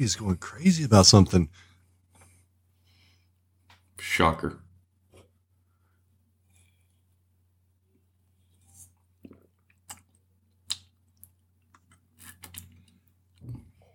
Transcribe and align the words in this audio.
Rigby's 0.00 0.16
going 0.16 0.36
crazy 0.36 0.84
about 0.84 1.04
something. 1.04 1.50
Shocker. 3.98 4.58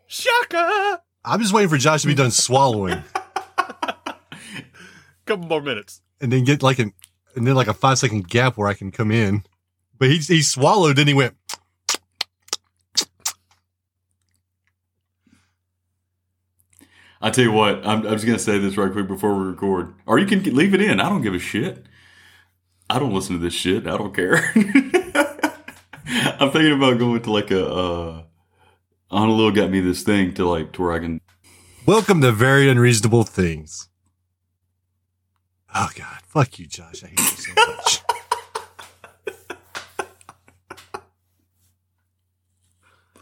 Shaka! 0.07 1.01
I'm 1.25 1.41
just 1.41 1.53
waiting 1.53 1.69
for 1.69 1.77
Josh 1.77 2.03
to 2.03 2.07
be 2.07 2.13
done 2.13 2.31
swallowing 2.31 3.03
Couple 5.25 5.47
more 5.47 5.61
minutes. 5.61 6.01
and 6.21 6.31
then 6.31 6.43
get 6.43 6.62
like 6.62 6.77
an 6.77 6.93
and 7.35 7.47
then 7.47 7.55
like 7.55 7.67
a 7.67 7.73
five 7.73 7.97
second 7.97 8.29
gap 8.29 8.57
where 8.57 8.67
I 8.67 8.75
can 8.75 8.91
come 8.91 9.09
in. 9.12 9.43
But 9.97 10.09
he 10.09 10.19
he 10.19 10.43
swallowed 10.43 10.99
and 10.99 11.07
he 11.07 11.15
went. 11.15 11.35
I 17.21 17.30
tell 17.30 17.46
you 17.46 17.52
what, 17.52 17.85
I'm, 17.85 18.05
I'm 18.05 18.13
just 18.13 18.26
gonna 18.26 18.40
say 18.40 18.58
this 18.58 18.77
right 18.77 18.91
quick 18.91 19.08
before 19.08 19.35
we 19.35 19.46
record, 19.46 19.94
or 20.05 20.20
you 20.20 20.26
can 20.26 20.44
leave 20.55 20.74
it 20.74 20.82
in. 20.82 20.99
I 20.99 21.10
don't 21.10 21.21
give 21.21 21.34
a 21.34 21.40
shit. 21.40 21.85
I 22.90 22.99
don't 22.99 23.13
listen 23.13 23.35
to 23.35 23.41
this 23.41 23.54
shit. 23.54 23.88
I 23.88 23.98
don't 23.98 24.13
care. 24.13 24.35
I'm 26.05 26.52
thinking 26.52 26.74
about 26.74 26.99
going 26.99 27.21
to 27.21 27.32
like 27.32 27.52
a. 27.52 27.68
Uh, 27.68 28.24
Honolulu 29.12 29.54
got 29.54 29.70
me 29.70 29.80
this 29.80 30.04
thing 30.04 30.34
to 30.34 30.48
like 30.48 30.74
to 30.74 30.82
where 30.82 30.93
I 30.93 30.99
can. 30.99 31.21
Welcome 31.86 32.21
to 32.21 32.32
very 32.32 32.70
unreasonable 32.70 33.24
things. 33.24 33.88
Oh 35.74 35.90
God, 35.96 36.20
fuck 36.27 36.60
you, 36.60 36.68
Josh. 36.68 37.04
I 37.04 37.08
hate 37.08 37.20
you 37.20 37.26
so 37.26 37.54
much. 37.55 38.02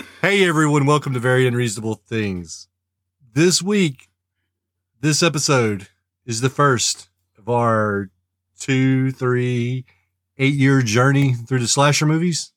hey 0.22 0.48
everyone, 0.48 0.86
welcome 0.86 1.14
to 1.14 1.20
very 1.20 1.48
unreasonable 1.48 1.96
things. 2.08 2.68
This 3.36 3.64
week, 3.64 4.09
this 5.02 5.23
episode 5.23 5.88
is 6.23 6.42
the 6.42 6.52
first 6.52 7.09
of 7.36 7.50
our 7.50 8.12
two, 8.59 9.12
three, 9.12 9.86
eight 10.38 10.53
year 10.53 10.84
journey 10.84 11.34
through 11.34 11.58
the 11.58 11.67
slasher 11.67 12.06
movies. 12.06 12.53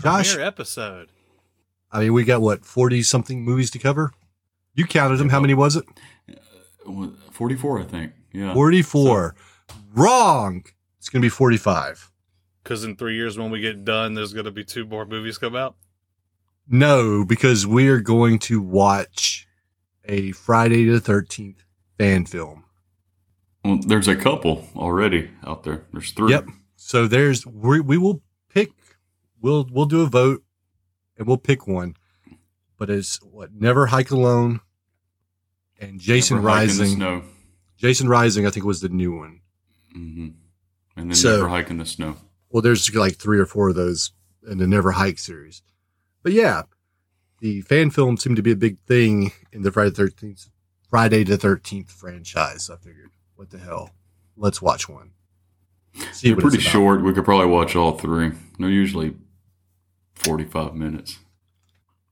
Josh, 0.00 0.30
Premiere 0.30 0.46
episode. 0.46 1.08
I 1.90 1.98
mean, 1.98 2.12
we 2.12 2.22
got 2.22 2.40
what 2.40 2.64
forty 2.64 3.02
something 3.02 3.42
movies 3.42 3.72
to 3.72 3.80
cover. 3.80 4.12
You 4.74 4.86
counted 4.86 5.16
them. 5.16 5.30
How 5.30 5.40
many 5.40 5.54
was 5.54 5.74
it? 5.74 5.84
Uh, 6.86 7.08
44, 7.32 7.80
I 7.80 7.82
think. 7.82 8.12
Yeah. 8.32 8.54
44. 8.54 9.34
Wrong. 9.92 10.62
It's 10.98 11.08
going 11.08 11.20
to 11.20 11.26
be 11.26 11.30
45. 11.30 12.12
Because 12.62 12.84
in 12.84 12.94
three 12.94 13.16
years, 13.16 13.36
when 13.36 13.50
we 13.50 13.60
get 13.60 13.84
done, 13.84 14.14
there's 14.14 14.32
going 14.32 14.44
to 14.44 14.52
be 14.52 14.62
two 14.62 14.86
more 14.86 15.04
movies 15.04 15.36
come 15.36 15.56
out. 15.56 15.74
No, 16.68 17.24
because 17.24 17.66
we 17.66 17.88
are 17.88 18.00
going 18.00 18.38
to 18.40 18.60
watch 18.60 19.48
a 20.04 20.32
Friday 20.32 20.84
the 20.84 21.00
13th 21.00 21.58
fan 21.98 22.24
film. 22.26 22.64
Well, 23.64 23.78
there's 23.86 24.08
a 24.08 24.16
couple 24.16 24.66
already 24.74 25.30
out 25.46 25.62
there. 25.64 25.84
There's 25.92 26.10
three. 26.10 26.30
Yep. 26.32 26.46
So 26.76 27.06
there's, 27.06 27.46
we, 27.46 27.80
we 27.80 27.96
will 27.98 28.22
pick, 28.52 28.70
we'll, 29.40 29.68
we'll 29.70 29.86
do 29.86 30.00
a 30.02 30.06
vote 30.06 30.42
and 31.16 31.26
we'll 31.28 31.36
pick 31.38 31.66
one. 31.68 31.94
But 32.76 32.90
it's 32.90 33.22
what? 33.22 33.50
Never 33.54 33.86
Hike 33.86 34.10
Alone 34.10 34.60
and 35.80 36.00
Jason 36.00 36.38
Never 36.38 36.48
hike 36.50 36.62
in 36.70 36.76
the 36.76 36.82
Rising. 36.82 36.96
snow. 36.96 37.22
Jason 37.76 38.08
Rising, 38.08 38.46
I 38.46 38.50
think, 38.50 38.66
was 38.66 38.80
the 38.80 38.88
new 38.88 39.16
one. 39.16 39.40
hmm 39.92 40.28
And 40.96 41.10
then 41.10 41.14
So- 41.14 41.36
never 41.36 41.48
hike 41.48 41.70
in 41.70 41.78
the 41.78 41.86
snow. 41.86 42.16
Well, 42.50 42.62
there's 42.62 42.92
like 42.94 43.16
three 43.16 43.38
or 43.38 43.46
four 43.46 43.68
of 43.70 43.76
those 43.76 44.10
in 44.46 44.58
the 44.58 44.66
Never 44.66 44.90
Hike 44.92 45.18
series. 45.18 45.62
But 46.22 46.32
yeah, 46.32 46.62
the 47.42 47.60
fan 47.62 47.90
film 47.90 48.16
seemed 48.16 48.36
to 48.36 48.42
be 48.42 48.52
a 48.52 48.56
big 48.56 48.78
thing 48.86 49.32
in 49.52 49.62
the 49.62 49.72
Friday 49.72 49.90
the 49.90 50.04
13th, 50.04 50.48
Friday 50.88 51.24
the 51.24 51.36
13th 51.36 51.90
franchise. 51.90 52.70
I 52.70 52.76
figured, 52.76 53.10
what 53.34 53.50
the 53.50 53.58
hell? 53.58 53.90
Let's 54.36 54.62
watch 54.62 54.88
one. 54.88 55.10
See 56.12 56.28
They're 56.32 56.40
pretty 56.40 56.60
short. 56.60 57.02
We 57.02 57.12
could 57.12 57.24
probably 57.24 57.48
watch 57.48 57.74
all 57.74 57.98
three. 57.98 58.30
They're 58.60 58.70
usually 58.70 59.16
45 60.14 60.74
minutes. 60.76 61.18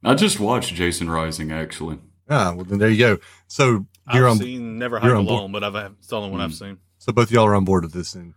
I 0.03 0.15
just 0.17 0.41
watched 0.41 0.75
Jason 0.75 1.09
Rising, 1.09 1.53
actually. 1.53 1.99
Ah, 2.29 2.53
well, 2.55 2.65
then 2.65 2.79
there 2.79 2.91
you 2.91 2.99
go. 2.99 3.19
So 3.47 3.87
you're 4.13 4.27
I've 4.27 4.33
on, 4.33 4.39
seen 4.39 4.79
Never 4.79 4.97
you're 4.97 5.11
Hike 5.11 5.19
on 5.19 5.27
board. 5.27 5.39
Alone, 5.39 5.53
but 5.53 5.63
I've 5.63 5.93
it's 5.99 6.09
the 6.09 6.17
only 6.17 6.31
one 6.31 6.41
I've 6.41 6.51
Mm. 6.51 6.59
seen. 6.59 6.79
so 6.99 7.13
both 7.13 7.31
y'all 7.31 7.47
are 7.47 7.55
on 7.55 7.65
board 7.65 7.85
with 7.85 7.93
this 7.93 8.13
thing. 8.13 8.35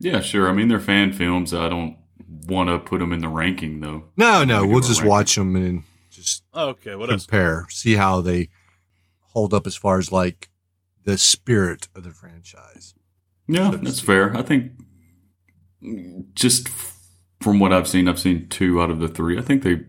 Yeah, 0.00 0.20
sure. 0.20 0.48
I 0.48 0.52
mean, 0.52 0.68
they're 0.68 0.80
fan 0.80 1.12
films. 1.12 1.52
I 1.52 1.68
don't 1.68 1.96
want 2.46 2.68
to 2.68 2.78
put 2.78 2.98
them 3.00 3.12
in 3.12 3.20
the 3.20 3.28
ranking, 3.28 3.80
though. 3.80 4.04
No, 4.16 4.44
no, 4.44 4.66
we'll 4.66 4.80
just 4.80 5.00
ranking. 5.00 5.08
watch 5.10 5.34
them 5.36 5.56
and 5.56 5.82
just 6.10 6.42
Okay, 6.54 6.94
what 6.94 7.10
else? 7.10 7.26
compare, 7.26 7.66
see 7.70 7.94
how 7.94 8.20
they 8.20 8.48
hold 9.32 9.52
up 9.54 9.66
as 9.66 9.76
far 9.76 9.98
as 9.98 10.10
like 10.10 10.48
the 11.04 11.16
spirit 11.18 11.88
of 11.94 12.04
the 12.04 12.10
franchise. 12.10 12.94
Yeah, 13.46 13.70
So 13.70 13.76
that's 13.78 14.00
fair. 14.00 14.36
I 14.36 14.42
think 14.42 14.72
just 16.34 16.68
from 17.40 17.58
what 17.60 17.72
I've 17.72 17.88
seen, 17.88 18.08
I've 18.08 18.18
seen 18.18 18.48
two 18.48 18.80
out 18.82 18.90
of 18.90 18.98
the 18.98 19.08
three. 19.08 19.38
I 19.38 19.42
think 19.42 19.62
they 19.62 19.80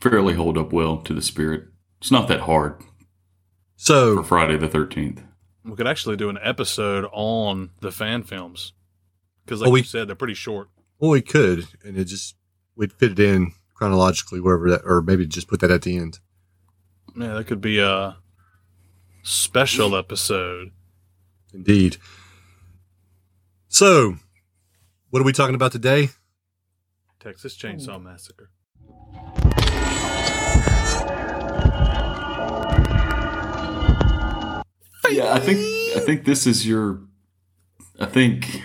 fairly 0.00 0.34
hold 0.34 0.56
up 0.56 0.72
well 0.72 0.98
to 0.98 1.12
the 1.14 1.22
spirit. 1.22 1.64
It's 2.00 2.10
not 2.12 2.28
that 2.28 2.40
hard 2.40 2.80
So 3.76 4.16
for 4.16 4.22
Friday 4.24 4.56
the 4.56 4.68
13th. 4.68 5.24
We 5.64 5.74
could 5.74 5.88
actually 5.88 6.16
do 6.16 6.28
an 6.30 6.38
episode 6.42 7.06
on 7.12 7.70
the 7.80 7.90
fan 7.90 8.22
films. 8.22 8.72
Because, 9.48 9.62
oh, 9.62 9.64
like 9.64 9.68
Oh, 9.70 9.72
we- 9.72 9.80
you 9.80 9.84
said, 9.84 10.08
they're 10.08 10.14
pretty 10.14 10.34
short. 10.34 10.68
Well, 10.98 11.10
we 11.12 11.22
could, 11.22 11.66
and 11.82 11.96
it 11.96 12.04
just 12.04 12.34
we'd 12.76 12.92
fit 12.92 13.12
it 13.12 13.18
in 13.20 13.52
chronologically 13.74 14.40
wherever 14.40 14.68
that, 14.70 14.82
or 14.84 15.00
maybe 15.00 15.26
just 15.26 15.48
put 15.48 15.60
that 15.60 15.70
at 15.70 15.82
the 15.82 15.96
end. 15.96 16.18
Yeah, 17.16 17.32
that 17.34 17.46
could 17.46 17.60
be 17.62 17.78
a 17.78 18.18
special 19.22 19.96
episode. 19.96 20.72
Indeed. 21.54 21.96
So, 23.68 24.16
what 25.08 25.20
are 25.22 25.24
we 25.24 25.32
talking 25.32 25.54
about 25.54 25.72
today? 25.72 26.10
Texas 27.20 27.56
Chainsaw 27.56 28.02
Massacre. 28.02 28.50
Yeah, 35.10 35.32
I 35.32 35.40
think 35.40 35.58
I 35.96 36.00
think 36.00 36.24
this 36.24 36.46
is 36.46 36.66
your. 36.66 37.00
I 37.98 38.06
think. 38.06 38.62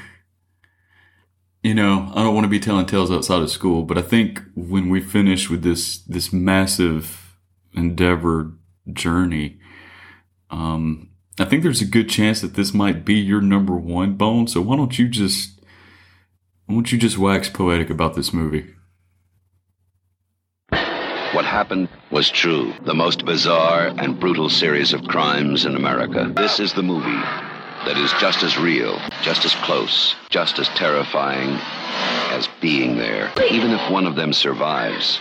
You 1.64 1.74
know, 1.74 2.12
I 2.14 2.24
don't 2.24 2.36
want 2.36 2.44
to 2.44 2.50
be 2.50 2.60
telling 2.60 2.86
tales 2.86 3.10
outside 3.10 3.42
of 3.42 3.50
school, 3.50 3.84
but 3.84 3.98
I 3.98 4.02
think 4.02 4.42
when 4.54 4.90
we 4.90 5.00
finish 5.00 5.50
with 5.50 5.64
this 5.64 6.00
this 6.00 6.34
massive 6.34 7.38
endeavor 7.72 8.52
journey, 8.92 9.60
um, 10.50 11.10
I 11.40 11.46
think 11.46 11.64
there's 11.64 11.82
a 11.82 11.86
good 11.86 12.10
chance 12.10 12.42
that 12.42 12.56
this 12.56 12.74
might 12.74 13.06
be 13.06 13.14
your 13.14 13.40
number 13.40 13.78
one 13.78 14.16
bone. 14.16 14.46
So 14.48 14.60
why 14.60 14.76
don't 14.76 15.00
you 15.00 15.08
just 15.08 15.62
why 16.66 16.76
don't 16.76 16.92
you 16.92 16.98
just 16.98 17.18
wax 17.18 17.48
poetic 17.48 17.90
about 17.90 18.16
this 18.16 18.34
movie? 18.34 18.74
What 20.70 21.46
happened 21.46 21.88
was 22.12 22.30
true. 22.30 22.74
The 22.84 22.94
most 22.94 23.24
bizarre 23.24 23.88
and 23.88 24.20
brutal 24.20 24.50
series 24.50 24.92
of 24.92 25.08
crimes 25.08 25.66
in 25.66 25.78
America. 25.78 26.30
This 26.36 26.60
is 26.60 26.74
the 26.74 26.84
movie 26.84 27.24
that 27.86 27.98
is 27.98 28.12
just 28.14 28.44
as 28.44 28.58
real, 28.58 29.00
just 29.22 29.46
as 29.46 29.54
close, 29.56 30.16
just 30.30 30.60
as 30.60 30.70
terrifying 30.70 31.50
as 32.32 32.48
being 32.62 32.98
there. 32.98 33.32
Even 33.52 33.72
if 33.72 33.92
one 33.92 34.06
of 34.06 34.16
them 34.16 34.34
survives, 34.34 35.20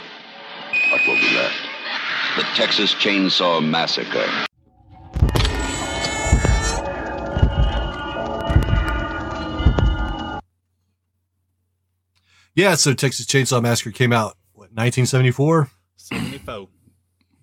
what 0.91 1.01
will 1.07 1.17
be 1.17 1.35
left? 1.35 1.57
The 2.37 2.43
Texas 2.55 2.95
Chainsaw 2.95 3.63
Massacre. 3.63 4.29
Yeah, 12.55 12.75
so 12.75 12.93
Texas 12.93 13.27
Chainsaw 13.27 13.63
Massacre 13.63 13.93
came 13.93 14.13
out 14.13 14.37
what 14.53 14.71
1974. 14.73 15.71
74. 15.97 16.69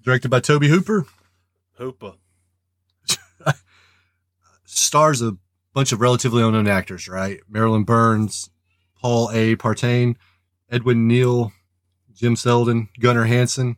directed 0.04 0.30
by 0.30 0.40
Tobe 0.40 0.64
Hooper. 0.64 1.06
Hoopa. 1.80 2.19
Stars 4.72 5.22
a 5.22 5.38
bunch 5.74 5.92
of 5.92 6.00
relatively 6.00 6.44
unknown 6.44 6.68
actors, 6.68 7.08
right? 7.08 7.40
Marilyn 7.50 7.84
Burns, 7.84 8.50
Paul 9.02 9.30
A. 9.34 9.56
Partain, 9.56 10.16
Edwin 10.70 11.08
Neal, 11.08 11.52
Jim 12.14 12.36
Selden, 12.36 12.90
Gunnar 13.00 13.26
Hansen. 13.26 13.78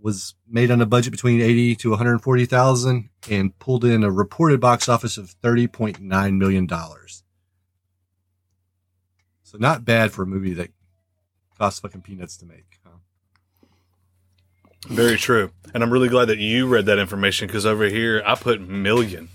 Was 0.00 0.34
made 0.46 0.70
on 0.70 0.82
a 0.82 0.86
budget 0.86 1.12
between 1.12 1.40
80 1.40 1.76
to 1.76 1.90
140,000 1.90 3.08
and 3.30 3.58
pulled 3.58 3.86
in 3.86 4.04
a 4.04 4.10
reported 4.10 4.60
box 4.60 4.86
office 4.86 5.16
of 5.16 5.34
30.9 5.40 6.36
million 6.36 6.66
dollars. 6.66 7.22
So 9.44 9.56
not 9.56 9.86
bad 9.86 10.12
for 10.12 10.24
a 10.24 10.26
movie 10.26 10.52
that 10.54 10.70
costs 11.58 11.80
fucking 11.80 12.02
peanuts 12.02 12.36
to 12.38 12.44
make. 12.44 12.80
Huh? 12.84 12.98
Very 14.88 15.16
true. 15.16 15.52
And 15.72 15.82
I'm 15.82 15.90
really 15.90 16.08
glad 16.10 16.26
that 16.26 16.38
you 16.38 16.66
read 16.66 16.84
that 16.86 16.98
information 16.98 17.46
because 17.46 17.64
over 17.64 17.84
here 17.84 18.22
I 18.26 18.34
put 18.34 18.60
million. 18.60 19.30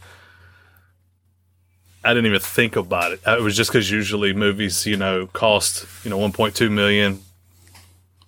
I 2.03 2.09
didn't 2.13 2.27
even 2.27 2.39
think 2.39 2.75
about 2.75 3.11
it. 3.11 3.19
It 3.27 3.41
was 3.41 3.55
just 3.57 3.71
because 3.71 3.91
usually 3.91 4.33
movies, 4.33 4.85
you 4.85 4.95
know, 4.97 5.27
cost, 5.27 5.85
you 6.03 6.09
know, 6.09 6.17
1.2 6.17 6.71
million, 6.71 7.19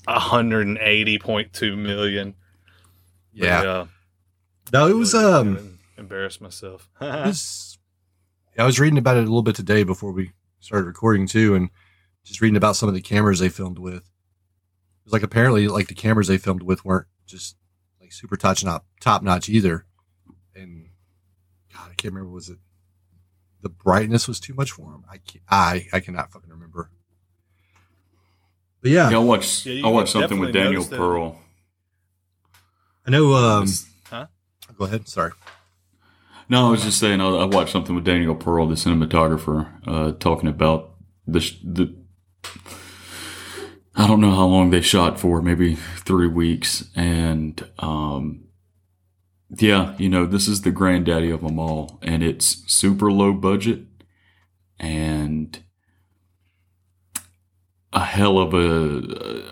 180.2 0.07 1.77
million. 1.77 2.35
But, 3.33 3.38
Yeah. 3.45 3.85
No, 4.73 4.88
it 4.88 4.94
was 4.95 5.13
really 5.13 5.25
um 5.33 5.56
gonna 5.56 5.68
embarrass 5.97 6.41
myself. 6.41 6.89
It 7.01 7.06
was- 7.25 7.77
I 8.57 8.65
was 8.65 8.79
reading 8.79 8.97
about 9.00 9.15
it 9.15 9.21
a 9.21 9.23
little 9.23 9.41
bit 9.44 9.56
today 9.56 9.83
before 9.83 10.12
we 10.12 10.31
started 10.59 10.85
recording 10.85 11.25
too, 11.25 11.56
and 11.56 11.69
just 12.25 12.41
reading 12.41 12.57
about 12.57 12.75
some 12.75 12.89
of 12.89 12.94
the 12.94 13.01
cameras 13.01 13.39
they 13.39 13.47
filmed 13.50 13.79
with. 13.79 13.95
It 14.03 15.06
was 15.06 15.13
like 15.13 15.23
apparently 15.23 15.68
like 15.69 15.88
the 15.88 15.95
cameras 15.95 16.27
they 16.27 16.38
filmed 16.38 16.62
with 16.62 16.83
weren't 16.85 17.07
just 17.25 17.56
like 18.01 18.12
super 18.12 18.35
touch 18.35 18.63
not 18.63 18.83
top 19.00 19.23
notch 19.23 19.47
either. 19.50 19.85
And 20.53 20.89
God, 21.73 21.89
I 21.91 21.95
can't 21.95 22.13
remember 22.13 22.29
was 22.29 22.50
it 22.50 22.59
the 23.61 23.69
brightness 23.69 24.27
was 24.27 24.39
too 24.39 24.53
much 24.53 24.71
for 24.71 24.91
him. 24.93 25.03
I 25.09 25.17
can't, 25.17 25.43
I 25.49 25.87
I 25.93 25.99
cannot 25.99 26.31
fucking 26.31 26.49
remember. 26.49 26.89
But 28.81 28.91
yeah, 28.91 29.09
Yeah, 29.09 29.17
I 29.17 29.19
watched 29.21 29.65
Yeah, 29.65 29.85
I 29.85 29.89
watched 29.89 30.13
can 30.13 30.21
something 30.21 30.39
with 30.39 30.53
Daniel 30.53 30.73
notice 30.73 30.87
that- 30.89 30.97
Pearl. 30.97 31.39
I 33.05 33.11
know. 33.11 33.33
Um, 33.33 33.67
huh? 34.09 34.27
go 34.77 34.85
ahead. 34.85 35.07
Sorry. 35.07 35.31
No, 36.49 36.67
I 36.67 36.71
was 36.71 36.83
just 36.83 36.99
saying 36.99 37.21
I, 37.21 37.25
I 37.27 37.45
watched 37.45 37.71
something 37.71 37.95
with 37.95 38.03
Daniel 38.03 38.35
Pearl, 38.35 38.67
the 38.67 38.75
cinematographer, 38.75 39.71
uh, 39.87 40.11
talking 40.13 40.49
about 40.49 40.91
the 41.25 41.39
the. 41.63 41.95
I 43.95 44.07
don't 44.07 44.21
know 44.21 44.31
how 44.31 44.45
long 44.45 44.69
they 44.69 44.81
shot 44.81 45.19
for, 45.19 45.41
maybe 45.41 45.75
three 45.75 46.27
weeks, 46.27 46.85
and 46.95 47.67
um, 47.79 48.45
yeah, 49.57 49.95
you 49.98 50.07
know, 50.09 50.25
this 50.25 50.48
is 50.48 50.62
the 50.62 50.71
granddaddy 50.71 51.30
of 51.30 51.42
them 51.42 51.59
all, 51.59 52.00
and 52.01 52.24
it's 52.24 52.63
super 52.71 53.12
low 53.12 53.33
budget, 53.33 53.81
and 54.80 55.62
a 57.94 58.06
hell 58.06 58.39
of 58.39 58.53
a 58.53 59.44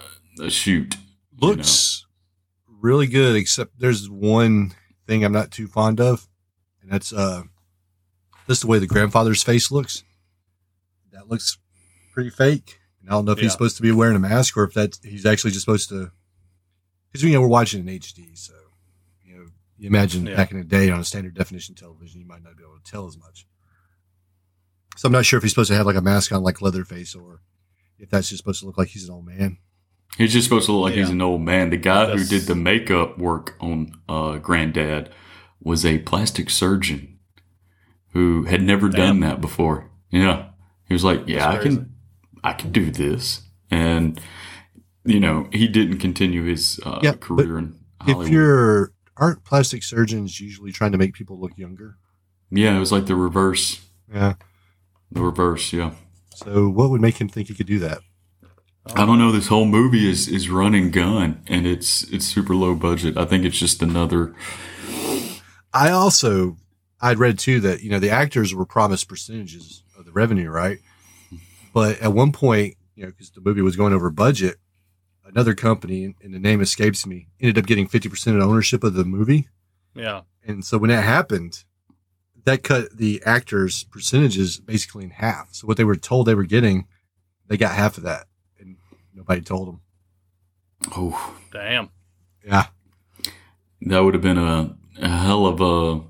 a, 0.42 0.46
a 0.46 0.50
shoot. 0.50 0.96
you 0.96 1.02
know. 1.42 1.48
looks 1.50 2.06
really 2.82 3.08
good 3.08 3.36
except 3.36 3.78
there's 3.78 4.10
one 4.10 4.72
thing 5.06 5.26
i'm 5.26 5.34
not 5.34 5.52
too 5.52 5.68
fond 5.68 6.00
of 6.00 6.30
and 6.82 6.90
that's 6.90 7.12
uh 7.12 7.42
just 8.48 8.62
the 8.62 8.68
way 8.68 8.80
the 8.80 8.88
grandfather's 8.88 9.44
face 9.44 9.70
looks 9.70 10.04
that 11.12 11.28
looks 11.28 11.58
pretty 12.14 12.30
fake 12.30 12.80
and 13.02 13.10
i 13.10 13.14
don't 13.14 13.26
know 13.26 13.34
if 13.34 13.38
Yeah. 13.40 13.44
he's 13.44 13.52
supposed 13.52 13.76
to 13.76 13.82
be 13.82 13.92
wearing 13.92 14.16
a 14.16 14.20
mask 14.20 14.56
or 14.56 14.64
if 14.64 14.74
that's 14.74 15.04
he's 15.04 15.26
actually 15.26 15.52
just 15.52 15.66
supposed 15.66 15.90
to 15.90 16.12
because 17.12 17.22
you 17.22 17.34
know 17.34 17.42
we're 17.42 17.48
watching 17.50 17.86
in 17.86 18.00
hd 18.00 18.38
so 18.38 18.54
you 19.80 19.88
imagine 19.88 20.26
Yeah. 20.26 20.36
back 20.36 20.52
in 20.52 20.58
the 20.58 20.64
day 20.64 20.90
on 20.92 21.00
a 21.00 21.04
standard 21.04 21.34
definition 21.34 21.74
television 21.76 22.20
you 22.22 22.28
might 22.28 22.44
not 22.44 22.56
be 22.58 22.64
able 22.64 22.78
to 22.84 22.92
tell 22.92 23.08
as 23.08 23.18
much 23.18 23.48
so 24.98 25.08
i'm 25.08 25.12
not 25.12 25.26
sure 25.26 25.38
if 25.38 25.44
he's 25.44 25.52
supposed 25.52 25.70
to 25.72 25.76
have 25.78 25.86
like 25.86 25.96
a 25.96 26.02
mask 26.02 26.32
on 26.32 26.44
like 26.44 26.62
leatherface 26.62 27.16
or 27.16 27.42
if 27.98 28.10
that's 28.10 28.30
just 28.30 28.40
supposed 28.40 28.60
to 28.60 28.66
look 28.66 28.78
like 28.78 28.90
he's 28.90 29.08
an 29.08 29.14
old 29.16 29.26
man 29.26 29.58
He's 30.18 30.34
just 30.34 30.46
supposed 30.46 30.66
to 30.66 30.72
look 30.72 30.90
like 30.90 30.96
he's 30.96 31.12
an 31.12 31.22
old 31.22 31.42
man. 31.44 31.70
The 31.70 31.78
guy 31.78 32.08
who 32.18 32.26
did 32.26 32.42
the 32.42 32.56
makeup 32.56 33.20
work 33.20 33.56
on 33.62 33.92
uh, 34.10 34.38
Granddad 34.40 35.12
was 35.62 35.86
a 35.86 36.00
plastic 36.00 36.50
surgeon 36.50 37.20
who 38.14 38.46
had 38.46 38.64
never 38.64 38.90
done 38.90 39.20
that 39.20 39.40
before. 39.40 39.92
Yeah, 40.10 40.48
he 40.88 40.96
was 40.96 41.04
like, 41.04 41.28
"Yeah, 41.28 41.48
I 41.48 41.58
can, 41.60 41.94
I 42.44 42.54
can 42.54 42.72
do 42.72 42.90
this," 42.90 43.44
and 43.70 44.20
you 45.06 45.20
know, 45.20 45.48
he 45.54 45.68
didn't 45.68 46.00
continue 46.00 46.44
his 46.44 46.80
uh, 46.84 47.00
Yeah, 47.04 47.14
career 47.14 47.60
in 47.60 47.76
Hollywood. 48.02 48.26
if 48.26 48.32
you're 48.34 48.92
aren't 49.20 49.44
plastic 49.44 49.84
surgeons 49.84 50.40
usually 50.40 50.72
trying 50.72 50.92
to 50.92 50.98
make 50.98 51.14
people 51.14 51.40
look 51.40 51.58
younger 51.58 51.98
yeah, 52.52 52.76
it 52.76 52.80
was 52.80 52.92
like 52.92 53.06
the 53.06 53.16
reverse. 53.16 53.80
yeah 54.12 54.34
The 55.12 55.22
reverse. 55.22 55.72
Yeah, 55.72 55.92
so 56.34 56.68
what 56.68 56.90
would 56.90 57.02
make 57.02 57.22
him 57.22 57.30
think 57.30 57.48
he 57.48 57.54
could 57.54 57.68
do 57.68 57.80
that 57.80 58.00
I 58.96 59.06
don't 59.06 59.20
know. 59.20 59.32
This 59.32 59.48
whole 59.50 59.66
movie 59.66 60.10
is 60.10 60.28
is 60.28 60.50
run 60.50 60.74
and 60.74 60.92
gun, 60.92 61.44
and 61.48 61.68
it's 61.68 62.04
it's 62.12 62.26
super 62.26 62.56
low 62.56 62.74
budget. 62.74 63.18
I 63.18 63.26
think 63.26 63.46
it's 63.46 63.60
just 63.60 63.84
another. 63.84 64.34
i 65.74 65.92
also 65.92 66.58
i'd 67.02 67.20
read 67.20 67.38
too 67.38 67.60
that 67.60 67.82
you 67.84 67.90
know 67.92 68.00
the 68.00 68.10
actors 68.10 68.56
were 68.56 68.66
promised 68.66 69.08
percentages 69.08 69.84
of 69.98 70.06
the 70.06 70.12
revenue 70.12 70.50
right 70.50 70.80
but 71.74 72.00
at 72.02 72.12
one 72.14 72.32
point 72.32 72.76
you 72.96 73.04
know 73.04 73.12
because 73.12 73.30
the 73.32 73.42
movie 73.42 73.62
was 73.62 73.76
going 73.76 73.94
over 73.94 74.10
budget 74.10 74.56
another 75.30 75.54
company 75.54 76.16
and 76.24 76.34
the 76.34 76.40
name 76.40 76.60
escapes 76.62 77.06
me 77.06 77.28
ended 77.40 77.58
up 77.58 77.66
getting 77.68 77.88
50% 77.88 78.36
of 78.36 78.42
ownership 78.42 78.84
of 78.84 78.94
the 78.96 79.06
movie 79.06 79.48
Yeah. 79.96 80.22
and 80.46 80.66
so 80.66 80.78
when 80.78 80.90
that 80.90 81.04
happened 81.04 81.64
that 82.46 82.64
cut 82.64 82.98
the 82.98 83.22
actors 83.26 83.84
percentages 83.86 84.60
basically 84.60 85.04
in 85.04 85.12
half 85.12 85.50
so 85.54 85.68
what 85.68 85.78
they 85.78 85.84
were 85.84 85.96
told 85.96 86.26
they 86.28 86.36
were 86.36 86.46
getting 86.46 86.88
they 87.48 87.58
got 87.58 87.76
half 87.76 87.98
of 87.98 88.04
that 88.04 88.26
and 88.60 88.78
nobody 89.14 89.42
told 89.42 89.68
them 89.68 89.82
Oh, 90.96 91.36
Damn. 91.52 91.90
yeah 92.46 92.68
That 93.82 94.00
would 94.00 94.14
have 94.14 94.24
been 94.24 94.38
a, 94.38 94.76
a 95.00 95.10
hell 95.10 95.46
of 95.46 95.60
a 95.62 96.02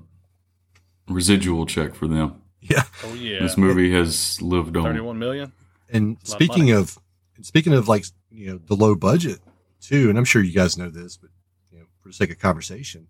residual 1.12 1.66
check 1.66 1.94
for 1.94 2.06
them. 2.06 2.40
yeah 2.60 2.82
Oh 3.04 3.14
yeah. 3.14 3.40
This 3.40 3.56
movie 3.56 3.92
has 3.92 4.40
lived 4.40 4.76
on. 4.76 4.84
31 4.84 5.18
million. 5.18 5.52
And 5.92 6.16
It's 6.20 6.30
of 6.30 6.36
speaking 6.36 6.70
of, 6.70 6.98
and 7.36 7.44
speaking 7.44 7.72
of 7.72 7.88
like 7.88 8.04
you 8.30 8.46
know 8.52 8.58
the 8.66 8.74
low 8.76 8.94
budget 8.94 9.40
too, 9.80 10.08
and 10.08 10.18
I'm 10.18 10.24
sure 10.24 10.42
you 10.42 10.52
guys 10.52 10.76
know 10.78 10.88
this, 10.90 11.16
but 11.16 11.30
you 11.72 11.78
know 11.78 11.84
for 12.02 12.08
the 12.08 12.14
sake 12.14 12.30
of 12.30 12.38
conversation, 12.38 13.08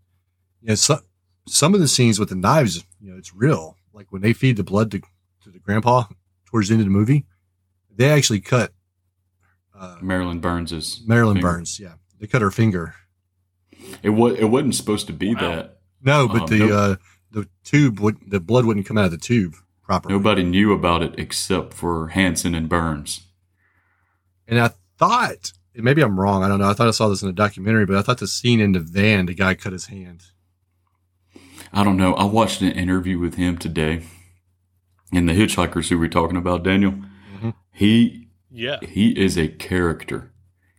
you 0.61 0.69
know 0.69 0.75
some 0.75 1.01
some 1.47 1.75
of 1.75 1.81
the 1.81 1.89
scenes 1.89 2.19
with 2.19 2.29
the 2.29 2.35
knives, 2.37 2.85
you 3.01 3.11
know, 3.11 3.19
it's 3.19 3.35
real. 3.35 3.77
Like 3.93 4.13
when 4.13 4.23
they 4.23 4.33
feed 4.33 4.57
the 4.57 4.63
blood 4.65 4.91
to 4.93 5.01
to 5.45 5.51
the 5.51 5.59
grandpa 5.59 6.05
towards 6.47 6.69
the 6.69 6.75
end 6.75 6.81
of 6.83 6.87
the 6.87 6.93
movie, 6.93 7.27
they 7.95 8.11
actually 8.11 8.41
cut 8.41 8.73
uh, 9.75 9.97
Marilyn 10.01 10.41
Burns's 10.41 11.03
Marilyn 11.07 11.37
finger. 11.37 11.49
Burns. 11.49 11.81
Yeah, 11.81 11.95
they 12.19 12.27
cut 12.27 12.43
her 12.43 12.51
finger. 12.51 12.95
It 14.03 14.11
was. 14.11 14.39
It 14.39 14.45
wasn't 14.47 14.75
supposed 14.75 15.07
to 15.09 15.13
be 15.13 15.35
Wow. 15.35 15.41
that. 15.41 15.77
No, 16.03 16.29
but 16.29 16.43
Um, 16.43 16.47
the 16.49 16.59
nope. 16.59 16.71
uh, 16.73 16.97
the 17.31 17.49
tube 17.65 18.01
would 18.01 18.19
the 18.31 18.41
blood 18.41 18.65
wouldn't 18.65 18.87
come 18.87 18.99
out 18.99 19.07
of 19.07 19.11
the 19.11 19.17
tube 19.19 19.55
properly. 19.83 20.15
Nobody 20.15 20.43
knew 20.45 20.73
about 20.73 21.03
it 21.03 21.15
except 21.19 21.75
for 21.75 22.09
Hansen 22.09 22.55
and 22.55 22.69
Burns. 22.69 23.23
And 24.47 24.59
I 24.61 24.71
thought, 25.01 25.53
and 25.75 25.83
maybe 25.85 26.03
I'm 26.03 26.19
wrong. 26.21 26.45
I 26.45 26.49
don't 26.49 26.61
know. 26.61 26.69
I 26.71 26.75
thought 26.75 26.89
I 26.89 26.93
saw 26.93 27.09
this 27.09 27.23
in 27.23 27.29
a 27.29 27.33
documentary, 27.33 27.87
but 27.87 27.97
I 27.97 28.03
thought 28.03 28.19
the 28.19 28.27
scene 28.29 28.61
in 28.61 28.73
the 28.73 28.81
van, 28.81 29.27
the 29.27 29.35
guy 29.35 29.55
cut 29.55 29.73
his 29.73 29.87
hand. 29.87 30.23
I 31.73 31.83
don't 31.85 31.97
know. 31.97 32.15
I 32.15 32.25
watched 32.25 32.61
an 32.63 32.73
interview 32.73 33.19
with 33.19 33.35
him 33.35 33.57
today, 33.57 34.03
and 35.13 35.29
the 35.29 35.33
hitchhikers 35.33 35.89
who 35.89 35.99
we're 35.99 36.09
talking 36.09 36.37
about, 36.37 36.63
Daniel. 36.65 36.95
Mhm. 37.41 37.55
He 37.73 38.29
Yeah. 38.51 38.79
he 38.83 39.11
is 39.19 39.39
a 39.39 39.49
character. 39.49 40.33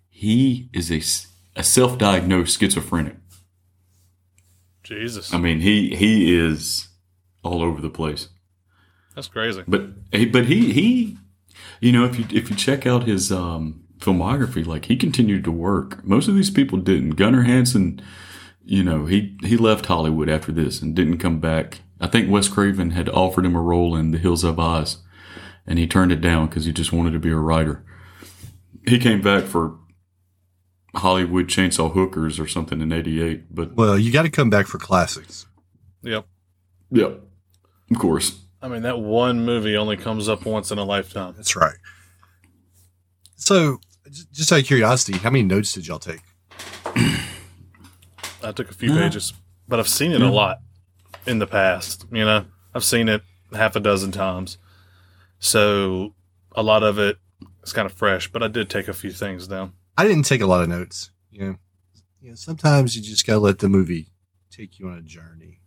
He 0.09 0.69
is 0.73 0.91
a, 0.91 1.01
a 1.59 1.63
self-diagnosed 1.63 2.59
schizophrenic. 2.59 3.17
Jesus. 4.83 5.33
I 5.33 5.37
mean, 5.37 5.61
he 5.61 5.95
he 5.95 6.35
is 6.37 6.89
all 7.43 7.61
over 7.61 7.81
the 7.81 7.89
place. 7.89 8.29
That's 9.15 9.27
crazy. 9.27 9.63
But 9.67 9.83
he- 10.11 10.25
but 10.25 10.45
he 10.45 10.71
he, 10.73 11.17
you 11.79 11.91
know, 11.91 12.03
if 12.05 12.17
you 12.19 12.25
if 12.31 12.49
you 12.49 12.55
check 12.55 12.85
out 12.85 13.03
his 13.07 13.31
um, 13.31 13.80
filmography, 14.01 14.65
like 14.65 14.85
he 14.85 14.97
continued 14.97 15.43
to 15.45 15.51
work. 15.51 16.03
Most 16.03 16.27
of 16.27 16.35
these 16.35 16.49
people 16.49 16.79
didn't. 16.79 17.11
Gunnar 17.11 17.43
Hansen, 17.43 18.01
you 18.63 18.83
know, 18.83 19.05
he 19.05 19.37
he 19.43 19.55
left 19.55 19.85
Hollywood 19.85 20.29
after 20.29 20.51
this 20.51 20.81
and 20.81 20.95
didn't 20.95 21.19
come 21.19 21.39
back. 21.39 21.81
I 21.99 22.07
think 22.07 22.29
Wes 22.29 22.49
Craven 22.49 22.91
had 22.91 23.09
offered 23.09 23.45
him 23.45 23.55
a 23.55 23.61
role 23.61 23.95
in 23.95 24.11
The 24.11 24.17
Hills 24.17 24.41
Have 24.41 24.59
Eyes, 24.59 24.97
and 25.67 25.77
he 25.77 25.87
turned 25.87 26.11
it 26.11 26.19
down 26.19 26.47
because 26.47 26.65
he 26.65 26.73
just 26.73 26.91
wanted 26.91 27.11
to 27.13 27.19
be 27.19 27.29
a 27.29 27.37
writer. 27.37 27.85
He 28.87 28.97
came 28.97 29.21
back 29.21 29.43
for 29.43 29.77
Hollywood 30.95 31.47
Chainsaw 31.47 31.93
Hookers 31.93 32.39
or 32.39 32.47
something 32.47 32.81
in 32.81 32.91
'88, 32.91 33.53
but 33.53 33.75
Well, 33.75 33.97
you 33.97 34.11
got 34.11 34.23
to 34.23 34.31
come 34.31 34.49
back 34.49 34.65
for 34.67 34.79
classics. 34.79 35.45
Yep. 36.01 36.25
Yep. 36.89 37.21
of 37.91 37.99
course. 37.99 38.39
I 38.63 38.67
mean, 38.67 38.81
that 38.83 38.99
one 38.99 39.45
movie 39.45 39.77
only 39.77 39.97
comes 39.97 40.27
up 40.27 40.45
once 40.45 40.71
in 40.71 40.77
a 40.77 40.83
lifetime. 40.83 41.33
That's 41.35 41.55
right. 41.55 41.77
So, 43.35 43.79
j- 44.11 44.23
just 44.31 44.51
out 44.51 44.59
of 44.59 44.65
curiosity, 44.65 45.17
how 45.17 45.29
many 45.29 45.43
notes 45.43 45.73
did 45.73 45.87
y'all 45.87 45.99
take? 45.99 46.21
I 48.43 48.51
took 48.51 48.69
a 48.69 48.73
few 48.73 48.93
Yeah. 48.93 49.01
pages, 49.03 49.33
but 49.67 49.79
I've 49.79 49.87
seen 49.87 50.11
it 50.11 50.21
a 50.21 50.29
lot 50.29 50.59
in 51.25 51.39
the 51.39 51.47
past. 51.47 52.05
You 52.11 52.25
know, 52.25 52.45
I've 52.73 52.83
seen 52.83 53.07
it 53.09 53.21
half 53.53 53.75
a 53.75 53.79
dozen 53.79 54.11
times, 54.11 54.57
so 55.39 56.13
a 56.55 56.63
lot 56.63 56.83
of 56.83 56.97
it 56.99 57.17
is 57.63 57.73
kind 57.73 57.85
of 57.85 57.93
fresh. 57.93 58.31
But 58.31 58.43
I 58.43 58.47
did 58.47 58.69
take 58.69 58.87
a 58.87 58.93
few 58.93 59.11
things 59.11 59.47
down. 59.47 59.73
I 59.97 60.07
didn't 60.07 60.25
take 60.25 60.41
a 60.41 60.47
lot 60.47 60.63
of 60.63 60.69
notes. 60.69 61.11
You 61.29 61.39
know, 61.41 61.55
you 62.21 62.29
know 62.29 62.35
sometimes 62.35 62.95
you 62.95 63.01
just 63.01 63.25
gotta 63.27 63.39
let 63.39 63.59
the 63.59 63.69
movie 63.69 64.11
take 64.49 64.79
you 64.79 64.87
on 64.89 64.97
a 64.97 65.01
journey. 65.01 65.61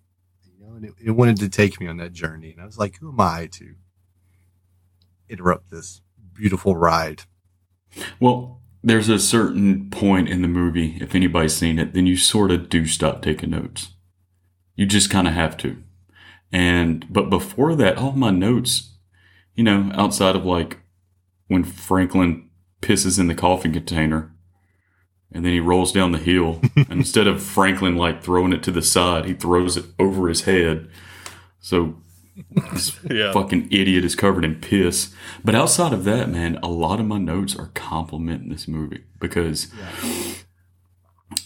You 0.45 0.67
know, 0.67 0.75
and 0.75 0.85
it, 0.85 0.95
it 1.03 1.11
wanted 1.13 1.39
to 1.39 1.49
take 1.49 1.81
me 1.81 1.87
on 1.87 1.97
that 1.99 2.13
journey, 2.13 2.51
and 2.53 2.61
I 2.61 2.67
was 2.67 2.79
like, 2.79 2.99
who 2.99 3.11
am 3.11 3.21
I 3.21 3.47
to 3.53 3.75
interrupt 5.29 5.71
this 5.71 6.01
beautiful 6.33 6.77
ride? 6.77 7.23
Well, 8.21 8.61
there's 8.83 9.09
a 9.09 9.19
certain 9.19 9.89
point 9.91 10.29
in 10.29 10.43
the 10.43 10.49
movie, 10.49 10.99
if 11.01 11.15
anybody's 11.15 11.57
seen 11.57 11.79
it, 11.79 11.95
then 11.95 12.07
you 12.07 12.17
sort 12.17 12.51
of 12.51 12.69
do 12.69 12.87
stop 12.87 13.23
taking 13.23 13.51
notes. 13.51 13.91
You 14.77 14.87
just 14.87 15.11
kind 15.11 15.27
of 15.27 15.35
have 15.35 15.57
to. 15.59 15.83
And, 16.53 17.07
but 17.11 17.31
before 17.31 17.75
that, 17.77 17.97
all 17.97 18.13
my 18.13 18.31
notes, 18.31 18.97
you 19.55 19.65
know, 19.65 19.91
outside 19.95 20.37
of 20.37 20.45
like 20.45 20.81
when 21.49 21.65
Franklin 21.65 22.51
pisses 22.83 23.19
in 23.19 23.29
the 23.29 23.35
coffee 23.35 23.71
container 23.71 24.35
and 25.33 25.45
then 25.45 25.53
he 25.53 25.61
rolls 25.61 25.91
down 25.91 26.13
the 26.13 26.19
hill, 26.19 26.61
and 26.77 26.93
instead 26.93 27.27
of 27.27 27.43
Franklin 27.43 27.97
like 27.97 28.23
throwing 28.23 28.53
it 28.53 28.63
to 28.63 28.71
the 28.71 28.83
side, 28.83 29.25
he 29.25 29.35
throws 29.35 29.77
it 29.77 29.87
over 29.99 30.29
his 30.29 30.43
head. 30.43 30.89
So 31.59 31.97
this 32.73 32.99
Yeah. 33.11 33.33
fucking 33.33 33.69
idiot 33.71 34.05
is 34.05 34.17
covered 34.17 34.45
in 34.45 34.57
piss. 34.57 35.15
But 35.45 35.55
outside 35.55 35.93
of 35.93 36.05
that, 36.05 36.29
man, 36.31 36.59
a 36.63 36.69
lot 36.69 37.01
of 37.01 37.07
my 37.07 37.19
notes 37.19 37.55
are 37.57 37.71
complimenting 37.75 38.49
this 38.49 38.67
movie 38.69 39.05
because, 39.21 39.69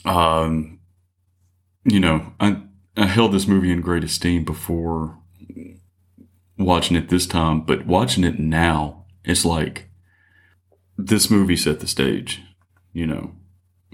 um, 0.05 0.79
you 1.85 2.01
know, 2.01 2.33
I 2.41 2.63
I 2.97 3.07
held 3.07 3.33
this 3.33 3.47
movie 3.47 3.71
in 3.71 3.81
great 3.81 4.05
esteem 4.05 4.45
before 4.45 5.19
watching 6.57 6.97
it 6.97 7.09
this 7.09 7.27
time, 7.27 7.61
but 7.63 7.87
watching 7.87 8.25
it 8.25 8.39
now, 8.39 9.05
it's 9.25 9.45
like 9.45 9.89
this 10.97 11.31
movie 11.31 11.57
set 11.57 11.81
the 11.81 11.87
stage, 11.87 12.43
you 12.93 13.07
know, 13.07 13.33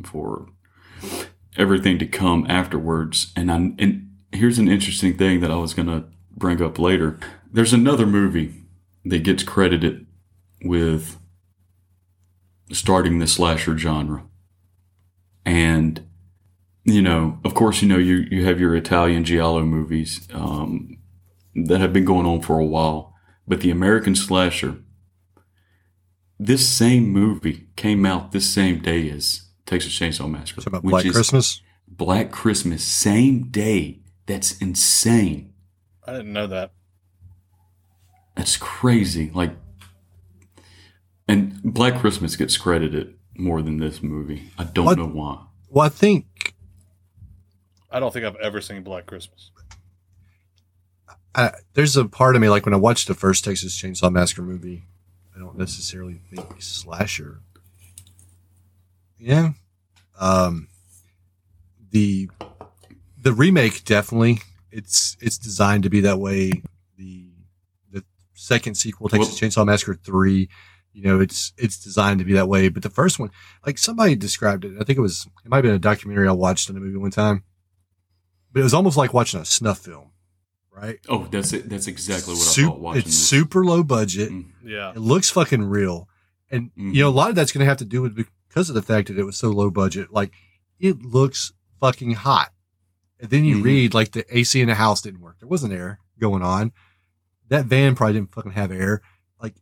for 0.04 0.48
everything 1.56 1.98
to 1.98 2.06
come 2.06 2.46
afterwards. 2.48 3.32
And 3.36 3.50
I 3.52 3.56
and 3.78 4.10
here's 4.32 4.58
an 4.58 4.68
interesting 4.68 5.16
thing 5.16 5.40
that 5.40 5.50
I 5.50 5.56
was 5.56 5.74
gonna 5.74 6.06
bring 6.36 6.62
up 6.62 6.78
later. 6.78 7.18
There's 7.50 7.72
another 7.72 8.06
movie 8.06 8.54
that 9.04 9.22
gets 9.22 9.42
credited 9.42 10.06
with 10.62 11.18
starting 12.72 13.18
the 13.18 13.26
slasher 13.26 13.76
genre. 13.76 14.24
And 15.44 16.06
you 16.84 17.00
know, 17.00 17.38
of 17.44 17.54
course, 17.54 17.80
you 17.82 17.88
know 17.88 17.98
you 17.98 18.26
you 18.30 18.44
have 18.44 18.60
your 18.60 18.74
Italian 18.74 19.24
giallo 19.24 19.62
movies 19.62 20.28
um, 20.32 20.98
that 21.54 21.80
have 21.80 21.92
been 21.92 22.04
going 22.04 22.26
on 22.26 22.42
for 22.42 22.58
a 22.58 22.64
while, 22.64 23.14
but 23.46 23.60
the 23.60 23.70
American 23.70 24.14
slasher. 24.14 24.76
This 26.38 26.68
same 26.68 27.08
movie 27.08 27.68
came 27.76 28.04
out 28.04 28.32
this 28.32 28.52
same 28.52 28.80
day 28.80 29.08
as 29.08 29.48
Texas 29.66 29.96
Chainsaw 29.98 30.28
Massacre, 30.28 30.60
Talking 30.60 30.72
about 30.72 30.84
which 30.84 30.92
Black 30.92 31.06
is 31.06 31.12
Christmas. 31.12 31.62
Black 31.86 32.32
Christmas, 32.32 32.82
same 32.82 33.50
day. 33.50 34.00
That's 34.26 34.58
insane. 34.58 35.53
I 36.06 36.12
didn't 36.12 36.32
know 36.32 36.46
that. 36.48 36.72
That's 38.36 38.56
crazy. 38.56 39.30
Like, 39.32 39.52
and 41.28 41.62
Black 41.62 41.98
Christmas 42.00 42.36
gets 42.36 42.56
credited 42.56 43.14
more 43.36 43.62
than 43.62 43.78
this 43.78 44.02
movie. 44.02 44.50
I 44.58 44.64
don't 44.64 44.84
What? 44.84 44.98
know 44.98 45.06
why. 45.06 45.44
Well, 45.68 45.86
I 45.86 45.88
think 45.88 46.54
I 47.90 48.00
don't 48.00 48.12
think 48.12 48.24
I've 48.26 48.36
ever 48.36 48.60
seen 48.60 48.82
Black 48.82 49.06
Christmas. 49.06 49.50
I, 51.34 51.52
there's 51.74 51.96
a 51.96 52.04
part 52.04 52.36
of 52.36 52.42
me 52.42 52.48
like 52.48 52.64
when 52.64 52.74
I 52.74 52.78
watched 52.78 53.08
the 53.08 53.14
first 53.14 53.44
Texas 53.44 53.76
Chainsaw 53.80 54.12
Massacre 54.12 54.42
movie, 54.42 54.84
I 55.34 55.38
don't 55.38 55.56
necessarily 55.58 56.20
think 56.30 56.60
slasher. 56.60 57.40
Yeah, 59.18 59.52
um, 60.20 60.68
the 61.90 62.28
the 63.20 63.32
remake 63.32 63.84
definitely 63.84 64.42
it's 64.74 65.16
it's 65.20 65.38
designed 65.38 65.82
to 65.84 65.90
be 65.90 66.00
that 66.00 66.18
way. 66.18 66.62
The 66.96 67.30
the 67.90 68.04
second 68.34 68.74
sequel, 68.76 69.08
Texas 69.08 69.40
Well- 69.40 69.50
Chainsaw 69.50 69.66
Massacre 69.66 69.94
three, 69.94 70.48
you 70.92 71.02
know, 71.02 71.20
it's 71.20 71.52
it's 71.56 71.78
designed 71.82 72.18
to 72.18 72.24
be 72.24 72.32
that 72.34 72.48
way. 72.48 72.68
But 72.68 72.82
the 72.82 72.90
first 72.90 73.18
one, 73.18 73.30
like 73.66 73.78
somebody 73.78 74.14
described 74.16 74.64
it, 74.64 74.72
I 74.80 74.84
think 74.84 74.98
it 74.98 75.02
was 75.02 75.26
it 75.44 75.48
might 75.50 75.58
have 75.58 75.62
been 75.64 75.74
a 75.74 75.78
documentary 75.78 76.28
I 76.28 76.32
watched 76.32 76.68
on 76.68 76.74
the 76.74 76.80
movie 76.80 76.96
one 76.98 77.10
time, 77.10 77.44
but 78.52 78.60
it 78.60 78.64
was 78.64 78.74
almost 78.74 78.96
like 78.96 79.14
watching 79.14 79.40
a 79.40 79.44
snuff 79.44 79.78
film, 79.78 80.10
right? 80.70 80.98
Oh, 81.08 81.26
that's 81.30 81.52
it. 81.52 81.68
That's 81.68 81.86
exactly 81.86 82.34
what 82.34 82.40
I 82.40 82.44
Sup- 82.44 82.64
thought 82.64 82.80
watching 82.80 82.98
it's 83.00 83.08
this. 83.10 83.28
super 83.28 83.64
low 83.64 83.82
budget. 83.82 84.30
Mm. 84.30 84.46
Yeah, 84.64 84.90
It 84.90 84.98
looks 85.00 85.30
fucking 85.30 85.62
real. 85.64 86.08
And 86.50 86.70
Mhm. 86.78 86.94
you 86.94 87.02
know, 87.02 87.08
a 87.08 87.18
lot 87.20 87.30
of 87.30 87.36
that's 87.36 87.52
gonna 87.52 87.64
have 87.64 87.78
to 87.78 87.84
do 87.84 88.02
with 88.02 88.14
because 88.16 88.68
of 88.68 88.74
the 88.74 88.82
fact 88.82 89.08
that 89.08 89.18
it 89.18 89.24
was 89.24 89.36
so 89.36 89.50
low 89.50 89.70
budget. 89.70 90.12
Like 90.12 90.32
it 90.78 91.02
looks 91.02 91.52
fucking 91.80 92.12
hot. 92.12 92.52
And 93.24 93.30
then 93.30 93.44
you 93.46 93.56
Mhm. 93.56 93.64
read 93.64 93.94
like 93.94 94.12
the 94.12 94.24
AC 94.36 94.60
in 94.60 94.68
the 94.68 94.74
house 94.74 95.00
didn't 95.00 95.20
work. 95.22 95.38
There 95.40 95.48
wasn't 95.48 95.72
air 95.72 95.98
going 96.20 96.42
on. 96.42 96.72
That 97.48 97.66
van 97.66 97.94
probably 97.94 98.12
didn't 98.14 98.34
fucking 98.34 98.52
have 98.52 98.70
air. 98.70 99.00
Like 99.40 99.54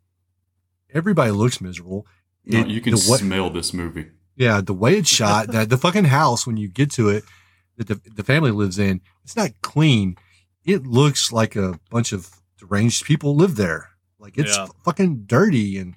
everybody 0.92 1.31
looks 1.31 1.61
miserable. 1.61 2.07
No, 2.45 2.61
It- 2.61 2.69
you 2.69 2.81
can 2.81 2.95
the 2.95 3.07
wa- 3.09 3.16
smell 3.16 3.50
this 3.50 3.73
movie. 3.73 4.07
yeah, 4.37 4.61
the 4.61 4.75
way 4.75 4.97
it's 4.99 5.09
shot, 5.21 5.49
that 5.52 5.69
the 5.71 5.78
fucking 5.78 6.07
house 6.07 6.47
when 6.47 6.57
you 6.57 6.69
get 6.69 6.90
to 6.92 7.09
it 7.09 7.25
that 7.76 7.87
the 7.87 8.00
the 8.16 8.25
family 8.25 8.50
lives 8.50 8.78
in, 8.78 9.00
it's 9.25 9.37
not 9.37 9.50
clean. 9.62 10.16
It 10.64 10.87
looks 10.87 11.33
like 11.33 11.57
a 11.57 11.78
bunch 11.90 12.12
of 12.12 12.31
deranged 12.59 13.04
people 13.04 13.37
live 13.37 13.57
there. 13.57 13.90
Like 14.19 14.37
it's 14.38 14.57
Yeah. 14.57 14.64
f- 14.64 14.71
fucking 14.85 15.25
dirty 15.26 15.78
and 15.78 15.95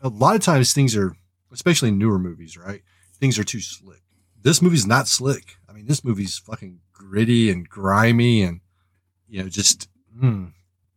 a 0.00 0.08
lot 0.08 0.36
of 0.36 0.42
times 0.42 0.72
things 0.72 0.94
are 0.96 1.14
especially 1.50 1.88
in 1.88 1.98
newer 1.98 2.18
movies, 2.18 2.56
right? 2.56 2.82
Things 3.18 3.38
are 3.38 3.44
too 3.44 3.60
slick. 3.60 4.02
This 4.42 4.62
movie's 4.62 4.86
not 4.86 5.08
slick. 5.08 5.56
I 5.68 5.72
mean, 5.72 5.86
this 5.86 6.04
movie's 6.04 6.38
fucking 6.38 6.80
gritty 7.00 7.50
and 7.50 7.68
grimy 7.68 8.42
and 8.42 8.60
you 9.28 9.42
know, 9.42 9.48
just 9.48 9.88
hmm, 10.18 10.46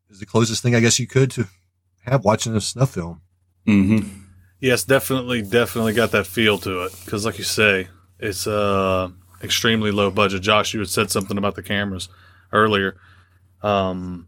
is 0.09 0.19
the 0.19 0.25
closest 0.25 0.61
thing 0.63 0.75
I 0.75 0.79
guess 0.79 0.99
you 0.99 1.07
could 1.07 1.31
to 1.31 1.47
have 2.05 2.25
watching 2.25 2.55
a 2.55 2.61
snuff 2.61 2.93
film. 2.95 3.21
Mm-hmm. 3.67 4.07
yes, 4.59 4.83
definitely, 4.83 5.41
definitely 5.41 5.93
got 5.93 6.11
that 6.11 6.27
feel 6.27 6.57
to 6.59 6.83
it. 6.83 6.93
Because, 7.05 7.25
like 7.25 7.37
you 7.37 7.43
say, 7.43 7.87
it's 8.19 8.45
uh 8.47 9.09
extremely 9.41 9.91
low 9.91 10.11
budget. 10.11 10.41
Josh, 10.41 10.73
you 10.73 10.79
had 10.79 10.89
said 10.89 11.11
something 11.11 11.37
about 11.37 11.55
the 11.55 11.63
cameras 11.63 12.09
earlier. 12.51 12.97
Um, 13.61 14.27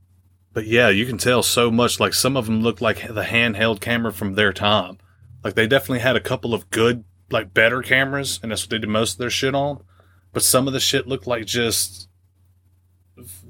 but 0.54 0.66
yeah, 0.68 0.90
you 0.90 1.06
can 1.06 1.18
tell 1.18 1.44
so 1.44 1.70
much. 1.70 2.00
Like 2.00 2.14
some 2.14 2.38
of 2.38 2.46
them 2.46 2.62
look 2.62 2.80
like 2.80 3.08
the 3.08 3.24
handheld 3.24 3.82
camera 3.82 4.14
from 4.14 4.36
their 4.36 4.54
time. 4.54 4.98
Like 5.44 5.56
they 5.56 5.68
definitely 5.68 6.00
had 6.00 6.16
a 6.16 6.22
couple 6.22 6.54
of 6.54 6.70
good, 6.70 7.04
like 7.30 7.54
better 7.54 7.82
cameras, 7.82 8.40
and 8.42 8.52
that's 8.52 8.64
what 8.64 8.70
they 8.70 8.80
did 8.80 8.90
most 8.90 9.14
of 9.14 9.18
their 9.18 9.30
shit 9.30 9.54
on. 9.56 9.84
But 10.36 10.44
some 10.44 10.68
of 10.68 10.74
the 10.74 10.82
shit 10.82 11.08
looked 11.08 11.28
like 11.28 11.46
just 11.46 12.10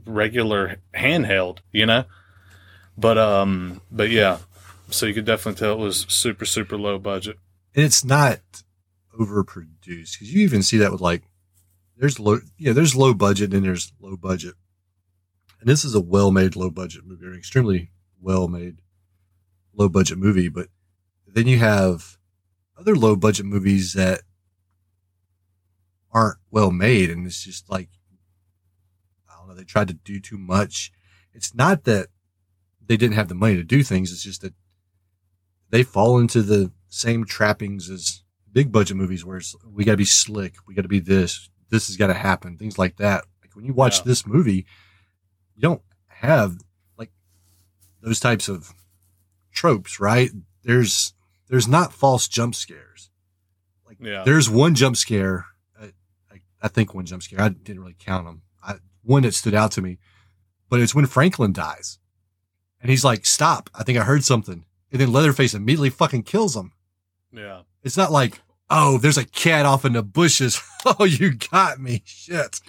regular 0.06 0.75
handheld, 0.94 1.58
you 1.72 1.88
know. 1.88 2.06
But 2.96 3.18
um, 3.18 3.82
but 3.92 4.12
yeah, 4.12 4.38
so 4.92 5.08
you 5.08 5.15
could 5.15 5.25
definitely 5.25 5.58
tell 5.60 5.74
it 5.74 5.80
was 5.80 6.06
super 6.08 6.46
super 6.46 6.77
low 6.77 7.00
budget. 7.00 7.38
and 7.75 7.84
it's 7.84 8.06
not 8.06 8.39
overproduced 9.20 10.13
because 10.13 10.32
you 10.32 10.44
even 10.44 10.62
see 10.62 10.77
that 10.77 10.92
with 10.92 11.01
like 11.01 11.24
there's 11.98 12.20
low 12.20 12.38
yeah 12.60 12.72
there's 12.72 12.96
low 12.96 13.15
budget 13.15 13.51
and 13.51 13.65
there's 13.65 13.92
low 14.00 14.15
budget 14.15 14.54
and 15.60 15.68
this 15.68 15.84
is 15.84 15.96
a 15.96 16.00
well-made 16.00 16.56
low 16.56 16.70
budget 16.70 17.01
movie 17.04 17.25
or 17.25 17.32
an 17.32 17.38
extremely 17.38 17.89
well-made 18.22 18.77
low 19.74 19.89
budget 19.89 20.18
movie 20.20 20.50
but 20.50 20.68
then 21.25 21.48
you 21.48 21.58
have 21.58 22.18
other 22.77 22.96
low 22.96 23.15
budget 23.15 23.46
movies 23.46 23.94
that 23.94 24.22
aren't 26.15 26.38
well 26.50 26.72
made 26.72 27.10
and 27.12 27.27
it's 27.27 27.43
just 27.43 27.69
like 27.69 27.89
i 29.29 29.38
don't 29.38 29.48
know 29.50 29.53
they 29.53 29.63
tried 29.63 29.88
to 29.89 29.93
do 29.93 30.19
too 30.19 30.38
much 30.38 30.91
it's 31.34 31.53
not 31.53 31.84
that 31.84 32.07
they 32.88 32.95
didn't 32.98 33.15
have 33.15 33.27
the 33.27 33.36
money 33.36 33.55
to 33.55 33.63
do 33.63 33.84
things 33.84 34.12
it's 34.12 34.24
just 34.24 34.41
that 34.41 34.53
they 35.69 35.84
fall 35.84 36.17
into 36.17 36.41
the 36.41 36.72
same 36.88 37.25
trappings 37.25 37.89
as 37.89 38.24
big 38.53 38.72
budget 38.72 38.95
movies 38.95 39.25
where 39.25 39.38
it's 39.38 39.53
we 39.69 39.84
got 39.84 39.91
to 39.91 39.98
be 39.98 40.05
slick, 40.05 40.55
we 40.65 40.74
got 40.74 40.84
to 40.84 40.88
be 40.88 41.01
this, 41.01 41.50
this 41.69 41.88
has 41.88 41.98
got 41.98 42.07
to 42.07 42.13
happen, 42.13 42.57
things 42.57 42.77
like 42.77 42.95
that. 42.98 43.25
Like 43.41 43.53
when 43.55 43.65
you 43.65 43.74
watch 43.74 43.98
Yeah. 43.98 44.03
this 44.05 44.25
movie, 44.25 44.65
you 45.55 45.62
don't 45.62 45.81
have 46.07 46.55
like 46.98 47.12
those 48.01 48.22
types 48.22 48.48
of 48.48 48.72
tropes, 49.51 50.00
right? 50.00 50.29
There's 50.63 51.13
there's 51.50 51.67
not 51.67 51.91
false 51.91 52.29
jump 52.29 52.55
scares. 52.55 53.10
Like 53.86 53.98
Yeah. 54.00 54.24
there's 54.24 54.50
one 54.50 54.75
jump 54.75 54.95
scare, 54.95 55.48
I, 56.65 56.67
I 56.67 56.69
think 56.69 56.93
one 56.93 57.05
jump 57.05 57.24
scare. 57.24 57.41
I 57.41 57.50
didn't 57.50 57.79
really 57.81 57.95
count 58.00 58.25
them. 58.25 58.41
I, 58.63 58.75
one 59.03 59.24
that 59.24 59.34
stood 59.34 59.53
out 59.53 59.72
to 59.74 59.81
me, 59.81 60.00
but 60.69 60.79
it's 60.79 60.95
when 60.95 61.05
Franklin 61.05 61.53
dies, 61.53 62.00
and 62.81 62.89
he's 62.89 63.05
like, 63.05 63.25
"Stop! 63.25 63.69
I 63.75 63.84
think 63.84 63.98
I 63.98 64.03
heard 64.03 64.24
something." 64.24 64.65
And 64.91 65.01
then 65.01 65.12
Leatherface 65.12 65.53
immediately 65.53 65.89
fucking 65.89 66.24
kills 66.24 66.55
him. 66.55 66.72
Yeah. 67.31 67.62
It's 67.84 67.98
not 67.98 68.12
like 68.12 68.41
oh, 68.69 68.98
there's 68.98 69.17
a 69.17 69.25
cat 69.25 69.63
off 69.65 69.86
in 69.86 69.93
the 69.93 70.03
bushes. 70.03 70.62
Oh, 71.00 71.03
you 71.03 71.34
got 71.34 71.79
me. 71.79 72.03
Shit. 72.05 72.62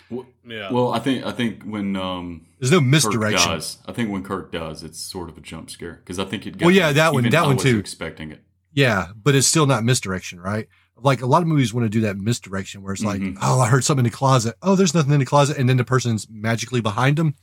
Yeah. 0.42 0.72
Well, 0.72 0.94
I 0.94 1.00
think 1.00 1.26
I 1.26 1.32
think 1.32 1.62
when 1.64 1.96
um, 1.96 2.46
There's 2.58 2.72
no 2.72 2.78
Kirk 2.80 2.86
misdirection. 2.86 3.50
dies, 3.50 3.76
I 3.84 3.92
think 3.92 4.10
when 4.10 4.22
Kirk 4.24 4.50
does, 4.50 4.82
it's 4.82 4.98
sort 4.98 5.28
of 5.28 5.36
a 5.36 5.42
jump 5.42 5.68
scare 5.68 6.00
because 6.02 6.18
I 6.18 6.24
think 6.24 6.46
it. 6.46 6.56
Got 6.56 6.64
Well, 6.64 6.74
yeah, 6.74 6.92
that 6.92 7.12
one- 7.12 7.24
that 7.28 7.34
I 7.44 7.46
one 7.46 7.58
too. 7.58 7.78
Expecting 7.78 8.30
it. 8.30 8.42
Yeah, 8.72 9.08
but 9.22 9.34
it's 9.34 9.46
still 9.46 9.66
not 9.66 9.84
misdirection, 9.84 10.40
right? 10.40 10.66
Like 10.98 11.20
a 11.20 11.26
lot 11.26 11.42
of 11.42 11.48
movies 11.48 11.74
want 11.74 11.84
to 11.84 11.90
do 11.90 12.00
that 12.02 12.16
misdirection 12.16 12.82
where 12.82 12.92
it's 12.94 13.04
like, 13.04 13.20
Mhm. 13.20 13.36
oh, 13.42 13.60
I 13.60 13.68
heard 13.68 13.84
something 13.84 14.04
in 14.06 14.10
the 14.10 14.16
closet. 14.16 14.56
Oh, 14.62 14.76
there's 14.76 14.94
nothing 14.94 15.12
in 15.12 15.20
the 15.20 15.26
closet. 15.26 15.58
And 15.58 15.68
then 15.68 15.76
the 15.76 15.84
person's 15.84 16.26
magically 16.30 16.80
behind 16.80 17.16
them. 17.18 17.34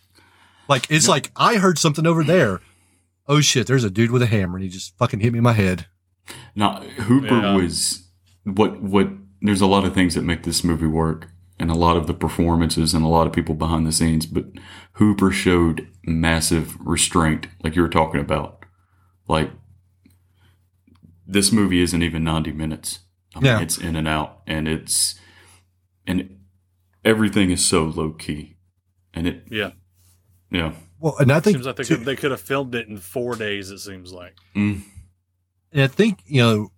Like, 0.67 0.89
it's 0.89 1.07
like, 1.07 1.31
I 1.35 1.57
heard 1.57 1.77
something 1.77 2.07
over 2.07 2.23
there. 2.23 2.61
Oh 3.27 3.41
shit, 3.41 3.67
there's 3.67 3.83
a 3.83 3.89
dude 3.91 4.11
with 4.11 4.21
a 4.21 4.25
hammer 4.27 4.55
and 4.55 4.63
he 4.63 4.69
just 4.69 4.97
fucking 4.97 5.19
hit 5.19 5.31
me 5.33 5.37
in 5.37 5.43
my 5.43 5.53
head. 5.53 5.85
Now, 6.55 6.81
Hooper 6.81 7.27
Yeah. 7.41 7.55
was 7.55 8.07
what 8.43 8.81
what. 8.81 9.09
There's 9.41 9.61
a 9.61 9.67
lot 9.67 9.83
of 9.85 9.93
things 9.93 10.15
that 10.15 10.23
make 10.23 10.43
this 10.43 10.63
movie 10.63 10.87
work, 10.87 11.27
and 11.59 11.69
a 11.69 11.73
lot 11.75 11.97
of 11.97 12.07
the 12.07 12.13
performances, 12.13 12.93
and 12.93 13.03
a 13.03 13.09
lot 13.09 13.27
of 13.27 13.33
people 13.33 13.55
behind 13.55 13.85
the 13.85 13.91
scenes. 13.91 14.25
But 14.25 14.45
Hooper 14.93 15.31
showed 15.31 15.87
massive 16.05 16.77
restraint, 16.79 17.47
like 17.61 17.75
you 17.75 17.81
were 17.81 17.89
talking 17.89 18.21
about. 18.21 18.63
Like 19.27 19.51
this 21.27 21.51
movie 21.51 21.81
isn't 21.81 22.01
even 22.03 22.23
90 22.23 22.51
minutes. 22.53 22.99
I 23.35 23.39
mean, 23.39 23.45
Yeah. 23.45 23.61
it's 23.61 23.77
in 23.77 23.95
and 23.95 24.07
out, 24.07 24.41
and 24.47 24.67
it's 24.67 25.15
and 26.05 26.37
everything 27.05 27.49
is 27.51 27.65
so 27.65 27.83
low 27.85 28.11
key, 28.11 28.57
and 29.13 29.27
it 29.27 29.43
yeah. 29.49 29.71
yeah. 30.51 30.73
Well, 30.99 31.17
and 31.17 31.31
I 31.31 31.39
think, 31.41 31.55
Seems 31.57 31.65
like 31.65 31.75
they 31.77 31.83
too- 31.83 31.97
could, 31.97 32.05
they 32.05 32.15
could 32.15 32.31
have 32.31 32.39
filmed 32.41 32.75
it 32.75 32.87
in 32.87 32.97
four 32.97 33.35
days. 33.35 33.69
It 33.71 33.79
seems 33.79 34.13
like. 34.13 34.35
Mm. 34.55 34.83
and 35.71 35.81
I 35.81 35.87
think, 35.87 36.19
you 36.25 36.41
know, 36.41 36.69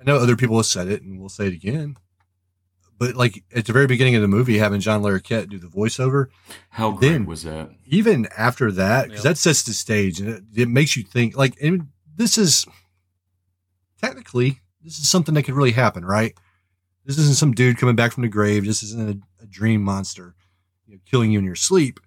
I 0.00 0.04
know 0.04 0.16
other 0.16 0.36
people 0.36 0.56
have 0.58 0.66
said 0.66 0.88
it 0.88 1.02
and 1.02 1.18
we'll 1.20 1.28
say 1.30 1.46
it 1.46 1.54
again. 1.54 1.96
But 2.98 3.14
like 3.14 3.44
at 3.54 3.64
the 3.66 3.72
very 3.72 3.86
beginning 3.86 4.14
of 4.14 4.22
the 4.22 4.28
movie, 4.28 4.58
having 4.58 4.80
John 4.80 5.02
Larroquette 5.02 5.48
do 5.50 5.58
the 5.58 5.66
voiceover, 5.68 6.26
How 6.70 6.90
great 6.92 7.10
Then- 7.12 7.26
was 7.26 7.44
that? 7.44 7.70
even 7.86 8.26
after 8.36 8.70
that, 8.72 9.04
because 9.08 9.24
Yep. 9.24 9.34
that 9.34 9.38
sets 9.38 9.62
the 9.62 9.72
stage 9.74 10.18
and 10.20 10.28
it, 10.28 10.42
it 10.54 10.68
makes 10.68 10.96
you 10.96 11.02
think 11.04 11.36
like, 11.36 11.54
and 11.62 11.88
this 12.14 12.36
is 12.38 12.66
technically, 14.00 14.60
this 14.86 14.98
is 14.98 15.10
something 15.10 15.34
that 15.34 15.42
could 15.42 15.54
really 15.54 15.72
happen, 15.72 16.04
right? 16.04 16.32
This 17.04 17.18
isn't 17.18 17.36
some 17.36 17.52
dude 17.52 17.76
coming 17.76 17.96
back 17.96 18.12
from 18.12 18.22
the 18.22 18.28
grave. 18.28 18.64
This 18.64 18.82
isn't 18.82 19.22
a, 19.40 19.42
a 19.42 19.46
dream 19.46 19.82
monster 19.82 20.34
you 20.86 20.94
know, 20.94 21.00
killing 21.04 21.30
you 21.32 21.38
in 21.40 21.44
your 21.44 21.54
sleep. 21.56 22.00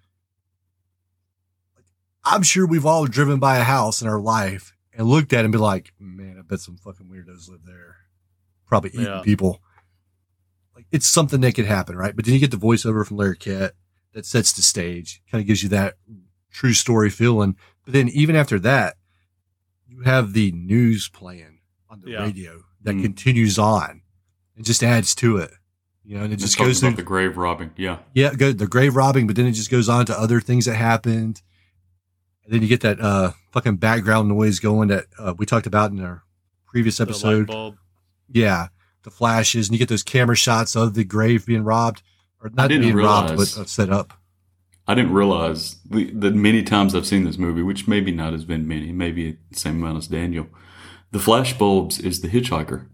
I'm 2.24 2.42
sure 2.42 2.66
we've 2.66 2.86
all 2.86 3.06
driven 3.06 3.38
by 3.38 3.58
a 3.58 3.62
house 3.64 4.02
in 4.02 4.08
our 4.08 4.20
life 4.20 4.74
and 4.92 5.06
looked 5.08 5.32
at 5.32 5.40
it 5.40 5.44
and 5.44 5.52
be 5.52 5.58
like, 5.58 5.92
man, 5.98 6.36
I 6.38 6.42
bet 6.42 6.60
some 6.60 6.76
fucking 6.76 7.06
weirdos 7.06 7.48
live 7.48 7.64
there. 7.64 7.96
Probably 8.66 8.90
eating 8.90 9.04
Yeah. 9.06 9.22
people. 9.24 9.60
Like 10.74 10.86
it's 10.92 11.06
something 11.06 11.40
that 11.40 11.54
could 11.54 11.66
happen, 11.66 11.96
right? 11.96 12.14
But 12.14 12.24
then 12.24 12.34
you 12.34 12.40
get 12.40 12.50
the 12.50 12.56
voiceover 12.56 13.06
from 13.06 13.16
Larroquette 13.16 13.72
that 14.12 14.26
sets 14.26 14.52
the 14.52 14.62
stage, 14.62 15.22
kind 15.30 15.40
of 15.40 15.46
gives 15.46 15.62
you 15.62 15.68
that 15.70 15.96
true 16.50 16.72
story 16.74 17.10
feeling. 17.10 17.56
But 17.84 17.94
then 17.94 18.08
even 18.10 18.36
after 18.36 18.58
that, 18.60 18.96
you 19.86 20.02
have 20.02 20.32
the 20.34 20.52
news 20.52 21.08
playing 21.08 21.60
on 21.88 22.00
the 22.00 22.10
Yeah. 22.12 22.22
radio 22.22 22.62
that 22.82 22.94
Mm. 22.96 23.02
continues 23.02 23.58
on. 23.58 24.02
It 24.56 24.64
just 24.64 24.82
adds 24.82 25.14
to 25.16 25.36
it. 25.38 25.50
You 26.04 26.16
know, 26.18 26.24
and 26.24 26.32
it 26.32 26.36
Just 26.36 26.46
just 26.48 26.58
talking 26.58 26.68
goes 26.70 26.78
about 26.82 26.88
through 26.90 26.96
the 26.96 27.02
grave 27.02 27.36
robbing. 27.36 27.70
Yeah, 27.76 27.98
yeah, 28.14 28.34
go 28.34 28.52
the 28.52 28.66
grave 28.66 28.96
robbing, 28.96 29.26
but 29.26 29.36
then 29.36 29.46
it 29.46 29.52
just 29.52 29.70
goes 29.70 29.88
on 29.88 30.06
to 30.06 30.18
other 30.18 30.40
things 30.40 30.64
that 30.64 30.74
happened. 30.74 31.42
And 32.44 32.52
then 32.54 32.62
you 32.62 32.68
get 32.68 32.80
that 32.80 33.00
uh 33.00 33.32
fucking 33.52 33.76
background 33.76 34.28
noise 34.28 34.58
going 34.58 34.88
that 34.88 35.06
uh, 35.18 35.34
we 35.36 35.46
talked 35.46 35.66
about 35.66 35.90
in 35.92 36.00
our 36.00 36.22
previous 36.66 36.96
The 36.96 37.04
light 37.04 37.10
episode. 37.10 37.46
bulb. 37.46 37.76
Yeah, 38.32 38.68
the 39.02 39.10
flashes, 39.10 39.68
and 39.68 39.74
you 39.74 39.78
get 39.78 39.88
those 39.88 40.02
camera 40.02 40.36
shots 40.36 40.74
of 40.74 40.94
the 40.94 41.04
grave 41.04 41.46
being 41.46 41.62
robbed, 41.64 42.02
or 42.42 42.50
not 42.50 42.68
didn't 42.68 42.82
being 42.84 42.96
robbed, 42.96 43.36
but 43.36 43.56
uh, 43.58 43.64
set 43.66 43.90
up. 43.90 44.14
I 44.88 44.94
didn't 44.94 45.12
realize 45.12 45.76
the, 45.88 46.10
the 46.10 46.30
many 46.32 46.62
times 46.64 46.94
I've 46.96 47.06
seen 47.06 47.22
this 47.24 47.38
movie, 47.38 47.62
which 47.62 47.86
maybe 47.86 48.10
not 48.10 48.32
has 48.32 48.44
been 48.44 48.66
many, 48.66 48.90
maybe 48.92 49.36
the 49.50 49.56
same 49.58 49.80
amount 49.82 49.98
as 49.98 50.06
Daniel. 50.08 50.48
The 51.12 51.18
flash 51.18 51.56
bulbs 51.58 51.98
is 51.98 52.20
the 52.20 52.28
hitchhiker. 52.28 52.86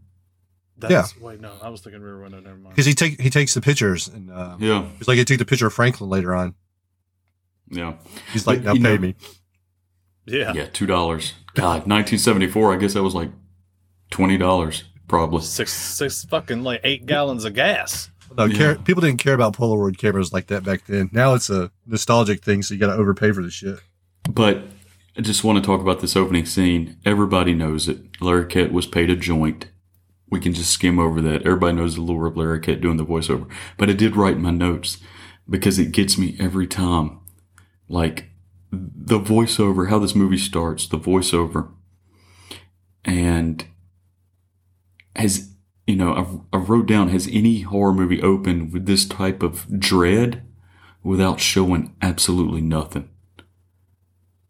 That's, 0.78 1.18
Wait, 1.20 1.40
no, 1.40 1.52
I 1.62 1.70
was 1.70 1.80
thinking 1.80 2.02
Rear 2.02 2.20
Window. 2.20 2.38
Never 2.40 2.56
mind. 2.56 2.70
Because 2.74 2.84
he 2.86 2.92
take 2.92 3.18
he 3.20 3.30
takes 3.30 3.54
the 3.54 3.60
pictures, 3.62 4.08
and 4.08 4.30
uh, 4.30 4.56
Yeah, 4.58 4.86
it's 4.98 5.08
like 5.08 5.16
he 5.16 5.24
took 5.24 5.38
the 5.38 5.44
picture 5.46 5.66
of 5.66 5.72
Franklin 5.72 6.10
later 6.10 6.34
on. 6.34 6.54
yeah, 7.70 7.94
He's 8.32 8.46
like, 8.46 8.58
But, 8.62 8.66
"Now 8.66 8.72
pay 8.74 8.96
know- 8.96 8.98
me." 8.98 9.14
Yeah. 10.26 10.52
yeah. 10.54 10.66
Two 10.66 10.86
dollars. 10.86 11.34
God, 11.54 11.86
1974. 11.86 12.74
I 12.74 12.76
guess 12.76 12.94
that 12.94 13.02
was 13.02 13.14
like 13.14 13.30
twenty 14.10 14.36
dollars, 14.36 14.84
probably. 15.08 15.40
Six, 15.42 15.72
six 15.72 16.24
fucking 16.24 16.62
like 16.62 16.80
eight 16.84 17.06
gallons 17.06 17.44
of 17.44 17.54
gas. 17.54 18.10
No, 18.36 18.44
Yeah. 18.44 18.56
care, 18.58 18.74
people 18.74 19.00
didn't 19.00 19.20
care 19.20 19.34
about 19.34 19.56
Polaroid 19.56 19.96
cameras 19.98 20.32
like 20.32 20.48
that 20.48 20.62
back 20.64 20.84
then. 20.86 21.08
Now 21.12 21.34
it's 21.34 21.48
a 21.48 21.70
nostalgic 21.86 22.42
thing, 22.44 22.62
so 22.62 22.74
you 22.74 22.80
got 22.80 22.88
to 22.88 22.94
overpay 23.00 23.32
for 23.32 23.42
the 23.42 23.50
shit. 23.50 23.78
But 24.30 24.62
I 25.16 25.22
just 25.22 25.44
want 25.44 25.56
to 25.56 25.66
talk 25.66 25.80
about 25.80 26.00
this 26.00 26.14
opening 26.14 26.44
scene. 26.44 26.98
Everybody 27.06 27.54
knows 27.54 27.88
it. 27.88 28.12
Larroquette 28.20 28.70
was 28.70 28.86
paid 28.86 29.08
a 29.08 29.16
joint. 29.16 29.68
We 30.28 30.40
can 30.40 30.52
just 30.52 30.70
skim 30.70 30.98
over 30.98 31.22
that. 31.22 31.46
Everybody 31.46 31.76
knows 31.76 31.94
the 31.94 32.02
lure 32.02 32.26
of 32.26 32.34
Larroquette 32.34 32.82
doing 32.82 32.98
the 32.98 33.06
voiceover. 33.06 33.48
But 33.78 33.88
I 33.88 33.94
did 33.94 34.14
write 34.14 34.38
my 34.38 34.50
notes 34.50 34.98
because 35.48 35.78
it 35.78 35.92
gets 35.92 36.18
me 36.18 36.36
every 36.38 36.66
time. 36.66 37.20
Like 37.88 38.26
the 38.70 39.18
voiceover, 39.18 39.88
how 39.88 39.98
this 39.98 40.14
movie 40.14 40.36
starts, 40.36 40.86
the 40.86 40.98
voiceover. 40.98 41.70
And 43.02 43.64
has, 45.14 45.54
you 45.86 45.96
know, 45.96 46.42
I, 46.52 46.56
I 46.56 46.60
wrote 46.60 46.86
down, 46.86 47.08
has 47.08 47.26
any 47.28 47.60
horror 47.60 47.94
movie 47.94 48.20
opened 48.20 48.70
with 48.70 48.84
this 48.84 49.06
type 49.06 49.42
of 49.42 49.80
dread 49.80 50.42
without 51.02 51.40
showing 51.40 51.96
absolutely 52.02 52.60
nothing? 52.60 53.08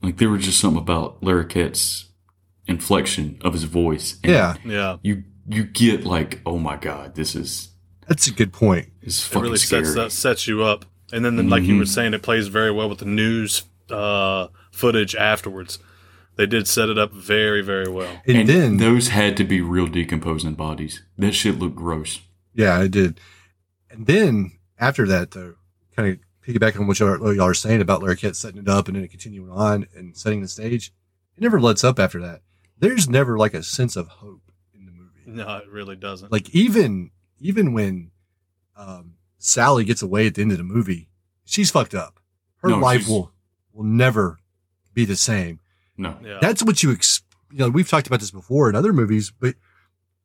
Like 0.02 0.18
there 0.18 0.30
was 0.30 0.44
just 0.44 0.60
something 0.60 0.80
about 0.80 1.20
Larroquette's 1.22 2.10
inflection 2.66 3.38
of 3.42 3.52
his 3.52 3.64
voice. 3.64 4.18
And 4.22 4.32
Yeah, 4.32 4.54
Yeah. 4.64 4.96
You 5.02 5.24
you 5.48 5.62
get 5.64 6.04
like, 6.04 6.40
oh 6.44 6.58
my 6.58 6.76
god, 6.76 7.14
this 7.14 7.34
is 7.36 7.68
that's 8.08 8.26
a 8.26 8.32
good 8.32 8.52
point. 8.52 8.88
is 9.02 9.26
It 9.30 9.34
really 9.38 9.56
scary. 9.58 9.84
sets 9.84 9.94
that 9.96 10.12
sets 10.12 10.46
you 10.48 10.62
up. 10.62 10.84
And 11.12 11.24
then, 11.24 11.36
then 11.36 11.48
like 11.48 11.62
you 11.62 11.74
Mhm. 11.74 11.78
were 11.80 11.86
saying, 11.86 12.14
it 12.14 12.22
plays 12.22 12.48
very 12.48 12.70
well 12.72 12.88
with 12.88 12.98
the 12.98 13.04
news 13.04 13.62
uh, 13.90 14.48
footage 14.72 15.14
afterwards. 15.14 15.78
They 16.34 16.46
did 16.46 16.66
set 16.68 16.88
it 16.88 16.98
up 16.98 17.12
very, 17.14 17.62
very 17.62 17.88
well. 17.88 18.20
And, 18.26 18.38
and 18.38 18.48
then, 18.48 18.76
those 18.78 19.08
had 19.08 19.36
to 19.38 19.44
be 19.44 19.60
real 19.60 19.86
decomposing 19.86 20.54
bodies. 20.54 21.02
That 21.16 21.32
shit 21.32 21.58
looked 21.60 21.76
gross. 21.76 22.20
yeah, 22.54 22.82
it 22.82 22.90
did. 22.90 23.20
And 23.90 24.06
then 24.06 24.52
after 24.78 25.06
that, 25.06 25.30
though, 25.30 25.54
kind 25.96 26.08
of 26.12 26.18
piggybacking 26.46 26.80
on 26.80 26.86
what 26.86 26.98
y'all, 27.00 27.18
what 27.18 27.34
y'all 27.36 27.46
are 27.46 27.54
saying 27.54 27.80
about 27.80 28.00
Larroquette 28.02 28.36
setting 28.36 28.60
it 28.60 28.68
up 28.68 28.86
and 28.88 28.96
then 28.96 29.04
it 29.04 29.10
continuing 29.10 29.50
on 29.50 29.86
and 29.96 30.16
setting 30.16 30.40
the 30.42 30.48
stage, 30.48 30.92
it 31.36 31.42
never 31.42 31.60
lets 31.60 31.82
up 31.84 31.98
after 31.98 32.20
that. 32.20 32.42
There's 32.78 33.08
never 33.08 33.36
like 33.38 33.54
a 33.54 33.62
sense 33.62 33.96
of 33.96 34.08
hope 34.08 34.42
in 34.74 34.86
the 34.86 34.92
movie. 34.92 35.22
No, 35.26 35.56
it 35.56 35.68
really 35.68 35.96
doesn't. 35.96 36.30
Like 36.30 36.50
even 36.54 37.10
even 37.40 37.72
when 37.72 38.10
um, 38.76 39.14
Sally 39.38 39.84
gets 39.84 40.02
away 40.02 40.26
at 40.26 40.34
the 40.34 40.42
end 40.42 40.52
of 40.52 40.58
the 40.58 40.64
movie, 40.64 41.08
she's 41.44 41.70
fucked 41.70 41.94
up. 41.94 42.20
Her 42.58 42.68
No, 42.70 42.78
life 42.78 43.00
she's- 43.00 43.10
will 43.10 43.32
will 43.72 43.84
never 43.84 44.38
be 44.94 45.04
the 45.04 45.16
same. 45.16 45.60
No. 45.98 46.16
yeah. 46.22 46.38
That's 46.40 46.62
what 46.62 46.82
you 46.82 46.92
ex- 46.92 47.22
you 47.50 47.58
know. 47.58 47.68
We've 47.70 47.88
talked 47.88 48.06
about 48.06 48.20
this 48.20 48.30
before 48.30 48.68
in 48.68 48.74
other 48.76 48.92
movies, 48.92 49.30
but 49.38 49.54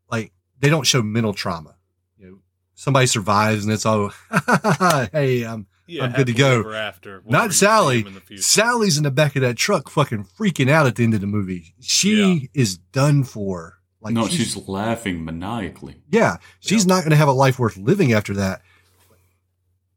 like 0.09 0.33
they 0.59 0.69
don't 0.69 0.85
show 0.85 1.01
mental 1.01 1.33
trauma. 1.33 1.75
You 2.17 2.25
know, 2.29 2.39
somebody 2.75 3.07
survives 3.07 3.63
and 3.63 3.73
it's 3.73 3.85
all, 3.85 4.11
hey, 5.13 5.45
um, 5.45 5.67
yeah, 5.91 6.03
I'm 6.05 6.11
good 6.13 6.27
to 6.27 6.33
go. 6.33 6.71
After, 6.73 7.21
whenever 7.21 7.45
not 7.47 7.53
Sally. 7.53 8.01
him 8.01 8.07
in 8.07 8.13
the 8.15 8.21
future. 8.21 8.41
Sally's 8.43 8.97
in 8.97 9.03
the 9.03 9.11
back 9.11 9.35
of 9.35 9.41
that 9.41 9.57
truck, 9.57 9.89
fucking 9.89 10.25
freaking 10.39 10.69
out 10.69 10.85
at 10.87 10.95
the 10.95 11.03
end 11.03 11.13
of 11.13 11.21
the 11.21 11.27
movie. 11.27 11.73
She 11.79 12.15
Yeah. 12.33 12.47
is 12.53 12.77
done 12.77 13.23
for. 13.23 13.77
Like 13.99 14.13
no, 14.15 14.27
she's 14.27 14.57
laughing 14.67 15.23
maniacally. 15.23 16.01
Yeah, 16.09 16.37
she's 16.59 16.83
Yep. 16.83 16.87
not 16.87 16.99
going 17.01 17.11
to 17.11 17.17
have 17.17 17.27
a 17.27 17.33
life 17.33 17.59
worth 17.59 17.77
living 17.77 18.13
after 18.13 18.33
that. 18.33 18.61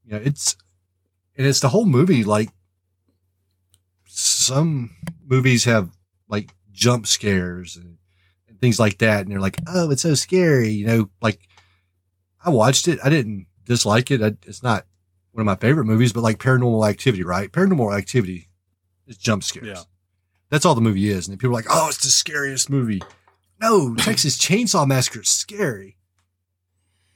You 0.04 0.12
know, 0.12 0.20
it's 0.22 0.56
and 1.38 1.46
it's 1.46 1.60
the 1.60 1.70
whole 1.70 1.86
movie. 1.86 2.22
Like 2.24 2.50
some 4.06 4.90
movies 5.26 5.64
have 5.64 5.90
like 6.28 6.54
jump 6.72 7.06
scares 7.06 7.76
and, 7.76 7.96
and 8.48 8.60
things 8.60 8.78
like 8.78 8.98
that, 8.98 9.22
and 9.22 9.30
they're 9.32 9.40
like, 9.40 9.58
"Oh, 9.66 9.90
it's 9.90 10.02
so 10.02 10.14
scary." 10.14 10.70
You 10.70 10.86
know, 10.86 11.10
like 11.22 11.40
I 12.44 12.50
watched 12.50 12.88
it. 12.88 12.98
I 13.02 13.08
didn't 13.08 13.46
dislike 13.64 14.10
it. 14.10 14.22
I, 14.22 14.36
it's 14.46 14.62
not 14.62 14.84
one 15.34 15.40
of 15.40 15.46
my 15.46 15.56
favorite 15.56 15.84
movies, 15.86 16.12
but 16.12 16.20
like 16.22 16.38
Paranormal 16.38 16.88
Activity, 16.88 17.24
right? 17.24 17.50
Paranormal 17.50 17.96
Activity 17.96 18.48
is 19.08 19.16
jump 19.16 19.42
scares. 19.42 19.66
Yeah. 19.66 19.82
That's 20.48 20.64
all 20.64 20.76
the 20.76 20.80
movie 20.80 21.08
is, 21.10 21.26
and 21.26 21.32
then 21.32 21.38
people 21.38 21.50
are 21.50 21.58
like, 21.58 21.66
"Oh, 21.68 21.88
it's 21.88 22.02
the 22.04 22.08
scariest 22.10 22.70
movie." 22.70 23.02
No, 23.60 23.94
Texas 23.98 24.38
Chainsaw 24.38 24.86
Massacre 24.86 25.20
is 25.22 25.28
scary 25.28 25.96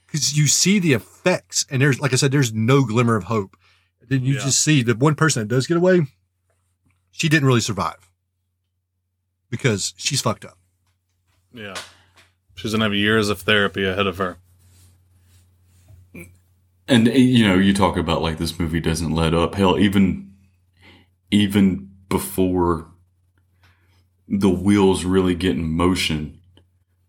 because 0.07 0.37
you 0.37 0.49
see 0.49 0.79
the 0.81 0.95
effects, 0.95 1.65
and 1.71 1.81
there's, 1.81 2.01
like 2.01 2.13
I 2.13 2.17
said, 2.17 2.33
there's 2.33 2.53
no 2.53 2.85
glimmer 2.85 3.15
of 3.15 3.25
hope. 3.25 3.57
Then 4.09 4.25
you 4.25 4.35
Yeah. 4.35 4.41
just 4.41 4.63
see 4.63 4.83
the 4.83 4.97
one 4.97 5.15
person 5.15 5.43
that 5.43 5.55
does 5.55 5.67
get 5.69 5.77
away, 5.77 6.07
she 7.13 7.29
didn't 7.29 7.47
really 7.47 7.61
survive 7.61 8.11
because 9.51 9.95
she's 9.97 10.21
fucked 10.21 10.45
up. 10.45 10.59
Yeah. 11.53 11.77
She's 12.57 12.73
gonna 12.73 12.85
have 12.85 12.95
years 12.95 13.29
of 13.29 13.43
therapy 13.43 13.85
ahead 13.85 14.07
of 14.09 14.19
her. 14.19 14.39
And 16.89 17.09
uh, 17.09 17.13
you 17.13 17.47
know, 17.47 17.55
you 17.57 17.75
talk 17.75 17.97
about 17.97 18.23
like 18.23 18.39
this 18.39 18.59
movie 18.59 18.81
doesn't 18.81 19.15
let 19.15 19.35
up. 19.35 19.55
Hell, 19.55 19.79
even 19.79 20.33
even 21.31 21.91
before 22.09 22.91
the 24.27 24.51
wheels 24.51 25.05
really 25.05 25.35
get 25.35 25.57
in 25.57 25.71
motion, 25.71 26.41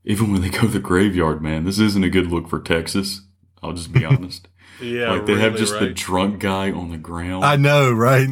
even 0.03 0.31
when 0.31 0.41
they 0.41 0.49
go 0.49 0.61
to 0.61 0.67
the 0.67 0.79
graveyard, 0.79 1.41
man, 1.41 1.63
this 1.63 1.79
isn't 1.79 2.03
a 2.03 2.09
good 2.09 2.27
look 2.27 2.49
for 2.49 2.59
Texas. 2.59 3.21
I'll 3.63 3.73
just 3.73 3.91
be 3.91 4.05
honest. 4.05 4.47
Yeah, 4.81 5.11
like 5.11 5.25
they 5.25 5.33
have 5.33 5.53
really 5.53 5.65
just 5.65 5.79
the 5.79 5.89
drunk 5.89 6.39
guy 6.39 6.71
on 6.71 6.89
the 6.89 6.97
ground, 6.97 7.43
I 7.43 7.55
know, 7.57 7.91
right? 7.91 8.29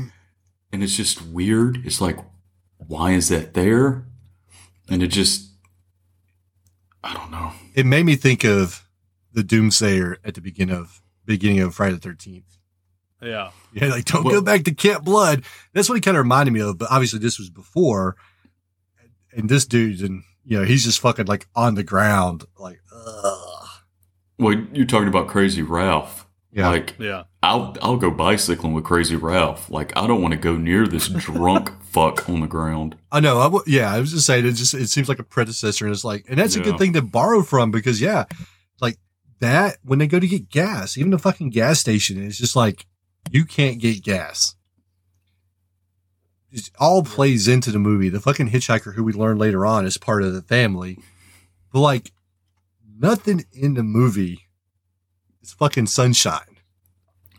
and 0.72 0.84
it's 0.84 0.96
just 0.96 1.26
weird. 1.26 1.86
It's 1.86 2.02
like, 2.02 2.18
why 2.78 3.12
is 3.12 3.30
that 3.30 3.54
there? 3.54 4.06
And 4.90 5.04
it 5.04 5.08
just, 5.08 5.52
I 7.04 7.14
don't 7.14 7.32
know. 7.32 7.52
It 7.74 7.86
made 7.86 8.06
me 8.06 8.16
think 8.16 8.44
of 8.44 8.86
the 9.34 9.44
Doomsayer 9.44 10.18
at 10.24 10.36
the 10.36 10.42
beginning 10.42 10.76
of 10.76 11.02
beginning 11.28 11.60
of 11.60 11.76
Friday 11.76 11.94
the 11.94 12.00
Thirteenth. 12.00 12.58
yeah. 13.22 13.52
Yeah, 13.74 13.88
like 13.90 14.06
don't 14.06 14.24
go 14.28 14.42
back 14.42 14.64
to 14.64 14.74
Camp 14.74 15.04
Blood. 15.04 15.44
That's 15.74 15.88
what 15.90 15.96
he 15.96 16.02
kind 16.02 16.18
of 16.18 16.24
reminded 16.24 16.52
me 16.54 16.62
of. 16.62 16.78
But 16.80 16.90
obviously, 16.92 17.20
this 17.20 17.38
was 17.38 17.50
before, 17.52 18.16
and 19.34 19.48
this 19.50 19.66
dude's 19.66 20.02
and 20.02 20.24
you 20.44 20.58
know 20.58 20.66
he's 20.66 20.84
just 20.84 21.00
fucking 21.00 21.28
like 21.28 21.48
on 21.56 21.76
the 21.76 21.84
ground, 21.84 22.46
like 22.58 22.80
ugh. 22.92 23.68
Well, 24.40 24.54
you're 24.74 24.86
talking 24.86 25.08
about 25.08 25.28
Crazy 25.28 25.62
Ralph. 25.64 26.26
Yeah. 26.52 26.70
Like, 26.70 26.96
Yeah. 27.00 27.24
I'll 27.44 27.76
I'll 27.82 27.98
go 27.98 28.10
bicycling 28.12 28.74
with 28.74 28.84
Crazy 28.84 29.16
Ralph. 29.16 29.70
Like 29.70 29.96
I 29.98 30.08
don't 30.08 30.22
want 30.22 30.34
to 30.34 30.40
go 30.40 30.56
near 30.56 30.88
this 30.88 31.08
drunk 31.10 31.72
fuck 31.84 32.28
on 32.30 32.40
the 32.42 32.48
ground. 32.48 32.96
I 33.12 33.20
know. 33.20 33.40
I 33.40 33.44
w- 33.44 33.64
yeah, 33.68 33.94
I 33.94 34.00
was 34.00 34.12
just 34.12 34.26
saying 34.26 34.46
it. 34.46 34.54
Just 34.54 34.74
it 34.74 34.88
seems 34.90 35.08
like 35.10 35.20
a 35.20 35.24
predecessor, 35.24 35.86
and 35.86 35.94
it's 35.94 36.04
like, 36.04 36.26
and 36.30 36.38
that's 36.40 36.56
a 36.56 36.62
good 36.62 36.78
thing 36.78 36.94
to 36.94 37.02
borrow 37.02 37.42
from 37.44 37.70
because 37.72 38.02
yeah, 38.02 38.26
like 38.30 38.38
that 39.40 39.78
when 39.84 40.00
they 40.00 40.08
go 40.08 40.20
to 40.20 40.28
get 40.28 40.50
gas, 40.50 40.98
even 40.98 41.12
the 41.12 41.20
fucking 41.20 41.50
gas 41.50 41.80
station, 41.80 42.22
is 42.22 42.38
just 42.38 42.56
like 42.56 42.86
you 43.32 43.46
can't 43.46 43.80
get 43.80 44.04
gas. 44.04 44.56
It 46.52 46.70
all 46.80 47.04
plays 47.04 47.48
into 47.48 47.72
the 47.72 47.80
movie. 47.80 48.10
The 48.10 48.22
fucking 48.22 48.50
hitchhiker 48.50 48.96
who 48.96 49.04
we 49.04 49.14
learn 49.14 49.38
later 49.38 49.66
on 49.66 49.86
is 49.86 49.98
part 49.98 50.24
of 50.24 50.34
the 50.34 50.42
family, 50.42 50.98
but 51.72 51.82
like 51.82 52.12
nothing 53.00 53.46
in 53.52 53.74
the 53.74 53.84
movie 53.84 54.48
is 55.42 55.54
fucking 55.54 55.88
sunshine. 55.88 56.58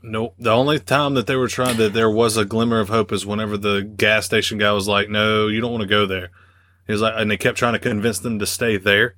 Nope. 0.03 0.35
The 0.39 0.51
only 0.51 0.79
time 0.79 1.15
that 1.15 1.27
they 1.27 1.37
were 1.37 1.49
trying 1.49 1.77
that 1.79 1.93
there 1.93 2.11
was 2.11 2.37
a 2.37 2.45
glimmer 2.45 2.81
of 2.81 2.89
hope 2.89 3.13
is 3.13 3.27
whenever 3.27 3.57
the 3.57 3.83
gas 3.83 4.27
station 4.27 4.59
guy 4.59 4.73
was 4.73 4.87
like, 4.87 5.09
"No, 5.09 5.49
you 5.49 5.61
don't 5.61 5.73
want 5.73 5.83
to 5.83 5.89
go 5.89 6.07
there." 6.07 6.31
He 6.87 6.93
was 6.93 7.03
like, 7.03 7.15
and 7.17 7.31
they 7.31 7.37
kept 7.37 7.59
trying 7.59 7.75
to 7.75 7.79
convince 7.79 8.19
them 8.19 8.39
to 8.39 8.47
stay 8.47 8.77
there. 8.77 9.17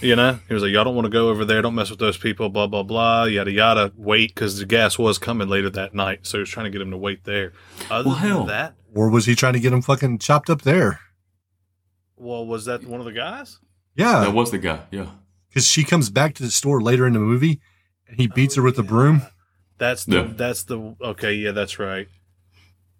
You 0.00 0.14
know, 0.14 0.38
he 0.46 0.54
was 0.54 0.62
like, 0.62 0.70
"Y'all 0.72 0.84
don't 0.84 0.94
want 0.94 1.06
to 1.06 1.10
go 1.10 1.28
over 1.28 1.44
there. 1.44 1.60
Don't 1.60 1.74
mess 1.74 1.90
with 1.90 1.98
those 1.98 2.16
people." 2.16 2.48
Blah 2.48 2.68
blah 2.68 2.84
blah. 2.84 3.24
Yada 3.24 3.50
yada. 3.50 3.92
Wait, 3.96 4.34
because 4.34 4.58
the 4.58 4.64
gas 4.66 4.96
was 4.98 5.18
coming 5.18 5.48
later 5.48 5.70
that 5.70 5.92
night, 5.94 6.20
so 6.26 6.38
he 6.38 6.40
was 6.40 6.50
trying 6.50 6.64
to 6.64 6.70
get 6.70 6.80
him 6.80 6.90
to 6.92 6.96
wait 6.96 7.24
there. 7.24 7.52
Other 7.90 8.08
Well, 8.10 8.16
hell. 8.18 8.38
than 8.40 8.46
that, 8.48 8.74
Or 8.94 9.10
was 9.10 9.26
he 9.26 9.34
trying 9.34 9.54
to 9.54 9.60
get 9.60 9.72
him 9.72 9.82
fucking 9.82 10.18
chopped 10.18 10.48
up 10.50 10.62
there? 10.62 11.00
well, 12.16 12.44
was 12.46 12.64
that 12.64 12.84
one 12.84 13.00
of 13.00 13.06
the 13.06 13.12
guys? 13.12 13.58
Yeah, 13.96 14.20
That 14.20 14.32
was 14.32 14.50
the 14.50 14.58
guy. 14.58 14.80
Yeah. 14.90 15.06
because 15.48 15.66
she 15.66 15.82
comes 15.84 16.10
back 16.10 16.34
to 16.36 16.42
the 16.42 16.50
store 16.50 16.80
later 16.80 17.06
in 17.06 17.12
the 17.12 17.18
movie, 17.20 17.60
and 18.08 18.18
he 18.20 18.26
beats 18.28 18.54
her 18.56 18.62
with 18.62 18.76
the 18.76 18.82
broom. 18.84 19.22
That's 19.78 20.04
the 20.04 20.16
Yeah. 20.16 20.32
that's 20.36 20.62
the 20.64 20.94
okay. 21.00 21.34
Yeah, 21.34 21.52
that's 21.52 21.78
right. 21.78 22.08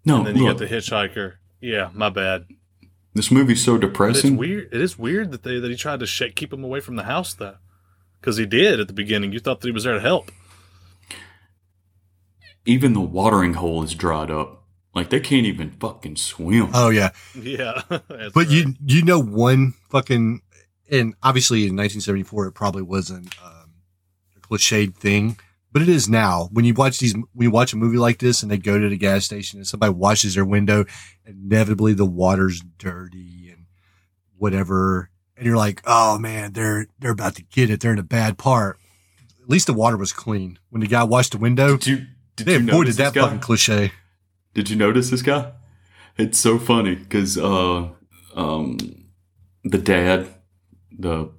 No, 0.05 0.17
and 0.19 0.27
then 0.27 0.35
you 0.37 0.45
look, 0.45 0.57
got 0.59 0.67
the 0.67 0.73
hitchhiker. 0.73 1.33
Yeah, 1.61 1.89
my 1.93 2.09
bad. 2.09 2.45
This 3.13 3.31
movie's 3.31 3.63
so 3.63 3.73
But 3.77 3.83
it's 3.85 3.91
depressing. 3.91 4.37
weird. 4.37 4.69
It 4.71 4.81
is 4.81 4.97
weird 4.99 5.31
that 5.31 5.43
they 5.43 5.59
that 5.59 5.69
he 5.69 5.75
tried 5.75 5.99
to 6.01 6.05
shake, 6.05 6.35
keep 6.35 6.53
him 6.53 6.63
away 6.63 6.79
from 6.79 6.95
the 6.95 7.03
house 7.03 7.33
though, 7.33 7.55
because 8.19 8.37
he 8.37 8.45
did 8.45 8.79
at 8.79 8.87
the 8.87 8.93
beginning. 8.93 9.31
You 9.33 9.39
thought 9.39 9.61
that 9.61 9.67
he 9.67 9.71
was 9.73 9.83
there 9.83 9.93
to 9.95 9.99
help. 10.01 10.31
Even 12.65 12.93
the 12.93 12.99
watering 13.01 13.55
hole 13.55 13.83
is 13.83 13.95
dried 13.95 14.29
up. 14.29 14.63
Like 14.93 15.09
they 15.09 15.19
can't 15.19 15.45
even 15.45 15.71
fucking 15.71 16.15
swim. 16.17 16.69
Oh 16.73 16.89
yeah, 16.89 17.11
Yeah, 17.35 17.81
that's 17.89 18.33
but 18.33 18.49
you 18.49 18.73
you 18.85 19.03
know 19.03 19.21
one 19.21 19.73
fucking 19.89 20.41
and 20.91 21.13
obviously 21.23 21.59
in 21.59 21.75
1974 21.75 22.47
it 22.47 22.51
probably 22.53 22.81
wasn't 22.81 23.33
um, 23.43 23.73
a 24.35 24.39
cliched 24.39 24.95
thing, 24.95 25.37
but 25.71 25.81
it 25.81 25.89
is 25.89 26.09
now. 26.09 26.49
When 26.51 26.65
you 26.65 26.73
watch 26.73 26.99
these, 26.99 27.13
when 27.13 27.27
you 27.45 27.51
watch 27.51 27.73
a 27.73 27.77
movie 27.77 27.97
like 27.97 28.19
this 28.19 28.41
and 28.41 28.51
they 28.51 28.57
go 28.57 28.79
to 28.79 28.89
the 28.89 28.97
gas 28.97 29.25
station 29.25 29.59
and 29.59 29.67
somebody 29.67 29.93
washes 29.93 30.35
their 30.35 30.45
window, 30.45 30.85
inevitably 31.25 31.93
the 31.93 32.05
water's 32.05 32.61
dirty 32.77 33.49
and 33.51 33.65
whatever, 34.37 35.09
and 35.37 35.45
you're 35.45 35.57
like, 35.57 35.81
oh 35.85 36.17
man, 36.17 36.53
they're 36.53 36.87
they're 36.99 37.11
about 37.11 37.35
to 37.35 37.43
get 37.43 37.69
it. 37.69 37.79
They're 37.79 37.93
in 37.93 37.99
a 37.99 38.03
bad 38.03 38.37
part. 38.37 38.77
At 39.41 39.49
least 39.49 39.67
the 39.67 39.73
water 39.73 39.97
was 39.97 40.11
clean 40.11 40.59
when 40.69 40.81
the 40.81 40.87
guy 40.87 41.03
washed 41.03 41.31
the 41.31 41.37
window. 41.37 41.77
Did 41.77 41.87
you 41.87 42.05
did 42.35 42.47
They 42.47 42.53
you 42.53 42.59
avoided 42.59 42.73
notice 42.73 42.97
that 42.97 43.13
fucking 43.13 43.39
cliche. 43.39 43.91
Did 44.53 44.69
you 44.69 44.75
notice 44.75 45.09
this 45.09 45.21
guy? 45.21 45.51
It's 46.17 46.37
so 46.37 46.59
funny 46.59 46.95
because 46.95 47.37
uh, 47.37 47.89
um, 48.35 48.77
the 49.63 49.77
dad, 49.77 50.27
the 50.91 51.31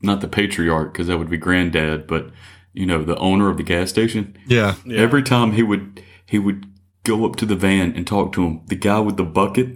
not 0.00 0.20
the 0.20 0.28
patriarch, 0.28 0.92
because 0.92 1.06
that 1.08 1.18
would 1.18 1.30
be 1.30 1.36
granddad, 1.36 2.06
but 2.06 2.30
you 2.72 2.86
know 2.86 3.02
the 3.04 3.16
owner 3.18 3.48
of 3.50 3.56
the 3.56 3.62
gas 3.62 3.90
station. 3.90 4.36
Yeah, 4.46 4.76
Yeah. 4.84 4.98
Every 4.98 5.22
time 5.22 5.52
he 5.52 5.62
would 5.62 6.02
he 6.26 6.38
would 6.38 6.66
go 7.04 7.26
up 7.26 7.36
to 7.36 7.46
the 7.46 7.56
van 7.56 7.94
and 7.96 8.06
talk 8.06 8.32
to 8.32 8.44
him. 8.44 8.60
The 8.66 8.76
guy 8.76 9.00
with 9.00 9.16
the 9.16 9.24
bucket, 9.24 9.68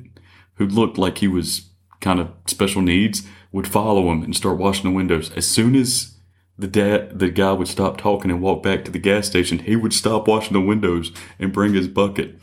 who 0.55 0.67
looked 0.67 0.97
like 0.99 1.19
he 1.19 1.29
was 1.29 1.71
kind 2.01 2.21
of 2.21 2.31
special 2.47 2.83
needs, 2.83 3.27
would 3.53 3.67
follow 3.67 4.11
him 4.11 4.23
and 4.23 4.35
start 4.37 4.59
washing 4.59 4.85
the 4.91 4.97
windows. 4.97 5.31
As 5.37 5.47
soon 5.47 5.75
as 5.75 6.17
the 6.59 6.69
dad, 6.69 7.19
the 7.19 7.29
guy 7.31 7.53
would 7.53 7.69
stop 7.69 7.99
talking 7.99 8.31
and 8.31 8.41
walk 8.41 8.63
back 8.63 8.85
to 8.85 8.91
the 8.91 8.99
gas 8.99 9.27
station, 9.27 9.59
he 9.59 9.77
would 9.77 9.93
stop 9.93 10.27
washing 10.29 10.55
the 10.55 10.61
windows 10.61 11.13
and 11.39 11.53
bring 11.53 11.75
his 11.75 11.89
bucket. 11.89 12.39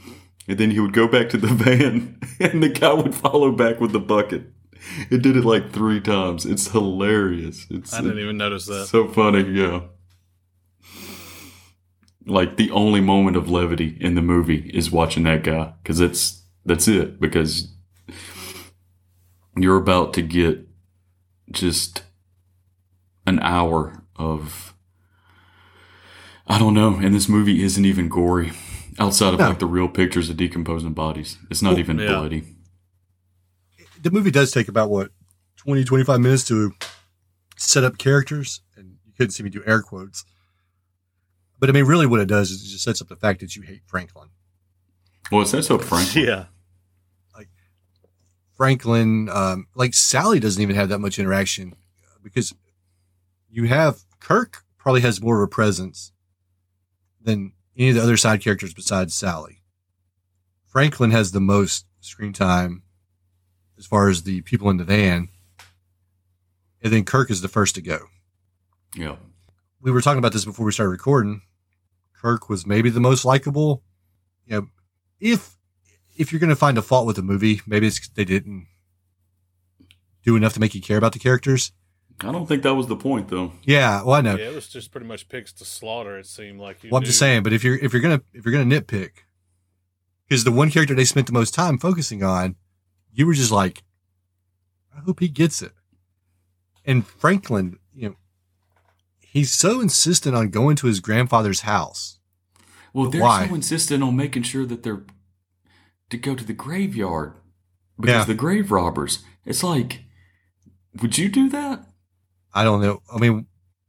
And 0.47 0.57
then 0.57 0.71
he 0.71 0.79
would 0.79 0.93
go 0.93 1.07
back 1.07 1.29
to 1.29 1.37
the 1.37 1.47
van 1.63 2.19
and 2.39 2.61
the 2.61 2.69
guy 2.69 2.93
would 2.93 3.15
follow 3.15 3.51
back 3.51 3.79
with 3.79 3.91
the 3.91 3.99
bucket. 3.99 4.43
It 5.09 5.21
did 5.21 5.37
it 5.37 5.45
like 5.45 5.71
three 5.71 6.01
times. 6.01 6.45
It's 6.45 6.67
hilarious. 6.67 7.65
It's 7.69 7.93
I 7.93 8.01
didn't 8.01 8.19
even 8.19 8.37
notice 8.37 8.65
that. 8.65 8.87
so 8.87 9.07
funny, 9.07 9.43
yeah. 9.49 9.81
Like 12.25 12.57
the 12.57 12.71
only 12.71 13.01
moment 13.01 13.35
of 13.35 13.49
levity 13.49 13.97
in 13.99 14.15
the 14.15 14.21
movie 14.21 14.71
is 14.73 14.89
watching 14.91 15.23
that 15.23 15.43
guy 15.43 15.73
because 15.83 15.99
it's 15.99 16.41
that's 16.65 16.87
it 16.87 17.19
because 17.19 17.67
you're 19.57 19.77
about 19.77 20.13
to 20.13 20.21
get 20.21 20.67
just 21.51 22.03
an 23.27 23.39
hour 23.39 24.03
of 24.15 24.73
I 26.47 26.59
don't 26.59 26.73
know, 26.73 26.95
and 26.95 27.15
this 27.15 27.29
movie 27.29 27.63
isn't 27.63 27.85
even 27.85 28.09
gory 28.09 28.51
outside 28.99 29.33
of 29.33 29.39
No. 29.39 29.49
like 29.49 29.59
the 29.59 29.65
real 29.65 29.87
pictures 29.87 30.29
of 30.29 30.37
decomposing 30.37 30.93
bodies. 30.93 31.37
It's 31.49 31.61
not 31.61 31.71
Well, 31.71 31.79
even 31.79 31.99
yeah. 31.99 32.07
bloody. 32.07 32.43
the 34.01 34.11
movie 34.11 34.31
does 34.31 34.51
take 34.51 34.67
about 34.67 34.89
what 34.89 35.11
20 35.57 35.83
25 35.83 36.19
minutes 36.19 36.43
to 36.45 36.73
set 37.57 37.83
up 37.83 37.97
characters 37.97 38.61
and 38.75 38.97
you 39.05 39.13
couldn't 39.17 39.31
see 39.31 39.43
me 39.43 39.49
do 39.49 39.63
air 39.65 39.81
quotes 39.81 40.25
but 41.63 41.69
i 41.69 41.71
mean 41.71 41.85
really 41.85 42.05
what 42.05 42.19
it 42.19 42.27
does 42.27 42.51
is 42.51 42.61
it 42.61 42.67
just 42.67 42.83
sets 42.83 43.01
up 43.01 43.07
the 43.07 43.15
fact 43.15 43.39
that 43.39 43.55
you 43.55 43.61
hate 43.61 43.81
franklin 43.85 44.27
Well, 45.31 45.43
it 45.43 45.47
sets 45.47 45.71
up 45.71 45.81
Franklin. 45.81 46.25
Yeah, 46.25 46.45
franklin 48.55 49.29
um, 49.29 49.67
like 49.73 49.93
sally 49.93 50.39
doesn't 50.39 50.61
even 50.61 50.75
have 50.75 50.89
that 50.89 50.99
much 50.99 51.17
interaction 51.17 51.73
because 52.21 52.53
you 53.49 53.63
have 53.65 54.01
kirk 54.19 54.63
probably 54.77 55.01
has 55.01 55.21
more 55.21 55.41
of 55.41 55.47
a 55.47 55.49
presence 55.49 56.11
than 57.21 57.53
any 57.77 57.89
of 57.89 57.95
the 57.95 58.01
other 58.03 58.17
side 58.17 58.41
characters 58.41 58.73
besides 58.73 59.13
sally 59.15 59.61
franklin 60.67 61.11
has 61.11 61.31
the 61.31 61.39
most 61.41 61.85
screen 62.01 62.33
time 62.33 62.83
as 63.77 63.85
far 63.87 64.09
as 64.09 64.21
the 64.23 64.41
people 64.41 64.69
in 64.69 64.77
the 64.77 64.83
van 64.83 65.29
and 66.83 66.93
then 66.93 67.03
kirk 67.03 67.31
is 67.31 67.41
the 67.41 67.47
first 67.47 67.73
to 67.75 67.81
go 67.81 67.99
Yeah. 68.95 69.15
we 69.81 69.91
were 69.91 70.01
talking 70.01 70.19
about 70.19 70.33
this 70.33 70.45
before 70.45 70.65
we 70.65 70.71
started 70.71 70.91
recording. 70.91 71.41
Kirk 72.23 72.49
was 72.49 72.65
maybe 72.65 72.89
the 72.89 73.01
most 73.01 73.25
likable. 73.25 73.83
You 74.45 74.55
know, 74.55 74.67
if 75.19 75.57
if 76.15 76.31
you're 76.31 76.39
going 76.39 76.49
to 76.49 76.55
find 76.55 76.77
a 76.77 76.81
fault 76.81 77.05
with 77.05 77.17
the 77.17 77.21
movie, 77.21 77.61
maybe 77.67 77.87
it's 77.87 78.07
they 78.09 78.23
didn't 78.23 78.67
do 80.23 80.37
enough 80.37 80.53
to 80.53 80.59
make 80.59 80.73
you 80.73 80.81
care 80.81 80.97
about 80.97 81.11
the 81.11 81.19
characters. 81.19 81.73
I 82.21 82.31
don't 82.31 82.45
think 82.45 82.63
that 82.63 82.75
was 82.75 82.87
the 82.87 82.95
point 82.95 83.27
though. 83.27 83.51
Yeah, 83.63 84.03
well, 84.03 84.15
I 84.15 84.21
know. 84.21 84.35
yeah. 84.35 84.49
It 84.49 84.55
was 84.55 84.69
just 84.69 84.91
pretty 84.91 85.07
much 85.07 85.27
pigs 85.27 85.51
to 85.53 85.65
slaughter. 85.65 86.17
It 86.17 86.27
seemed 86.27 86.61
like. 86.61 86.83
You 86.83 86.91
Well, 86.91 86.99
I'm 86.99 87.05
just 87.05 87.19
saying. 87.19 87.43
But 87.43 87.51
if 87.51 87.63
you're 87.63 87.77
if 87.77 87.91
you're 87.91 88.01
gonna 88.01 88.21
if 88.31 88.45
you're 88.45 88.53
gonna 88.53 88.73
nitpick, 88.73 89.11
because 90.29 90.45
the 90.45 90.51
one 90.51 90.71
character 90.71 90.95
they 90.95 91.05
spent 91.05 91.27
the 91.27 91.33
most 91.33 91.53
time 91.53 91.77
focusing 91.77 92.23
on, 92.23 92.55
you 93.11 93.27
were 93.27 93.33
just 93.33 93.51
like, 93.51 93.83
I 94.95 95.01
hope 95.01 95.19
he 95.19 95.27
gets 95.27 95.61
it. 95.61 95.73
And 96.85 97.05
Franklin, 97.05 97.63
you 97.63 97.71
know, 97.71 97.79
he's 99.33 99.51
so 99.51 99.81
insistent 99.81 100.35
on 100.35 100.49
going 100.49 100.75
to 100.77 100.87
his 100.87 100.99
grandfather's 100.99 101.61
house. 101.61 102.19
Well, 102.93 103.09
they're 103.09 103.21
why? 103.21 103.47
so 103.47 103.55
insistent 103.55 104.03
on 104.03 104.15
making 104.15 104.43
sure 104.43 104.65
that 104.65 104.83
they're 104.83 105.03
to 106.09 106.17
go 106.17 106.35
to 106.35 106.43
the 106.45 106.53
graveyard 106.53 107.33
because 107.99 108.13
Yeah. 108.21 108.23
the 108.25 108.35
grave 108.35 108.71
robbers. 108.71 109.23
It's 109.45 109.63
like, 109.63 110.03
would 111.01 111.17
you 111.17 111.27
do 111.29 111.49
that? 111.49 111.85
I 112.53 112.63
don't 112.63 112.81
know. 112.81 113.01
I 113.13 113.17
mean, 113.17 113.47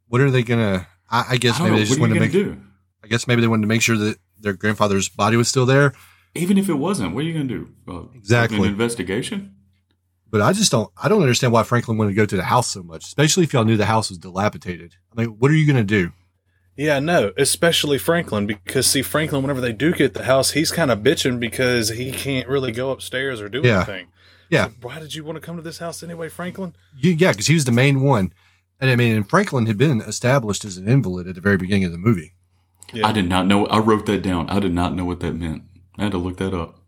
what 0.09 0.21
are 0.23 0.31
they 0.31 0.43
gonna? 0.43 0.87
I, 1.11 1.25
I 1.33 1.37
guess 1.37 1.61
I 1.61 1.65
maybe 1.65 1.73
know. 1.73 1.79
they 1.81 1.85
just 1.85 2.01
wanted 2.01 2.15
to 2.15 2.21
make. 2.21 2.33
do? 2.33 2.57
I 3.05 3.09
guess 3.09 3.27
maybe 3.29 3.43
they 3.43 3.49
wanted 3.49 3.63
to 3.63 3.69
make 3.69 3.83
sure 3.83 3.99
that 3.99 4.17
their 4.41 4.55
grandfather's 4.55 5.09
body 5.11 5.37
was 5.37 5.49
still 5.49 5.67
there. 5.67 5.93
Even 6.35 6.57
if 6.57 6.69
it 6.71 6.75
wasn't, 6.75 7.15
what 7.15 7.21
are 7.25 7.29
you 7.29 7.35
gonna 7.35 7.45
do? 7.45 7.69
Uh, 7.87 8.05
Exactly. 8.15 8.59
An 8.59 8.65
investigation. 8.65 9.55
But 10.35 10.43
I 10.43 10.53
just 10.53 10.73
don't. 10.73 10.91
I 11.01 11.09
don't 11.09 11.23
understand 11.23 11.53
why 11.53 11.63
Franklin 11.63 11.97
wanted 11.97 12.11
to 12.11 12.17
go 12.17 12.27
to 12.27 12.37
the 12.37 12.43
house 12.43 12.67
so 12.67 12.83
much, 12.83 13.05
especially 13.05 13.45
if 13.45 13.53
y'all 13.53 13.63
knew 13.63 13.77
the 13.77 13.87
house 13.87 14.09
was 14.09 14.19
dilapidated. 14.19 14.97
I 15.17 15.21
mean, 15.21 15.31
what 15.39 15.49
are 15.53 15.55
you 15.55 15.65
gonna 15.65 15.85
do? 15.85 16.11
Yeah, 16.77 16.99
no, 16.99 17.33
especially 17.37 17.99
Franklin, 17.99 18.45
because 18.45 18.89
see, 18.89 19.01
Franklin, 19.03 19.43
whenever 19.43 19.61
they 19.61 19.73
do 19.73 19.93
get 19.93 20.13
the 20.15 20.25
house, 20.25 20.51
he's 20.51 20.73
kind 20.73 20.91
of 20.91 20.99
bitching 21.05 21.39
because 21.39 21.91
he 21.91 22.11
can't 22.11 22.49
really 22.49 22.73
go 22.73 22.91
upstairs 22.91 23.41
or 23.41 23.49
do 23.49 23.61
Yeah. 23.63 23.77
anything. 23.77 24.09
Yeah. 24.51 24.71
So 24.71 24.73
why 24.83 24.99
did 24.99 25.15
you 25.15 25.23
want 25.23 25.37
to 25.37 25.41
come 25.41 25.55
to 25.55 25.63
this 25.63 25.79
house 25.79 26.03
anyway, 26.03 26.29
Franklin? 26.29 26.75
You, 26.99 27.13
yeah, 27.13 27.31
because 27.31 27.47
he 27.47 27.55
was 27.55 27.65
the 27.65 27.71
main 27.71 28.01
one, 28.01 28.33
and 28.81 28.91
I 28.91 28.97
mean, 28.97 29.15
and 29.15 29.31
Franklin 29.31 29.67
had 29.67 29.79
been 29.79 30.01
established 30.01 30.65
as 30.65 30.77
an 30.79 30.89
invalid 30.89 31.29
at 31.29 31.37
the 31.37 31.41
very 31.41 31.59
beginning 31.59 31.85
of 31.85 31.93
the 31.93 31.99
movie. 31.99 32.35
Yeah. 32.93 33.07
I 33.07 33.13
did 33.13 33.29
not 33.29 33.47
know. 33.47 33.67
I 33.67 33.79
wrote 33.79 34.07
that 34.07 34.23
down. 34.23 34.51
I 34.51 34.59
did 34.59 34.75
not 34.75 34.97
know 34.97 35.05
what 35.05 35.21
that 35.21 35.35
meant. 35.37 35.63
I 35.97 36.03
had 36.03 36.11
to 36.11 36.19
look 36.19 36.39
that 36.39 36.53
up. 36.55 36.81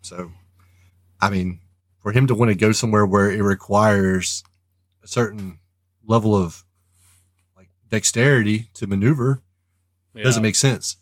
So, 0.00 0.32
I 1.20 1.28
mean, 1.28 1.60
for 2.00 2.12
him 2.12 2.26
to 2.26 2.34
want 2.34 2.50
to 2.50 2.54
go 2.54 2.72
somewhere 2.72 3.04
where 3.06 3.30
it 3.30 3.42
requires 3.42 4.42
a 5.02 5.08
certain 5.08 5.58
level 6.04 6.34
of 6.34 6.64
like 7.56 7.68
dexterity 7.88 8.70
to 8.74 8.86
maneuver 8.86 9.42
Yeah. 10.14 10.22
doesn't 10.24 10.42
make 10.42 10.56
sense. 10.56 10.96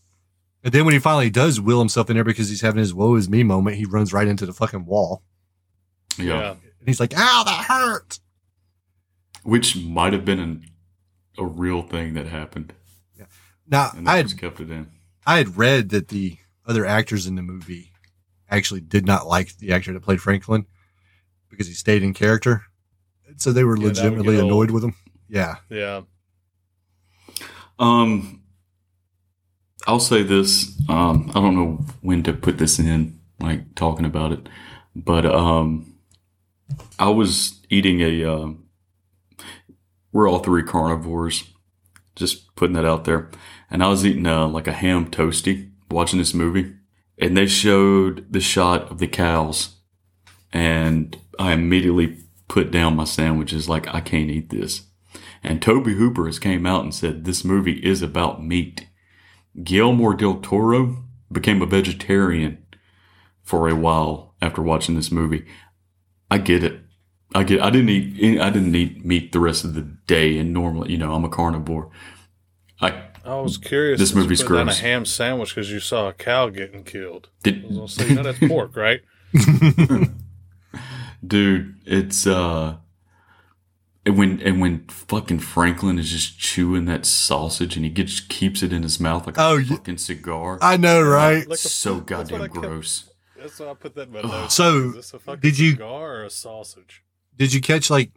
And 0.64 0.72
then 0.72 0.85
when 0.85 0.94
he 0.94 0.98
finally 1.00 1.30
does 1.30 1.61
will 1.61 1.78
himself 1.78 2.11
in 2.11 2.16
there 2.16 2.24
because 2.24 2.48
he's 2.48 2.61
having 2.62 2.80
his 2.80 2.92
woe 2.94 3.14
is 3.14 3.28
me 3.28 3.42
moment, 3.44 3.76
he 3.76 3.85
runs 3.85 4.12
right 4.12 4.26
into 4.26 4.46
the 4.46 4.52
fucking 4.52 4.85
wall. 4.87 5.22
Yeah. 6.18 6.24
Yeah. 6.40 6.50
And 6.50 6.88
he's 6.88 6.98
like, 7.00 7.12
ow, 7.16 7.42
that 7.46 7.64
hurt. 7.66 8.18
Which 9.44 9.76
might 9.76 10.12
have 10.12 10.24
been 10.24 10.40
an, 10.40 10.66
a 11.38 11.44
real 11.46 11.82
thing 11.82 12.14
that 12.14 12.26
happened, 12.26 12.72
Yeah. 13.16 13.26
Now, 13.68 13.92
I 14.06 14.16
had, 14.16 14.26
just 14.26 14.38
kept 14.40 14.61
it 14.61 14.70
in. 14.70 14.88
I 15.24 15.38
had 15.38 15.56
read 15.56 15.90
that 15.90 16.09
the 16.09 16.38
other 16.66 16.85
actors 16.85 17.26
in 17.28 17.37
the 17.37 17.42
movie 17.42 17.92
actually 18.50 18.80
did 18.80 19.06
not 19.06 19.26
like 19.26 19.56
the 19.59 19.72
actor 19.72 19.92
that 19.92 20.02
played 20.02 20.20
Franklin 20.20 20.66
because 21.50 21.66
he 21.66 21.74
stayed 21.74 22.02
in 22.02 22.14
character. 22.14 22.62
So 23.38 23.52
they 23.52 23.64
were 23.64 23.76
Yeah, 23.76 23.87
legitimately 23.88 24.35
get 24.37 24.42
old. 24.42 24.52
annoyed 24.52 24.70
with 24.70 24.85
him. 24.85 24.94
Yeah. 25.28 25.56
Yeah. 25.70 26.02
Um, 27.78 28.42
I'll 29.87 30.00
say 30.00 30.22
this. 30.22 30.72
Um, 30.88 31.30
I 31.35 31.40
don't 31.40 31.54
know 31.56 31.85
when 32.00 32.22
to 32.24 32.32
put 32.32 32.59
this 32.59 32.78
in, 32.78 33.20
like 33.40 33.74
talking 33.74 34.06
about 34.06 34.32
it, 34.32 34.48
but 34.94 35.26
um, 35.26 35.94
I 36.98 37.09
was 37.09 37.61
eating 37.68 38.00
a. 38.00 38.24
Um, 38.24 38.64
we're 40.12 40.28
all 40.28 40.38
three 40.38 40.62
carnivores. 40.62 41.44
Just 42.14 42.54
putting 42.56 42.74
that 42.74 42.87
out 42.87 43.04
there, 43.04 43.30
and 43.70 43.82
I 43.85 43.88
was 43.88 44.06
eating 44.06 44.26
uh, 44.26 44.48
like 44.48 44.66
a 44.66 44.72
ham 44.72 45.11
toasty 45.11 45.70
watching 45.90 46.18
this 46.18 46.32
movie, 46.32 46.72
and 47.18 47.37
they 47.37 47.46
showed 47.46 48.32
the 48.32 48.40
shot 48.40 48.90
of 48.90 48.98
the 48.98 49.06
cows, 49.06 49.76
and 50.50 51.14
I 51.38 51.53
immediately 51.53 52.18
put 52.49 52.70
down 52.70 52.96
my 52.96 53.05
sandwiches 53.05 53.68
like 53.68 53.92
I 53.92 54.01
can't 54.01 54.31
eat 54.31 54.51
this. 54.51 54.87
And 55.42 55.62
Tobe 55.62 55.87
Hooper 55.87 56.27
has 56.27 56.38
came 56.38 56.66
out 56.66 56.83
and 56.83 56.94
said 56.94 57.25
this 57.25 57.44
movie 57.44 57.85
is 57.85 58.03
about 58.03 58.44
meat. 58.44 58.88
Guillermo 59.62 60.12
del 60.12 60.40
Toro 60.40 61.05
became 61.31 61.62
a 61.62 61.66
vegetarian 61.66 62.64
for 63.42 63.68
a 63.68 63.75
while 63.75 64.35
after 64.42 64.61
watching 64.61 64.96
this 64.96 65.11
movie. 65.11 65.46
I 66.31 66.38
get 66.38 66.64
it. 66.64 66.81
I 67.35 67.42
get. 67.42 67.61
I 67.61 67.70
didn't 67.70 67.90
eat. 67.90 68.40
I 68.40 68.51
didn't 68.51 68.75
eat 68.75 69.05
meat 69.05 69.33
the 69.33 69.40
rest 69.40 69.64
of 69.64 69.75
the 69.75 69.83
day, 69.83 70.38
and 70.38 70.53
normally, 70.53 70.92
you 70.92 70.99
know, 70.99 71.12
I'm 71.12 71.25
a 71.25 71.29
carnivore. 71.29 71.90
I 72.81 73.03
I 73.25 73.40
was 73.40 73.59
curious. 73.59 73.99
This 73.99 74.11
that 74.11 74.16
you 74.16 74.22
movie's 74.22 74.42
put 74.42 74.57
down 74.57 74.68
a 74.68 74.75
ham 74.75 75.05
sandwich 75.05 75.55
because 75.55 75.70
you 75.70 75.81
saw 75.81 76.09
a 76.09 76.12
cow 76.12 76.49
getting 76.49 76.85
killed. 76.85 77.29
I 77.44 77.51
did. 77.51 77.64
was 77.64 77.77
gonna 77.77 77.88
say, 77.88 78.09
you 78.09 78.14
know 78.14 78.22
that's 78.22 78.38
pork, 78.38 78.77
right? 78.77 79.01
dude 81.26 81.74
it's 81.84 82.26
uh 82.26 82.76
and 84.04 84.16
when 84.16 84.40
and 84.42 84.60
when 84.60 84.86
fucking 84.88 85.38
franklin 85.40 85.98
is 85.98 86.10
just 86.10 86.38
chewing 86.38 86.84
that 86.84 87.04
sausage 87.06 87.76
and 87.76 87.84
he 87.84 87.90
gets 87.90 88.20
keeps 88.20 88.62
it 88.62 88.72
in 88.72 88.82
his 88.82 89.00
mouth 89.00 89.26
like 89.26 89.36
a 89.36 89.42
Oh, 89.42 89.56
yeah. 89.56 89.76
fucking 89.76 89.98
cigar 89.98 90.58
I 90.62 90.76
know, 90.76 91.02
right? 91.02 91.46
Like 91.48 91.58
a- 91.58 91.68
so 91.68 91.94
that's 91.94 91.98
what 92.00 92.06
goddamn 92.06 92.42
I 92.42 92.48
kept- 92.48 92.60
gross 92.60 93.10
That's 93.36 93.58
why 93.60 93.70
I 93.70 93.74
put 93.74 93.94
that 93.96 94.08
in 94.08 94.12
my 94.12 94.22
notes. 94.22 94.54
So, 94.54 94.88
is 94.88 94.94
this 94.94 95.14
a 95.14 95.18
fucking 95.18 95.40
did 95.40 95.58
you- 95.58 95.72
cigar 95.72 96.16
or 96.16 96.24
a 96.24 96.30
sausage? 96.30 97.02
Did 97.36 97.52
you 97.52 97.60
catch 97.60 97.90
like, 97.90 98.12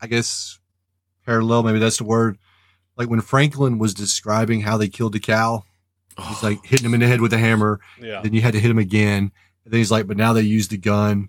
I 0.00 0.06
guess, 0.06 0.58
parallel? 1.26 1.62
Maybe 1.64 1.78
that's 1.80 1.98
the 1.98 2.04
word. 2.04 2.38
Like 2.96 3.08
when 3.10 3.20
Franklin 3.22 3.78
was 3.78 3.92
describing 3.92 4.60
how 4.62 4.76
they 4.76 4.88
killed 4.88 5.12
the 5.14 5.20
cow, 5.20 5.64
he's 6.28 6.42
like 6.42 6.64
hitting 6.64 6.86
him 6.86 6.94
in 6.94 7.00
the 7.00 7.06
head 7.08 7.20
with 7.20 7.32
a 7.32 7.38
hammer. 7.38 7.80
Yeah. 8.00 8.20
Then 8.22 8.32
you 8.34 8.40
had 8.40 8.52
to 8.52 8.60
hit 8.60 8.70
him 8.70 8.78
again. 8.78 9.32
And 9.64 9.72
then 9.72 9.78
he's 9.78 9.90
like, 9.90 10.06
but 10.06 10.16
now 10.16 10.32
they 10.32 10.42
use 10.42 10.68
the 10.68 10.76
gun, 10.78 11.28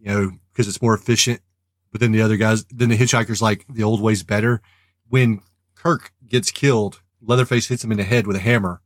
you 0.00 0.06
know, 0.12 0.32
because 0.52 0.66
it's 0.68 0.82
more 0.82 0.94
efficient. 0.94 1.40
But 1.92 2.00
then 2.00 2.12
the 2.12 2.22
other 2.22 2.36
guys, 2.36 2.64
then 2.66 2.88
the 2.88 2.96
hitchhiker's 2.96 3.42
like, 3.42 3.66
the 3.68 3.82
old 3.82 4.00
way's 4.00 4.22
better. 4.22 4.62
When 5.08 5.40
Kirk 5.74 6.12
gets 6.26 6.50
killed, 6.50 7.00
Leatherface 7.20 7.66
hits 7.66 7.82
him 7.84 7.90
in 7.92 7.98
the 7.98 8.04
head 8.04 8.26
with 8.26 8.36
a 8.36 8.40
hammer, 8.40 8.80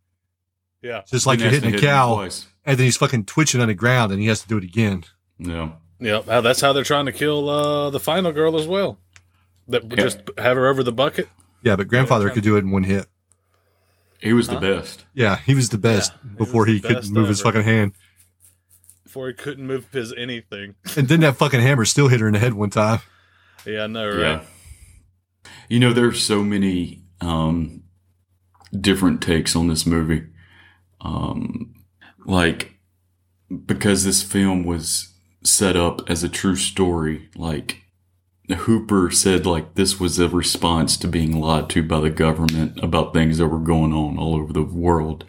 Yeah. 0.83 1.03
just 1.07 1.27
like 1.27 1.39
you're 1.39 1.51
hitting 1.51 1.69
a 1.69 1.73
hit 1.73 1.81
him 1.83 1.87
cow. 1.89 2.21
And 2.67 2.79
then 2.79 2.85
he's 2.85 2.97
fucking 2.97 3.27
twitching 3.27 3.61
on 3.61 3.69
the 3.69 3.75
ground 3.75 4.11
and 4.11 4.21
he 4.21 4.27
has 4.29 4.41
to 4.43 4.49
do 4.49 4.57
it 4.57 4.65
again. 4.65 5.05
yeah 5.39 5.73
Yep. 6.01 6.27
How- 6.27 6.41
That's 6.41 6.61
how 6.61 6.73
they're 6.73 6.83
trying 6.85 7.07
to 7.07 7.13
kill 7.13 7.49
uh, 7.49 7.91
the 7.91 8.01
final 8.01 8.33
girl 8.33 8.59
as 8.59 8.67
well. 8.67 8.99
That 9.69 9.85
Yeah. 9.91 9.97
just 9.97 10.19
have 10.39 10.57
her 10.57 10.67
over 10.67 10.83
the 10.83 10.93
bucket. 10.93 11.29
Yeah, 11.63 11.77
but 11.77 11.89
grandfather 11.89 12.29
could 12.31 12.43
do 12.43 12.57
it 12.57 12.61
in 12.61 12.71
one 12.71 12.85
hit. 12.85 13.07
he 14.21 14.33
was 14.33 14.49
the 14.49 14.59
best 14.59 15.05
Yeah, 15.15 15.37
he 15.37 15.55
was 15.55 15.69
the 15.69 15.79
best 15.79 16.13
Yeah, 16.13 16.31
before 16.39 16.63
was 16.63 16.71
he 16.71 16.81
couldn't 16.81 16.97
best 17.03 17.13
move 17.13 17.29
his 17.29 17.41
fucking 17.43 17.63
hand. 17.63 17.93
Before 19.15 19.29
he 19.29 19.35
couldn't 19.35 19.67
move 19.67 19.87
his 19.93 20.13
anything. 20.15 20.75
And 20.97 21.09
then 21.09 21.21
that 21.21 21.37
fucking 21.37 21.61
hammer 21.61 21.85
still 21.85 22.09
hit 22.09 22.21
her 22.21 22.27
in 22.27 22.35
the 22.35 22.41
head 22.41 22.55
one 22.55 22.71
time. 22.71 23.01
Yeah, 23.65 23.85
I 23.85 23.87
know, 23.87 24.09
right? 24.09 24.19
yeah 24.19 24.41
you 25.69 25.79
know 25.79 25.93
there's 25.93 26.23
so 26.23 26.43
many 26.43 27.03
um 27.21 27.83
different 28.79 29.23
takes 29.23 29.55
on 29.55 29.69
this 29.69 29.87
movie 29.87 30.25
um 31.01 31.75
like 32.27 32.75
because 33.67 34.05
this 34.05 34.23
film 34.23 34.65
was 34.65 35.13
set 35.43 35.77
up 35.77 36.09
as 36.09 36.23
a 36.23 36.29
true 36.29 36.57
story 36.57 37.29
like 37.37 37.83
Hooper 38.51 39.11
said 39.11 39.47
like 39.47 39.75
this 39.75 39.99
was 39.99 40.19
a 40.19 40.29
response 40.29 40.99
to 40.99 41.09
being 41.09 41.41
lied 41.41 41.71
to 41.71 41.83
by 41.83 42.01
the 42.01 42.11
government 42.11 42.79
about 42.83 43.15
things 43.15 43.39
that 43.39 43.49
were 43.49 43.59
going 43.59 43.95
on 43.95 44.19
all 44.19 44.35
over 44.35 44.53
the 44.53 44.63
world. 44.63 45.25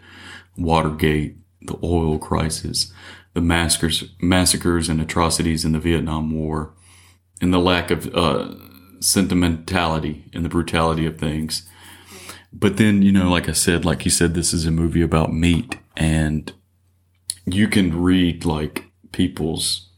Watergate, 0.58 1.38
the 1.62 1.78
oil 1.82 2.18
crisis, 2.18 2.92
the 3.36 3.42
massacres, 3.42 4.02
massacres 4.18 4.88
and 4.88 4.98
atrocities 4.98 5.62
in 5.62 5.72
the 5.72 5.78
Vietnam 5.78 6.30
War, 6.30 6.72
and 7.38 7.52
the 7.52 7.58
lack 7.58 7.90
of 7.90 8.08
uh, 8.14 8.54
sentimentality 8.98 10.24
and 10.32 10.42
the 10.42 10.48
brutality 10.48 11.04
of 11.04 11.18
things. 11.18 11.68
But 12.50 12.78
then, 12.78 13.02
you 13.02 13.12
know, 13.12 13.28
like 13.28 13.46
I 13.46 13.52
said, 13.52 13.84
like 13.84 14.02
he 14.02 14.08
said, 14.08 14.32
this 14.32 14.54
is 14.54 14.64
a 14.64 14.70
movie 14.70 15.02
about 15.02 15.34
meat, 15.34 15.76
and 15.98 16.50
you 17.44 17.68
can 17.68 18.00
read 18.00 18.46
like 18.46 18.86
people's 19.12 19.90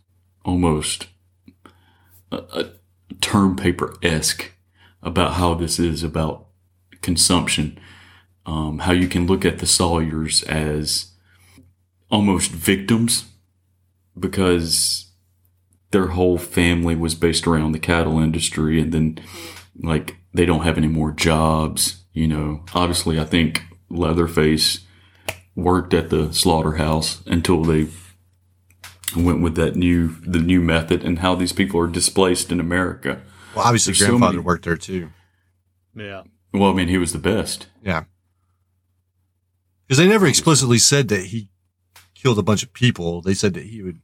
almost 0.45 1.07
term 3.21 3.55
paper 3.55 3.95
esque 4.03 4.51
about 5.01 5.35
how 5.35 5.55
this 5.55 5.79
is 5.79 6.03
about 6.03 6.47
consumption. 7.03 7.79
Um, 8.47 8.81
how 8.81 8.91
you 8.91 9.07
can 9.07 9.29
look 9.29 9.45
at 9.45 9.61
the 9.61 9.67
Sawyers 9.67 10.43
as 10.43 11.13
almost 12.11 12.51
victims 12.51 13.27
because 14.19 15.11
their 15.91 16.09
whole 16.09 16.39
family 16.39 16.95
was 16.97 17.15
based 17.15 17.47
around 17.47 17.73
the 17.73 17.79
cattle 17.79 18.19
industry 18.19 18.81
and 18.81 18.93
then 18.93 19.19
like 19.81 20.17
they 20.35 20.45
don't 20.47 20.65
have 20.65 20.77
any 20.79 20.89
more 20.89 21.11
jobs. 21.13 22.05
You 22.13 22.27
know, 22.29 22.65
obviously, 22.75 23.19
I 23.21 23.25
think 23.25 23.63
Leatherface 23.91 24.81
worked 25.55 25.95
at 25.95 26.11
the 26.11 26.33
slaughterhouse 26.33 27.23
until 27.27 27.63
they 27.65 27.87
went 29.17 29.41
with 29.41 29.55
that 29.55 29.77
new 29.77 30.09
the 30.27 30.39
new 30.41 30.61
method 30.61 31.03
and 31.05 31.21
how 31.21 31.35
these 31.35 31.53
people 31.53 31.81
are 31.81 31.87
displaced 31.87 32.51
in 32.53 32.61
America. 32.61 33.23
Well, 33.55 33.65
obviously, 33.65 33.93
There's 33.93 34.01
so 34.01 34.07
grandfather 34.09 34.35
many- 34.35 34.45
worked 34.45 34.65
there 34.65 34.77
too. 34.77 35.11
Yeah. 35.95 36.23
Well, 36.53 36.71
I 36.71 36.75
mean, 36.75 36.89
he 36.89 36.99
was 36.99 37.13
the 37.13 37.19
best. 37.19 37.67
Yeah. 37.83 38.05
Because 39.87 39.99
they 39.99 40.09
never 40.09 40.27
explicitly 40.27 40.79
said 40.79 41.09
that 41.09 41.27
he 41.27 41.49
killed 42.21 42.39
a 42.39 42.43
bunch 42.43 42.63
of 42.63 42.73
people. 42.73 43.23
They 43.23 43.35
said 43.35 43.55
that 43.55 43.65
he 43.65 43.83
would 43.83 44.01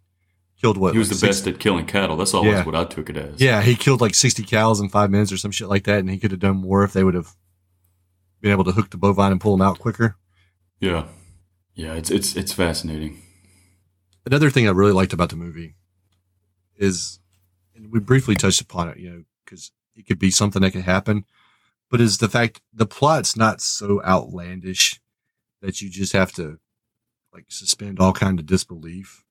killed 0.61 0.77
what? 0.79 0.93
He 0.95 0.99
was 0.99 1.09
like 1.09 1.21
the 1.21 1.27
60 1.27 1.51
best 1.51 1.55
at 1.57 1.61
killing 1.61 1.85
cattle. 1.87 2.17
That's 2.17 2.33
always 2.35 2.53
Yeah. 2.55 2.65
what 2.65 2.75
I 2.75 2.85
took 2.85 3.11
it 3.11 3.17
as. 3.17 3.41
Yeah, 3.41 3.61
he 3.63 3.75
killed 3.75 4.01
like 4.01 4.15
60 4.15 4.43
cows 4.45 4.81
in 4.81 4.89
five 4.89 5.11
minutes 5.11 5.33
or 5.33 5.37
some 5.37 5.51
shit 5.51 5.69
like 5.69 5.85
that. 5.85 5.99
And 5.99 6.09
he 6.11 6.19
could 6.19 6.31
have 6.31 6.41
done 6.41 6.57
more 6.57 6.85
if 6.85 6.93
they 6.93 7.05
would 7.05 7.15
have 7.15 7.35
been 8.41 8.53
able 8.53 8.65
to 8.65 8.73
hook 8.73 8.91
the 8.91 8.97
bovine 8.97 9.33
and 9.33 9.41
pull 9.41 9.57
them 9.57 9.67
out 9.67 9.79
quicker. 9.79 10.17
yeah, 10.81 11.07
yeah. 11.75 11.95
It's 11.95 12.11
it's 12.11 12.37
it's 12.37 12.53
fascinating. 12.53 13.21
Another 14.27 14.49
thing 14.51 14.67
I 14.67 14.71
really 14.71 14.93
liked 14.93 15.13
about 15.13 15.29
the 15.31 15.37
movie 15.37 15.75
is, 16.77 17.19
and 17.75 17.91
we 17.93 18.01
briefly 18.01 18.35
touched 18.37 18.61
upon 18.61 18.89
it, 18.89 18.97
you 18.99 19.11
know, 19.11 19.25
because 19.45 19.71
it 19.97 20.07
could 20.07 20.19
be 20.19 20.31
something 20.31 20.63
that 20.63 20.71
could 20.73 20.85
happen. 20.85 21.25
But 21.91 22.01
is 22.01 22.19
the 22.19 22.29
fact 22.29 22.61
the 22.73 22.87
plot's 22.87 23.37
not 23.37 23.61
so 23.61 24.03
outlandish 24.03 25.01
that 25.61 25.81
you 25.83 25.91
just 25.91 26.13
have 26.15 26.33
to 26.33 26.59
like 27.35 27.47
suspend 27.49 27.99
all 27.99 28.13
kind 28.13 28.39
of 28.39 28.47
disbelief. 28.47 29.25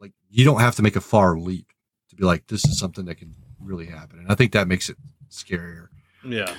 Like 0.00 0.12
you 0.30 0.44
don't 0.44 0.60
have 0.60 0.76
to 0.76 0.82
make 0.82 0.96
a 0.96 1.00
far 1.00 1.36
leap 1.36 1.72
to 2.10 2.16
be 2.16 2.24
like, 2.24 2.46
this 2.46 2.64
is 2.64 2.78
something 2.78 3.04
that 3.06 3.16
can 3.16 3.34
really 3.60 3.86
happen. 3.86 4.20
And 4.20 4.30
I 4.30 4.34
think 4.34 4.52
that 4.52 4.68
makes 4.68 4.88
it 4.88 4.96
scarier. 5.30 5.88
Yeah. 6.24 6.54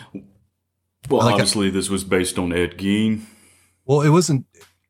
Well, 1.09 1.21
like 1.25 1.33
obviously, 1.33 1.69
this 1.69 1.89
was 1.89 2.03
based 2.03 2.37
on 2.37 2.53
Ed 2.53 2.77
Gein. 2.77 3.21
Well, 3.85 4.01
it 4.01 4.09
wasn't. 4.09 4.45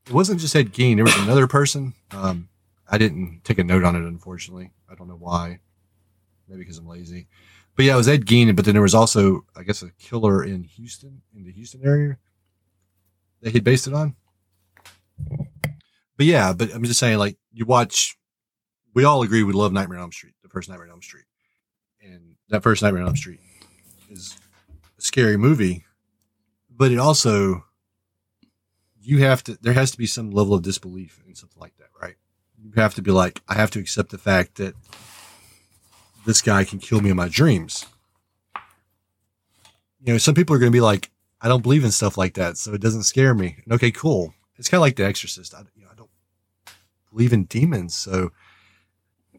It 0.05 0.11
wasn't 0.11 0.41
just 0.41 0.55
Ed 0.55 0.73
Gein. 0.73 0.95
There 0.95 1.05
was 1.05 1.17
another 1.17 1.47
person. 1.47 1.93
Um, 2.11 2.49
I 2.89 2.97
didn't 2.97 3.41
take 3.43 3.57
a 3.57 3.63
note 3.63 3.83
on 3.83 3.95
it, 3.95 4.05
unfortunately. 4.05 4.71
I 4.91 4.95
don't 4.95 5.07
know 5.07 5.17
why. 5.17 5.59
Maybe 6.47 6.59
because 6.59 6.77
I'm 6.77 6.87
lazy. 6.87 7.27
But 7.75 7.85
yeah, 7.85 7.93
it 7.93 7.97
was 7.97 8.09
Ed 8.09 8.25
Gein. 8.25 8.55
But 8.55 8.65
then 8.65 8.73
there 8.73 8.81
was 8.81 8.93
also, 8.93 9.45
I 9.55 9.63
guess, 9.63 9.81
a 9.81 9.91
killer 9.91 10.43
in 10.43 10.63
Houston, 10.63 11.21
in 11.35 11.45
the 11.45 11.51
Houston 11.51 11.81
area, 11.83 12.17
that 13.41 13.53
he 13.53 13.59
based 13.59 13.87
it 13.87 13.93
on. 13.93 14.15
But 16.23 16.27
yeah, 16.29 16.53
but 16.53 16.73
I'm 16.73 16.85
just 16.85 17.01
saying, 17.01 17.17
like, 17.17 17.35
you 17.51 17.65
watch. 17.65 18.17
We 18.93 19.03
all 19.03 19.23
agree 19.23 19.43
we 19.43 19.51
love 19.51 19.73
Nightmare 19.73 19.97
on 19.97 20.03
Elm 20.03 20.11
Street, 20.13 20.35
the 20.41 20.47
first 20.47 20.69
Nightmare 20.69 20.87
on 20.87 20.91
Elm 20.91 21.01
Street, 21.01 21.25
and 22.01 22.35
that 22.47 22.63
first 22.63 22.81
Nightmare 22.81 23.01
on 23.01 23.09
Elm 23.09 23.17
Street 23.17 23.41
is 24.09 24.37
a 24.97 25.01
scary 25.01 25.35
movie, 25.35 25.83
but 26.69 26.93
it 26.93 26.97
also 26.97 27.65
you 29.01 29.17
have 29.17 29.43
to 29.43 29.57
there 29.61 29.73
has 29.73 29.91
to 29.91 29.97
be 29.97 30.05
some 30.05 30.31
level 30.31 30.53
of 30.53 30.61
disbelief 30.61 31.21
in 31.27 31.35
something 31.35 31.59
like 31.59 31.75
that, 31.75 31.89
right? 32.01 32.15
You 32.57 32.71
have 32.77 32.95
to 32.95 33.01
be 33.01 33.11
like, 33.11 33.41
I 33.49 33.55
have 33.55 33.71
to 33.71 33.79
accept 33.79 34.11
the 34.11 34.17
fact 34.17 34.55
that 34.55 34.75
this 36.25 36.41
guy 36.41 36.63
can 36.63 36.79
kill 36.79 37.01
me 37.01 37.09
in 37.09 37.17
my 37.17 37.27
dreams. 37.27 37.85
You 39.99 40.13
know, 40.13 40.17
some 40.17 40.35
people 40.35 40.55
are 40.55 40.59
going 40.59 40.71
to 40.71 40.77
be 40.77 40.79
like, 40.79 41.11
I 41.41 41.49
don't 41.49 41.63
believe 41.63 41.83
in 41.83 41.91
stuff 41.91 42.17
like 42.17 42.35
that, 42.35 42.55
so 42.55 42.73
it 42.73 42.79
doesn't 42.79 43.03
scare 43.03 43.35
me. 43.35 43.57
And 43.65 43.73
okay, 43.73 43.91
cool. 43.91 44.33
It's 44.57 44.69
kind 44.69 44.77
of 44.77 44.81
like 44.81 44.95
The 44.95 45.05
Exorcist. 45.05 45.53
I, 45.55 45.61
you 45.75 45.83
know, 45.83 45.89
I 45.91 45.95
don't 45.95 46.09
believe 47.13 47.33
in 47.33 47.45
demons, 47.45 47.95
so 47.95 48.31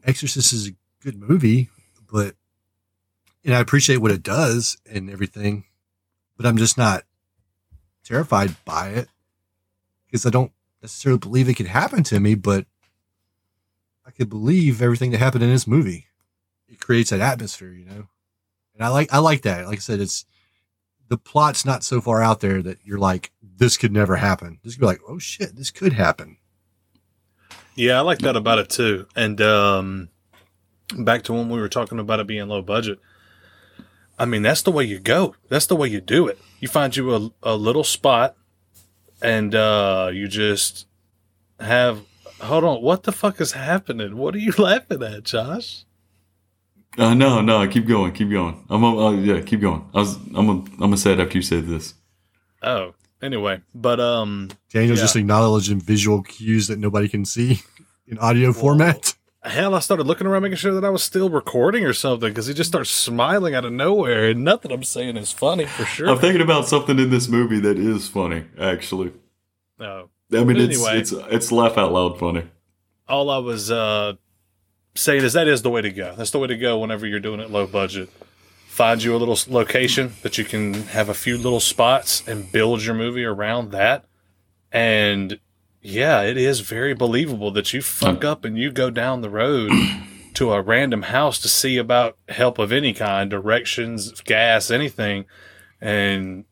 Exorcist 0.05 0.53
is 0.53 0.69
a 0.69 0.73
good 1.03 1.17
movie, 1.17 1.71
but 2.11 2.37
and 3.45 3.55
I 3.55 3.61
appreciate 3.61 3.99
what 3.99 4.11
it 4.11 4.23
does 4.23 4.79
and 4.91 5.11
everything, 5.11 5.65
but 6.37 6.47
I'm 6.47 6.57
just 6.57 6.79
not 6.79 7.05
terrified 8.05 8.57
by 8.65 8.91
it 8.91 9.09
because 10.07 10.25
I 10.25 10.31
don't 10.31 10.53
necessarily 10.81 11.19
believe 11.19 11.49
it 11.49 11.55
could 11.55 11.67
happen 11.67 12.03
to 12.05 12.21
me, 12.21 12.35
but 12.35 12.67
I 14.07 14.11
could 14.11 14.29
believe 14.29 14.81
everything 14.81 15.11
that 15.11 15.19
happened 15.19 15.43
in 15.43 15.51
this 15.51 15.67
movie. 15.67 16.07
It 16.69 16.81
creates 16.81 17.11
that 17.11 17.21
atmosphere, 17.21 17.73
you 17.73 17.85
know. 17.85 18.09
And 18.75 18.83
I 18.83 18.89
like 18.89 19.13
I 19.13 19.19
like 19.19 19.43
that. 19.43 19.67
Like 19.67 19.79
I 19.79 19.81
said, 19.81 20.01
it's 20.01 20.25
the 21.09 21.19
plot's 21.19 21.65
not 21.65 21.85
so 21.85 22.01
far 22.01 22.23
out 22.23 22.41
there 22.41 22.63
that 22.63 22.79
you're 22.85 22.99
like, 22.99 23.31
this 23.43 23.77
could 23.77 23.93
never 23.93 24.17
happen. 24.17 24.59
This 24.63 24.75
could 24.75 24.81
be 24.81 24.87
like, 24.87 25.03
oh 25.07 25.19
shit, 25.19 25.57
this 25.57 25.71
could 25.71 25.93
happen. 25.93 26.39
Yeah, 27.77 27.99
I 27.99 28.01
like 28.03 28.21
that 28.21 28.37
about 28.37 28.59
it 28.59 28.71
too. 28.71 29.07
And 29.17 29.41
um, 29.41 30.09
back 30.97 31.23
to 31.25 31.33
when 31.33 31.49
we 31.49 31.61
were 31.61 31.69
talking 31.69 31.99
about 31.99 32.21
it 32.21 32.27
being 32.27 32.49
low 32.49 32.63
budget. 32.63 32.99
I 34.19 34.27
mean, 34.27 34.43
that's 34.43 34.63
the 34.63 34.71
way 34.71 34.85
you 34.85 35.01
go. 35.01 35.35
That's 35.49 35.67
the 35.67 35.75
way 35.77 35.89
you 35.89 36.01
do 36.01 36.29
it. 36.29 36.39
You 36.61 36.69
find 36.69 36.97
you 36.97 37.15
a, 37.15 37.31
a 37.43 37.57
little 37.57 37.83
spot 37.83 38.37
and 39.21 39.55
uh, 39.55 40.11
you 40.13 40.29
just 40.29 40.87
have. 41.59 42.03
Hold 42.41 42.65
on. 42.65 42.83
What 42.83 43.05
the 43.05 43.13
fuck 43.13 43.41
is 43.41 43.53
happening? 43.53 44.17
What 44.17 44.35
are 44.35 44.39
you 44.39 44.53
laughing 44.59 45.03
at, 45.03 45.25
Josh? 45.25 45.85
Uh, 46.97 47.15
no, 47.15 47.41
no, 47.41 47.67
keep 47.67 47.87
going, 47.89 48.13
keep 48.13 48.31
going. 48.31 48.65
I'm, 48.71 48.85
uh, 48.85 49.11
yeah, 49.13 49.41
keep 49.41 49.61
going. 49.61 49.85
I 49.93 49.99
was, 49.99 50.17
I'm, 50.33 50.49
a, 50.49 50.53
I'm 50.53 50.77
gonna 50.79 50.97
say 50.97 51.13
it 51.13 51.19
after 51.19 51.37
you 51.37 51.43
said 51.43 51.67
this. 51.67 51.95
Oh, 52.63 52.95
anyway. 53.25 53.61
But, 53.75 53.99
um, 54.01 54.51
Daniel's 54.73 54.99
Yeah. 54.99 55.05
just 55.05 55.17
acknowledging 55.17 55.81
visual 55.81 56.23
cues 56.23 56.69
that 56.69 56.79
nobody 56.79 57.09
can 57.09 57.25
see 57.25 57.63
in 58.07 58.19
audio 58.19 58.53
format. 58.53 59.15
hell, 59.43 59.75
I 59.75 59.81
started 59.81 60.07
looking 60.07 60.27
around 60.27 60.43
making 60.43 60.57
sure 60.57 60.75
that 60.75 60.85
I 60.85 60.91
was 60.91 61.03
still 61.03 61.29
recording 61.31 61.85
or 61.85 61.93
something 61.93 62.29
because 62.31 62.47
he 62.47 62.55
just 62.55 62.71
starts 62.71 62.91
smiling 62.91 63.55
out 63.55 63.65
of 63.65 63.73
nowhere 63.73 64.29
and 64.31 64.43
nothing 64.45 64.71
I'm 64.73 64.85
saying 64.85 65.17
is 65.17 65.33
funny 65.33 65.67
for 65.67 65.85
sure. 65.85 66.09
I'm 66.09 66.19
thinking 66.19 66.41
about 66.43 66.67
something 66.69 66.99
in 66.99 67.11
this 67.11 67.29
movie 67.29 67.61
that 67.61 67.79
is 67.79 68.09
funny, 68.09 68.45
actually. 68.61 69.13
no. 69.79 70.09
I 70.33 70.43
mean, 70.43 70.57
it's, 70.57 70.79
anyway. 70.83 70.99
it's, 70.99 71.13
it's 71.13 71.53
laugh 71.53 71.77
out 71.79 71.93
loud 71.93 72.19
funny. 72.19 72.45
all 73.07 73.29
I 73.31 73.39
was 73.39 73.71
uh, 73.71 74.15
saying 74.95 75.23
is 75.23 75.35
that 75.35 75.47
is 75.47 75.63
the 75.63 75.71
way 75.71 75.83
to 75.83 75.91
go. 75.91 76.15
That's 76.17 76.31
the 76.31 76.39
way 76.39 76.49
to 76.49 76.57
go 76.57 76.79
whenever 76.79 77.07
you're 77.07 77.21
doing 77.21 77.39
it 77.41 77.51
low 77.51 77.67
budget. 77.67 78.09
Find 78.75 79.01
you 79.01 79.15
a 79.15 79.19
little 79.19 79.39
location 79.47 80.15
that 80.23 80.37
you 80.37 80.45
can 80.45 80.75
have 80.89 81.09
a 81.09 81.15
few 81.15 81.39
little 81.39 81.61
spots 81.61 82.27
and 82.27 82.51
build 82.51 82.83
your 82.83 82.97
movie 82.97 83.25
around 83.25 83.71
that. 83.71 84.05
And 84.73 85.39
yeah, 85.81 86.23
it 86.23 86.37
is 86.37 86.59
very 86.59 86.93
believable 86.93 87.53
that 87.53 87.73
you 87.73 87.81
fuck 87.81 88.25
up 88.25 88.45
and 88.45 88.59
you 88.59 88.73
go 88.73 88.91
down 88.91 89.21
the 89.21 89.31
road 89.31 89.71
to 90.35 90.53
a 90.53 90.61
random 90.61 91.03
house 91.03 91.39
to 91.43 91.49
see 91.49 91.77
about 91.77 92.19
help 92.29 92.59
of 92.59 92.73
any 92.73 92.93
kind, 92.93 93.31
directions, 93.31 94.11
gas, 94.23 94.73
anything, 94.73 95.27
and 95.81 96.45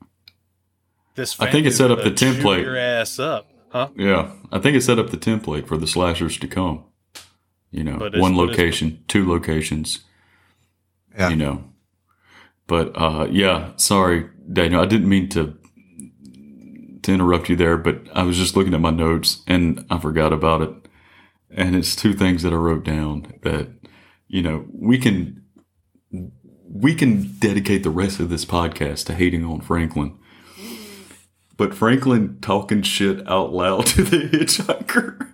this. 1.17 1.41
I 1.41 1.51
think 1.51 1.67
it 1.67 1.73
set 1.73 1.91
up 1.91 2.05
the 2.05 2.13
template. 2.13 2.63
Your 2.63 2.77
ass 2.77 3.19
up, 3.19 3.51
huh? 3.71 3.89
Yeah, 3.97 4.31
I 4.53 4.61
think 4.61 4.77
it 4.77 4.83
set 4.83 5.01
up 5.01 5.11
the 5.11 5.17
template 5.17 5.67
for 5.67 5.77
the 5.77 5.89
slashers 5.89 6.39
to 6.39 6.47
come. 6.47 6.85
You 7.73 7.83
know, 7.83 8.11
one 8.15 8.37
location, 8.37 9.03
two 9.09 9.29
locations. 9.29 10.05
Yeah. 11.19 11.31
You 11.31 11.37
know, 11.37 11.65
but 12.73 12.91
uh, 12.95 13.27
yeah, 13.31 13.73
sorry, 13.77 14.31
Daniel. 14.51 14.81
I 14.81 14.87
didn't 14.87 15.11
mean 15.11 15.29
to 15.29 15.59
to 17.03 17.13
interrupt 17.13 17.51
you 17.51 17.55
there, 17.55 17.77
but 17.77 18.01
I 18.15 18.23
was 18.23 18.39
just 18.39 18.57
looking 18.57 18.73
at 18.73 18.81
my 18.81 18.89
notes 18.89 19.43
and 19.47 19.85
I 19.91 19.99
forgot 19.99 20.33
about 20.33 20.63
it. 20.63 20.71
And 21.51 21.77
it's 21.77 21.95
two 21.95 22.15
things 22.15 22.43
that 22.43 22.55
I 22.55 22.57
wrote 22.57 22.83
down 22.83 23.35
that 23.43 23.69
you 24.27 24.41
know 24.41 24.65
we 24.73 24.97
can 24.97 25.45
we 26.67 26.95
can 26.95 27.37
dedicate 27.41 27.83
the 27.83 27.91
rest 27.91 28.21
of 28.21 28.31
this 28.31 28.47
podcast 28.47 29.05
to 29.05 29.15
hating 29.17 29.45
on 29.45 29.61
Franklin. 29.61 30.19
But 31.59 31.75
Franklin 31.75 32.39
talking 32.41 32.81
shit 32.81 33.29
out 33.29 33.53
loud 33.53 33.85
to 33.89 34.03
the 34.03 34.17
hitchhiker. 34.17 35.32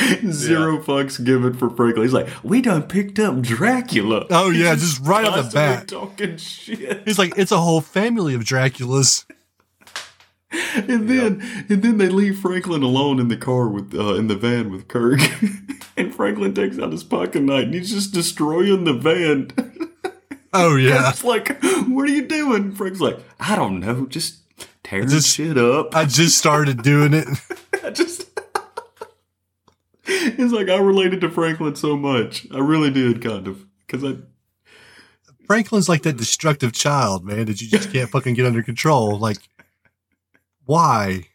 Zero 0.30 0.78
fucks 0.82 1.22
given 1.24 1.54
for 1.54 1.70
Franklin. 1.70 2.04
He's 2.04 2.12
like, 2.12 2.28
we 2.42 2.60
done 2.62 2.82
picked 2.84 3.18
up 3.18 3.40
Dracula. 3.40 4.26
Oh, 4.30 4.50
yeah, 4.50 4.74
just 4.74 5.00
right 5.00 5.24
off 5.24 5.50
the 5.50 5.54
bat. 5.54 5.88
Talking 5.88 6.36
shit. 6.36 7.02
He's 7.04 7.18
like, 7.18 7.34
it's 7.36 7.52
a 7.52 7.58
whole 7.58 7.80
family 7.80 8.34
of 8.34 8.42
Draculas. 8.42 9.24
And 10.74 11.08
then 11.08 11.40
and 11.68 11.80
then 11.82 11.98
they 11.98 12.08
leave 12.08 12.38
Franklin 12.40 12.82
alone 12.82 13.20
in 13.20 13.28
the 13.28 13.36
car 13.36 13.68
with 13.68 13.94
uh, 13.94 14.14
in 14.14 14.26
the 14.26 14.34
van 14.34 14.70
with 14.72 14.88
Kirk. 14.88 15.20
and 15.96 16.12
Franklin 16.12 16.54
takes 16.54 16.76
out 16.78 16.90
his 16.90 17.04
pocket 17.04 17.42
knife 17.42 17.66
and 17.66 17.74
he's 17.74 17.92
just 17.92 18.12
destroying 18.12 18.84
the 18.84 18.92
van. 18.94 19.50
Oh 20.52 20.74
yeah. 20.74 21.10
It's 21.10 21.22
like, 21.22 21.62
what 21.86 22.08
are 22.08 22.12
you 22.12 22.26
doing? 22.26 22.72
Frank's 22.72 22.98
like, 23.00 23.16
I 23.38 23.54
don't 23.54 23.78
know, 23.78 24.06
just 24.06 24.40
tearing 24.82 25.06
Just- 25.08 25.28
shit 25.36 25.56
up. 25.56 25.94
I 25.94 26.06
just 26.06 26.36
started 26.38 26.82
doing 26.82 27.14
it. 27.14 27.28
I 27.84 27.90
just. 27.90 28.29
It's 30.10 30.52
like 30.52 30.68
I 30.68 30.78
related 30.78 31.20
to 31.22 31.30
Franklin 31.30 31.76
so 31.76 31.96
much. 31.96 32.46
I 32.52 32.58
really 32.58 32.90
did, 32.90 33.22
kind 33.22 33.46
of, 33.48 33.64
because 33.86 34.04
I. 34.04 34.16
Franklin's 35.46 35.88
like 35.88 36.02
that 36.02 36.16
destructive 36.16 36.72
child, 36.72 37.24
man, 37.24 37.46
that 37.46 37.60
you 37.60 37.68
just 37.68 37.92
can't 37.92 38.08
fucking 38.10 38.34
get 38.34 38.46
under 38.46 38.62
control. 38.62 39.18
Like, 39.18 39.38
why? 40.64 41.26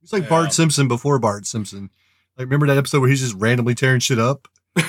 He's 0.00 0.12
like 0.12 0.24
Yeah. 0.24 0.28
Bart 0.28 0.52
Simpson 0.52 0.86
before 0.86 1.18
Bart 1.18 1.46
Simpson. 1.46 1.90
Like, 2.36 2.44
remember 2.46 2.66
that 2.66 2.76
episode 2.76 3.00
where 3.00 3.08
he's 3.08 3.20
just 3.22 3.34
randomly 3.36 3.74
tearing 3.74 4.00
shit 4.00 4.18
up? 4.18 4.48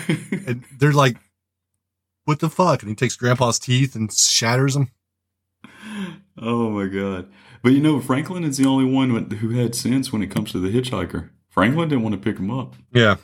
And 0.48 0.64
they're 0.78 0.92
like, 0.94 1.18
what 2.26 2.40
the 2.40 2.50
fuck? 2.50 2.82
And 2.84 2.90
he 2.90 2.96
takes 2.96 3.16
Grandpa's 3.16 3.58
teeth 3.60 3.96
and 3.96 4.12
shatters 4.14 4.74
them. 4.76 4.92
oh 6.40 6.70
my 6.70 6.88
god! 6.88 7.28
But 7.64 7.72
you 7.74 7.82
know, 7.82 8.00
Franklin 8.00 8.44
is 8.44 8.58
the 8.58 8.66
only 8.68 8.86
one 8.86 9.10
who- 9.10 9.36
who 9.38 9.50
had 9.52 9.74
sense 9.74 10.12
when 10.14 10.22
it 10.22 10.28
comes 10.32 10.52
to 10.52 10.60
the 10.60 10.70
hitchhiker. 10.70 11.30
Franklin 11.56 11.90
didn't 11.90 12.04
want 12.04 12.14
to 12.14 12.22
pick 12.22 12.38
him 12.38 12.52
up. 12.52 12.76
Yeah. 12.92 13.16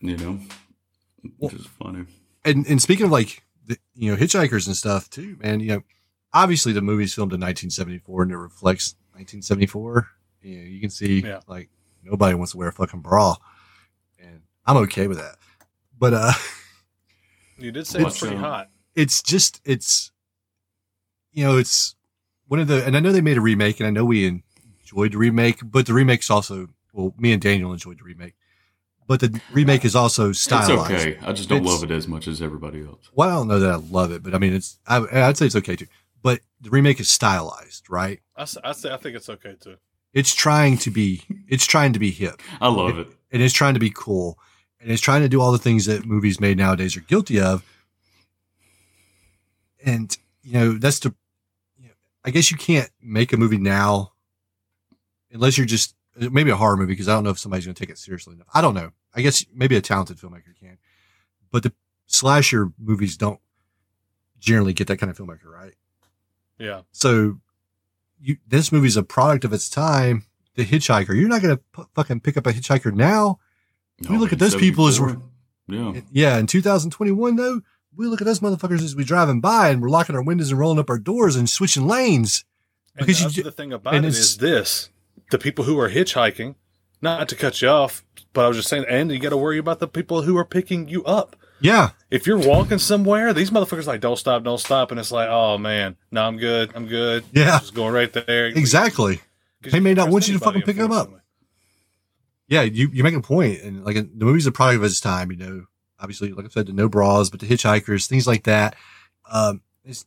You 0.00 0.16
know, 0.16 0.38
which 1.38 1.52
is 1.54 1.66
funny. 1.66 2.04
And 2.44 2.64
and 2.66 2.80
speaking 2.80 3.06
of 3.06 3.12
like, 3.12 3.42
the, 3.66 3.76
you 3.94 4.10
know, 4.10 4.16
hitchhikers 4.16 4.66
and 4.68 4.76
stuff 4.76 5.10
too, 5.10 5.36
man, 5.42 5.58
you 5.60 5.66
know, 5.68 5.82
obviously 6.32 6.72
the 6.72 6.80
movie's 6.80 7.12
filmed 7.12 7.32
in 7.32 7.40
1974 7.40 8.22
and 8.22 8.32
it 8.32 8.36
reflects 8.36 8.94
1974. 9.14 10.08
You 10.42 10.56
know, 10.58 10.64
you 10.64 10.80
can 10.80 10.90
see 10.90 11.20
Yeah. 11.20 11.40
like 11.48 11.68
nobody 12.04 12.34
wants 12.36 12.52
to 12.52 12.58
wear 12.58 12.68
a 12.68 12.72
fucking 12.72 13.00
bra. 13.02 13.34
And 14.20 14.42
I'm 14.64 14.76
okay 14.78 15.08
with 15.08 15.18
that. 15.18 15.34
But, 15.98 16.14
uh, 16.14 16.32
You 17.58 17.72
did 17.72 17.88
say 17.88 18.00
it's 18.02 18.20
pretty 18.20 18.36
um, 18.36 18.42
hot. 18.42 18.70
it's 18.94 19.20
just 19.20 19.60
it's 19.64 20.12
you 21.32 21.42
know 21.44 21.58
it's 21.58 21.96
one 22.46 22.60
of 22.60 22.68
the 22.68 22.86
and 22.86 22.96
I 22.96 23.00
know 23.00 23.10
they 23.10 23.20
made 23.20 23.36
a 23.36 23.40
remake 23.40 23.80
and 23.80 23.86
I 23.88 23.90
know 23.90 24.04
we 24.04 24.44
enjoyed 24.90 25.12
the 25.12 25.18
remake, 25.18 25.60
but 25.62 25.86
the 25.86 25.92
remake's 25.94 26.30
also 26.30 26.68
well 26.92 27.14
me 27.18 27.32
and 27.32 27.42
Daniel 27.42 27.72
enjoyed 27.72 27.98
the 28.00 28.04
remake, 28.04 28.34
but 29.06 29.20
the 29.20 29.40
remake 29.52 29.84
is 29.84 29.94
also 29.94 30.32
stylized. 30.32 30.90
It's 30.92 31.02
okay. 31.04 31.18
I 31.22 31.32
just 31.32 31.48
don't 31.48 31.58
It's- 31.62 31.72
love 31.72 31.90
it 31.90 31.94
as 31.94 32.08
much 32.08 32.26
as 32.28 32.40
everybody 32.42 32.82
else. 32.84 33.10
Well, 33.14 33.28
I 33.28 33.32
don't 33.34 33.48
know 33.48 33.58
that 33.60 33.70
I 33.70 33.76
love 33.76 34.10
it, 34.12 34.22
but 34.22 34.34
I 34.34 34.38
mean, 34.38 34.54
it's 34.54 34.78
I, 34.86 35.04
I'd 35.12 35.36
say 35.36 35.46
it's 35.46 35.56
okay 35.56 35.76
too. 35.76 35.86
But 36.22 36.40
the 36.60 36.70
remake 36.70 36.98
is 37.00 37.08
stylized, 37.08 37.88
right? 37.88 38.20
I, 38.36 38.42
s- 38.42 38.56
I 38.64 38.72
say 38.72 38.92
I 38.92 38.96
think 38.96 39.14
it's 39.16 39.28
okay 39.28 39.54
too. 39.60 39.76
It's 40.12 40.34
trying 40.34 40.78
to 40.78 40.90
be 40.90 41.22
it's 41.48 41.66
trying 41.66 41.92
to 41.92 41.98
be 41.98 42.10
hip, 42.10 42.40
I 42.60 42.68
love 42.68 42.98
it. 42.98 43.08
and 43.30 43.42
it's 43.42 43.54
trying 43.54 43.74
to 43.74 43.80
be 43.80 43.90
cool, 43.90 44.38
and 44.80 44.90
it's 44.90 45.02
trying 45.02 45.22
to 45.22 45.28
do 45.28 45.40
all 45.40 45.52
the 45.52 45.58
things 45.58 45.84
that 45.86 46.06
movies 46.06 46.40
made 46.40 46.56
nowadays 46.58 46.96
are 46.96 47.00
guilty 47.00 47.38
of. 47.40 47.62
And 49.84 50.16
you 50.42 50.52
know 50.54 50.72
that's 50.72 50.98
the, 51.00 51.14
you 51.78 51.86
know, 51.88 51.94
I 52.24 52.30
guess 52.30 52.50
you 52.50 52.56
can't 52.56 52.90
make 53.00 53.32
a 53.32 53.36
movie 53.36 53.58
now, 53.58 54.12
unless 55.32 55.56
you're 55.58 55.66
just 55.66 55.94
uh, 56.20 56.28
maybe 56.30 56.50
a 56.50 56.56
horror 56.56 56.76
movie 56.76 56.92
because 56.92 57.08
I 57.08 57.14
don't 57.14 57.24
know 57.24 57.30
if 57.30 57.38
somebody's 57.38 57.64
going 57.66 57.74
to 57.74 57.80
take 57.80 57.90
it 57.90 57.98
seriously 57.98 58.34
enough. 58.34 58.48
I 58.54 58.60
don't 58.60 58.74
know. 58.74 58.90
I 59.14 59.22
guess 59.22 59.44
maybe 59.54 59.76
a 59.76 59.80
talented 59.80 60.18
filmmaker 60.18 60.54
can, 60.58 60.78
but 61.50 61.62
the 61.62 61.72
slasher 62.06 62.72
movies 62.78 63.16
don't 63.16 63.40
generally 64.38 64.72
get 64.72 64.86
that 64.88 64.98
kind 64.98 65.10
of 65.10 65.16
filmmaker, 65.18 65.46
right? 65.46 65.74
Yeah. 66.58 66.82
So 66.92 67.40
you 68.20 68.36
this 68.46 68.72
movie's 68.72 68.96
a 68.96 69.02
product 69.02 69.44
of 69.44 69.52
its 69.52 69.68
time. 69.68 70.24
The 70.54 70.64
Hitchhiker. 70.64 71.14
You're 71.14 71.28
not 71.28 71.40
going 71.40 71.56
to 71.56 71.62
p- 71.72 71.82
fucking 71.94 72.20
pick 72.20 72.36
up 72.36 72.44
a 72.46 72.52
Hitchhiker 72.52 72.92
now. 72.92 73.38
We 74.10 74.16
look 74.18 74.32
at 74.32 74.40
those 74.40 74.56
people 74.56 74.88
as- 74.88 74.96
74? 74.96 75.22
Yeah. 75.68 76.00
Yeah, 76.10 76.38
in 76.38 76.46
2021 76.48 77.36
though, 77.36 77.60
we 77.94 78.06
look 78.06 78.20
at 78.20 78.24
those 78.24 78.40
motherfuckers 78.40 78.82
as 78.82 78.96
we 78.96 79.04
driving 79.04 79.40
by 79.40 79.68
and 79.68 79.80
we're 79.80 79.88
locking 79.90 80.16
our 80.16 80.22
windows 80.22 80.50
and 80.50 80.58
rolling 80.58 80.78
up 80.80 80.90
our 80.90 80.98
doors 80.98 81.36
and 81.36 81.48
switching 81.48 81.86
lanes. 81.86 82.44
And 82.96 83.06
Because 83.06 83.20
you 83.20 83.42
that's 83.42 83.42
the 83.44 83.52
thing 83.52 83.72
about 83.72 83.94
and 83.94 84.04
it's- 84.04 84.34
this: 84.36 84.90
the 85.30 85.38
people 85.38 85.64
who 85.64 85.78
are 85.78 85.90
hitchhiking, 85.90 86.54
not 87.00 87.28
to 87.28 87.36
cut 87.36 87.60
you 87.62 87.68
off, 87.68 88.04
but 88.32 88.44
I 88.44 88.48
was 88.48 88.56
just 88.56 88.68
saying, 88.68 88.84
and 88.88 89.10
you 89.10 89.18
got 89.18 89.30
to 89.30 89.36
worry 89.36 89.58
about 89.58 89.78
the 89.80 89.88
people 89.88 90.22
who 90.22 90.36
are 90.36 90.44
picking 90.44 90.88
you 90.88 91.04
up. 91.04 91.36
Yeah, 91.60 91.90
If 92.08 92.24
you're 92.26 92.38
walking 92.38 92.78
somewhere, 92.78 93.32
these 93.32 93.50
motherfuckers 93.50 93.86
like 93.86 94.00
don't 94.00 94.16
stop, 94.16 94.44
don't 94.44 94.58
stop, 94.58 94.92
and 94.92 95.00
it's 95.00 95.10
like, 95.10 95.28
oh 95.28 95.58
man, 95.58 95.96
no, 96.12 96.22
I'm 96.22 96.38
good, 96.38 96.70
I'm 96.74 96.86
good. 96.86 97.24
Yeah. 97.32 97.58
just 97.58 97.74
going 97.74 97.92
right 97.92 98.12
there. 98.12 98.46
exactly. 98.46 99.20
They 99.62 99.80
may 99.80 99.94
can't 99.96 100.10
want 100.10 100.28
you 100.28 100.34
to 100.38 100.44
fucking 100.44 100.62
pick 100.62 100.76
them 100.76 100.92
up. 100.92 101.10
Yeah, 102.46 102.62
you 102.62 102.88
you 102.92 103.02
make 103.02 103.14
a 103.14 103.20
point, 103.20 103.60
and 103.62 103.84
like 103.84 103.96
the 103.96 104.24
movie's 104.24 104.46
a 104.46 104.52
product 104.52 104.76
of 104.78 104.84
its 104.84 105.00
time. 105.00 105.32
You 105.32 105.36
know, 105.36 105.64
obviously, 105.98 106.32
like 106.32 106.46
I 106.46 106.48
said, 106.48 106.66
the 106.66 106.72
no 106.72 106.88
bras, 106.88 107.28
but 107.28 107.40
the 107.40 107.46
hitchhikers, 107.46 108.06
things 108.06 108.26
like 108.26 108.44
that. 108.44 108.76
Um, 109.30 109.60
it's, 109.84 110.06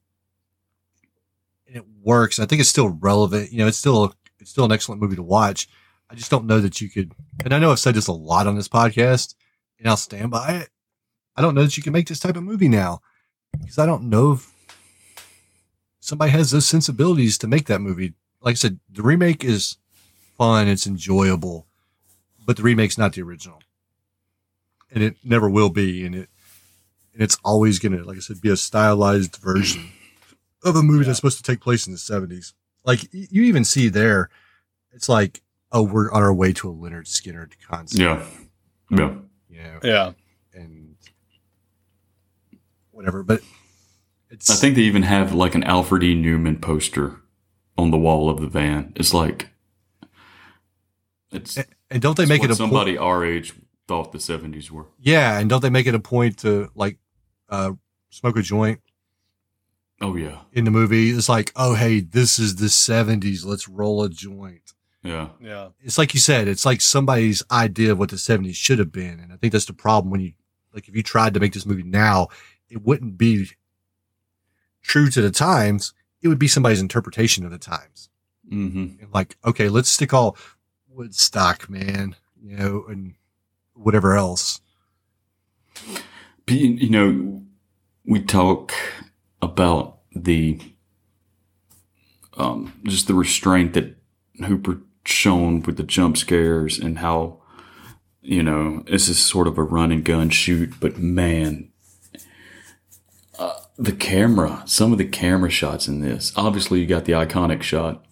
and 1.67 1.75
it 1.75 1.85
works. 2.01 2.39
I 2.39 2.45
think 2.45 2.61
it's 2.61 2.69
still 2.69 2.97
relevant. 3.01 3.51
You 3.51 3.57
know, 3.59 3.67
it's 3.67 3.77
still 3.77 4.15
it's 4.41 4.49
still 4.51 4.65
an 4.65 4.71
excellent 4.71 5.01
movie 5.01 5.15
to 5.15 5.23
watch. 5.23 5.69
I 6.09 6.15
just 6.15 6.29
don't 6.31 6.45
know 6.45 6.59
that 6.59 6.81
you 6.81 6.89
could. 6.89 7.13
And 7.45 7.53
I 7.53 7.59
know 7.59 7.71
I've 7.71 7.79
said 7.79 7.95
this 7.95 8.07
a 8.07 8.11
lot 8.13 8.47
on 8.47 8.55
this 8.55 8.67
podcast, 8.67 9.35
and 9.79 9.87
I'll 9.87 9.95
stand 9.97 10.31
by 10.31 10.53
it. 10.55 10.69
I 11.37 11.41
don't 11.41 11.55
know 11.55 11.63
that 11.63 11.77
you 11.77 11.83
can 11.83 11.93
make 11.93 12.07
this 12.07 12.19
type 12.19 12.35
of 12.35 12.43
movie 12.43 12.67
now 12.67 13.01
because 13.61 13.77
I 13.77 13.85
don't 13.85 14.09
know 14.09 14.33
if 14.33 14.51
somebody 15.99 16.31
has 16.31 16.51
those 16.51 16.67
sensibilities 16.67 17.37
to 17.37 17.47
make 17.47 17.67
that 17.67 17.79
movie. 17.79 18.13
Like 18.41 18.53
I 18.53 18.55
said, 18.55 18.79
the 18.91 19.03
remake 19.03 19.43
is 19.43 19.77
fun, 20.37 20.67
it's 20.67 20.87
enjoyable, 20.87 21.67
but 22.45 22.57
the 22.57 22.63
remake's 22.63 22.97
not 22.97 23.13
the 23.13 23.21
original, 23.21 23.61
and 24.91 25.03
it 25.03 25.15
never 25.23 25.49
will 25.49 25.69
be. 25.69 26.05
And 26.05 26.15
it 26.15 26.29
and 27.13 27.21
it's 27.21 27.37
always 27.43 27.79
gonna, 27.79 28.03
like 28.03 28.17
I 28.17 28.21
said, 28.21 28.41
be 28.41 28.49
a 28.49 28.57
stylized 28.57 29.35
version 29.37 29.91
of 30.63 30.75
a 30.75 30.81
movie 30.83 30.99
Yeah. 31.03 31.07
that's 31.07 31.17
supposed 31.19 31.37
to 31.37 31.43
take 31.43 31.61
place 31.61 31.85
in 31.85 31.93
the 31.93 31.99
seventies. 31.99 32.53
Like 32.83 33.07
you 33.13 33.43
even 33.43 33.63
see 33.63 33.89
there, 33.89 34.29
it's 34.91 35.07
like, 35.07 35.41
oh, 35.71 35.83
we're 35.83 36.11
on 36.11 36.23
our 36.23 36.33
way 36.33 36.53
to 36.53 36.69
a 36.69 36.73
Lynyrd 36.73 37.05
Skynyrd 37.05 37.53
concert. 37.67 37.99
Yeah. 38.01 38.25
Yeah. 38.89 39.15
you 39.49 39.57
know, 39.63 39.79
Yeah, 39.83 40.11
and 40.53 40.95
whatever. 42.91 43.23
But 43.23 43.41
it's 44.29 44.49
I 44.49 44.55
think 44.55 44.75
they 44.75 44.81
even 44.81 45.03
have 45.03 45.33
like 45.33 45.55
an 45.55 45.63
Alfred 45.63 46.03
E. 46.03 46.15
Neuman 46.15 46.61
poster 46.61 47.21
on 47.77 47.91
the 47.91 47.97
wall 47.97 48.29
of 48.29 48.41
the 48.41 48.47
van. 48.47 48.93
It's 48.95 49.13
like 49.13 49.49
it's, 51.31 51.57
and 51.89 52.01
don't 52.01 52.17
they 52.17 52.25
make 52.25 52.43
it 52.43 52.51
a 52.51 52.55
somebody 52.55 52.93
point? 52.93 53.03
our 53.03 53.25
age 53.25 53.53
thought 53.87 54.11
the 54.11 54.19
seventies 54.19 54.71
were. 54.71 54.87
Yeah, 54.99 55.39
and 55.39 55.49
don't 55.49 55.61
they 55.61 55.69
make 55.69 55.87
it 55.87 55.95
a 55.95 55.99
point 55.99 56.39
to 56.39 56.69
like 56.75 56.97
uh 57.49 57.73
smoke 58.09 58.37
a 58.37 58.41
joint 58.41 58.81
Oh 60.01 60.15
yeah, 60.15 60.39
in 60.51 60.65
the 60.65 60.71
movie? 60.71 61.11
It's 61.11 61.29
like, 61.29 61.51
oh 61.55 61.75
hey, 61.75 61.99
this 62.01 62.39
is 62.39 62.55
the 62.55 62.69
seventies. 62.69 63.45
Let's 63.45 63.67
roll 63.69 64.03
a 64.03 64.09
joint. 64.09 64.73
yeah, 65.03 65.29
yeah, 65.39 65.69
It's 65.81 65.97
like 65.97 66.13
you 66.13 66.19
said, 66.19 66.47
it's 66.47 66.65
like 66.65 66.81
somebody's 66.81 67.43
idea 67.51 67.91
of 67.91 67.99
what 67.99 68.09
the 68.09 68.17
seventies 68.17 68.57
should 68.57 68.79
have 68.79 68.91
been. 68.91 69.19
And 69.19 69.31
I 69.31 69.35
think 69.37 69.53
that's 69.53 69.65
the 69.65 69.73
problem 69.73 70.11
when 70.11 70.21
you 70.21 70.33
like 70.73 70.87
if 70.87 70.95
you 70.95 71.03
tried 71.03 71.33
to 71.35 71.39
make 71.39 71.53
this 71.53 71.65
movie 71.65 71.83
now, 71.83 72.27
it 72.69 72.81
wouldn't 72.83 73.17
be 73.17 73.49
true 74.81 75.09
to 75.09 75.21
the 75.21 75.31
times. 75.31 75.93
It 76.21 76.27
would 76.27 76.39
be 76.39 76.47
somebody's 76.47 76.81
interpretation 76.81 77.45
of 77.45 77.51
the 77.51 77.57
times. 77.59 78.09
hmm 78.49 78.87
like, 79.13 79.37
okay, 79.45 79.69
let's 79.69 79.89
stick 79.89 80.13
all 80.13 80.37
Woodstock, 80.89 81.69
man, 81.69 82.15
you 82.41 82.55
know, 82.57 82.85
and 82.89 83.13
whatever 83.73 84.15
else. 84.15 84.61
You 86.47 86.57
you 86.57 86.89
know, 86.89 87.43
we 88.05 88.21
talk 88.21 88.73
about 89.41 89.99
the 90.15 90.59
um, 92.37 92.73
just 92.85 93.07
the 93.07 93.13
restraint 93.13 93.73
that 93.73 93.95
Hooper 94.45 94.81
shown 95.05 95.61
with 95.63 95.77
the 95.77 95.83
jump 95.83 96.17
scares 96.17 96.77
and 96.79 96.99
how 96.99 97.41
you 98.21 98.43
know 98.43 98.83
this 98.87 99.09
is 99.09 99.17
sort 99.19 99.47
of 99.47 99.57
a 99.57 99.63
run 99.63 99.91
and 99.91 100.03
gun 100.05 100.29
shoot, 100.29 100.73
but 100.79 100.97
man, 100.97 101.69
uh, 103.39 103.53
the 103.77 103.91
camera, 103.91 104.63
some 104.65 104.91
of 104.91 104.97
the 104.97 105.05
camera 105.05 105.49
shots 105.49 105.87
in 105.87 106.01
this. 106.01 106.31
Obviously, 106.35 106.79
you 106.79 106.85
got 106.85 107.05
the 107.05 107.13
iconic 107.13 107.61
shot, 107.63 108.05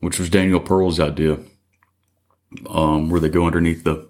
which 0.00 0.18
was 0.18 0.30
Daniel 0.30 0.60
Pearl's 0.60 1.00
idea, 1.00 1.38
um, 2.68 3.10
where 3.10 3.20
they 3.20 3.28
go 3.28 3.46
underneath 3.46 3.84
the 3.84 4.08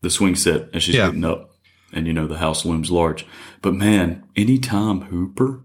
the 0.00 0.10
swing 0.10 0.34
set 0.34 0.68
as 0.74 0.82
she's 0.82 0.96
Yeah. 0.96 1.06
getting 1.06 1.24
up, 1.24 1.53
and 1.94 2.06
you 2.06 2.12
know 2.12 2.26
the 2.26 2.38
house 2.38 2.64
looms 2.64 2.90
large. 2.90 3.26
But 3.62 3.74
man, 3.74 4.24
anytime 4.36 5.02
Hooper 5.02 5.64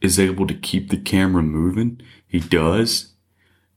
is 0.00 0.18
able 0.18 0.46
to 0.46 0.54
keep 0.54 0.90
the 0.90 0.96
camera 0.96 1.42
moving, 1.42 2.00
he 2.26 2.40
does. 2.40 3.12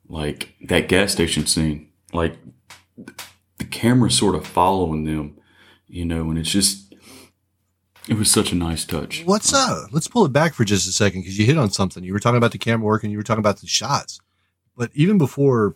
Like 0.10 0.56
that 0.62 0.88
gas 0.88 1.12
station 1.12 1.46
scene, 1.46 1.90
like 2.14 2.38
the 3.58 3.66
camera 3.66 4.10
sort 4.10 4.36
of 4.36 4.48
following 4.48 5.04
them, 5.04 5.38
you 5.86 6.06
know, 6.06 6.30
and 6.30 6.40
it's 6.40 6.50
just 6.50 6.96
it 8.08 8.18
was 8.18 8.32
such 8.32 8.54
a 8.54 8.56
nice 8.56 8.86
touch. 8.86 9.24
What's 9.26 9.54
up? 9.54 9.90
Let's 9.92 10.08
pull 10.08 10.24
it 10.24 10.32
back 10.32 10.54
for 10.54 10.64
just 10.64 10.88
a 10.88 10.94
second 10.94 11.22
because 11.22 11.38
you 11.38 11.46
hit 11.46 11.58
on 11.58 11.72
something. 11.72 12.06
You 12.06 12.14
were 12.14 12.22
talking 12.22 12.38
about 12.38 12.54
the 12.54 12.58
camera 12.58 12.86
work 12.86 13.04
and 13.04 13.12
you 13.12 13.18
were 13.18 13.24
talking 13.24 13.42
about 13.42 13.60
the 13.60 13.68
shots. 13.68 14.22
But 14.78 14.92
even 14.94 15.18
before 15.18 15.76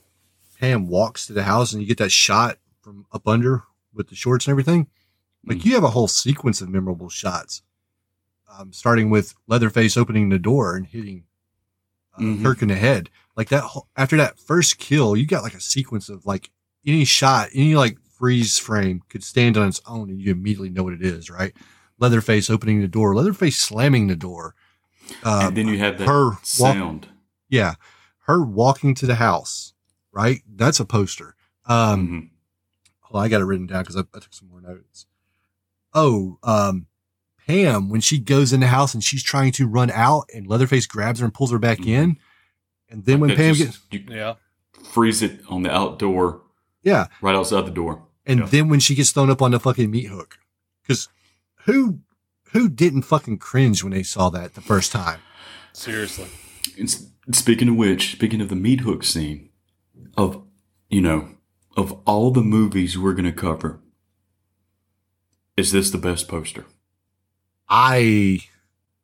Pam 0.57 0.87
walks 0.87 1.27
to 1.27 1.33
the 1.33 1.43
house 1.43 1.73
and 1.73 1.81
you 1.81 1.87
get 1.87 1.97
that 1.97 2.11
shot 2.11 2.57
from 2.79 3.05
up 3.11 3.27
under 3.27 3.63
with 3.93 4.07
the 4.07 4.15
shorts 4.15 4.47
and 4.47 4.51
everything, 4.51 4.87
like 5.45 5.59
Mm. 5.59 5.65
you 5.65 5.73
have 5.75 5.83
a 5.83 5.89
whole 5.91 6.07
sequence 6.07 6.61
of 6.61 6.69
memorable 6.69 7.09
shots. 7.09 7.61
Um, 8.57 8.73
starting 8.73 9.09
with 9.09 9.33
Leatherface 9.47 9.95
opening 9.95 10.29
the 10.29 10.37
door 10.39 10.75
and 10.75 10.85
hitting 10.85 11.23
uh, 12.17 12.19
Mhm. 12.21 12.43
Kirk 12.43 12.61
in 12.61 12.67
the 12.67 12.75
head. 12.75 13.09
Like 13.37 13.47
that, 13.49 13.63
whole, 13.63 13.87
after 13.95 14.17
that 14.17 14.37
first 14.37 14.77
kill, 14.77 15.15
you 15.15 15.25
got 15.25 15.43
like 15.43 15.53
a 15.53 15.61
sequence 15.61 16.09
of 16.09 16.25
like 16.25 16.51
any 16.85 17.05
shot, 17.05 17.47
any 17.53 17.73
like 17.75 17.97
freeze 18.17 18.59
frame 18.59 19.01
could 19.07 19.23
stand 19.23 19.55
on 19.57 19.69
its 19.69 19.79
own 19.85 20.09
and 20.09 20.19
you 20.21 20.29
immediately 20.31 20.69
know 20.69 20.83
what 20.83 20.91
it 20.93 21.01
is, 21.01 21.29
right? 21.29 21.53
Leatherface 21.99 22.49
opening 22.49 22.81
the 22.81 22.87
door, 22.89 23.15
Leatherface 23.15 23.57
slamming 23.57 24.07
the 24.07 24.17
door. 24.17 24.55
Uh, 25.23 25.45
and 25.47 25.55
then 25.57 25.67
you 25.69 25.77
have 25.77 25.97
that 25.99 26.07
her 26.07 26.31
walk- 26.31 26.45
sound. 26.45 27.07
yeah, 27.47 27.75
her 28.25 28.43
walking 28.43 28.93
to 28.95 29.05
the 29.05 29.15
house, 29.15 29.71
right? 30.11 30.41
That's 30.53 30.81
a 30.81 30.85
poster. 30.85 31.35
Um, 31.65 32.07
Mhm. 32.07 32.29
hold 32.99 33.19
on, 33.21 33.25
I 33.25 33.29
got 33.29 33.39
it 33.41 33.45
written 33.45 33.67
down 33.67 33.83
because 33.83 33.95
I, 33.95 34.01
I 34.13 34.19
took 34.19 34.33
some 34.33 34.49
more 34.49 34.59
notes. 34.61 35.05
Oh, 35.93 36.37
um, 36.43 36.87
Pam, 37.47 37.89
when 37.89 38.01
she 38.01 38.17
goes 38.19 38.53
in 38.53 38.59
the 38.61 38.67
house 38.67 38.93
and 38.93 39.03
she's 39.03 39.23
trying 39.23 39.51
to 39.53 39.67
run 39.67 39.91
out 39.91 40.25
and 40.33 40.47
Leatherface 40.47 40.85
grabs 40.87 41.19
her 41.19 41.25
and 41.25 41.33
pulls 41.33 41.51
her 41.51 41.59
back 41.59 41.79
Mhm. 41.79 41.87
in. 41.87 42.17
And 42.89 43.05
then 43.05 43.19
when 43.19 43.35
Pam 43.35 43.55
just- 43.55 43.89
gets, 43.89 44.07
you 44.09 44.15
yeah. 44.15 44.35
freeze 44.93 45.21
it 45.21 45.41
on 45.49 45.63
the 45.63 45.71
outdoor, 45.71 46.41
yeah. 46.83 47.07
right 47.21 47.35
outside 47.35 47.65
the 47.65 47.71
door. 47.71 48.03
And 48.25 48.41
Yeah. 48.41 48.45
then 48.47 48.69
when 48.69 48.79
she 48.79 48.95
gets 48.95 49.11
thrown 49.11 49.29
up 49.29 49.41
on 49.41 49.51
the 49.51 49.59
fucking 49.59 49.89
meat 49.91 50.07
hook. 50.07 50.37
Cause 50.87 51.09
who, 51.65 51.99
who 52.51 52.69
didn't 52.69 53.01
fucking 53.03 53.37
cringe 53.39 53.83
when 53.83 53.91
they 53.91 54.03
saw 54.03 54.29
that 54.29 54.53
the 54.55 54.61
first 54.61 54.91
time? 54.91 55.19
Seriously. 55.73 56.27
And 56.77 56.89
speaking 57.35 57.67
of 57.69 57.75
which, 57.75 58.11
speaking 58.13 58.39
of 58.41 58.49
the 58.49 58.55
meat 58.55 58.81
hook 58.81 59.03
scene, 59.03 59.49
of 60.17 60.43
you 60.89 61.01
know, 61.01 61.35
of 61.77 61.93
all 62.05 62.31
the 62.31 62.41
movies 62.43 62.97
we're 62.97 63.13
gonna 63.13 63.31
cover, 63.31 63.80
is 65.57 65.71
this 65.71 65.91
the 65.91 65.97
best 65.97 66.27
poster? 66.27 66.65
I, 67.69 68.41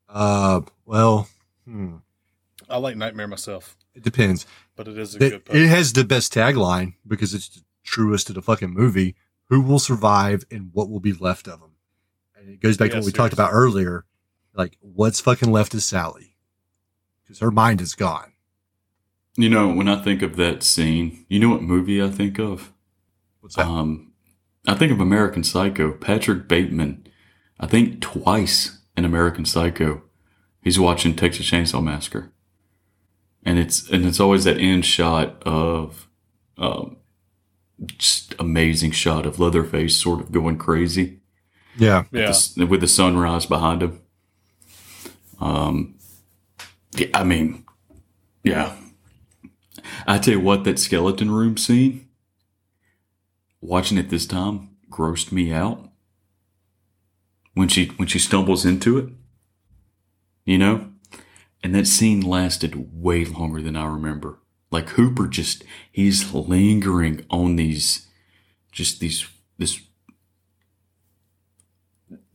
uh, 0.09 0.61
well, 0.85 1.29
hmm, 1.65 1.97
I 2.69 2.77
like 2.77 2.97
Nightmare 2.97 3.27
myself, 3.27 3.77
it 3.95 4.03
depends. 4.03 4.45
but 4.75 4.87
it 4.87 4.97
is 4.97 5.15
a 5.15 5.17
It, 5.23 5.29
good 5.29 5.45
poster. 5.45 5.61
it 5.63 5.69
has 5.69 5.93
the 5.93 6.03
best 6.03 6.33
tagline 6.33 6.93
because 7.05 7.33
it's 7.33 7.49
the 7.49 7.61
truest 7.83 8.27
to 8.27 8.33
the 8.33 8.41
fucking 8.41 8.73
movie. 8.73 9.15
who 9.49 9.61
will 9.61 9.79
survive 9.79 10.43
and 10.51 10.71
what 10.73 10.89
will 10.89 10.99
be 10.99 11.13
left 11.13 11.47
of 11.47 11.61
them. 11.61 11.71
And 12.37 12.49
it 12.49 12.59
goes 12.59 12.75
back 12.75 12.89
to 12.89 12.95
Yeah, 12.95 12.99
what 12.99 13.05
we 13.05 13.11
talked 13.13 13.31
about 13.31 13.51
earlier. 13.53 14.03
Like, 14.53 14.77
what's 14.81 15.21
fucking 15.21 15.49
left 15.53 15.73
is 15.73 15.85
Sally 15.85 16.35
because 17.23 17.39
her 17.39 17.49
mind 17.49 17.79
is 17.79 17.95
gone. 17.95 18.33
You 19.37 19.47
know, 19.47 19.71
when 19.71 19.87
I 19.87 20.03
think 20.03 20.21
of 20.21 20.35
that 20.35 20.63
scene, 20.63 21.25
you 21.29 21.39
know 21.39 21.47
what 21.47 21.61
movie 21.61 22.03
I 22.03 22.09
think 22.09 22.39
of? 22.39 22.73
What's 23.39 23.55
that? 23.55 23.67
Um, 23.67 24.06
I 24.67 24.75
think 24.75 24.91
of 24.91 24.99
American 24.99 25.43
Psycho. 25.43 25.93
Patrick 25.93 26.47
Bateman. 26.47 27.07
I 27.59 27.65
think 27.67 28.01
twice 28.01 28.79
in 28.95 29.05
American 29.05 29.45
Psycho, 29.45 30.03
he's 30.61 30.79
watching 30.79 31.15
Texas 31.15 31.49
Chainsaw 31.49 31.83
Massacre, 31.83 32.31
and 33.43 33.57
it's 33.57 33.89
and 33.89 34.05
it's 34.05 34.19
always 34.19 34.43
that 34.43 34.57
end 34.57 34.85
shot 34.85 35.41
of, 35.43 36.07
um, 36.57 36.97
just 37.97 38.35
amazing 38.39 38.91
shot 38.91 39.25
of 39.25 39.39
Leatherface 39.39 39.95
sort 39.95 40.19
of 40.19 40.31
going 40.31 40.57
crazy 40.57 41.19
yeah. 41.77 42.03
with, 42.11 42.21
Yeah. 42.21 42.33
the, 42.57 42.65
with 42.67 42.81
the 42.81 42.87
sunrise 42.87 43.45
behind 43.45 43.81
him. 43.83 44.01
Um, 45.39 45.95
yeah, 46.95 47.07
I 47.13 47.23
mean, 47.23 47.65
yeah. 48.43 48.75
I 50.05 50.17
tell 50.17 50.33
you 50.35 50.39
what, 50.39 50.63
that 50.63 50.79
skeleton 50.79 51.31
room 51.31 51.57
scene, 51.57 52.06
watching 53.61 53.97
it 53.97 54.09
this 54.09 54.25
time, 54.25 54.69
grossed 54.89 55.31
me 55.31 55.51
out. 55.51 55.89
When 57.53 57.67
she 57.67 57.87
when 57.97 58.07
she 58.07 58.19
stumbles 58.19 58.65
into 58.65 58.97
it, 58.99 59.09
you 60.45 60.57
know, 60.57 60.91
and 61.63 61.73
that 61.73 61.87
scene 61.87 62.21
lasted 62.21 62.89
way 62.93 63.25
longer 63.25 63.61
than 63.61 63.75
I 63.75 63.85
remember. 63.85 64.39
Like 64.69 64.89
Hooper 64.89 65.27
just 65.27 65.63
he's 65.91 66.33
lingering 66.33 67.25
on 67.29 67.55
these, 67.55 68.07
just 68.71 68.99
these 68.99 69.27
this 69.57 69.81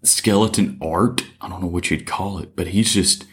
skeleton 0.02 0.78
art. 0.82 1.22
I 1.40 1.48
don't 1.48 1.60
know 1.60 1.68
what 1.68 1.90
you'd 1.90 2.06
call 2.06 2.38
it, 2.38 2.56
but 2.56 2.68
he's 2.68 2.92
just. 2.92 3.24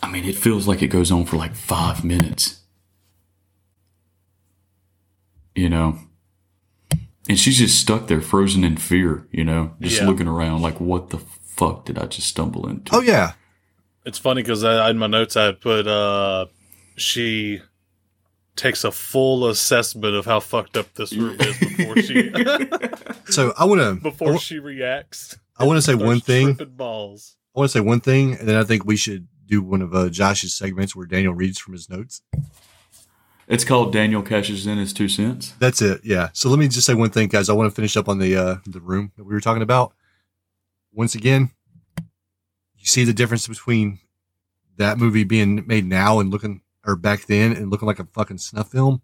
I 0.00 0.10
mean, 0.10 0.24
it 0.24 0.36
feels 0.36 0.68
like 0.68 0.82
it 0.82 0.88
goes 0.88 1.10
on 1.10 1.24
for 1.24 1.36
like 1.36 1.54
five 1.54 2.04
minutes. 2.04 2.60
You 5.54 5.70
know? 5.70 5.98
And 7.28 7.38
she's 7.38 7.58
just 7.58 7.80
stuck 7.80 8.06
there, 8.06 8.20
frozen 8.20 8.62
in 8.64 8.76
fear, 8.76 9.26
you 9.32 9.44
know? 9.44 9.74
Just 9.80 10.00
Yeah. 10.00 10.06
looking 10.06 10.28
around 10.28 10.62
like, 10.62 10.80
what 10.80 11.10
the 11.10 11.18
fuck 11.18 11.84
did 11.84 11.98
I 11.98 12.06
just 12.06 12.28
stumble 12.28 12.68
into? 12.68 12.94
Oh 12.94 13.00
yeah. 13.00 13.32
It's 14.04 14.18
funny 14.18 14.42
because 14.42 14.62
I, 14.62 14.90
in 14.90 14.98
my 14.98 15.06
notes 15.08 15.36
I 15.36 15.44
had 15.46 15.60
put 15.60 15.86
uh, 15.88 16.46
she 16.96 17.60
takes 18.54 18.84
a 18.84 18.92
full 18.92 19.48
assessment 19.48 20.14
of 20.14 20.24
how 20.24 20.40
fucked 20.40 20.76
up 20.76 20.94
this 20.94 21.12
room 21.12 21.36
is 21.40 21.58
before 21.60 21.96
she 22.00 22.30
So 23.26 23.52
I 23.58 23.64
want 23.64 23.80
to 23.80 23.94
before 24.00 24.38
she 24.38 24.58
reacts. 24.60 25.36
I 25.58 25.64
want 25.64 25.78
to 25.78 25.82
say 25.82 25.94
one 25.94 26.20
thing. 26.20 26.54
balls. 26.54 27.36
I 27.54 27.60
want 27.60 27.70
to 27.70 27.78
say 27.78 27.80
one 27.80 28.00
thing, 28.00 28.34
and 28.34 28.46
then 28.48 28.56
I 28.56 28.62
think 28.64 28.84
we 28.84 28.96
should 28.96 29.26
do 29.46 29.62
one 29.62 29.80
of 29.82 29.94
uh, 29.94 30.08
Josh's 30.10 30.54
segments 30.54 30.94
where 30.94 31.06
Daniel 31.06 31.34
reads 31.34 31.58
from 31.58 31.72
his 31.72 31.88
notes. 31.90 32.20
It's 33.48 33.64
called 33.64 33.92
Daniel 33.92 34.22
Cashes 34.22 34.66
in 34.66 34.76
His 34.76 34.92
Two 34.92 35.08
Cents. 35.08 35.54
That's 35.60 35.80
it. 35.80 36.00
Yeah. 36.02 36.30
So 36.32 36.48
let 36.48 36.58
me 36.58 36.66
just 36.66 36.86
say 36.86 36.94
one 36.94 37.10
thing, 37.10 37.28
guys. 37.28 37.48
I 37.48 37.52
want 37.52 37.70
to 37.70 37.74
finish 37.74 37.96
up 37.96 38.08
on 38.08 38.18
the 38.18 38.36
uh, 38.36 38.56
the 38.66 38.80
room 38.80 39.12
that 39.16 39.24
we 39.24 39.34
were 39.34 39.40
talking 39.40 39.62
about. 39.62 39.94
Once 40.92 41.14
again, 41.14 41.50
you 42.76 42.86
see 42.86 43.04
the 43.04 43.12
difference 43.12 43.46
between 43.46 44.00
that 44.78 44.98
movie 44.98 45.24
being 45.24 45.64
made 45.66 45.86
now 45.86 46.18
and 46.18 46.30
looking, 46.30 46.62
or 46.84 46.96
back 46.96 47.26
then 47.26 47.52
and 47.52 47.70
looking 47.70 47.86
like 47.86 48.00
a 48.00 48.04
fucking 48.06 48.38
snuff 48.38 48.72
film, 48.72 49.00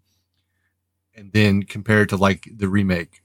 and 1.15 1.31
then 1.31 1.63
compared 1.63 2.09
to 2.09 2.17
like 2.17 2.49
the 2.53 2.67
remake. 2.67 3.21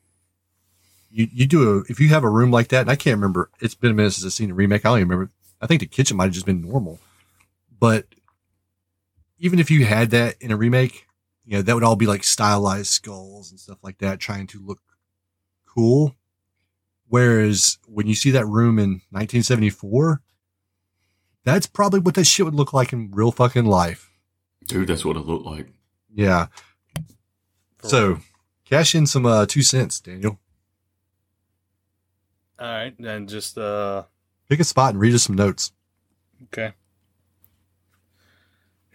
You 1.11 1.27
you 1.33 1.47
do 1.47 1.79
a 1.79 1.85
if 1.89 1.99
you 1.99 2.11
have 2.11 2.23
a 2.23 2.31
room 2.31 2.53
like 2.53 2.69
that, 2.69 2.83
and 2.83 2.91
I 2.91 2.97
can't 2.97 3.17
remember. 3.17 3.51
It's 3.61 3.75
been 3.75 3.91
a 3.91 3.95
minute 3.95 4.13
since 4.13 4.25
I've 4.25 4.33
seen 4.35 4.51
the 4.51 4.55
remake. 4.55 4.87
I 4.87 4.91
don't 4.91 4.99
even 4.99 5.09
remember. 5.09 5.33
I 5.61 5.67
think 5.67 5.81
the 5.81 5.87
kitchen 5.87 6.17
might 6.17 6.25
have 6.25 6.35
just 6.35 6.47
been 6.47 6.63
normal, 6.63 7.01
but 7.81 8.07
even 9.39 9.59
if 9.59 9.69
you 9.69 9.85
had 9.85 10.11
that 10.11 10.37
in 10.41 10.53
a 10.53 10.57
remake, 10.57 11.08
you 11.49 11.57
know, 11.57 11.63
that 11.63 11.75
would 11.75 11.83
all 11.83 11.97
be 11.97 12.07
like 12.07 12.25
stylized 12.25 12.89
skulls 12.89 13.51
and 13.51 13.59
stuff 13.59 13.79
like 13.83 13.97
that, 13.99 14.21
trying 14.21 14.47
to 14.49 14.61
look 14.63 14.83
cool. 15.65 16.15
Whereas 17.07 17.79
when 17.87 18.07
you 18.07 18.15
see 18.15 18.31
that 18.33 18.45
room 18.45 18.79
in 18.79 19.01
1974, 19.13 20.21
that's 21.45 21.67
probably 21.67 22.01
what 22.01 22.17
that 22.17 22.27
shit 22.27 22.45
would 22.45 22.55
look 22.55 22.75
like 22.75 22.93
in 22.93 23.11
real 23.13 23.33
fucking 23.33 23.65
life. 23.65 24.11
Dude, 24.67 24.89
that's 24.89 25.07
what 25.07 25.17
it 25.17 25.25
looked 25.25 25.47
like. 25.47 25.69
Yeah. 26.15 26.49
So 27.83 28.19
cash 28.67 28.95
in 28.95 29.07
some 29.07 29.25
uh, 29.25 29.47
two 29.47 29.63
cents, 29.63 30.01
Daniel. 30.01 30.39
All 32.59 32.69
right, 32.69 32.99
and 32.99 33.27
just 33.27 33.57
uh, 33.57 34.03
Pick 34.51 34.61
a 34.61 34.65
spot 34.65 34.91
and 34.91 35.01
read 35.01 35.15
us 35.15 35.23
some 35.23 35.37
notes. 35.37 35.73
okay. 36.45 36.75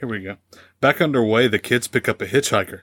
Here 0.03 0.09
we 0.11 0.19
go. 0.19 0.35
Back 0.81 0.99
underway, 0.99 1.47
the 1.47 1.59
kids 1.59 1.87
pick 1.87 2.09
up 2.09 2.21
a 2.21 2.25
hitchhiker. 2.25 2.81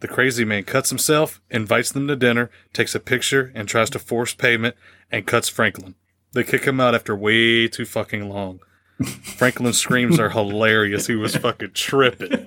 The 0.00 0.08
crazy 0.08 0.46
man 0.46 0.64
cuts 0.64 0.88
himself, 0.88 1.42
invites 1.50 1.92
them 1.92 2.08
to 2.08 2.16
dinner, 2.16 2.50
takes 2.72 2.94
a 2.94 3.00
picture, 3.00 3.52
and 3.54 3.68
tries 3.68 3.90
to 3.90 3.98
force 3.98 4.32
payment 4.32 4.74
and 5.12 5.26
cuts 5.26 5.50
Franklin. 5.50 5.94
They 6.32 6.42
kick 6.42 6.64
him 6.64 6.80
out 6.80 6.94
after 6.94 7.14
way 7.14 7.68
too 7.68 7.84
fucking 7.84 8.30
long. 8.30 8.60
Franklin's 9.04 9.76
screams 9.76 10.18
are 10.18 10.30
hilarious. 10.30 11.06
He 11.06 11.16
was 11.16 11.36
fucking 11.36 11.72
tripping. 11.74 12.46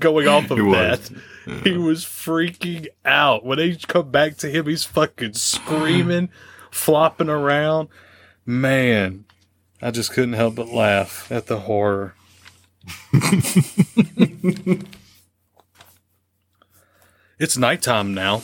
Going 0.00 0.26
off 0.26 0.50
of 0.50 0.58
He 0.58 0.64
that, 0.72 1.10
was. 1.46 1.62
he 1.62 1.76
was 1.76 2.04
freaking 2.04 2.88
out. 3.04 3.44
When 3.44 3.58
they 3.58 3.76
come 3.76 4.10
back 4.10 4.36
to 4.38 4.50
him, 4.50 4.66
he's 4.66 4.82
fucking 4.82 5.34
screaming, 5.34 6.28
flopping 6.72 7.28
around. 7.28 7.86
Man, 8.44 9.26
I 9.80 9.92
just 9.92 10.10
couldn't 10.12 10.32
help 10.32 10.56
but 10.56 10.70
laugh 10.70 11.30
at 11.30 11.46
the 11.46 11.60
horror. 11.60 12.14
it's 17.38 17.56
nighttime 17.56 18.14
now, 18.14 18.42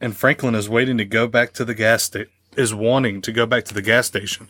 and 0.00 0.16
Franklin 0.16 0.54
is 0.54 0.68
waiting 0.68 0.98
to 0.98 1.04
go 1.04 1.26
back 1.26 1.52
to 1.54 1.64
the 1.64 1.74
gas 1.74 2.04
sta- 2.04 2.26
is 2.56 2.74
wanting 2.74 3.20
to 3.22 3.32
go 3.32 3.46
back 3.46 3.64
to 3.64 3.74
the 3.74 3.82
gas 3.82 4.06
station. 4.06 4.48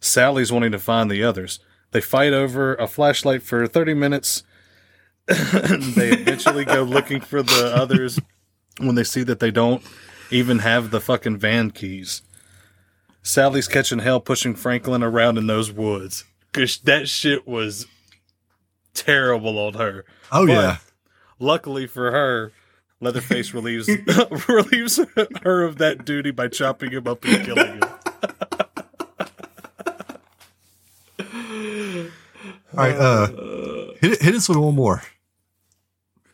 Sally's 0.00 0.52
wanting 0.52 0.72
to 0.72 0.78
find 0.78 1.10
the 1.10 1.22
others. 1.22 1.60
They 1.92 2.00
fight 2.00 2.32
over 2.32 2.74
a 2.74 2.86
flashlight 2.86 3.42
for 3.42 3.66
30 3.66 3.94
minutes. 3.94 4.42
they 5.26 6.10
eventually 6.12 6.64
go 6.64 6.82
looking 6.82 7.20
for 7.20 7.42
the 7.42 7.72
others 7.74 8.18
when 8.78 8.96
they 8.96 9.04
see 9.04 9.22
that 9.22 9.40
they 9.40 9.50
don't 9.50 9.82
even 10.30 10.60
have 10.60 10.90
the 10.90 11.00
fucking 11.00 11.36
van 11.36 11.70
keys. 11.70 12.22
Sally's 13.22 13.68
catching 13.68 14.00
hell 14.00 14.20
pushing 14.20 14.54
Franklin 14.54 15.02
around 15.02 15.38
in 15.38 15.46
those 15.46 15.70
woods. 15.70 16.24
Cause 16.52 16.78
that 16.84 17.08
shit 17.08 17.46
was 17.46 17.86
terrible 18.94 19.58
on 19.58 19.74
her. 19.74 20.04
Oh, 20.30 20.46
But 20.46 20.52
yeah. 20.52 20.76
Luckily 21.38 21.86
for 21.86 22.10
her, 22.12 22.52
Leatherface 23.00 23.52
relieves 23.54 23.88
relieves 24.48 25.00
her 25.42 25.62
of 25.64 25.78
that 25.78 26.04
duty 26.04 26.30
by 26.30 26.48
chopping 26.48 26.92
him 26.92 27.06
up 27.08 27.24
and 27.24 27.44
killing 27.44 27.66
him. 27.74 27.82
All 32.74 32.78
right. 32.78 32.96
Uh, 32.96 33.26
hit, 34.00 34.22
hit 34.22 34.34
us 34.34 34.48
with 34.48 34.56
one 34.58 34.74
more. 34.74 35.02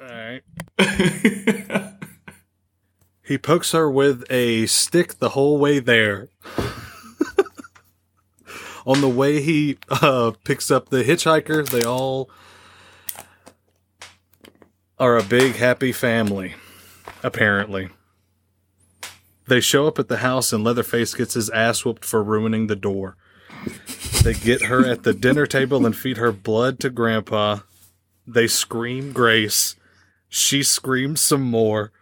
All 0.00 0.06
right. 0.06 0.42
he 3.24 3.36
pokes 3.38 3.72
her 3.72 3.90
with 3.90 4.22
a 4.30 4.66
stick 4.66 5.18
the 5.18 5.30
whole 5.30 5.59
way 5.59 5.78
there. 5.80 6.28
On 8.86 9.00
the 9.00 9.09
way, 9.09 9.42
he 9.42 9.78
uh, 9.90 10.30
picks 10.44 10.70
up 10.70 10.88
the 10.90 11.02
hitchhiker. 11.04 11.68
They 11.68 11.82
all 11.82 12.30
are 15.01 15.16
a 15.16 15.22
big, 15.22 15.57
happy 15.57 15.92
family, 15.92 16.55
apparently. 17.22 17.90
They 19.46 19.61
show 19.61 19.86
up 19.86 19.99
at 19.99 20.09
the 20.09 20.18
house, 20.18 20.53
and 20.53 20.64
Leatherface 20.64 21.14
gets 21.14 21.34
his 21.34 21.49
ass 21.51 21.84
whooped 21.84 22.05
for 22.05 22.22
ruining 22.22 22.66
the 22.66 22.76
door. 22.76 23.16
They 24.22 24.34
get 24.34 24.62
her 24.62 24.84
at 24.84 25.05
the 25.05 25.14
dinner 25.14 25.46
table 25.46 25.86
and 25.86 25.96
feed 25.96 26.16
her 26.16 26.32
blood 26.32 26.80
to 26.80 26.90
Grandpa. 26.90 27.61
They 28.26 28.46
scream 28.46 29.12
Grace. 29.12 29.76
She 30.28 30.62
screams 30.62 31.20
some 31.20 31.42
more. 31.42 31.92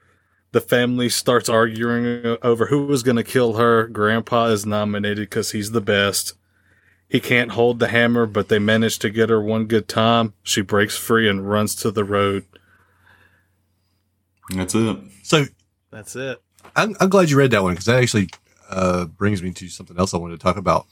The 0.52 0.60
family 0.60 1.08
starts 1.08 1.48
arguing 1.48 2.38
over 2.42 2.66
who 2.66 2.86
was 2.86 3.02
going 3.02 3.16
to 3.16 3.22
kill 3.22 3.54
her. 3.54 3.86
Grandpa 3.86 4.46
is 4.46 4.64
nominated 4.66 5.28
because 5.28 5.52
he's 5.52 5.72
the 5.72 5.80
best. 5.80 6.32
He 7.08 7.20
can't 7.20 7.52
hold 7.52 7.78
the 7.78 7.88
hammer, 7.88 8.26
but 8.26 8.48
they 8.48 8.58
manage 8.58 8.98
to 9.00 9.10
get 9.10 9.30
her 9.30 9.40
one 9.40 9.66
good 9.66 9.86
time. 9.86 10.32
She 10.42 10.62
breaks 10.62 10.96
free 10.96 11.28
and 11.28 11.48
runs 11.48 11.74
to 11.76 11.90
the 11.90 12.04
road. 12.04 12.44
That's 14.50 14.74
it. 14.74 14.96
So 15.22 15.44
That's 15.90 16.14
it. 16.16 16.40
I'm, 16.74 16.94
I'm 17.00 17.08
glad 17.08 17.30
you 17.30 17.36
read 17.38 17.50
that 17.52 17.62
one 17.62 17.72
because 17.74 17.86
that 17.86 18.02
actually 18.02 18.28
uh, 18.70 19.04
brings 19.06 19.42
me 19.42 19.52
to 19.52 19.68
something 19.68 19.98
else 19.98 20.12
I 20.14 20.18
wanted 20.18 20.38
to 20.38 20.42
talk 20.42 20.56
about. 20.56 20.86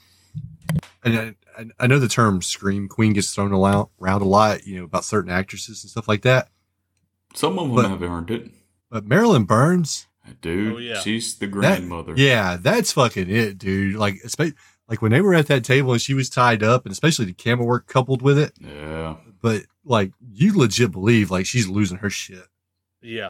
And 1.04 1.18
I, 1.18 1.34
I, 1.60 1.64
I 1.80 1.86
know 1.86 1.98
the 1.98 2.08
term 2.08 2.40
"scream 2.42 2.88
queen" 2.88 3.12
gets 3.12 3.34
thrown 3.34 3.52
around, 3.52 3.88
around 4.00 4.22
a 4.22 4.26
lot, 4.26 4.66
you 4.66 4.78
know, 4.78 4.84
about 4.84 5.04
certain 5.04 5.30
actresses 5.30 5.82
and 5.84 5.90
stuff 5.90 6.08
like 6.08 6.22
that. 6.22 6.48
Some 7.34 7.58
of 7.58 7.66
them 7.68 7.74
But- 7.76 7.88
have 7.90 8.02
earned 8.02 8.30
it. 8.30 8.50
But 8.90 9.06
Marilyn 9.06 9.44
Burns 9.44 10.06
Dude, 10.40 10.74
Oh, 10.74 10.78
yeah. 10.78 11.00
she's 11.00 11.34
the 11.36 11.46
That- 11.46 11.52
grandmother. 11.52 12.14
yeah, 12.16 12.56
that's 12.60 12.92
fucking 12.92 13.28
it, 13.28 13.58
dude. 13.58 13.96
Like, 13.96 14.14
espe- 14.24 14.54
like 14.88 15.02
when 15.02 15.10
they 15.12 15.20
were 15.20 15.34
at 15.34 15.48
that 15.48 15.64
table 15.64 15.92
and 15.92 16.00
she 16.00 16.14
was 16.14 16.30
tied 16.30 16.62
up, 16.62 16.86
and 16.86 16.92
especially 16.92 17.26
the 17.26 17.34
camera 17.34 17.66
work 17.66 17.86
coupled 17.86 18.22
with 18.22 18.38
it. 18.38 18.52
Yeah. 18.60 19.16
But 19.42 19.62
like, 19.84 20.12
you 20.32 20.56
legit 20.56 20.92
believe 20.92 21.30
like 21.30 21.44
she's 21.44 21.68
losing 21.68 21.98
her 21.98 22.08
shit. 22.08 22.46
Yeah. 23.02 23.28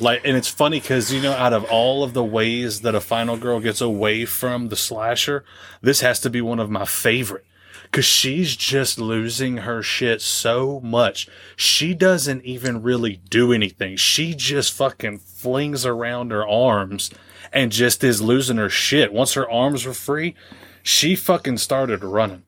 Like, 0.00 0.22
and 0.24 0.36
it's 0.36 0.48
funny 0.48 0.80
because 0.80 1.12
you 1.12 1.20
know, 1.20 1.32
out 1.32 1.52
of 1.52 1.64
all 1.64 2.02
of 2.02 2.14
the 2.14 2.24
ways 2.24 2.80
that 2.80 2.94
a 2.94 3.00
final 3.00 3.36
girl 3.36 3.60
gets 3.60 3.80
away 3.80 4.24
from 4.24 4.68
the 4.68 4.76
slasher, 4.76 5.44
this 5.82 6.00
has 6.00 6.20
to 6.20 6.30
be 6.30 6.40
one 6.40 6.58
of 6.58 6.70
my 6.70 6.84
favorite 6.86 7.44
because 7.90 8.04
she's 8.04 8.56
just 8.56 8.98
losing 8.98 9.58
her 9.58 9.82
shit 9.82 10.22
so 10.22 10.80
much. 10.80 11.28
She 11.56 11.92
doesn't 11.92 12.44
even 12.44 12.82
really 12.82 13.20
do 13.28 13.52
anything. 13.52 13.96
She 13.96 14.34
just 14.34 14.72
fucking 14.72 15.18
flings 15.18 15.84
around 15.84 16.30
her 16.30 16.46
arms 16.46 17.10
and 17.52 17.72
just 17.72 18.04
is 18.04 18.22
losing 18.22 18.58
her 18.58 18.70
shit. 18.70 19.12
Once 19.12 19.34
her 19.34 19.50
arms 19.50 19.84
were 19.84 19.94
free, 19.94 20.36
she 20.82 21.16
fucking 21.16 21.58
started 21.58 22.04
running. 22.04 22.44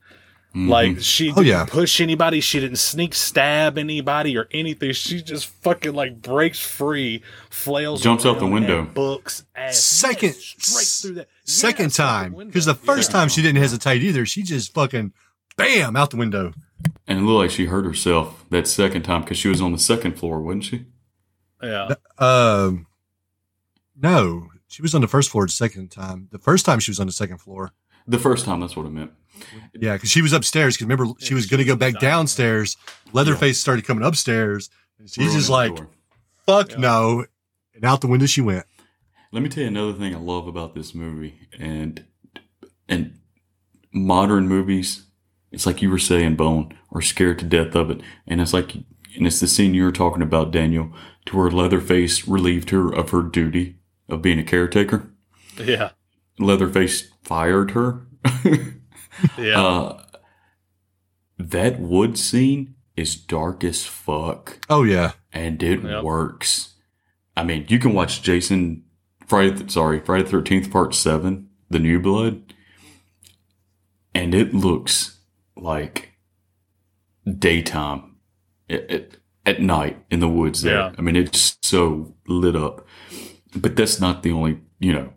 Like 0.54 1.00
she 1.00 1.30
Oh, 1.30 1.36
didn't 1.36 1.46
yeah. 1.46 1.64
push 1.64 2.00
anybody, 2.00 2.40
she 2.40 2.60
didn't 2.60 2.76
sneak 2.76 3.14
stab 3.14 3.78
anybody 3.78 4.36
or 4.36 4.48
anything. 4.50 4.92
She 4.92 5.22
just 5.22 5.46
fucking 5.46 5.94
like 5.94 6.20
breaks 6.20 6.60
free, 6.60 7.22
flails, 7.48 8.02
Jumps 8.02 8.26
out 8.26 8.38
the 8.38 8.46
window. 8.46 8.80
and 8.80 8.92
books 8.92 9.44
ass 9.56 9.78
Second, 9.80 10.34
Yes, 10.34 10.54
straight 10.58 10.86
through 11.10 11.14
that 11.20 11.28
second 11.44 11.84
Yes, 11.86 11.96
time, 11.96 12.34
because 12.34 12.66
the 12.66 12.74
first 12.74 13.10
Yeah. 13.10 13.18
time 13.20 13.28
she 13.30 13.40
didn't 13.40 13.62
hesitate 13.62 14.02
either. 14.02 14.26
She 14.26 14.42
just 14.42 14.74
fucking 14.74 15.12
bam 15.56 15.96
out 15.96 16.10
the 16.10 16.18
window. 16.18 16.52
And 17.06 17.20
it 17.20 17.22
looked 17.22 17.42
like 17.44 17.50
she 17.50 17.66
hurt 17.66 17.84
herself 17.86 18.44
that 18.50 18.66
second 18.68 19.02
time 19.04 19.22
because 19.22 19.38
she 19.38 19.48
was 19.48 19.60
on 19.62 19.72
the 19.72 19.78
second 19.78 20.18
floor, 20.18 20.40
wasn't 20.42 20.64
she? 20.64 20.84
yeah, 21.62 21.94
Um, 22.18 22.86
no, 24.00 24.48
she 24.66 24.82
was 24.82 24.94
on 24.94 25.00
the 25.00 25.08
first 25.08 25.30
floor 25.30 25.46
the 25.46 25.52
second 25.52 25.90
time. 25.90 26.28
The 26.30 26.38
first 26.38 26.64
time 26.66 26.78
she 26.80 26.90
was 26.90 27.00
on 27.00 27.06
the 27.06 27.12
second 27.12 27.38
floor. 27.38 27.72
The 28.06 28.18
first 28.18 28.44
time, 28.44 28.60
that's 28.60 28.76
what 28.76 28.84
I 28.86 28.88
meant. 28.90 29.12
Yeah, 29.74 29.94
because 29.94 30.10
she 30.10 30.22
was 30.22 30.32
upstairs. 30.32 30.76
Because 30.76 30.84
remember, 30.88 31.06
she 31.20 31.34
was 31.34 31.46
going 31.46 31.58
to 31.58 31.64
go 31.64 31.76
back 31.76 31.98
downstairs. 32.00 32.76
Leatherface 33.12 33.58
started 33.60 33.84
coming 33.84 34.04
upstairs. 34.04 34.70
She's 35.04 35.18
Ruining 35.18 35.36
just 35.36 35.50
like, 35.50 35.76
fuck 36.46 36.70
Yeah. 36.72 36.76
no. 36.78 37.24
And 37.74 37.84
out 37.84 38.00
the 38.00 38.06
window 38.06 38.26
she 38.26 38.40
went. 38.40 38.66
Let 39.32 39.42
me 39.42 39.48
tell 39.48 39.62
you 39.62 39.68
another 39.68 39.94
thing 39.94 40.14
I 40.14 40.18
love 40.18 40.46
about 40.46 40.74
this 40.74 40.94
movie, 40.94 41.48
and 41.58 42.04
and 42.88 43.18
modern 43.92 44.46
movies. 44.46 45.06
It's 45.50 45.64
like 45.66 45.80
you 45.82 45.90
were 45.90 45.98
saying, 45.98 46.36
Bone, 46.36 46.76
are 46.92 47.00
scared 47.02 47.38
to 47.40 47.44
death 47.46 47.74
of 47.74 47.90
it, 47.90 48.00
and 48.26 48.40
it's 48.42 48.52
like, 48.52 48.74
and 48.74 49.26
it's 49.26 49.40
the 49.40 49.48
scene 49.48 49.72
you 49.74 49.84
were 49.84 49.92
talking 49.92 50.22
about, 50.22 50.50
Daniel, 50.50 50.92
to 51.26 51.36
where 51.36 51.50
Leatherface 51.50 52.28
relieved 52.28 52.70
her 52.70 52.90
of 52.92 53.10
her 53.10 53.22
duty 53.22 53.76
of 54.08 54.20
being 54.22 54.38
a 54.38 54.44
caretaker. 54.44 55.10
yeah, 55.58 55.90
Leatherface 56.38 57.08
fired 57.22 57.70
her. 57.72 58.06
yeah. 59.38 59.60
uh, 59.62 60.02
that 61.38 61.80
wood 61.80 62.18
scene 62.18 62.74
is 62.96 63.16
dark 63.16 63.64
as 63.64 63.84
fuck. 63.84 64.58
Oh, 64.68 64.82
yeah. 64.84 65.12
and 65.32 65.62
it 65.62 65.82
Yep. 65.82 66.04
works. 66.04 66.74
I 67.36 67.44
mean, 67.44 67.64
you 67.68 67.78
can 67.78 67.94
watch 67.94 68.22
Jason 68.22 68.84
Friday. 69.26 69.56
th- 69.56 69.70
Sorry, 69.70 69.98
Friday 70.00 70.28
Thirteenth 70.28 70.70
Part 70.70 70.94
Seven, 70.94 71.48
The 71.70 71.78
New 71.78 71.98
Blood, 72.00 72.52
and 74.14 74.34
it 74.34 74.52
looks 74.52 75.18
like 75.56 76.10
daytime 77.38 78.16
at, 78.68 78.90
at, 78.90 79.08
at 79.46 79.60
night 79.62 80.04
in 80.10 80.20
the 80.20 80.28
woods. 80.28 80.62
There, 80.62 80.74
Yeah. 80.74 80.92
I 80.98 81.00
mean, 81.02 81.16
it's 81.16 81.56
so 81.62 82.14
lit 82.26 82.56
up. 82.56 82.86
But 83.54 83.76
that's 83.76 84.00
not 84.00 84.22
the 84.22 84.32
only. 84.32 84.60
You 84.78 84.92
know, 84.92 85.04
s- 85.06 85.12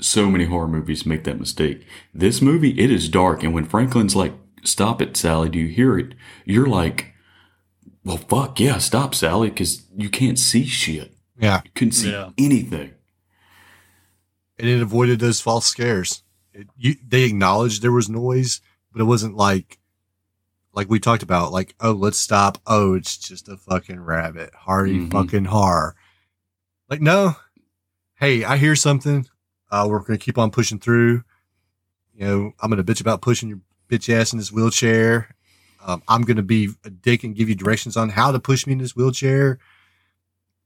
so 0.00 0.30
many 0.30 0.44
horror 0.44 0.68
movies 0.68 1.04
make 1.06 1.24
that 1.24 1.40
mistake. 1.40 1.86
This 2.14 2.40
movie, 2.40 2.78
it 2.78 2.90
is 2.90 3.08
dark, 3.08 3.42
and 3.42 3.52
when 3.54 3.64
Franklin's 3.64 4.14
like, 4.16 4.32
"Stop 4.64 5.00
it, 5.02 5.16
Sally," 5.16 5.48
do 5.48 5.58
you 5.58 5.68
hear 5.68 5.98
it? 5.98 6.14
You're 6.44 6.66
like. 6.68 7.14
Well, 8.04 8.16
fuck 8.16 8.58
yeah, 8.58 8.78
stop, 8.78 9.14
Sally, 9.14 9.50
because 9.50 9.82
you 9.94 10.08
can't 10.08 10.38
see 10.38 10.64
shit. 10.64 11.14
Yeah. 11.38 11.60
You 11.64 11.70
couldn't 11.74 11.92
see 11.92 12.10
Yeah. 12.12 12.30
anything. 12.38 12.92
And 14.58 14.68
it 14.68 14.80
avoided 14.80 15.18
those 15.20 15.42
false 15.42 15.66
scares. 15.66 16.22
It, 16.54 16.68
you, 16.76 16.96
they 17.06 17.24
acknowledged 17.24 17.82
there 17.82 17.92
was 17.92 18.08
noise, 18.08 18.62
but 18.92 19.02
it 19.02 19.04
wasn't 19.04 19.36
like, 19.36 19.78
like 20.72 20.88
we 20.88 20.98
talked 21.00 21.22
about, 21.22 21.52
like, 21.52 21.74
oh, 21.80 21.92
let's 21.92 22.16
stop. 22.18 22.58
Oh, 22.66 22.94
it's 22.94 23.18
just 23.18 23.48
a 23.48 23.58
fucking 23.58 24.00
rabbit. 24.00 24.54
Hardy 24.54 25.00
Mhm. 25.00 25.12
fucking 25.12 25.44
har. 25.46 25.94
Like, 26.88 27.02
no. 27.02 27.36
Hey, 28.14 28.42
I 28.42 28.56
hear 28.56 28.74
something. 28.74 29.26
Uh, 29.70 29.86
we're 29.88 29.98
going 30.00 30.18
to 30.18 30.24
keep 30.24 30.38
on 30.38 30.50
pushing 30.50 30.78
through. 30.78 31.22
You 32.14 32.26
know, 32.26 32.52
I'm 32.60 32.70
going 32.70 32.84
to 32.84 32.92
bitch 32.92 33.00
about 33.00 33.20
pushing 33.22 33.48
your 33.48 33.60
bitch 33.88 34.12
ass 34.12 34.32
in 34.32 34.38
this 34.38 34.50
wheelchair. 34.52 35.34
Um, 35.84 36.02
I'm 36.08 36.22
going 36.22 36.36
to 36.38 36.42
be 36.42 36.70
a 36.84 36.90
dick 36.90 37.22
and 37.24 37.34
give 37.36 37.48
you 37.48 37.54
directions 37.54 37.96
on 37.96 38.08
how 38.10 38.32
to 38.32 38.40
push 38.40 38.66
me 38.66 38.72
in 38.72 38.78
this 38.80 38.96
wheelchair. 38.96 39.58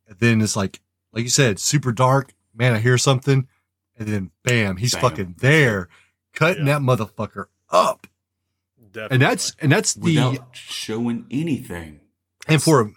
And 0.08 0.18
then 0.18 0.40
it's 0.40 0.56
like, 0.56 0.80
like 1.12 1.24
you 1.24 1.28
said, 1.30 1.58
super 1.58 1.92
dark. 1.92 2.32
Man, 2.54 2.72
I 2.74 2.78
hear 2.78 2.96
something. 2.98 3.46
And 3.98 4.08
then 4.08 4.30
bam, 4.42 4.76
he's 4.78 4.94
Bam. 4.94 5.02
fucking 5.02 5.34
there, 5.38 5.88
cutting 6.32 6.66
Yeah. 6.66 6.78
that 6.78 6.82
motherfucker 6.82 7.44
up. 7.70 8.06
Definitely. 8.90 9.14
And 9.14 9.22
that's, 9.22 9.56
and 9.60 9.72
that's 9.72 9.94
the, 9.94 10.16
Without 10.16 10.48
showing 10.56 11.26
anything. 11.30 12.00
and 12.48 12.62
for, 12.62 12.80
a- 12.80 12.90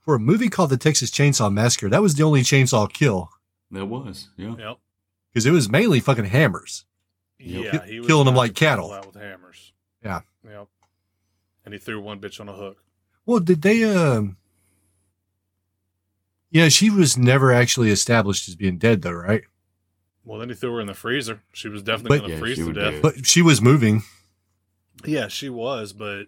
for 0.00 0.14
a 0.14 0.18
movie 0.18 0.48
called 0.48 0.70
The 0.70 0.76
Texas 0.78 1.10
Chainsaw 1.10 1.52
Massacre, 1.52 1.88
that 1.90 2.02
was 2.02 2.14
the 2.14 2.22
only 2.22 2.40
chainsaw 2.42 2.90
kill 2.92 3.30
That 3.72 3.86
was, 3.86 4.28
yeah. 4.36 4.54
yep. 4.58 4.78
because 5.32 5.46
it 5.46 5.50
was 5.50 5.68
mainly 5.68 5.98
fucking 5.98 6.26
hammers. 6.26 6.84
Yeah, 7.38 7.78
Ki- 7.78 7.92
he 7.92 7.98
was 8.00 8.06
killing 8.06 8.26
them 8.26 8.36
like 8.36 8.54
cattle. 8.54 8.92
Out 8.92 9.06
with 9.06 9.16
hammers. 9.16 9.72
Yeah. 10.04 10.20
Yep. 10.48 10.68
And 11.64 11.74
he 11.74 11.80
threw 11.80 12.00
one 12.00 12.20
bitch 12.20 12.38
on 12.40 12.48
a 12.48 12.52
hook. 12.52 12.84
Well, 13.26 13.40
did 13.40 13.62
they, 13.62 13.82
um, 13.84 14.36
yeah, 16.50 16.68
she 16.68 16.90
was 16.90 17.16
never 17.16 17.52
actually 17.52 17.90
established 17.90 18.48
as 18.48 18.54
being 18.56 18.76
dead 18.78 19.02
though, 19.02 19.12
right? 19.12 19.42
Well, 20.24 20.38
then 20.38 20.50
he 20.50 20.54
threw 20.54 20.74
her 20.74 20.80
in 20.80 20.86
the 20.86 20.94
freezer. 20.94 21.40
She 21.52 21.68
was 21.68 21.82
definitely 21.82 22.18
going 22.18 22.30
to 22.30 22.34
Yeah, 22.36 22.40
freeze 22.40 22.58
to 22.58 22.72
death. 22.72 22.92
be. 22.94 23.00
But 23.00 23.26
she 23.26 23.42
was 23.42 23.60
moving. 23.60 24.02
Yeah, 25.04 25.26
she 25.28 25.48
was, 25.48 25.92
but 25.92 26.26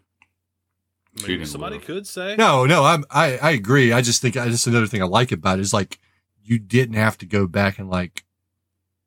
She 1.19 1.29
maybe 1.29 1.45
somebody 1.45 1.77
live. 1.77 1.85
could 1.85 2.07
say. 2.07 2.35
No, 2.37 2.65
no, 2.65 2.85
I'm, 2.85 3.05
I, 3.11 3.37
I 3.39 3.51
agree. 3.51 3.93
I 3.93 4.01
just 4.03 4.21
think, 4.23 4.37
I 4.37 4.49
just 4.49 4.67
another 4.67 4.87
thing 4.89 5.03
I 5.03 5.07
like 5.07 5.31
about 5.31 5.59
it 5.59 5.63
is 5.63 5.73
like, 5.75 5.99
you 6.45 6.59
didn't 6.59 6.95
have 6.97 7.19
to 7.19 7.27
go 7.27 7.47
back 7.47 7.79
and 7.79 7.89
like, 7.91 8.25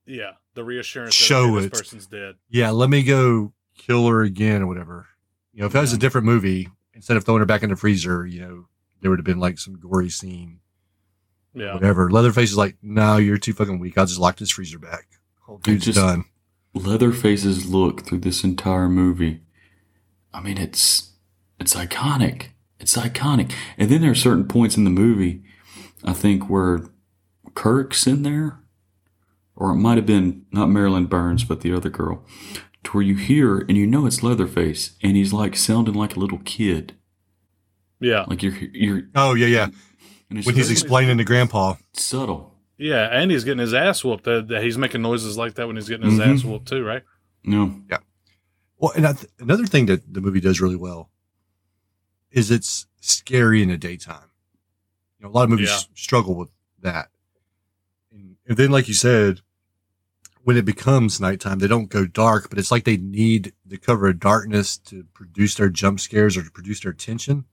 Yeah, 0.05 0.31
the 0.53 0.63
reassurance 0.63 1.13
Show 1.13 1.47
that 1.55 1.59
hey, 1.61 1.65
it. 1.67 1.69
this 1.71 1.79
person's 1.81 2.07
dead. 2.07 2.35
yeah, 2.49 2.71
let 2.71 2.89
me 2.89 3.03
go 3.03 3.53
kill 3.77 4.07
her 4.07 4.21
again 4.23 4.61
or 4.63 4.67
whatever. 4.67 5.07
You 5.53 5.61
know, 5.61 5.67
if 5.67 5.73
that 5.73 5.81
was 5.81 5.93
a 5.93 5.97
different 5.97 6.25
movie, 6.25 6.69
instead 6.93 7.17
of 7.17 7.23
throwing 7.25 7.39
her 7.39 7.45
back 7.45 7.63
in 7.63 7.69
the 7.69 7.75
freezer, 7.75 8.25
you 8.25 8.41
know, 8.41 8.67
there 9.01 9.09
would 9.11 9.19
have 9.19 9.25
been 9.25 9.39
like 9.39 9.59
some 9.59 9.77
gory 9.79 10.09
scene, 10.09 10.59
Yeah. 11.53 11.73
whatever. 11.75 12.09
Leatherface 12.09 12.49
is 12.51 12.57
like, 12.57 12.77
no, 12.81 13.17
you're 13.17 13.37
too 13.37 13.53
fucking 13.53 13.79
weak. 13.79 13.97
I'll 13.97 14.05
just 14.05 14.19
lock 14.19 14.37
this 14.37 14.51
freezer 14.51 14.79
back. 14.79 15.07
Whole 15.41 15.57
dude's 15.59 15.85
just- 15.85 15.97
done. 15.97 16.25
Leatherface's 16.73 17.65
look 17.65 18.01
through 18.05 18.19
this 18.19 18.43
entire 18.43 18.87
movie. 18.89 19.41
I 20.33 20.41
mean, 20.41 20.57
it's 20.57 21.11
it's 21.59 21.73
iconic. 21.75 22.47
It's 22.79 22.95
iconic. 22.95 23.51
And 23.79 23.89
then 23.89 24.01
there 24.01 24.11
are 24.11 24.15
certain 24.15 24.47
points 24.47 24.77
in 24.77 24.83
the 24.83 24.91
movie, 24.91 25.41
I 26.03 26.13
think, 26.13 26.47
where 26.49 26.81
Kirk's 27.57 28.05
in 28.05 28.21
there, 28.21 28.59
or 29.55 29.71
it 29.71 29.77
might 29.77 29.97
have 29.97 30.05
been 30.05 30.45
not 30.51 30.69
Marilyn 30.69 31.07
Burns, 31.07 31.43
but 31.43 31.61
the 31.61 31.73
other 31.73 31.89
girl, 31.89 32.23
to 32.83 32.91
where 32.91 33.01
you 33.03 33.15
hear 33.15 33.57
and 33.61 33.75
you 33.75 33.87
know 33.87 34.05
it's 34.05 34.21
Leatherface, 34.21 34.91
and 35.01 35.17
he's 35.17 35.33
like 35.33 35.55
sounding 35.55 35.95
like 35.95 36.15
a 36.15 36.19
little 36.19 36.37
kid, 36.45 36.93
Yeah. 37.99 38.25
like 38.27 38.43
you're 38.43 38.53
you're. 38.73 39.01
Oh 39.15 39.33
yeah, 39.33 39.47
yeah. 39.47 39.67
And 40.29 40.45
When 40.45 40.53
he's 40.55 40.69
explaining 40.69 41.17
to 41.17 41.23
Grandpa. 41.23 41.75
subtle. 41.93 42.53
Yeah, 42.77 43.07
and 43.11 43.31
he's 43.31 43.43
getting 43.43 43.57
his 43.59 43.73
ass 43.73 44.03
whooped. 44.03 44.25
That 44.25 44.49
that 44.49 44.61
he's 44.63 44.77
making 44.77 45.01
noises 45.01 45.35
like 45.35 45.55
that 45.55 45.65
when 45.65 45.77
he's 45.77 45.89
getting 45.89 46.09
his 46.11 46.19
Mhm. 46.19 46.35
ass 46.35 46.43
whooped 46.43 46.67
too, 46.67 46.83
right? 46.83 47.01
No, 47.43 47.81
Yeah. 47.89 47.99
Well, 48.77 48.91
and 48.95 49.07
I 49.07 49.13
th- 49.13 49.31
another 49.39 49.65
thing 49.65 49.87
that 49.87 50.13
the 50.13 50.21
movie 50.21 50.41
does 50.41 50.61
really 50.61 50.75
well 50.75 51.09
is 52.29 52.51
it's 52.51 52.85
scary 53.01 53.63
in 53.63 53.69
the 53.69 53.77
daytime. 53.79 54.29
You 55.17 55.23
know, 55.25 55.31
a 55.31 55.33
lot 55.33 55.45
of 55.45 55.49
movies 55.49 55.69
Yeah. 55.69 55.79
struggle 55.95 56.35
with 56.35 56.49
that. 56.81 57.09
And, 58.47 58.49
and 58.49 58.57
then, 58.57 58.71
like 58.71 58.87
you 58.87 58.93
said, 58.93 59.41
when 60.43 60.55
it 60.57 60.65
becomes 60.65 61.19
nighttime, 61.19 61.59
they 61.59 61.67
don't 61.67 61.89
go 61.89 62.05
dark, 62.05 62.49
but 62.49 62.57
it's 62.57 62.71
like 62.71 62.85
they 62.85 62.97
need 62.97 63.53
the 63.65 63.77
cover 63.77 64.07
of 64.07 64.19
darkness 64.19 64.77
to 64.77 65.03
produce 65.13 65.55
their 65.55 65.69
jump 65.69 65.99
scares 65.99 66.37
or 66.37 66.43
to 66.43 66.51
produce 66.51 66.79
their 66.79 66.93
tension. 66.93 67.45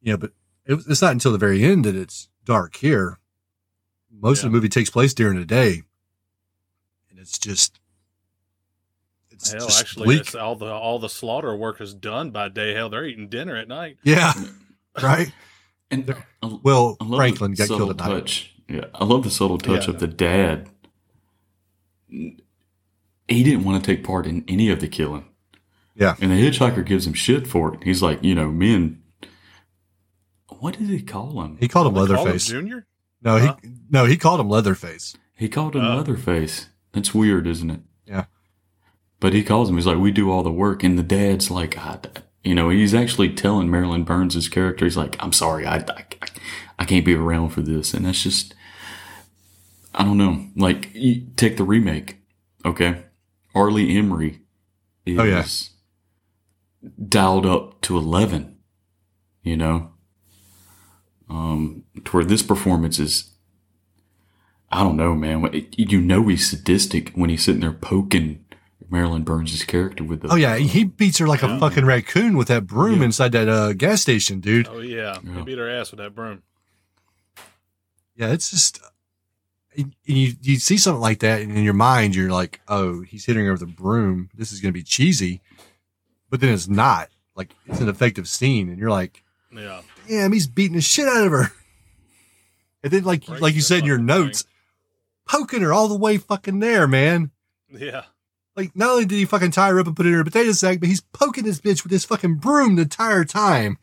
You 0.00 0.12
know, 0.12 0.16
but 0.18 0.32
it, 0.64 0.80
it's 0.88 1.02
not 1.02 1.12
until 1.12 1.32
the 1.32 1.38
very 1.38 1.62
end 1.62 1.84
that 1.84 1.94
it's 1.94 2.28
dark 2.44 2.76
here. 2.76 3.18
Most 4.10 4.38
of 4.38 4.44
the 4.44 4.50
movie 4.54 4.68
takes 4.68 4.90
place 4.90 5.12
during 5.12 5.38
the 5.38 5.44
day. 5.44 5.82
And 7.10 7.18
it's 7.18 7.38
just 7.38 7.80
it's 9.30 9.52
Hell, 9.52 9.66
just 9.66 9.80
actually, 9.80 10.04
bleak. 10.06 10.20
it's 10.20 10.34
all 10.34 10.56
the 10.56 10.66
all 10.72 10.98
the 10.98 11.08
slaughter 11.08 11.54
work 11.56 11.80
is 11.80 11.92
done 11.92 12.30
by 12.30 12.48
day. 12.48 12.72
Hell, 12.74 12.88
they're 12.88 13.04
eating 13.04 13.28
dinner 13.28 13.56
at 13.56 13.68
night. 13.68 13.98
Yeah, 14.02 14.32
right. 15.02 15.32
And 15.90 16.08
I, 16.42 16.58
Well, 16.62 16.96
Franklin 16.96 17.50
the 17.50 17.56
got 17.56 17.68
killed 17.68 17.90
at 17.90 17.96
night. 17.96 18.20
touch. 18.20 18.53
Yeah, 18.68 18.86
I 18.94 19.04
love 19.04 19.24
the 19.24 19.30
subtle 19.30 19.58
touch 19.58 19.86
Yeah. 19.88 19.94
of 19.94 20.00
the 20.00 20.06
dad. 20.06 20.68
He 22.08 23.42
didn't 23.42 23.64
want 23.64 23.82
to 23.82 23.94
take 23.94 24.04
part 24.04 24.26
in 24.26 24.44
any 24.48 24.70
of 24.70 24.80
the 24.80 24.88
killing. 24.88 25.26
Yeah. 25.94 26.16
And 26.20 26.30
the 26.30 26.36
hitchhiker 26.36 26.84
gives 26.84 27.06
him 27.06 27.12
shit 27.14 27.46
for 27.46 27.74
it. 27.74 27.84
He's 27.84 28.02
like, 28.02 28.22
you 28.22 28.34
know, 28.34 28.50
men. 28.50 29.02
What 30.58 30.78
did 30.78 30.88
he 30.88 31.02
call 31.02 31.42
him? 31.42 31.56
He 31.60 31.68
called 31.68 31.86
him 31.88 31.94
They 31.94 32.00
call 32.00 32.16
him 32.16 32.22
Leatherface. 32.24 32.46
Junior. 32.46 32.86
No, 33.22 33.38
Huh? 33.38 33.56
he 33.62 33.70
no, 33.90 34.04
he 34.04 34.16
called 34.16 34.40
him 34.40 34.48
Leatherface. 34.48 35.16
He 35.36 35.48
called 35.48 35.74
him 35.74 35.82
Oh. 35.84 35.96
Leatherface. 35.96 36.68
That's 36.92 37.14
weird, 37.14 37.46
isn't 37.46 37.70
it? 37.70 37.80
Yeah. 38.06 38.26
But 39.20 39.32
he 39.32 39.42
calls 39.42 39.68
him. 39.70 39.76
He's 39.76 39.86
like, 39.86 39.98
we 39.98 40.10
do 40.12 40.30
all 40.30 40.42
the 40.42 40.52
work, 40.52 40.84
and 40.84 40.98
the 40.98 41.02
dad's 41.02 41.50
like, 41.50 41.78
I, 41.78 41.98
you 42.44 42.54
know, 42.54 42.68
he's 42.68 42.94
actually 42.94 43.32
telling 43.32 43.70
Marilyn 43.70 44.04
Burns' 44.04 44.34
his 44.34 44.48
character, 44.48 44.84
he's 44.84 44.96
like, 44.96 45.16
I'm 45.20 45.32
sorry, 45.32 45.66
I, 45.66 45.78
I, 45.78 46.04
I 46.78 46.84
can't 46.84 47.04
be 47.06 47.14
around 47.14 47.50
for 47.50 47.62
this, 47.62 47.94
and 47.94 48.04
that's 48.04 48.22
just, 48.22 48.53
I 49.94 50.04
don't 50.04 50.18
know. 50.18 50.46
Like, 50.56 50.90
you 50.94 51.26
take 51.36 51.56
the 51.56 51.64
remake, 51.64 52.16
okay? 52.64 53.02
R. 53.54 53.70
Lee 53.70 53.94
Ermey 53.94 54.40
is 55.06 55.18
Oh, 55.18 55.22
yeah. 55.24 55.44
dialed 57.08 57.46
up 57.46 57.80
to 57.82 57.96
eleven. 57.96 58.56
You 59.42 59.56
know, 59.58 59.92
um, 61.28 61.84
to 62.04 62.10
where 62.12 62.24
this 62.24 62.42
performance 62.42 62.98
is 62.98 63.30
I 64.72 64.82
don't 64.82 64.96
know, 64.96 65.14
man. 65.14 65.40
What- 65.42 65.78
You 65.78 66.00
know 66.00 66.26
he's 66.26 66.50
sadistic 66.50 67.10
when 67.10 67.30
he's 67.30 67.44
sitting 67.44 67.60
there 67.60 67.70
poking 67.72 68.44
Marilyn 68.90 69.22
Burns' 69.22 69.62
character 69.64 70.02
with 70.02 70.22
the. 70.22 70.28
Oh 70.32 70.34
yeah, 70.36 70.56
he 70.56 70.84
beats 70.84 71.18
her 71.18 71.26
like 71.28 71.42
a 71.42 71.58
fucking 71.60 71.84
raccoon 71.84 72.36
with 72.36 72.48
that 72.48 72.66
broom 72.66 73.02
inside 73.02 73.32
that 73.32 73.48
uh, 73.48 73.72
gas 73.74 74.00
station, 74.02 74.40
dude. 74.40 74.66
Oh 74.68 74.80
yeah, 74.80 75.18
Yeah. 75.22 75.34
they 75.34 75.42
beat 75.42 75.58
her 75.58 75.68
ass 75.70 75.90
with 75.92 75.98
that 75.98 76.14
broom. 76.14 76.42
Yeah, 78.16 78.32
it's 78.32 78.50
just 78.50 78.78
and 78.78 78.86
you 79.74 80.34
you 80.40 80.56
see 80.56 80.76
something 80.76 81.00
like 81.00 81.20
that, 81.20 81.40
and 81.42 81.56
in 81.56 81.64
your 81.64 81.74
mind 81.74 82.14
you're 82.14 82.30
like, 82.30 82.60
oh, 82.68 83.00
he's 83.02 83.24
hitting 83.26 83.44
her 83.46 83.52
with 83.52 83.62
a 83.62 83.66
broom. 83.66 84.30
This 84.34 84.52
is 84.52 84.60
gonna 84.60 84.72
be 84.72 84.82
cheesy, 84.82 85.40
but 86.30 86.40
then 86.40 86.52
it's 86.52 86.68
not. 86.68 87.08
Like 87.36 87.54
it's 87.66 87.80
an 87.80 87.88
effective 87.88 88.28
scene, 88.28 88.68
and 88.68 88.78
you're 88.78 88.90
like, 88.90 89.24
Yeah, 89.52 89.82
damn, 90.08 90.32
he's 90.32 90.46
beating 90.46 90.76
the 90.76 90.82
shit 90.82 91.08
out 91.08 91.26
of 91.26 91.32
her. 91.32 91.52
And 92.82 92.92
then 92.92 93.02
like 93.04 93.26
Breaks 93.26 93.40
like 93.42 93.54
you 93.54 93.60
said 93.62 93.80
in 93.80 93.84
your 93.86 93.98
notes, 93.98 94.44
poking 95.26 95.62
her 95.62 95.72
all 95.72 95.88
the 95.88 95.96
way 95.96 96.18
fucking 96.18 96.60
there, 96.60 96.86
man. 96.86 97.30
yeah, 97.70 98.04
Like 98.56 98.76
not 98.76 98.90
only 98.90 99.06
did 99.06 99.16
he 99.16 99.24
fucking 99.24 99.52
tie 99.52 99.70
her 99.70 99.80
up 99.80 99.86
and 99.86 99.96
put 99.96 100.06
her 100.06 100.12
in 100.12 100.20
a 100.20 100.24
potato 100.24 100.52
sack, 100.52 100.80
but 100.80 100.88
he's 100.88 101.00
poking 101.00 101.44
this 101.44 101.60
bitch 101.60 101.82
with 101.82 101.90
his 101.92 102.04
fucking 102.04 102.34
broom 102.36 102.76
the 102.76 102.82
entire 102.82 103.24
time. 103.24 103.78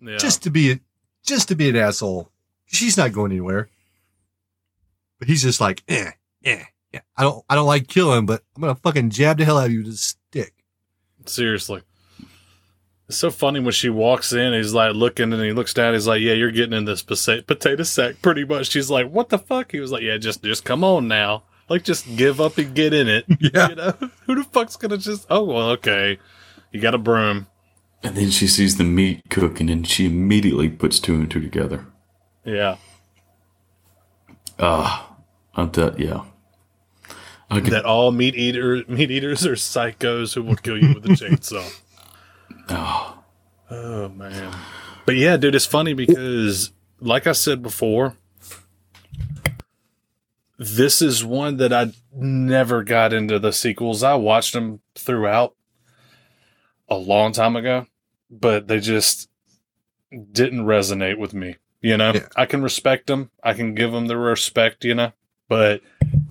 yeah. 0.00 0.16
just 0.16 0.42
to 0.44 0.50
be 0.50 0.72
a, 0.72 0.80
just 1.22 1.48
to 1.48 1.54
be 1.54 1.68
an 1.68 1.76
asshole. 1.76 2.30
She's 2.64 2.96
not 2.96 3.12
going 3.12 3.32
anywhere. 3.32 3.68
But 5.18 5.28
he's 5.28 5.42
just 5.42 5.60
like, 5.60 5.82
eh, 5.88 6.12
eh, 6.44 6.64
yeah. 6.92 7.00
I 7.16 7.22
don't, 7.22 7.44
I 7.48 7.54
don't 7.54 7.66
like 7.66 7.88
killing, 7.88 8.26
but 8.26 8.42
I'm 8.54 8.62
gonna 8.62 8.74
fucking 8.74 9.10
jab 9.10 9.38
the 9.38 9.44
hell 9.44 9.58
out 9.58 9.66
of 9.66 9.72
you 9.72 9.82
with 9.82 9.94
a 9.94 9.96
stick. 9.96 10.54
Seriously. 11.26 11.82
It's 13.08 13.18
so 13.18 13.30
funny 13.30 13.60
when 13.60 13.72
she 13.72 13.88
walks 13.88 14.32
in, 14.32 14.52
he's 14.52 14.74
like 14.74 14.94
looking 14.94 15.32
and 15.32 15.42
he 15.42 15.52
looks 15.52 15.72
down, 15.72 15.94
he's 15.94 16.06
like, 16.06 16.20
Yeah, 16.20 16.32
you're 16.32 16.50
getting 16.50 16.72
in 16.72 16.84
this 16.84 17.02
potato 17.02 17.82
sack 17.82 18.20
pretty 18.20 18.44
much. 18.44 18.70
She's 18.70 18.90
like, 18.90 19.10
What 19.10 19.28
the 19.28 19.38
fuck? 19.38 19.72
He 19.72 19.80
was 19.80 19.92
like, 19.92 20.02
Yeah, 20.02 20.16
just 20.18 20.42
just 20.42 20.64
come 20.64 20.82
on 20.82 21.06
now. 21.06 21.44
Like 21.68 21.84
just 21.84 22.16
give 22.16 22.40
up 22.40 22.58
and 22.58 22.74
get 22.74 22.92
in 22.92 23.08
it. 23.08 23.24
Yeah. 23.40 23.68
You 23.68 23.74
know? 23.76 23.94
Who 24.26 24.34
the 24.34 24.44
fuck's 24.44 24.76
gonna 24.76 24.98
just 24.98 25.26
oh 25.30 25.44
well, 25.44 25.70
okay. 25.70 26.18
You 26.72 26.80
got 26.80 26.94
a 26.94 26.98
broom. 26.98 27.46
And 28.02 28.16
then 28.16 28.30
she 28.30 28.46
sees 28.46 28.76
the 28.76 28.84
meat 28.84 29.22
cooking, 29.30 29.70
and 29.70 29.86
she 29.86 30.06
immediately 30.06 30.68
puts 30.68 31.00
two 31.00 31.14
and 31.14 31.30
two 31.30 31.40
together. 31.40 31.86
Yeah. 32.44 32.76
Ah, 34.58 35.05
I'm 35.56 35.70
that. 35.72 35.98
Yeah. 35.98 36.24
I 37.48 37.60
That 37.60 37.84
all 37.84 38.10
meat 38.12 38.34
eater 38.34 38.82
meat 38.88 39.10
eaters 39.10 39.46
are 39.46 39.52
psychos 39.52 40.34
who 40.34 40.42
will 40.42 40.56
kill 40.56 40.76
you 40.82 40.94
with 40.94 41.04
a 41.06 41.08
chainsaw. 41.10 41.80
oh, 42.70 43.18
Oh 43.70 44.08
man. 44.10 44.52
But 45.06 45.16
yeah, 45.16 45.36
dude, 45.36 45.54
it's 45.54 45.66
funny 45.66 45.94
because 45.94 46.72
like 47.00 47.26
I 47.26 47.32
said 47.32 47.62
before, 47.62 48.14
this 50.58 51.02
is 51.02 51.24
one 51.24 51.58
that 51.58 51.72
I 51.72 51.92
never 52.12 52.82
got 52.82 53.12
into 53.12 53.38
the 53.38 53.52
sequels. 53.52 54.02
I 54.02 54.14
watched 54.14 54.52
them 54.52 54.80
throughout 54.94 55.54
a 56.88 56.96
long 56.96 57.32
time 57.32 57.56
ago, 57.56 57.86
but 58.30 58.66
they 58.68 58.80
just 58.80 59.28
didn't 60.10 60.64
resonate 60.64 61.18
with 61.18 61.34
me. 61.34 61.56
You 61.80 61.96
know, 61.96 62.12
Yeah. 62.14 62.28
I 62.36 62.46
can 62.46 62.62
respect 62.62 63.06
them. 63.06 63.30
I 63.42 63.52
can 63.52 63.74
give 63.74 63.92
them 63.92 64.06
the 64.06 64.16
respect, 64.16 64.84
you 64.84 64.94
know, 64.94 65.12
but 65.48 65.82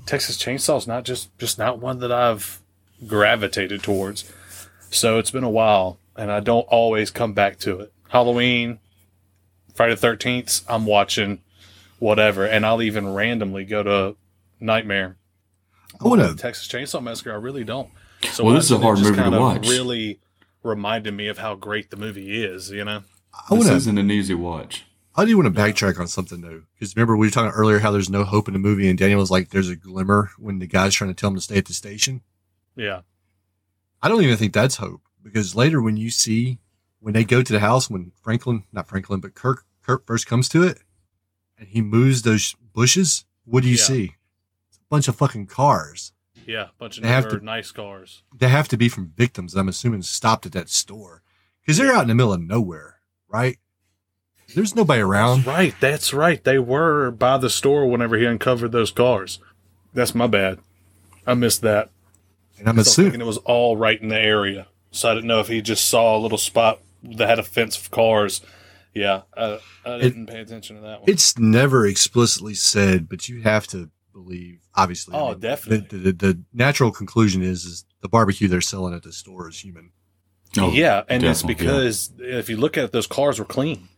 Texas 0.05 0.38
Chainsaw 0.38 0.78
is 0.78 0.88
not 0.88 1.03
just, 1.03 1.36
just 1.38 1.57
not 1.57 1.80
one 1.80 1.99
that 1.99 2.11
I've 2.11 2.59
gravitated 3.07 3.84
towards. 3.84 4.32
So 4.89 5.18
it's 5.18 5.32
been 5.32 5.43
a 5.43 5.49
while 5.49 5.99
and 6.16 6.32
I 6.32 6.39
don't 6.39 6.68
always 6.70 7.11
come 7.11 7.34
back 7.34 7.57
to 7.59 7.80
it. 7.80 7.93
Halloween, 8.09 8.80
Friday 9.74 9.95
the 9.95 10.07
13th, 10.07 10.63
I'm 10.70 10.86
watching 10.86 11.41
whatever. 11.99 12.45
And 12.45 12.66
I'll 12.66 12.82
even 12.82 13.13
randomly 13.13 13.66
go 13.66 13.84
to 13.84 14.16
Nightmare. 14.59 15.18
I 16.03 16.07
wanna, 16.07 16.36
Texas 16.36 16.68
Chainsaw 16.68 17.01
Massacre, 17.01 17.32
I 17.32 17.36
really 17.36 17.63
don't. 17.63 17.89
So 18.32 18.43
Well, 18.43 18.55
this 18.55 18.66
is 18.66 18.72
a 18.72 18.80
hard 18.80 18.99
movie 18.99 19.22
to 19.22 19.30
watch. 19.32 19.68
Really 19.68 20.20
reminded 20.63 21.13
me 21.13 21.28
of 21.28 21.38
how 21.38 21.55
great 21.55 21.89
the 21.89 21.97
movie 21.97 22.43
is, 22.43 22.72
you 22.72 22.84
know? 22.84 23.03
I 23.49 23.55
this 23.55 23.70
isn't 23.70 23.97
an 23.97 24.09
easy 24.09 24.34
watch. 24.34 24.86
I 25.18 25.24
do 25.26 25.38
want 25.38 25.53
to 25.53 25.61
backtrack 25.61 25.99
on 25.99 26.07
something 26.07 26.41
though, 26.41 26.63
because 26.74 26.95
remember 26.95 27.16
we 27.16 27.28
were 27.28 27.32
talking 27.32 27.51
earlier 27.51 27.80
how 27.80 27.91
there's 27.91 28.09
no 28.09 28.24
hope 28.26 28.47
in 28.49 28.53
the 28.53 28.59
movie, 28.59 28.89
and 28.89 28.99
Daniel 28.99 29.20
was 29.20 29.32
like, 29.32 29.49
"There's 29.49 29.70
a 29.70 29.76
glimmer" 29.76 30.32
when 30.38 30.59
the 30.59 30.68
guy's 30.68 30.93
trying 30.93 31.09
to 31.09 31.13
tell 31.13 31.30
him 31.30 31.36
to 31.36 31.41
stay 31.41 31.57
at 31.57 31.66
the 31.66 31.74
station. 31.74 32.22
Yeah. 32.76 33.01
I 34.01 34.09
don't 34.09 34.22
even 34.24 34.36
think 34.38 34.53
that's 34.53 34.76
hope 34.76 35.01
because 35.24 35.55
later 35.55 35.82
when 35.82 35.95
you 35.97 36.09
see 36.09 36.59
when 36.99 37.13
they 37.13 37.24
go 37.24 37.41
to 37.41 37.53
the 37.53 37.59
house 37.61 37.89
when 37.89 38.11
Franklin, 38.22 38.63
not 38.74 38.88
Franklin, 38.88 39.20
but 39.22 39.36
Kirk, 39.36 39.66
Kirk 39.82 40.05
first 40.05 40.28
comes 40.28 40.49
to 40.49 40.63
it, 40.63 40.80
and 41.57 41.70
he 41.70 41.82
moves 41.82 42.24
those 42.24 42.55
bushes. 42.74 43.24
What 43.45 43.63
do 43.63 43.70
you 43.70 43.78
Yeah. 43.78 43.84
see? 43.84 44.03
It's 44.70 44.78
a 44.78 44.89
bunch 44.89 45.07
of 45.07 45.16
fucking 45.16 45.47
cars. 45.47 46.11
Yeah. 46.45 46.70
Bunch 46.78 46.97
of 46.97 47.03
They 47.03 47.09
have 47.09 47.30
to- 47.30 47.39
nice 47.39 47.72
cars. 47.72 48.24
They 48.38 48.49
have 48.49 48.68
to 48.68 48.78
be 48.78 48.89
from 48.89 49.13
victims. 49.16 49.55
I'm 49.55 49.70
assuming 49.70 50.01
stopped 50.01 50.45
at 50.45 50.51
that 50.51 50.70
store 50.70 51.24
because 51.61 51.78
they're 51.78 51.93
out 51.93 52.01
in 52.03 52.07
the 52.09 52.16
middle 52.16 52.34
of 52.34 52.41
nowhere, 52.41 52.99
right? 53.28 53.57
There's 54.53 54.75
nobody 54.75 55.01
around. 55.01 55.37
That's 55.43 55.47
right. 55.47 55.75
That's 55.79 56.13
right. 56.13 56.43
They 56.43 56.59
were 56.59 57.11
by 57.11 57.37
the 57.37 57.49
store 57.49 57.87
whenever 57.89 58.17
he 58.17 58.25
uncovered 58.25 58.71
those 58.71 58.91
cars. 58.91 59.39
That's 59.93 60.13
my 60.13 60.27
bad. 60.27 60.59
I 61.25 61.33
missed 61.33 61.61
that. 61.61 61.89
And 62.59 62.69
I'm 62.69 62.75
I 62.75 62.79
was 62.79 62.95
thinking 62.95 63.07
assuming 63.07 63.21
it 63.21 63.27
was 63.27 63.37
all 63.39 63.75
right 63.75 63.99
in 64.01 64.09
the 64.09 64.19
area. 64.19 64.67
So 64.91 65.11
I 65.11 65.13
didn't 65.15 65.27
know 65.27 65.39
if 65.39 65.47
he 65.47 65.61
just 65.61 65.89
saw 65.89 66.15
a 66.17 66.19
little 66.19 66.37
spot 66.37 66.79
that 67.03 67.27
had 67.27 67.39
a 67.39 67.43
fence 67.43 67.77
of 67.77 67.91
cars. 67.91 68.41
Yeah, 68.93 69.23
I, 69.35 69.59
I 69.85 69.97
didn't 69.99 70.27
pay 70.27 70.39
attention 70.39 70.77
to 70.77 70.81
that 70.83 71.01
one. 71.01 71.09
it's 71.09 71.37
never 71.37 71.85
explicitly 71.85 72.53
said, 72.53 73.09
but 73.09 73.27
you 73.27 73.41
have 73.41 73.67
to 73.67 73.89
believe, 74.13 74.59
obviously. 74.73 75.15
Oh, 75.15 75.33
the- 75.33 75.39
definitely. 75.41 75.97
The, 75.99 76.11
the, 76.11 76.33
the 76.33 76.41
natural 76.53 76.91
conclusion 76.91 77.41
is, 77.41 77.65
is 77.65 77.85
the 78.01 78.07
barbecue 78.07 78.47
they're 78.47 78.61
selling 78.61 78.93
at 78.93 79.03
the 79.03 79.11
store 79.11 79.49
is 79.49 79.59
human. 79.59 79.91
Oh, 80.57 80.71
yeah, 80.71 81.03
and 81.09 81.21
it's 81.25 81.41
definitely, 81.41 81.65
because 81.65 82.11
if 82.19 82.49
you 82.49 82.55
look 82.55 82.77
at 82.77 82.85
it, 82.85 82.91
those 82.93 83.07
cars 83.07 83.37
were 83.39 83.43
clean. 83.45 83.89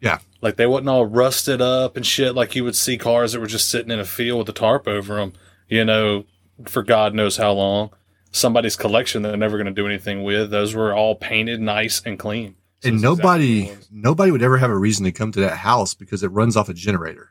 Yeah. 0.00 0.18
Like 0.40 0.56
they 0.56 0.66
wasn't 0.66 0.88
all 0.88 1.06
rusted 1.06 1.60
up 1.60 1.96
and 1.96 2.06
shit. 2.06 2.34
Like 2.34 2.54
you 2.56 2.64
would 2.64 2.76
see 2.76 2.96
cars 2.96 3.32
that 3.32 3.40
were 3.40 3.46
just 3.46 3.68
sitting 3.70 3.90
in 3.90 4.00
a 4.00 4.04
field 4.04 4.38
with 4.38 4.48
a 4.48 4.58
tarp 4.58 4.88
over 4.88 5.16
them, 5.16 5.34
you 5.68 5.84
know, 5.84 6.24
for 6.66 6.82
God 6.82 7.14
knows 7.14 7.36
how 7.36 7.52
long. 7.52 7.90
Somebody's 8.32 8.76
collection 8.76 9.22
that 9.22 9.28
they're 9.30 9.36
never 9.36 9.56
going 9.56 9.66
to 9.66 9.72
do 9.72 9.86
anything 9.86 10.22
with. 10.22 10.50
Those 10.50 10.74
were 10.74 10.94
all 10.94 11.16
painted 11.16 11.60
nice 11.60 12.00
and 12.04 12.18
clean. 12.18 12.54
So 12.82 12.88
and 12.88 12.94
it's 12.96 13.02
exactly 13.04 13.22
nobody, 13.24 13.62
what 13.64 13.72
it 13.72 13.76
was. 13.78 13.88
nobody 13.90 14.30
would 14.30 14.42
ever 14.42 14.56
have 14.58 14.70
a 14.70 14.76
reason 14.78 15.04
to 15.04 15.12
come 15.12 15.32
to 15.32 15.40
that 15.40 15.58
house 15.58 15.94
because 15.94 16.22
it 16.22 16.28
runs 16.28 16.56
off 16.56 16.68
a 16.68 16.74
generator. 16.74 17.30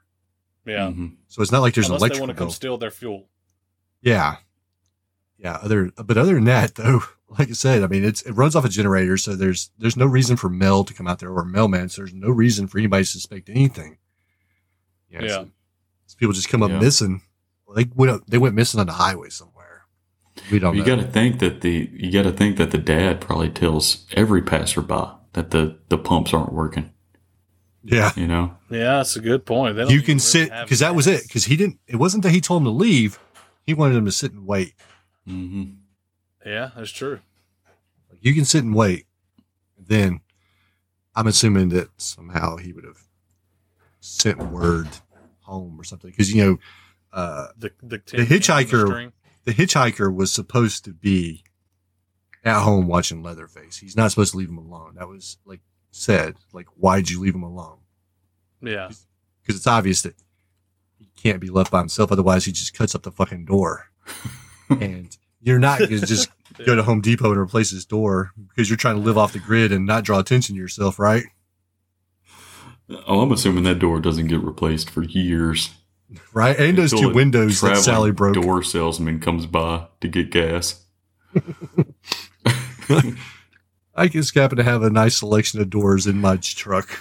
Yeah. 0.65 0.89
Mhm. 0.89 1.15
So 1.27 1.41
it's 1.41 1.51
not 1.51 1.61
like 1.61 1.73
there's 1.73 1.87
Unless 1.89 2.03
an 2.03 2.09
they 2.09 2.19
want 2.19 2.29
to 2.31 2.35
come 2.37 2.49
steal 2.51 2.77
their 2.77 2.91
fuel. 2.91 3.27
Yeah. 4.01 4.35
Yeah. 5.39 5.53
Other, 5.63 5.89
but 5.95 6.17
other 6.17 6.35
than 6.35 6.43
that, 6.43 6.75
though, 6.75 7.01
like 7.37 7.49
I 7.49 7.53
said, 7.53 7.83
I 7.83 7.87
mean, 7.87 8.03
it's, 8.03 8.21
it 8.23 8.31
runs 8.31 8.55
off 8.55 8.65
a 8.65 8.69
generator. 8.69 9.15
So 9.17 9.35
there's, 9.35 9.69
there's 9.77 9.95
no 9.97 10.05
reason 10.05 10.35
for 10.37 10.49
Mel 10.49 10.83
to 10.83 10.93
come 10.93 11.07
out 11.07 11.19
there 11.19 11.29
or 11.31 11.41
a 11.41 11.45
mailman. 11.45 11.89
So 11.89 12.01
there's 12.01 12.13
no 12.13 12.29
reason 12.29 12.67
for 12.67 12.79
anybody 12.79 13.03
to 13.03 13.09
suspect 13.09 13.49
anything. 13.49 13.97
Yeah. 15.09 15.21
Yeah. 15.21 15.27
so- 15.29 15.49
so 16.07 16.15
people 16.17 16.33
just 16.33 16.49
come 16.49 16.63
up 16.63 16.71
Yeah. 16.71 16.79
missing. 16.79 17.21
They 17.75 17.85
went 17.93 18.11
up, 18.11 18.21
they 18.27 18.39
went 18.39 18.55
missing 18.55 18.79
on 18.79 18.87
the 18.87 18.93
highway 18.93 19.29
somewhere. 19.29 19.83
We 20.51 20.57
don't 20.57 20.75
You 20.75 20.83
got 20.83 20.95
to 20.95 21.03
think 21.03 21.37
that 21.39 21.61
the 21.61 21.87
you 21.93 22.11
got 22.11 22.23
to 22.23 22.31
think 22.35 22.57
that 22.57 22.71
the 22.71 22.79
dad 22.79 23.21
probably 23.21 23.49
tells 23.49 24.07
every 24.13 24.41
passerby 24.41 25.03
that 25.33 25.51
the 25.51 25.77
the 25.89 25.97
pumps 25.99 26.33
aren't 26.33 26.51
working. 26.53 26.89
yeah. 27.83 28.11
You 28.15 28.25
know, 28.25 28.55
Yeah, 28.71 28.97
that's 28.97 29.15
a 29.17 29.21
good 29.21 29.45
point. 29.45 29.77
You 29.77 30.01
can 30.01 30.13
really 30.15 30.19
sit 30.19 30.49
because 30.63 30.79
that 30.79 30.95
was 30.95 31.05
it. 31.05 31.21
Because 31.27 31.45
he 31.45 31.55
didn't, 31.55 31.77
it 31.85 31.97
wasn't 31.97 32.23
that 32.23 32.31
he 32.31 32.41
told 32.41 32.61
him 32.61 32.65
to 32.65 32.71
leave. 32.71 33.19
He 33.67 33.75
wanted 33.75 33.97
him 33.97 34.05
to 34.05 34.11
sit 34.11 34.31
and 34.31 34.47
wait. 34.47 34.73
hmm 35.27 35.63
Yeah, 36.49 36.71
that's 36.75 36.91
true. 36.91 37.19
You 38.21 38.33
can 38.33 38.45
sit 38.45 38.63
and 38.63 38.73
wait. 38.75 39.05
Then 39.77 40.21
I'm 41.15 41.27
assuming 41.27 41.69
that 41.69 41.89
somehow 41.97 42.57
he 42.57 42.73
would 42.73 42.83
have 42.85 42.97
sent 43.99 44.39
word 44.51 44.87
home 45.41 45.79
or 45.79 45.83
something. 45.83 46.09
Because, 46.11 46.33
you 46.33 46.43
know, 46.43 46.57
uh, 47.13 47.47
The 47.57 47.71
the, 47.81 48.01
The 48.05 48.25
hitchhiker- 48.25 49.11
the 49.45 49.53
hitchhiker 49.53 50.13
was 50.13 50.31
supposed 50.31 50.85
to 50.85 50.93
be 50.93 51.43
at 52.43 52.61
home 52.63 52.87
watching 52.87 53.21
Leatherface. 53.23 53.77
He's 53.77 53.95
not 53.95 54.11
supposed 54.11 54.31
to 54.31 54.37
leave 54.37 54.49
him 54.49 54.57
alone. 54.57 54.95
That 54.95 55.07
was 55.07 55.37
like 55.45 55.61
said. 55.91 56.35
Like, 56.53 56.67
why'd 56.75 57.09
you 57.09 57.19
leave 57.19 57.35
him 57.35 57.43
alone? 57.43 57.77
Yeah, 58.61 58.89
Because 59.41 59.55
it's 59.55 59.67
obvious 59.67 60.01
that 60.01 60.15
he 60.97 61.09
can't 61.15 61.39
be 61.39 61.49
left 61.49 61.71
by 61.71 61.79
himself. 61.79 62.11
Otherwise, 62.11 62.43
he 62.45 62.51
just 62.51 62.73
cuts 62.73 62.93
up 62.93 63.03
the 63.03 63.11
fucking 63.11 63.45
door. 63.45 63.89
and 64.69 65.17
you're 65.41 65.59
not 65.59 65.79
going 65.79 66.01
to 66.57 66.63
just 66.63 66.65
go 66.65 66.75
to 66.75 66.83
Home 66.83 67.01
Depot 67.01 67.31
and 67.31 67.39
replace 67.39 67.71
his 67.71 67.85
door 67.85 68.31
because 68.49 68.69
you're 68.69 68.77
trying 68.77 68.95
to 68.95 69.01
live 69.01 69.17
off 69.17 69.33
the 69.33 69.39
grid 69.39 69.71
and 69.71 69.85
not 69.85 70.03
draw 70.03 70.19
attention 70.19 70.55
to 70.55 70.61
yourself, 70.61 70.99
right? 70.99 71.23
Oh, 73.07 73.21
I'm 73.21 73.31
assuming 73.31 73.63
that 73.65 73.79
door 73.79 73.99
doesn't 73.99 74.27
get 74.27 74.41
replaced 74.41 74.89
for 74.89 75.03
years. 75.03 75.69
Right? 76.33 76.57
And 76.59 76.75
those 76.77 76.91
two 76.91 77.13
windows 77.13 77.61
that 77.61 77.77
Sally 77.77 78.11
broke. 78.11 78.33
Door 78.33 78.63
salesman 78.63 79.19
comes 79.19 79.45
by 79.45 79.85
to 80.01 80.07
get 80.07 80.31
gas. 80.31 80.83
I 83.95 84.07
just 84.07 84.33
happen 84.33 84.57
to 84.57 84.63
have 84.63 84.81
a 84.81 84.89
nice 84.89 85.17
selection 85.17 85.61
of 85.61 85.69
doors 85.69 86.07
in 86.07 86.19
my 86.19 86.37
truck. 86.37 86.99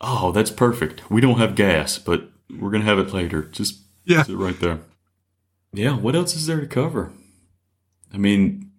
Oh, 0.00 0.32
that's 0.32 0.50
perfect. 0.50 1.10
We 1.10 1.20
don't 1.20 1.38
have 1.38 1.54
gas, 1.54 1.98
but 1.98 2.28
we're 2.58 2.70
gonna 2.70 2.84
have 2.84 2.98
it 2.98 3.12
later. 3.14 3.42
Just 3.44 3.80
Yeah. 4.04 4.22
sit 4.24 4.36
right 4.36 4.58
there. 4.60 4.80
Yeah. 5.72 5.96
What 5.96 6.14
else 6.16 6.34
is 6.34 6.46
there 6.46 6.60
to 6.60 6.66
cover? 6.66 7.12
I 8.12 8.18
mean, 8.18 8.70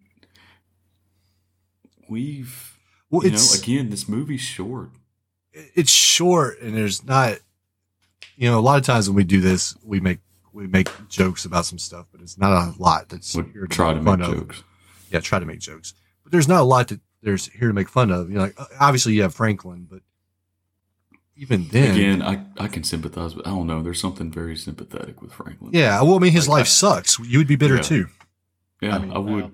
we've 2.10 2.78
Well, 3.10 3.26
you 3.26 3.32
know 3.32 3.46
again 3.58 3.90
this 3.90 4.08
movie's 4.08 4.42
short. 4.42 4.90
it's 5.54 5.92
short 5.92 6.60
and 6.62 6.76
there's 6.76 7.04
not 7.06 7.38
you 8.38 8.50
know 8.50 8.60
a 8.60 8.62
lot 8.62 8.78
of 8.78 8.86
times 8.86 9.10
when 9.10 9.16
we 9.16 9.24
do 9.24 9.42
this 9.42 9.76
we 9.84 10.00
make 10.00 10.20
we 10.54 10.68
make 10.68 10.90
jokes 11.08 11.46
about 11.46 11.66
some 11.66 11.80
stuff 11.80 12.08
but 12.12 12.22
it's 12.22 12.38
not 12.38 12.52
a 12.52 12.82
lot 12.82 13.10
that's 13.10 13.36
We 13.36 13.44
here 13.54 13.68
try 13.68 13.94
to 13.94 14.02
make 14.02 14.20
of. 14.20 14.36
jokes. 14.36 14.64
yeah 15.12 15.20
try 15.20 15.40
to 15.40 15.46
make 15.46 15.60
jokes 15.60 15.94
but 16.24 16.32
there's 16.32 16.48
not 16.48 16.62
a 16.62 16.66
lot 16.66 16.90
that 16.90 17.00
there's 17.22 17.46
here 17.48 17.68
to 17.68 17.74
make 17.74 17.88
fun 17.90 18.12
of 18.12 18.30
you 18.30 18.36
know 18.36 18.42
like 18.44 18.60
uh, 18.60 18.66
obviously 18.80 19.14
you 19.14 19.22
have 19.22 19.34
franklin 19.34 19.88
but 19.90 20.02
even 21.38 21.68
then 21.70 21.96
Again, 21.96 22.22
I, 22.22 22.44
I 22.60 22.68
can 22.68 22.84
sympathize, 22.84 23.34
but 23.34 23.48
I 23.48 23.50
don't 23.52 23.66
know. 23.66 23.82
There's 23.82 24.00
something 24.02 24.30
very 24.32 24.56
sympathetic 24.56 25.22
with 25.24 25.32
Franklin. 25.32 25.72
yeah 25.74 26.02
well 26.02 26.16
i 26.16 26.20
mean 26.20 26.34
his 26.34 26.48
Like, 26.48 26.60
life 26.60 26.66
I- 26.68 26.70
sucks 26.70 27.20
you 27.20 27.38
would 27.38 27.48
be 27.48 27.56
bitter 27.56 27.76
Yeah. 27.78 27.82
too 27.82 28.08
yeah, 28.82 28.94
I 28.94 28.96
I, 28.96 29.00
mean, 29.00 29.26
would. 29.36 29.52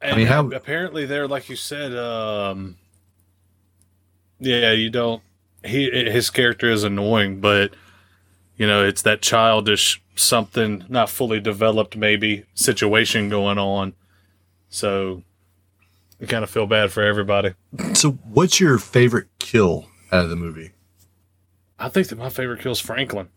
And 0.00 0.16
mean, 0.16 0.26
how- 0.26 0.48
apparently 0.50 1.06
there, 1.06 1.26
like 1.26 1.48
you 1.48 1.56
said, 1.56 1.96
um, 1.96 2.76
yeah, 4.38 4.72
you 4.72 4.90
don't. 4.90 5.22
He 5.64 5.90
his 5.90 6.30
character 6.30 6.70
is 6.70 6.84
annoying, 6.84 7.40
but 7.40 7.72
you 8.56 8.66
know 8.66 8.84
it's 8.84 9.02
that 9.02 9.22
childish 9.22 10.02
something 10.14 10.84
not 10.88 11.10
fully 11.10 11.40
developed 11.40 11.96
maybe 11.96 12.44
situation 12.54 13.28
going 13.28 13.58
on. 13.58 13.94
So 14.68 15.22
you 16.20 16.26
kind 16.26 16.44
of 16.44 16.50
feel 16.50 16.66
bad 16.66 16.92
for 16.92 17.02
everybody. 17.02 17.54
so 17.94 18.12
what's 18.12 18.60
your 18.60 18.78
favorite 18.78 19.28
kill 19.38 19.86
out 20.12 20.24
of 20.24 20.30
the 20.30 20.36
movie 20.36 20.72
I 21.78 21.88
think 21.88 22.08
that 22.08 22.18
my 22.18 22.30
favorite 22.30 22.60
kill 22.60 22.72
is 22.72 22.80
Franklin, 22.80 23.28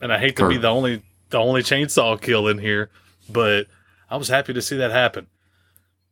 and 0.00 0.12
I 0.12 0.18
hate 0.18 0.36
to 0.36 0.48
be 0.48 0.56
the 0.56 0.68
only 0.68 1.02
the 1.30 1.38
only 1.38 1.62
chainsaw 1.62 2.20
kill 2.20 2.48
in 2.48 2.58
here, 2.58 2.90
but 3.32 3.66
I 4.10 4.16
was 4.16 4.28
happy 4.28 4.52
to 4.52 4.62
see 4.62 4.76
that 4.76 4.90
happen. 4.90 5.26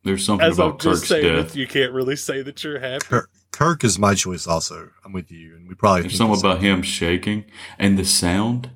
There's 0.03 0.25
something 0.25 0.45
As 0.47 0.59
I'm 0.59 0.67
about 0.69 0.79
just 0.81 1.01
Kirk's 1.03 1.09
saying, 1.09 1.35
death. 1.35 1.53
that 1.53 1.59
you 1.59 1.67
can't 1.67 1.93
really 1.93 2.15
say 2.15 2.41
that 2.41 2.63
you're 2.63 2.79
happy. 2.79 3.05
kirk, 3.05 3.29
kirk 3.51 3.83
is 3.83 3.99
my 3.99 4.15
choice 4.15 4.47
also 4.47 4.89
i'm 5.05 5.11
with 5.13 5.29
you 5.31 5.55
and 5.55 5.67
we 5.67 5.75
probably 5.75 6.01
There's 6.01 6.17
something 6.17 6.39
about 6.39 6.61
him 6.61 6.81
shaking 6.81 7.45
and 7.77 7.99
the 7.99 8.05
sound, 8.05 8.71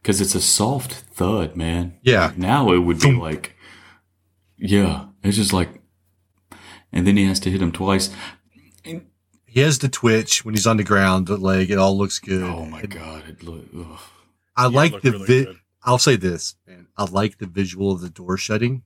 because 0.00 0.20
it's 0.22 0.34
a 0.34 0.40
soft 0.40 0.92
thud, 0.92 1.56
man. 1.56 1.98
Yeah. 2.02 2.26
Like, 2.26 2.38
now 2.38 2.72
it 2.72 2.78
would 2.78 3.00
be 3.00 3.12
like, 3.12 3.54
yeah, 4.56 5.06
it's 5.22 5.36
just 5.36 5.52
like, 5.52 5.68
and 6.92 7.06
then 7.06 7.16
he 7.18 7.24
has 7.26 7.38
to 7.40 7.50
hit 7.50 7.60
him 7.60 7.72
twice. 7.72 8.08
he 8.82 9.60
has 9.60 9.78
the 9.80 9.88
twitch 9.88 10.44
when 10.44 10.54
he's 10.54 10.66
on 10.66 10.76
the 10.78 10.84
ground 10.84 11.26
the 11.26 11.36
leg 11.36 11.70
it 11.70 11.78
all 11.78 11.96
looks 11.98 12.18
good 12.18 12.42
Oh 12.42 12.64
my 12.64 12.80
And 12.80 12.90
god! 12.90 13.24
It 13.28 13.42
look, 13.42 13.64
ugh. 13.76 13.98
i 14.56 14.62
Yeah, 14.64 14.68
like 14.68 14.92
looked 14.92 15.04
the 15.04 15.12
really 15.12 15.44
vi- 15.44 15.52
I'll 15.82 15.98
say 15.98 16.16
this, 16.16 16.54
man. 16.66 16.67
I 16.98 17.04
like 17.04 17.38
the 17.38 17.46
visual 17.46 17.90
of 17.92 18.00
the 18.00 18.10
door 18.10 18.36
shutting. 18.36 18.82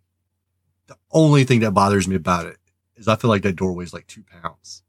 The 0.86 0.96
only 1.10 1.44
thing 1.44 1.60
that 1.60 1.72
bothers 1.72 2.06
me 2.06 2.14
about 2.16 2.46
it 2.46 2.58
is 2.96 3.08
I 3.08 3.16
feel 3.16 3.30
like 3.30 3.42
that 3.42 3.56
door 3.56 3.72
weighs 3.72 3.92
like 3.94 4.06
two 4.06 4.22
pounds. 4.22 4.82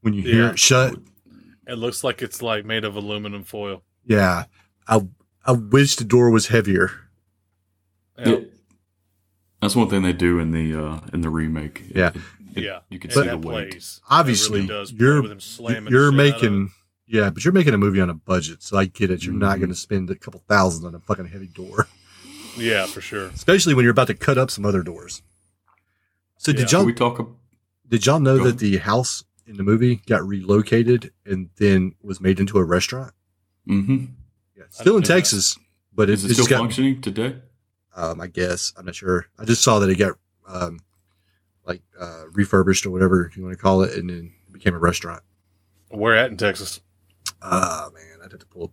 When 0.00 0.12
you 0.14 0.22
hear 0.22 0.42
Yeah. 0.44 0.50
it 0.50 0.58
shut, 0.58 0.96
It 1.66 1.74
looks 1.78 2.04
like 2.04 2.20
it's 2.20 2.42
like 2.42 2.64
made 2.66 2.84
of 2.84 2.96
aluminum 2.96 3.44
foil. 3.44 3.82
yeah. 4.04 4.44
I 4.86 5.06
I 5.46 5.52
wish 5.52 5.96
the 5.96 6.04
door 6.04 6.28
was 6.30 6.48
heavier. 6.48 6.90
Yeah. 8.18 8.28
Yeah. 8.28 8.38
That's 9.60 9.76
one 9.76 9.88
thing 9.88 10.02
they 10.02 10.12
do 10.12 10.38
in 10.38 10.50
the 10.50 10.74
uh 10.78 11.00
in 11.12 11.20
the 11.22 11.30
remake. 11.30 11.84
Yeah. 11.94 12.08
It- 12.08 12.16
it- 12.56 12.64
yeah. 12.64 12.80
you 12.90 12.98
can 12.98 13.10
And 13.10 13.20
see 13.24 13.28
the 13.28 13.38
weight. 13.38 13.70
plays. 13.70 14.00
Obviously, 14.10 14.60
it 14.60 14.62
really 14.68 14.80
does 14.80 14.92
you're- 14.92 15.20
with 15.20 15.30
him 15.30 15.88
You're 15.88 16.02
shit 16.02 16.04
out 16.04 16.08
of 16.08 16.14
making 16.14 16.70
yeah, 17.06 17.30
but 17.30 17.44
you're 17.44 17.52
making 17.52 17.74
a 17.74 17.78
movie 17.78 18.00
on 18.00 18.08
a 18.10 18.14
budget, 18.14 18.62
so 18.62 18.76
I 18.78 18.86
get 18.86 19.10
it. 19.10 19.24
You're 19.24 19.34
not 19.34 19.56
Mhm. 19.56 19.60
going 19.60 19.68
to 19.70 19.74
spend 19.76 20.08
a 20.10 20.14
couple 20.14 20.42
thousand 20.48 20.86
on 20.86 20.94
a 20.94 21.00
fucking 21.00 21.26
heavy 21.26 21.48
door, 21.48 21.82
it. 21.82 21.86
Yeah, 22.56 22.86
for 22.86 23.00
sure. 23.00 23.26
especially 23.28 23.74
when 23.74 23.84
you're 23.84 23.92
about 23.92 24.06
to 24.08 24.14
cut 24.14 24.38
up 24.38 24.50
some 24.50 24.64
other 24.64 24.82
doors. 24.82 25.22
So 26.38 26.50
Yeah. 26.52 26.58
did 26.58 26.72
y'all 26.72 26.84
we 26.84 26.92
talk? 26.92 27.20
ab- 27.20 27.34
did 27.88 28.06
y'all 28.06 28.20
know 28.20 28.36
Go 28.38 28.44
that 28.44 28.48
ahead. 28.50 28.58
the 28.60 28.76
house 28.78 29.24
in 29.46 29.56
the 29.56 29.62
movie 29.62 29.96
got 30.06 30.26
relocated 30.26 31.12
and 31.24 31.50
then 31.56 31.94
was 32.02 32.20
made 32.20 32.40
into 32.40 32.58
a 32.58 32.64
restaurant? 32.64 33.12
Mhm. 33.68 34.10
Yeah, 34.56 34.64
still 34.70 34.96
in 34.96 35.00
didn't 35.02 35.08
that. 35.08 35.14
Texas, 35.14 35.58
but 35.92 36.08
it, 36.10 36.14
Is 36.14 36.24
it 36.24 36.30
it's 36.30 36.40
still 36.40 36.48
got. 36.50 36.58
functioning 36.58 37.00
today? 37.00 37.36
Um, 37.96 38.20
I 38.20 38.26
guess 38.26 38.72
I'm 38.76 38.86
not 38.86 38.94
sure. 38.94 39.26
I 39.38 39.44
just 39.44 39.62
saw 39.62 39.78
that 39.78 39.88
it 39.90 39.96
got 39.96 40.18
um, 40.46 40.80
like 41.64 41.82
uh, 41.98 42.24
refurbished 42.32 42.84
or 42.86 42.90
whatever 42.90 43.30
you 43.34 43.42
want 43.42 43.56
to 43.56 43.60
call 43.62 43.82
it, 43.82 43.96
and 43.96 44.10
then 44.10 44.32
it 44.46 44.52
became 44.52 44.74
a 44.74 44.78
restaurant. 44.78 45.22
Where 45.88 46.14
at 46.16 46.30
in 46.30 46.36
Texas? 46.36 46.80
Ah, 47.40 47.88
man, 47.94 48.18
I'd 48.22 48.32
have 48.32 48.40
to 48.40 48.46
pull 48.46 48.64
up 48.64 48.70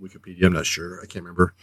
Wikipedia. 0.00 0.44
I'm 0.44 0.52
not 0.52 0.66
sure. 0.66 1.00
I 1.02 1.06
can't 1.06 1.24
remember. 1.24 1.54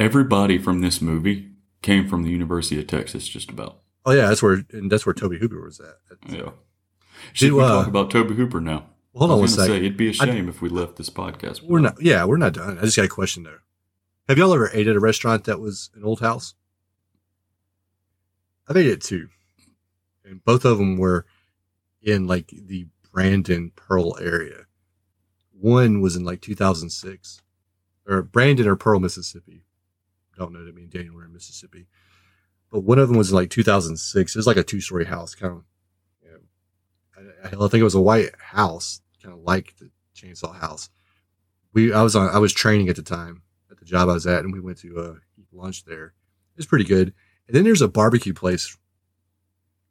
Everybody 0.00 0.56
from 0.56 0.80
this 0.80 1.02
movie 1.02 1.50
came 1.82 2.08
from 2.08 2.22
the 2.22 2.30
University 2.30 2.80
of 2.80 2.86
Texas, 2.86 3.28
just 3.28 3.50
about. 3.50 3.82
Oh 4.06 4.12
yeah, 4.12 4.28
that's 4.28 4.42
where 4.42 4.64
and 4.70 4.90
that's 4.90 5.04
where 5.04 5.12
Tobe 5.12 5.34
Hooper 5.34 5.60
was 5.62 5.78
at. 5.78 5.96
Yeah. 6.26 6.52
Should 7.34 7.52
we 7.52 7.62
uh, 7.62 7.68
talk 7.68 7.86
about 7.86 8.10
Tobe 8.10 8.30
Hooper 8.30 8.62
now? 8.62 8.86
Hold 9.14 9.30
on 9.30 9.36
one 9.36 9.42
was 9.42 9.56
gonna. 9.56 9.68
Say, 9.68 9.76
it'd 9.76 9.98
be 9.98 10.08
a 10.08 10.12
shame 10.14 10.48
if 10.48 10.62
we 10.62 10.70
left 10.70 10.96
this 10.96 11.10
podcast. 11.10 11.62
We're 11.62 11.80
not. 11.80 12.00
Yeah, 12.00 12.24
we're 12.24 12.38
not 12.38 12.54
done. 12.54 12.78
I 12.78 12.82
just 12.82 12.96
got 12.96 13.04
a 13.04 13.08
question 13.08 13.42
though. 13.42 13.58
Have 14.26 14.38
y'all 14.38 14.54
ever 14.54 14.70
ate 14.72 14.86
at 14.86 14.96
a 14.96 15.00
restaurant 15.00 15.44
that 15.44 15.60
was 15.60 15.90
an 15.94 16.02
old 16.02 16.20
house? 16.20 16.54
I've 18.66 18.78
ate 18.78 18.90
at 18.90 19.02
two, 19.02 19.28
and 20.24 20.42
both 20.42 20.64
of 20.64 20.78
them 20.78 20.96
were 20.96 21.26
in 22.00 22.26
like 22.26 22.50
the 22.50 22.86
Brandon 23.12 23.70
Pearl 23.76 24.16
area. 24.18 24.64
One 25.52 26.00
was 26.00 26.16
in 26.16 26.24
like 26.24 26.40
2006, 26.40 27.42
or 28.08 28.22
Brandon 28.22 28.66
or 28.66 28.76
Pearl, 28.76 28.98
Mississippi. 28.98 29.64
Don't 30.36 30.52
know 30.52 30.64
that 30.64 30.74
me 30.74 30.82
and 30.82 30.90
Daniel 30.90 31.14
were 31.14 31.24
in 31.24 31.32
Mississippi, 31.32 31.86
but 32.70 32.80
one 32.80 32.98
of 32.98 33.08
them 33.08 33.18
was 33.18 33.30
in 33.30 33.36
like 33.36 33.50
2006. 33.50 34.34
It 34.34 34.38
was 34.38 34.46
like 34.46 34.56
a 34.56 34.62
two 34.62 34.80
story 34.80 35.04
house, 35.04 35.34
kind 35.34 35.52
of. 35.52 35.64
You 36.22 36.30
know, 36.30 37.30
I, 37.44 37.48
I 37.48 37.68
think 37.68 37.80
it 37.80 37.84
was 37.84 37.94
a 37.94 38.00
white 38.00 38.30
house, 38.38 39.00
kind 39.22 39.34
of 39.34 39.42
like 39.42 39.76
the 39.76 39.90
Chainsaw 40.16 40.54
House 40.54 40.90
we 41.72 41.92
I 41.92 42.02
was 42.02 42.16
on 42.16 42.28
I 42.28 42.38
was 42.38 42.52
training 42.52 42.88
at 42.88 42.96
the 42.96 43.02
time 43.02 43.42
at 43.70 43.78
the 43.78 43.84
job 43.84 44.08
I 44.08 44.14
was 44.14 44.26
at, 44.26 44.44
and 44.44 44.52
we 44.52 44.60
went 44.60 44.78
to 44.78 44.98
uh, 44.98 45.14
eat 45.38 45.46
lunch 45.52 45.84
there. 45.84 46.06
It 46.06 46.56
was 46.56 46.66
pretty 46.66 46.84
good. 46.84 47.14
And 47.46 47.56
then 47.56 47.64
there's 47.64 47.82
a 47.82 47.88
barbecue 47.88 48.34
place 48.34 48.76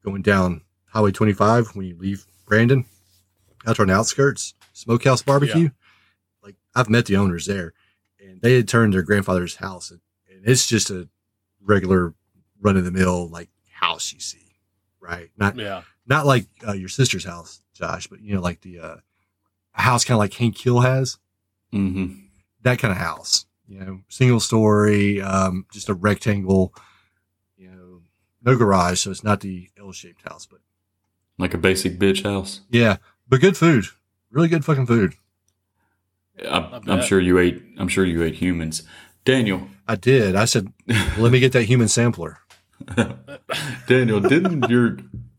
going 0.03 0.21
down 0.21 0.61
Highway 0.87 1.11
25 1.11 1.75
when 1.75 1.85
you 1.85 1.97
leave 1.97 2.25
Brandon, 2.45 2.85
out 3.67 3.79
on 3.79 3.87
the 3.87 3.93
outskirts, 3.93 4.53
Smokehouse 4.73 5.21
Barbecue. 5.21 5.69
Like 6.41 6.55
I've 6.75 6.89
met 6.89 7.05
the 7.05 7.17
owners 7.17 7.45
there, 7.45 7.73
and 8.19 8.41
they 8.41 8.55
had 8.55 8.67
turned 8.67 8.93
their 8.93 9.03
grandfather's 9.03 9.57
house, 9.57 9.91
and, 10.39 10.45
and 10.45 10.51
it's 10.51 10.67
just 10.67 10.89
a 10.89 11.07
regular 11.61 12.13
run 12.61 12.77
of 12.77 12.85
the 12.85 12.91
mill 12.91 13.27
like 13.29 13.49
house 13.73 14.13
you 14.13 14.19
see, 14.19 14.55
right? 14.99 15.29
Not 15.37 15.55
Yeah. 15.55 15.83
not 16.05 16.25
like 16.25 16.47
uh, 16.67 16.73
your 16.73 16.89
sister's 16.89 17.23
house, 17.25 17.61
Josh, 17.73 18.07
but 18.07 18.21
you 18.21 18.35
know 18.35 18.41
like 18.41 18.61
the 18.61 18.79
uh, 18.79 18.95
house 19.71 20.03
kind 20.05 20.15
of 20.15 20.19
like 20.19 20.33
Hank 20.33 20.57
Hill 20.57 20.79
has 20.81 21.17
Mhm. 21.73 22.27
that 22.63 22.79
kind 22.79 22.91
of 22.91 22.97
house, 22.97 23.45
you 23.67 23.79
know, 23.79 24.01
single 24.09 24.39
story, 24.39 25.21
um, 25.21 25.65
just 25.71 25.87
a 25.89 25.93
rectangle, 25.93 26.73
you 27.57 27.69
know, 27.69 28.01
no 28.43 28.57
garage. 28.57 28.99
So 29.01 29.11
it's 29.11 29.23
not 29.23 29.41
the 29.41 29.69
L 29.79 29.91
shaped 29.91 30.27
house, 30.27 30.45
but 30.45 30.59
Like 31.37 31.53
a 31.53 31.57
basic 31.57 31.99
bitch 31.99 32.23
house. 32.23 32.61
yeah, 32.69 32.97
but 33.27 33.39
good 33.41 33.55
food, 33.55 33.85
really 34.31 34.47
good 34.47 34.65
fucking 34.65 34.87
food. 34.87 35.13
I'm, 36.49 36.65
I 36.73 36.93
I'm 36.93 37.01
sure 37.01 37.19
you 37.19 37.37
ate. 37.37 37.61
I'm 37.77 37.87
sure 37.89 38.05
you 38.05 38.23
ate 38.23 38.35
humans. 38.35 38.83
Daniel, 39.25 39.67
I 39.87 39.95
did. 39.95 40.35
I 40.35 40.45
said, 40.45 40.71
let 41.17 41.31
me 41.31 41.39
get 41.39 41.51
that 41.53 41.63
human 41.63 41.87
sampler. 41.87 42.39
Daniel, 43.87 44.19
didn't 44.19 44.69
your 44.69 44.97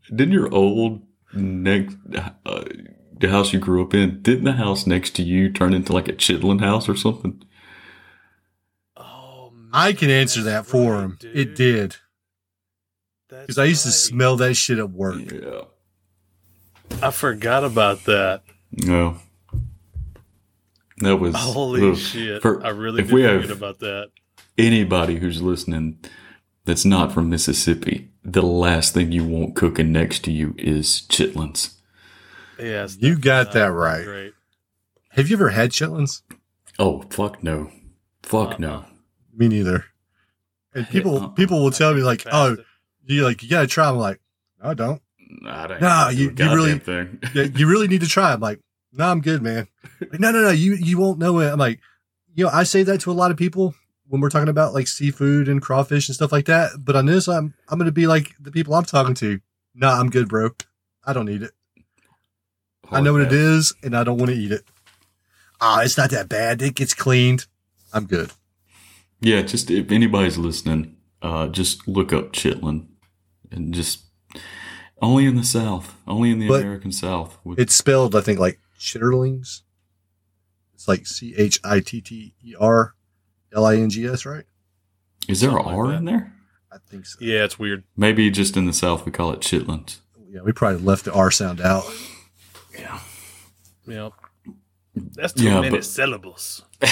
didn't 0.09 0.33
your 0.33 0.53
old 0.53 1.03
next 1.33 1.97
uh, 2.45 2.65
the 3.19 3.29
house 3.29 3.53
you 3.53 3.59
grew 3.59 3.83
up 3.83 3.95
in 3.95 4.21
didn't 4.23 4.45
the 4.45 4.53
house 4.53 4.87
next 4.87 5.15
to 5.17 5.23
you 5.23 5.51
turn 5.51 5.75
into 5.75 5.93
like 5.93 6.09
a 6.09 6.13
chitlin 6.13 6.61
house 6.61 6.89
or 6.89 6.97
something? 6.97 7.43
Oh, 8.97 9.51
man, 9.55 9.71
I 9.73 9.93
can 9.93 10.11
answer 10.11 10.43
that 10.43 10.67
for 10.67 10.95
right, 10.95 11.03
him. 11.05 11.17
dude. 11.21 11.37
It 11.37 11.55
did. 11.55 11.97
Because 13.29 13.59
I 13.59 13.65
used 13.65 13.85
to 13.85 13.93
smell 13.93 14.37
that 14.39 14.55
shit 14.55 14.79
at 14.79 14.91
work. 14.91 15.21
Yeah. 15.31 15.63
I 17.01 17.11
forgot 17.13 17.65
about 17.65 18.05
that. 18.05 18.43
No. 18.73 19.19
That 21.01 21.17
was 21.17 21.35
Holy 21.35 21.91
ugh. 21.91 21.97
shit! 21.97 22.43
For- 22.43 22.65
I 22.65 22.71
really 22.71 23.01
if 23.03 23.09
did 23.09 23.15
we 23.15 23.23
forget 23.23 23.49
have- 23.49 23.57
about 23.57 23.79
that. 23.81 24.11
anybody 24.59 25.17
who's 25.17 25.41
listening 25.43 25.99
that's 26.65 26.85
not 26.85 27.13
from 27.13 27.31
Mississippi, 27.31 28.11
the 28.23 28.43
last 28.43 28.93
thing 28.95 29.11
you 29.13 29.25
want 29.25 29.57
cooking 29.57 29.93
next 29.93 30.25
to 30.25 30.31
you 30.33 30.55
is 30.59 31.03
chitlins. 31.09 31.75
Yes, 32.59 32.99
You 33.01 33.19
got 33.19 33.53
that 33.53 33.69
right. 33.73 34.05
Great. 34.05 34.33
Have 35.11 35.29
you 35.31 35.37
ever 35.37 35.49
had 35.49 35.71
chitlins? 35.71 36.21
Oh 36.79 37.03
fuck 37.11 37.43
no, 37.43 37.71
fuck 38.23 38.51
Uh-uh. 38.51 38.59
no. 38.59 38.85
Me 39.35 39.49
neither. 39.49 39.87
And 40.75 40.87
people 40.89 41.17
Uh-uh. 41.19 41.29
people 41.29 41.63
will 41.63 41.71
tell 41.71 41.95
me 41.95 42.03
like, 42.03 42.25
oh, 42.31 42.57
you 43.07 43.25
like 43.25 43.43
you 43.43 43.49
gotta 43.49 43.67
try. 43.67 43.89
I'm 43.89 43.97
like, 43.97 44.21
no, 44.63 44.71
I 44.71 44.75
don't. 44.75 45.03
Nah, 45.41 45.67
that 45.69 45.73
ain't 45.75 45.81
Nah, 45.81 46.05
gonna 46.05 46.17
do 46.17 46.23
you- 46.23 46.29
a 46.29 46.33
you 46.51 46.55
really- 46.55 46.79
thing. 46.79 47.19
Yeah, 47.35 47.43
you 47.45 47.67
really 47.67 47.89
need 47.89 48.03
to 48.03 48.07
try. 48.09 48.33
I'm 48.35 48.41
like, 48.41 48.61
no, 48.93 49.07
I'm 49.09 49.21
good, 49.21 49.43
man. 49.43 49.69
Like, 50.01 50.21
no, 50.21 50.31
no, 50.31 50.43
no, 50.43 50.51
you 50.51 50.75
you 50.75 50.99
won't 50.99 51.19
know 51.19 51.41
it. 51.41 51.51
I'm 51.51 51.59
like, 51.59 51.81
you 52.35 52.45
know, 52.45 52.51
I 52.53 52.63
say 52.65 52.83
that 52.85 53.01
to 53.03 53.11
a 53.11 53.13
lot 53.13 53.31
of 53.31 53.37
people 53.37 53.75
when 54.09 54.21
we're 54.21 54.31
talking 54.31 54.49
about 54.49 54.75
like 54.75 54.89
seafood 54.89 55.49
and 55.49 55.63
crawfish 55.63 56.09
and 56.09 56.15
stuff 56.15 56.33
like 56.33 56.47
that. 56.47 56.73
But 56.79 56.97
on 56.97 57.07
this, 57.07 57.29
I'm 57.29 57.55
I'm 57.69 57.79
gonna 57.79 57.93
be 57.93 58.07
like 58.07 58.35
the 58.41 58.51
people 58.51 58.75
I'm 58.75 58.85
talking 58.85 59.15
to. 59.17 59.41
Nah, 59.75 59.99
I'm 59.99 60.11
good, 60.11 60.29
bro. 60.29 60.51
I 61.05 61.13
don't 61.13 61.27
need 61.27 61.43
it. 61.43 61.53
I 62.91 63.01
know 63.01 63.13
what 63.13 63.23
it 63.23 63.33
is, 63.33 63.73
and 63.83 63.97
I 63.97 64.03
don't 64.03 64.19
want 64.19 64.31
to 64.31 64.37
eat 64.37 64.51
it. 64.51 64.65
Ah, 65.61 65.83
it's 65.83 65.97
not 65.97 66.11
that 66.11 66.29
bad. 66.29 66.61
It 66.61 66.75
gets 66.75 66.95
cleaned. 66.95 67.47
I'm 67.93 68.07
good. 68.07 68.33
Yeah, 69.21 69.43
just 69.43 69.71
if 69.71 69.93
anybody's 69.93 70.39
listening, 70.39 70.97
uh, 71.23 71.49
just 71.49 71.87
look 71.87 72.13
up 72.13 72.33
chitlin 72.33 72.87
and 73.51 73.75
just 73.75 74.05
only 75.03 75.27
in 75.27 75.37
the 75.37 75.45
South, 75.45 75.95
only 76.07 76.31
in 76.31 76.39
the 76.39 76.49
But 76.49 76.63
American 76.63 76.93
South. 76.93 77.39
It's 77.59 77.75
spelled, 77.75 78.17
I 78.17 78.23
think, 78.23 78.39
like 78.39 78.59
chitterlings. 78.81 79.63
It's 80.75 80.89
like 80.89 81.07
C 81.07 81.35
H 81.37 81.61
I 81.63 81.79
T 81.81 82.01
T 82.01 82.35
E 82.43 82.55
R 82.59 82.95
L 83.55 83.65
I 83.67 83.77
N 83.77 83.91
G 83.91 84.07
S, 84.07 84.25
right? 84.27 84.45
is 85.29 85.41
there 85.43 85.51
a 85.51 85.53
something 85.53 85.67
like 85.73 85.77
R 85.77 85.87
that. 85.89 85.97
in 85.99 86.05
there? 86.07 86.33
I 86.73 86.79
think 86.89 87.05
so. 87.07 87.19
Yeah, 87.21 87.45
it's 87.45 87.59
weird. 87.59 87.85
Maybe 87.97 88.31
just 88.31 88.57
in 88.57 88.65
the 88.67 88.73
South 88.73 89.05
we 89.05 89.13
call 89.13 89.31
it 89.33 89.41
chitlins. 89.41 89.99
Yeah, 90.29 90.41
we 90.43 90.53
probably 90.53 90.81
left 90.83 91.05
the 91.05 91.13
R 91.13 91.31
sound 91.31 91.61
out. 91.61 91.85
Yeah. 92.79 92.99
Yep. 93.87 94.13
That's 94.95 95.33
too 95.35 95.45
Yeah, 95.45 95.61
many 95.61 95.77
but- 95.77 95.85
syllables. 95.85 96.63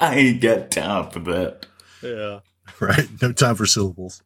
I 0.00 0.14
ain't 0.14 0.40
got 0.40 0.70
time 0.70 1.10
for 1.10 1.20
that. 1.20 1.66
Yeah. 2.02 2.40
Right? 2.80 3.08
No 3.22 3.32
time 3.32 3.54
for 3.54 3.64
syllables. 3.64 4.22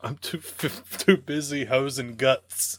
I'm 0.00 0.16
too 0.16 0.38
too 0.98 1.18
busy 1.18 1.66
hosing 1.66 2.16
guts. 2.16 2.78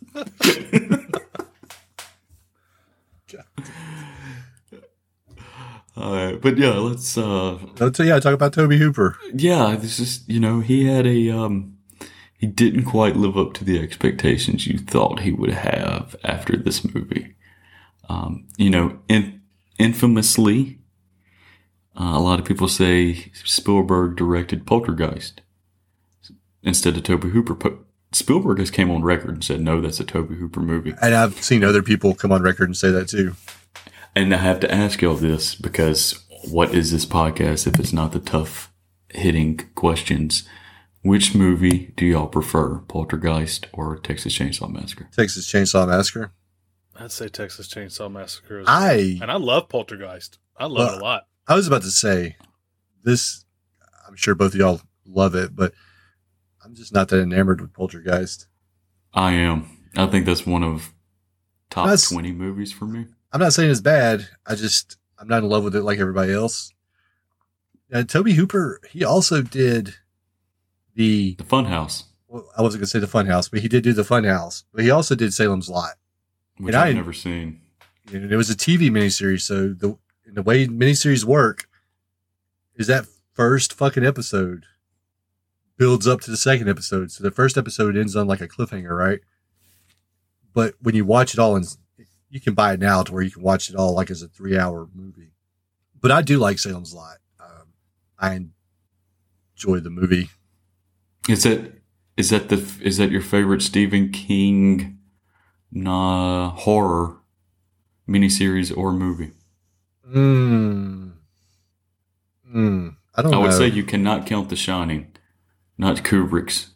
All 5.96 6.14
right, 6.14 6.40
but 6.40 6.58
yeah, 6.60 6.74
let's. 6.74 7.18
uh 7.18 7.58
No, 7.80 7.90
t- 7.90 8.04
yeah, 8.04 8.20
talk 8.20 8.36
about 8.36 8.54
Tobe 8.54 8.74
Hooper. 8.74 9.18
Yeah, 9.34 9.76
this 9.76 10.00
is 10.00 10.24
you 10.28 10.40
know 10.40 10.60
he 10.60 10.86
had 10.86 11.08
a 11.08 11.32
um 11.32 11.78
he 12.38 12.46
didn't 12.46 12.86
quite 12.86 13.16
live 13.16 13.36
up 13.36 13.54
to 13.56 13.64
the 13.64 13.80
expectations 13.80 14.68
you 14.68 14.78
thought 14.78 15.22
he 15.22 15.32
would 15.32 15.50
have 15.50 16.16
after 16.24 16.56
this 16.56 16.86
movie. 16.94 17.36
Um, 18.08 18.48
you 18.58 18.70
know, 18.70 19.00
in, 19.08 19.42
infamously, 19.80 20.78
uh, 22.00 22.14
a 22.14 22.20
lot 22.22 22.40
of 22.40 22.46
people 22.46 22.68
say 22.68 23.32
Spielberg 23.44 24.16
directed 24.16 24.68
Poltergeist 24.68 25.42
instead 26.62 26.96
of 26.96 27.04
Tobe 27.04 27.24
Hooper. 27.24 27.80
Spielberg 28.12 28.60
has 28.60 28.72
came 28.72 28.90
on 28.90 29.04
record 29.04 29.32
and 29.32 29.44
said, 29.44 29.62
"No, 29.62 29.82
that's 29.82 30.00
a 30.00 30.04
Tobe 30.04 30.36
Hooper 30.36 30.62
movie." 30.62 30.94
And 31.02 31.14
I've 31.14 31.42
seen 31.42 31.64
other 31.64 31.84
people 31.84 32.16
come 32.16 32.32
on 32.32 32.42
record 32.42 32.66
and 32.70 32.78
say 32.78 32.92
that 32.92 33.10
too. 33.10 33.36
And 34.16 34.34
I 34.34 34.38
have 34.38 34.60
to 34.62 34.74
ask 34.74 35.02
y'all 35.02 35.16
this 35.16 35.56
because 35.56 36.26
what 36.50 36.74
is 36.74 36.92
this 36.92 37.06
podcast 37.06 37.68
if 37.68 37.80
it's 37.80 37.94
not 37.94 38.14
the 38.14 38.20
tough 38.20 38.72
hitting 39.10 39.58
questions? 39.76 40.48
Which 41.02 41.36
movie 41.36 41.94
do 41.96 42.06
y'all 42.06 42.28
prefer, 42.28 42.80
Poltergeist 42.80 43.68
or 43.72 43.98
Texas 43.98 44.38
Chainsaw 44.38 44.72
Massacre? 44.72 45.08
Texas 45.16 45.52
Chainsaw 45.52 45.88
Massacre. 45.88 46.32
I'd 46.96 47.12
say 47.12 47.28
Texas 47.28 47.68
Chainsaw 47.68 48.12
Massacre. 48.12 48.60
Well. 48.60 48.66
I 48.68 49.20
and 49.22 49.32
I 49.32 49.36
love 49.36 49.70
Poltergeist. 49.70 50.40
I 50.58 50.66
love 50.66 50.96
it 50.96 51.02
a 51.02 51.04
lot. 51.04 51.28
I 51.48 51.56
was 51.56 51.68
about 51.68 51.84
to 51.84 51.92
say 51.92 52.38
this. 53.04 53.46
I'm 54.08 54.16
sure 54.16 54.36
both 54.36 54.54
of 54.54 54.60
y'all 54.60 54.82
love 55.06 55.36
it, 55.36 55.56
but 55.56 55.74
I'm 56.68 56.76
just 56.76 56.94
not 56.94 57.08
that 57.10 57.22
enamored 57.22 57.62
with 57.62 57.72
Poltergeist. 57.74 58.48
I 59.14 59.32
am. 59.32 59.70
I 59.96 60.06
think 60.08 60.26
that's 60.26 60.46
one 60.46 60.64
of 60.64 60.94
top 61.70 61.86
That's- 61.86 62.10
20 62.10 62.34
movies 62.34 62.74
for 62.74 62.86
me. 62.86 63.06
I'm 63.32 63.40
not 63.40 63.54
saying 63.54 63.72
it's 63.72 63.80
bad. 63.82 64.28
I 64.46 64.56
just 64.56 64.98
I'm 65.18 65.28
not 65.30 65.44
in 65.44 65.50
love 65.50 65.64
with 65.64 65.76
it 65.76 65.82
like 65.84 66.00
everybody 66.00 66.34
else. 66.34 66.74
Tobe 68.08 68.30
Hooper, 68.32 68.82
he 68.92 69.04
also 69.06 69.42
did 69.42 69.96
the. 70.94 71.36
The 71.36 71.44
Funhouse, 71.46 72.04
Well, 72.28 72.50
I 72.58 72.62
wasn't 72.62 72.82
gonna 72.82 72.88
say 72.88 73.00
the 73.00 73.08
Funhouse, 73.08 73.50
but 73.50 73.62
he 73.62 73.68
did 73.70 73.84
do 73.84 73.94
the 73.94 74.04
Funhouse. 74.04 74.64
But 74.74 74.84
he 74.84 74.92
also 74.92 75.16
did 75.16 75.34
Salem's 75.34 75.70
Lot. 75.70 75.94
which 76.58 76.74
And 76.74 76.82
I've 76.84 76.90
I- 76.90 76.94
never 76.94 77.14
seen. 77.14 77.62
And 78.12 78.32
it 78.32 78.36
was 78.38 78.50
a 78.50 78.56
TV 78.56 78.90
miniseries. 78.90 79.42
So 79.42 79.70
the 79.70 79.98
the 80.26 80.42
way 80.44 80.68
miniseries 80.68 81.24
work 81.24 81.70
is 82.76 82.88
that 82.88 83.08
first 83.34 83.74
fucking 83.74 84.06
episode 84.06 84.66
builds 85.78 86.08
up 86.08 86.22
to 86.22 86.32
the 86.32 86.38
second 86.38 86.70
episode. 86.70 87.12
So 87.12 87.24
the 87.24 87.32
first 87.32 87.58
episode 87.58 87.96
ends 87.96 88.16
on 88.16 88.28
like 88.28 88.42
a 88.42 88.48
cliffhanger, 88.48 88.98
right? 88.98 89.20
But 90.54 90.76
when 90.82 90.96
you 90.96 91.06
watch 91.06 91.34
it 91.34 91.40
all, 91.40 91.56
and 91.56 91.66
you 92.30 92.42
can 92.42 92.54
buy 92.54 92.74
it 92.74 92.80
now 92.80 93.04
to 93.04 93.14
where 93.14 93.24
you 93.24 93.32
can 93.32 93.44
watch 93.44 93.70
it 93.70 93.76
all 93.76 93.94
like 93.94 94.10
as 94.10 94.22
a 94.22 94.28
three 94.28 94.58
hour 94.58 94.88
movie. 94.94 95.34
But 96.00 96.12
I 96.12 96.22
do 96.22 96.38
like 96.38 96.60
Salem's 96.60 96.94
Lot. 96.94 97.18
Um, 97.40 97.74
I 98.20 98.40
enjoy 99.56 99.80
the 99.80 99.90
movie. 99.90 100.30
Is 101.30 101.44
that 101.44 101.74
is 102.16 102.30
that 102.30 102.50
the 102.50 102.64
is 102.82 102.98
that 102.98 103.12
your 103.12 103.22
favorite 103.22 103.62
Stephen 103.62 104.12
King 104.12 105.00
nah, 105.72 106.52
horror 106.52 107.18
miniseries 108.08 108.76
or 108.76 108.94
movie? 108.94 109.32
Mm. 110.10 111.14
Mm. 112.56 112.96
I 113.16 113.22
don't 113.22 113.34
I 113.34 113.38
would 113.40 113.52
know. 113.52 113.58
say 113.58 113.68
you 113.68 113.84
cannot 113.84 114.26
count 114.26 114.50
The 114.50 114.56
Shining, 114.56 115.12
not 115.78 115.98
Kubrick's, 115.98 116.72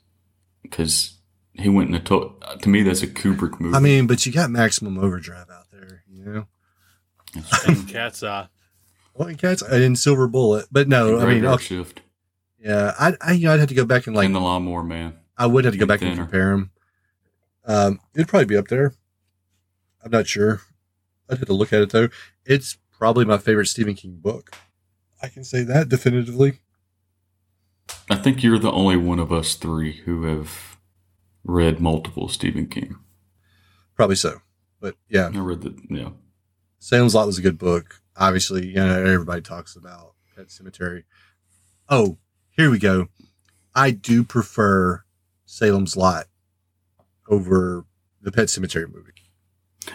because 0.62 1.18
he 1.54 1.70
went 1.70 1.88
in 1.90 1.94
the 1.94 2.00
to-, 2.00 2.34
to 2.62 2.70
me 2.70 2.84
that's 2.84 3.04
a 3.04 3.08
Kubrick 3.08 3.60
movie. 3.60 3.76
I 3.76 3.80
mean, 3.80 4.08
but 4.08 4.26
you 4.26 4.32
got 4.32 4.50
Maximum 4.50 4.98
Overdrive 4.98 5.50
out 5.50 5.72
there, 5.72 6.04
you 6.10 6.24
know. 6.24 6.48
And 7.68 7.88
Cat's 7.88 8.24
Eye. 8.24 8.48
Well, 9.14 9.28
and 9.28 9.38
cats 9.38 9.62
and 9.62 10.00
Silver 10.00 10.28
Bullet, 10.28 10.68
but 10.72 10.88
no, 10.88 11.16
I 11.18 11.26
mean, 11.26 11.26
Graveyard 11.42 11.56
okay, 11.56 11.66
Shift 11.66 12.02
yeah, 12.62 12.94
I, 13.00 13.14
I, 13.22 13.32
you 13.34 13.48
know, 13.48 13.54
I'd 13.54 13.60
have 13.60 13.70
to 13.70 13.76
go 13.76 13.86
back 13.86 14.06
and 14.06 14.16
like, 14.16 14.28
and 14.28 14.36
The 14.36 14.40
Lawnmower 14.40 14.84
Man. 14.84 15.18
I 15.36 15.48
would 15.48 15.66
have 15.66 15.74
to 15.74 15.80
go 15.80 15.86
Big 15.86 15.90
back 15.90 16.02
and 16.02 16.12
Thinner. 16.12 16.24
compare 16.24 16.52
them. 16.52 16.72
Um, 17.66 18.00
it'd 18.14 18.28
probably 18.28 18.46
be 18.46 18.58
up 18.58 18.68
there. 18.68 18.94
I'm 20.04 20.12
not 20.12 20.28
sure. 20.28 20.62
I'd 21.30 21.40
have 21.40 21.48
to 21.48 21.54
look 21.54 21.74
at 21.74 21.82
it 21.82 21.90
though. 21.90 22.10
It's 22.46 22.78
probably 22.92 23.26
my 23.26 23.40
favorite 23.40 23.68
Stephen 23.68 23.96
King 23.96 24.18
book. 24.18 24.56
I 25.22 25.28
can 25.28 25.44
say 25.44 25.64
that 25.64 25.90
definitively. 25.90 26.60
I 28.10 28.16
think 28.16 28.44
you're 28.44 28.60
the 28.60 28.72
only 28.72 28.98
one 28.98 29.20
of 29.20 29.32
us 29.32 29.56
three 29.56 30.02
who 30.02 30.24
have 30.24 30.78
read 31.44 31.80
multiple 31.80 32.28
Stephen 32.28 32.68
King. 32.68 32.98
Probably 33.96 34.16
so, 34.16 34.42
but 34.80 34.96
yeah, 35.08 35.30
I 35.34 35.40
read 35.40 35.62
the 35.62 35.76
yeah. 35.90 36.10
Salem's 36.80 37.16
Lot 37.16 37.28
was 37.28 37.38
a 37.38 37.44
good 37.44 37.58
book. 37.58 38.02
Obviously, 38.18 38.68
you 38.68 38.76
know, 38.76 39.04
everybody 39.06 39.42
talks 39.42 39.76
about 39.76 40.16
Pet 40.36 40.48
Sematary. 40.48 41.04
Oh, 41.88 42.18
here 42.50 42.70
we 42.70 42.80
go. 42.80 43.08
I 43.76 43.92
do 43.92 44.24
prefer 44.24 45.04
Salem's 45.46 45.96
Lot 45.96 46.26
over 47.28 47.86
the 48.22 48.32
Pet 48.32 48.48
Sematary 48.48 48.92
movie. 48.92 49.12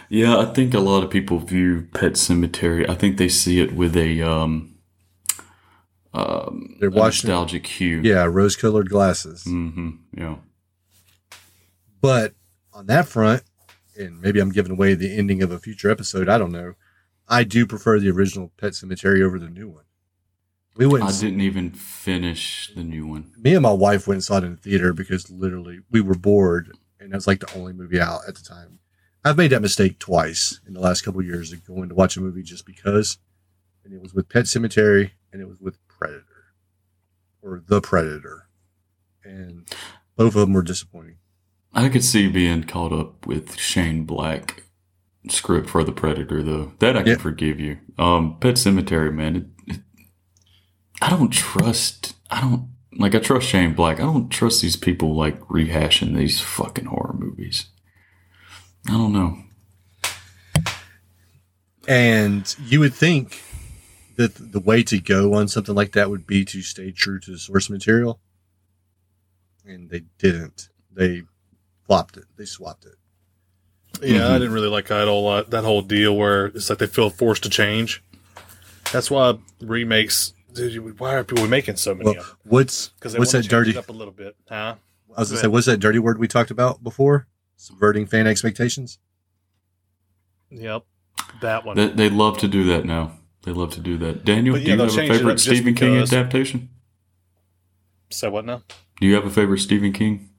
Yeah, 0.09 0.38
I 0.38 0.47
think 0.47 0.74
a 0.74 0.80
lot 0.80 1.05
of 1.05 1.11
people 1.11 1.38
view 1.38 1.88
Pet 1.94 2.12
Sematary. 2.12 2.88
I 2.88 2.94
think 2.94 3.16
they 3.18 3.28
see 3.28 3.61
it 3.61 3.74
with 3.74 3.97
a 3.97 4.22
um, 4.22 4.76
um 6.17 6.77
They're 6.81 6.91
watching- 6.91 7.29
nostalgic 7.29 7.67
hue. 7.67 8.01
Yeah, 8.03 8.25
rose 8.25 8.57
colored 8.57 8.89
glasses. 8.89 9.45
hmm 9.45 9.91
Yeah. 10.17 10.37
But 12.01 12.35
on 12.73 12.87
that 12.87 13.09
front, 13.09 13.43
and 13.99 14.21
maybe 14.21 14.41
I'm 14.41 14.53
giving 14.53 14.73
away 14.73 14.95
the 14.95 15.17
ending 15.17 15.43
of 15.43 15.51
a 15.51 15.59
future 15.59 15.91
episode, 15.91 16.29
I 16.29 16.39
don't 16.39 16.53
know. 16.53 16.75
I 17.29 17.43
do 17.45 17.67
prefer 17.67 17.99
the 17.99 18.11
original 18.11 18.53
Pet 18.57 18.73
Sematary 18.73 19.23
over 19.23 19.39
the 19.39 19.49
new 19.49 19.69
one. 19.69 19.85
We 20.77 20.87
went. 20.87 21.05
I 21.05 21.11
didn't 21.11 21.41
even 21.41 21.71
finish 21.71 22.71
the 22.75 22.85
new 22.85 23.07
one. 23.07 23.33
me 23.39 23.55
and 23.55 23.62
my 23.62 23.73
wife 23.73 24.07
went 24.07 24.17
and 24.17 24.25
saw 24.25 24.37
it 24.39 24.45
in 24.45 24.53
the 24.53 24.57
theater 24.61 24.93
because 24.93 25.31
literally 25.31 25.81
we 25.91 26.03
were 26.03 26.14
bored, 26.14 26.77
and 27.01 27.11
that 27.12 27.17
was 27.17 27.27
like 27.27 27.41
the 27.41 27.53
only 27.59 27.73
movie 27.73 28.01
out 28.01 28.21
at 28.29 28.35
the 28.35 28.43
time. 28.43 28.79
I've 29.25 29.39
made 29.39 29.51
that 29.53 29.62
mistake 29.62 29.99
twice 29.99 30.61
in 30.67 30.75
the 30.75 30.81
last 30.81 31.01
couple 31.03 31.21
of 31.21 31.27
years 31.27 31.51
of 31.53 31.64
going 31.67 31.89
to 31.89 31.95
watch 31.95 32.17
a 32.17 32.21
movie 32.21 32.43
just 32.43 32.67
because, 32.67 33.19
and 33.85 33.93
it 33.95 34.03
was 34.03 34.12
with 34.14 34.29
Pet 34.29 34.45
Sematary 34.45 35.12
and 35.33 35.41
it 35.43 35.49
was 35.49 35.61
with 35.61 35.79
Predator, 35.99 36.55
or 37.42 37.62
The 37.66 37.80
Predator, 37.80 38.49
and 39.24 39.66
both 40.16 40.34
of 40.34 40.40
them 40.42 40.53
were 40.53 40.62
disappointing. 40.62 41.16
I 41.72 41.88
could 41.88 42.05
see 42.05 42.28
being 42.28 42.64
caught 42.64 42.92
up 42.92 43.26
with 43.26 43.59
Shane 43.59 44.05
Black 44.05 44.62
script 45.28 45.68
for 45.68 45.82
the 45.84 45.92
Predator 45.92 46.42
though. 46.42 46.72
That 46.78 46.97
I 46.97 47.03
can 47.03 47.12
Yeah. 47.12 47.18
forgive 47.18 47.59
you. 47.61 47.78
Um, 47.99 48.38
Pet 48.40 48.55
Sematary, 48.55 49.12
man. 49.12 49.36
It, 49.36 49.74
it, 49.74 49.80
I 51.03 51.11
don't 51.11 51.30
trust. 51.32 52.14
I 52.30 52.40
don't 52.40 52.70
like. 52.99 53.14
I 53.14 53.18
trust 53.18 53.49
Shane 53.49 53.74
Black. 53.74 53.99
I 53.99 54.05
don't 54.05 54.30
trust 54.30 54.62
these 54.62 54.76
people 54.76 55.14
like 55.14 55.38
rehashing 55.49 56.16
these 56.16 56.40
fucking 56.40 56.86
horror 56.86 57.14
movies. 57.18 57.66
I 58.88 58.92
don't 58.92 59.12
know. 59.12 59.38
And 61.88 62.55
you 62.66 62.80
would 62.80 62.94
think 62.94 63.42
that 64.17 64.53
the 64.53 64.61
way 64.61 64.83
to 64.85 64.99
go 65.01 65.35
on 65.35 65.49
something 65.49 65.75
like 65.75 65.93
that 65.93 66.11
would 66.11 66.27
be 66.27 66.45
to 66.47 66.62
stay 66.62 66.91
true 66.91 67.19
to 67.21 67.31
the 67.33 67.39
source 67.39 67.69
material, 67.71 68.21
and 69.64 69.91
they 69.91 70.03
didn't. 70.19 70.69
They 70.91 71.23
flopped 71.87 72.17
it. 72.17 72.25
They 72.37 72.45
swapped 72.45 72.85
it. 72.87 72.95
Yeah, 74.03 74.21
Mhm. 74.21 74.31
I 74.31 74.39
didn't 74.39 74.53
really 74.53 74.69
like 74.69 74.89
that 74.89 75.07
whole 75.09 75.29
uh, 75.29 75.43
that 75.45 75.64
whole 75.64 75.83
deal 75.83 76.17
where 76.17 76.47
it's 76.47 76.69
like 76.69 76.79
they 76.79 76.87
feel 76.87 77.09
forced 77.11 77.43
to 77.45 77.49
change. 77.49 78.03
That's 78.93 79.11
why 79.11 79.39
remakes. 79.61 80.33
Dude, 80.53 80.99
why 80.99 81.14
are 81.14 81.25
people 81.25 81.47
making 81.49 81.77
so 81.77 81.95
many 81.95 82.11
Well, 82.11 82.19
of 82.21 82.27
them? 82.29 82.37
what's 82.45 82.89
Because 82.89 83.17
what's 83.19 83.33
that 83.33 83.47
dirty? 83.49 83.77
up 83.77 83.89
a 83.89 83.93
little 83.93 84.12
bit, 84.12 84.37
huh? 84.49 84.77
I 85.17 85.21
was 85.21 85.29
gonna 85.31 85.39
Go 85.39 85.43
say, 85.43 85.49
what's 85.49 85.67
that 85.67 85.79
dirty 85.81 85.99
word 85.99 86.19
we 86.19 86.29
talked 86.29 86.51
about 86.51 86.83
before? 86.83 87.27
Subverting 87.57 88.07
fan 88.07 88.27
expectations. 88.27 88.99
Yep, 90.51 90.85
that 91.41 91.64
one. 91.64 91.77
They, 91.77 91.89
they 91.89 92.11
love 92.11 92.39
to 92.39 92.49
do 92.49 92.64
that 92.64 92.85
now. 92.85 93.16
They 93.47 93.53
love 93.53 93.72
to 93.74 93.80
do 93.80 93.97
that. 93.99 94.24
Daniel, 94.24 94.57
But 94.57 94.62
yeah, 94.62 94.66
do 94.66 94.72
you 94.72 94.78
have 94.80 94.88
a 94.88 94.92
change 94.92 95.09
it 95.09 95.12
up 95.12 95.18
favorite 95.18 95.38
Stephen 95.40 95.74
King 95.76 95.97
adaptation? 95.99 96.68
so 98.11 98.28
what 98.28 98.44
now? 98.44 98.62
Do 99.01 99.07
you 99.07 99.14
have 99.14 99.24
a 99.24 99.30
favorite 99.30 99.61
Stephen 99.61 99.92
King 99.92 100.30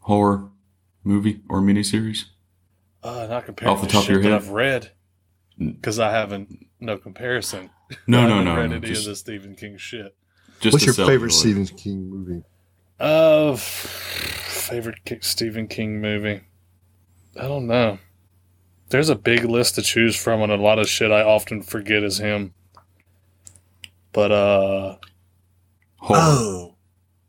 horror 0.00 0.50
movie 1.02 1.40
or 1.48 1.62
miniseries? 1.62 2.24
Uh, 3.02 3.26
not 3.30 3.46
comparing 3.46 3.72
Off 3.72 3.80
the 3.80 3.86
to 3.86 3.92
top 3.94 4.02
of 4.04 4.10
your 4.10 4.20
head? 4.20 4.32
I've 4.32 4.50
read 4.50 4.90
because 5.58 5.98
I 5.98 6.10
haven't 6.10 6.66
no 6.78 6.98
comparison. 6.98 7.70
No, 8.06 8.28
no, 8.28 8.42
no. 8.42 8.54
Read 8.56 8.70
no 8.70 8.76
any 8.76 8.88
just, 8.88 9.06
of 9.06 9.06
the 9.06 9.16
Stephen 9.16 9.54
King 9.56 9.78
shit. 9.78 10.14
just 10.60 10.74
What's 10.74 10.84
your 10.84 10.94
favorite 10.94 11.32
it. 11.32 11.36
Stephen 11.36 11.66
King 11.66 12.10
movie? 12.10 12.42
Uh, 12.98 13.56
favorite 13.56 14.98
Stephen 15.22 15.66
King 15.66 16.02
movie? 16.02 16.42
I 17.40 17.42
don't 17.48 17.66
know. 17.66 17.98
There's 18.90 19.08
a 19.08 19.14
big 19.14 19.44
list 19.44 19.76
to 19.76 19.82
choose 19.82 20.16
from, 20.16 20.42
and 20.42 20.52
a 20.52 20.56
lot 20.56 20.78
of 20.78 20.88
shit 20.88 21.10
I 21.10 21.22
often 21.22 21.62
forget 21.62 22.02
is 22.02 22.18
him. 22.18 22.54
But 24.12 24.32
uh, 24.32 24.96
Oh, 26.02 26.74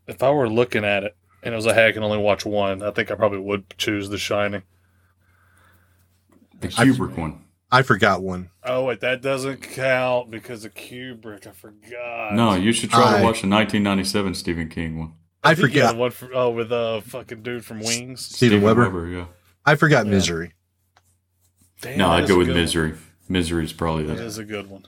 if 0.06 0.22
I 0.22 0.30
were 0.30 0.48
looking 0.48 0.84
at 0.84 1.04
it 1.04 1.16
and 1.42 1.52
it 1.52 1.56
was 1.56 1.66
like, 1.66 1.74
hey, 1.76 1.88
I 1.88 1.92
can 1.92 2.02
only 2.02 2.18
watch 2.18 2.44
one, 2.44 2.82
I 2.82 2.90
think 2.90 3.10
I 3.10 3.14
probably 3.14 3.38
would 3.38 3.64
choose 3.78 4.08
The 4.08 4.18
Shining. 4.18 4.62
the 6.60 6.68
Kubrick 6.68 7.16
one. 7.16 7.44
I 7.70 7.82
forgot 7.82 8.22
one. 8.22 8.50
Oh 8.64 8.84
wait, 8.84 9.00
that 9.00 9.22
doesn't 9.22 9.62
count 9.62 10.30
because 10.30 10.64
of 10.64 10.74
Kubrick. 10.74 11.46
I 11.46 11.52
forgot. 11.52 12.34
No, 12.34 12.54
you 12.54 12.72
should 12.72 12.90
try 12.90 13.00
I- 13.14 13.18
to 13.18 13.24
watch 13.24 13.40
the 13.42 13.48
1997 13.48 14.34
Stephen 14.34 14.68
King 14.68 14.98
one. 14.98 15.12
I 15.44 15.54
think 15.54 15.74
yeah, 15.74 15.88
forgot. 15.88 15.92
the 15.94 15.98
one 15.98 16.10
for, 16.10 16.30
oh 16.34 16.50
with 16.50 16.70
uh 16.70 17.00
fucking 17.00 17.42
dude 17.42 17.64
from 17.64 17.80
Wings. 17.80 18.24
Steven 18.26 18.60
Weber. 18.62 19.08
yeah. 19.08 19.26
I 19.64 19.74
forgot 19.76 20.06
Yeah. 20.06 20.12
Misery. 20.12 20.52
Damn, 21.82 21.98
No, 21.98 22.08
I'd 22.10 22.26
go 22.26 22.38
with 22.38 22.46
good 22.46 22.54
one. 22.54 22.62
Misery. 22.62 22.94
Misery 23.28 23.64
is 23.64 23.72
probably 23.72 24.04
That 24.04 24.16
that. 24.16 24.24
is 24.24 24.38
a 24.38 24.44
good 24.44 24.70
one. 24.70 24.86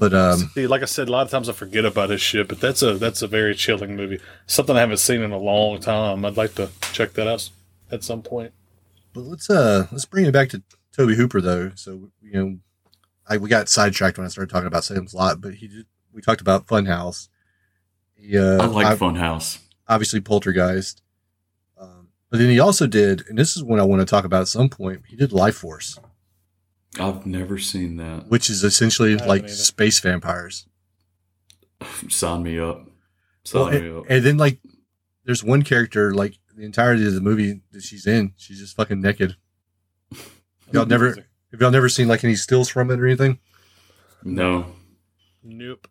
But 0.00 0.14
um, 0.14 0.38
See, 0.54 0.66
like 0.66 0.82
I 0.82 0.86
said, 0.86 1.08
a 1.08 1.12
lot 1.12 1.22
of 1.26 1.30
times 1.30 1.48
I 1.48 1.52
forget 1.52 1.84
about 1.84 2.08
his 2.10 2.20
shit, 2.22 2.48
but 2.48 2.58
that's 2.60 2.82
a 2.82 2.94
that's 2.94 3.20
a 3.22 3.26
very 3.26 3.54
chilling 3.54 3.94
movie. 3.94 4.18
Something 4.46 4.74
I 4.74 4.80
haven't 4.80 4.96
seen 4.96 5.20
in 5.20 5.32
a 5.32 5.38
long 5.38 5.78
time. 5.80 6.24
I'd 6.24 6.36
like 6.38 6.54
to 6.54 6.70
check 6.92 7.12
that 7.12 7.28
out 7.28 7.48
at 7.92 8.02
some 8.02 8.22
point. 8.22 8.52
but 9.12 9.20
let's 9.20 9.48
uh 9.50 9.86
let's 9.92 10.06
bring 10.06 10.24
it 10.24 10.32
back 10.32 10.48
to 10.50 10.62
Tobe 10.96 11.10
Hooper 11.10 11.42
though. 11.42 11.72
So 11.74 12.10
you 12.22 12.32
know, 12.32 12.58
I 13.28 13.36
we 13.36 13.50
got 13.50 13.68
sidetracked 13.68 14.16
when 14.16 14.24
I 14.24 14.28
started 14.30 14.50
talking 14.50 14.66
about 14.66 14.84
Salem's 14.84 15.12
Lot, 15.14 15.40
but 15.42 15.54
he 15.54 15.68
did. 15.68 15.86
We 16.10 16.22
talked 16.22 16.40
about 16.40 16.66
Funhouse. 16.66 17.28
He, 18.14 18.38
uh, 18.38 18.62
I 18.62 18.66
like 18.66 18.86
ob- 18.86 18.98
Funhouse. 18.98 19.58
obviously 19.86 20.20
Poltergeist. 20.22 21.02
Um, 21.78 22.08
but 22.30 22.38
then 22.38 22.48
he 22.48 22.58
also 22.60 22.86
did, 22.86 23.24
and 23.28 23.36
this 23.38 23.54
is 23.56 23.62
one 23.62 23.78
I 23.78 23.82
want 23.82 24.00
to 24.00 24.06
talk 24.06 24.24
about 24.24 24.40
at 24.40 24.48
some 24.48 24.70
point. 24.70 25.02
He 25.06 25.16
did 25.16 25.32
Lifeforce, 25.32 25.98
I've 26.98 27.26
never 27.26 27.58
seen 27.58 27.96
that. 27.96 28.28
which 28.28 28.48
is 28.50 28.64
essentially 28.64 29.16
like 29.16 29.44
either. 29.44 29.52
space 29.52 30.00
vampires. 30.00 30.66
Sign 32.08 32.42
me 32.42 32.58
up. 32.58 32.88
Sign 33.44 33.60
Well, 33.62 33.70
me 33.70 33.90
up. 33.90 34.04
and, 34.04 34.10
and 34.10 34.24
then 34.24 34.36
like, 34.38 34.58
there's 35.24 35.44
one 35.44 35.62
character 35.62 36.14
like 36.14 36.34
the 36.54 36.64
entirety 36.64 37.06
of 37.06 37.14
the 37.14 37.20
movie 37.20 37.60
that 37.72 37.82
she's 37.82 38.06
in. 38.06 38.32
She's 38.36 38.58
just 38.58 38.76
fucking 38.76 39.00
naked. 39.00 39.36
Y'all 40.72 40.86
never 40.86 41.14
have 41.52 41.60
y'all 41.60 41.70
never 41.70 41.88
seen 41.88 42.08
like 42.08 42.24
any 42.24 42.34
stills 42.34 42.68
from 42.68 42.90
it 42.90 42.98
or 42.98 43.06
anything? 43.06 43.38
No. 44.24 44.66
Nope. 45.42 45.88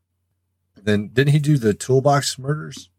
Then 0.76 1.10
didn't 1.14 1.32
he 1.34 1.40
do 1.40 1.58
the 1.58 1.74
Toolbox 1.74 2.38
Murders? 2.38 2.90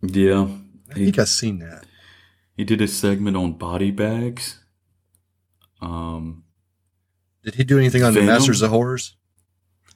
Yeah. 0.00 0.46
I 0.94 0.98
He, 0.98 1.04
think 1.06 1.18
I've 1.18 1.28
seen 1.28 1.58
that. 1.58 1.86
he 2.56 2.62
did 2.64 2.80
a 2.80 2.86
segment 2.86 3.36
on 3.36 3.54
body 3.54 3.90
bags. 3.90 4.60
Um. 5.80 6.43
Did 7.44 7.54
he 7.56 7.64
do 7.64 7.78
anything 7.78 8.02
on 8.02 8.14
Venom? 8.14 8.26
the 8.26 8.32
Masters 8.32 8.62
of 8.62 8.70
Horrors? 8.70 9.16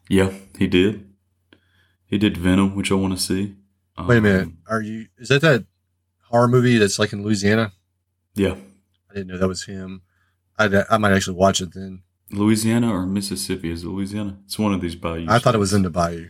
Yeah, 0.08 0.32
he 0.58 0.66
did. 0.66 1.08
He 2.06 2.18
did 2.18 2.36
Venom, 2.36 2.74
which 2.74 2.90
I 2.90 2.94
want 2.94 3.14
to 3.16 3.22
see. 3.22 3.54
Wait 3.98 4.18
a 4.18 4.20
minute. 4.20 4.42
Um, 4.44 4.58
Are 4.68 4.80
you? 4.80 5.06
Is 5.18 5.28
that 5.28 5.40
that 5.42 5.64
horror 6.24 6.48
movie 6.48 6.78
that's 6.78 6.98
like 6.98 7.12
in 7.12 7.22
Louisiana? 7.22 7.72
Yeah, 8.34 8.54
I 9.10 9.14
didn't 9.14 9.28
know 9.28 9.38
that 9.38 9.48
was 9.48 9.64
him. 9.64 10.02
I 10.58 10.84
I 10.90 10.98
might 10.98 11.12
actually 11.12 11.36
watch 11.36 11.60
it 11.60 11.74
then. 11.74 12.02
Louisiana 12.30 12.92
or 12.92 13.06
Mississippi? 13.06 13.70
Is 13.70 13.82
it 13.82 13.88
Louisiana? 13.88 14.38
It's 14.44 14.58
one 14.58 14.72
of 14.74 14.80
these 14.80 14.94
bayous. 14.94 15.28
I 15.28 15.38
thought 15.38 15.54
it 15.54 15.58
was 15.58 15.72
in 15.72 15.82
the 15.82 15.90
Bayou. 15.90 16.28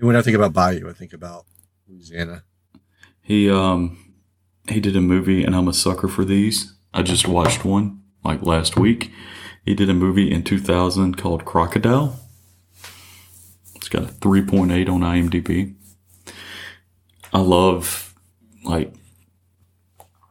When 0.00 0.16
I 0.16 0.22
think 0.22 0.36
about 0.36 0.52
Bayou, 0.52 0.88
I 0.88 0.92
think 0.92 1.12
about 1.12 1.46
Louisiana. 1.88 2.44
He 3.22 3.48
um 3.50 4.14
he 4.68 4.80
did 4.80 4.96
a 4.96 5.00
movie, 5.00 5.44
and 5.44 5.54
I'm 5.54 5.68
a 5.68 5.72
sucker 5.72 6.08
for 6.08 6.24
these. 6.24 6.74
I 6.92 7.02
just 7.02 7.26
watched 7.28 7.64
one 7.64 8.02
like 8.24 8.42
last 8.42 8.76
week. 8.76 9.10
He 9.64 9.74
did 9.74 9.90
a 9.90 9.94
movie 9.94 10.30
in 10.30 10.42
2000 10.42 11.16
called 11.16 11.44
Crocodile. 11.44 12.18
It's 13.76 13.88
got 13.88 14.02
a 14.04 14.06
3.8 14.06 14.88
on 14.88 15.00
IMDb. 15.00 15.74
I 17.32 17.40
love 17.40 18.14
like 18.64 18.92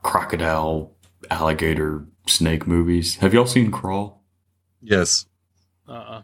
crocodile, 0.04 0.94
alligator, 1.30 2.06
snake 2.28 2.68
movies. 2.68 3.16
Have 3.18 3.34
y'all 3.34 3.46
seen 3.46 3.72
Crawl? 3.72 4.24
Yes, 4.82 5.26
Uh. 5.88 5.92
uh 5.94 6.22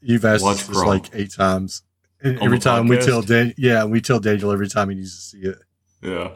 you've 0.00 0.24
asked 0.24 0.42
Watch 0.44 0.56
us 0.60 0.66
this 0.66 0.76
Crawl. 0.76 0.88
like 0.90 1.10
eight 1.14 1.32
times. 1.32 1.82
And 2.22 2.38
every 2.40 2.58
the 2.58 2.64
time 2.64 2.88
we 2.88 2.98
tell 2.98 3.22
Dan, 3.22 3.54
yeah, 3.58 3.84
we 3.84 4.00
tell 4.00 4.20
Daniel 4.20 4.50
every 4.52 4.68
time 4.68 4.88
he 4.88 4.94
needs 4.96 5.14
to 5.14 5.20
see 5.38 5.46
it. 5.48 5.58
Yeah. 6.02 6.30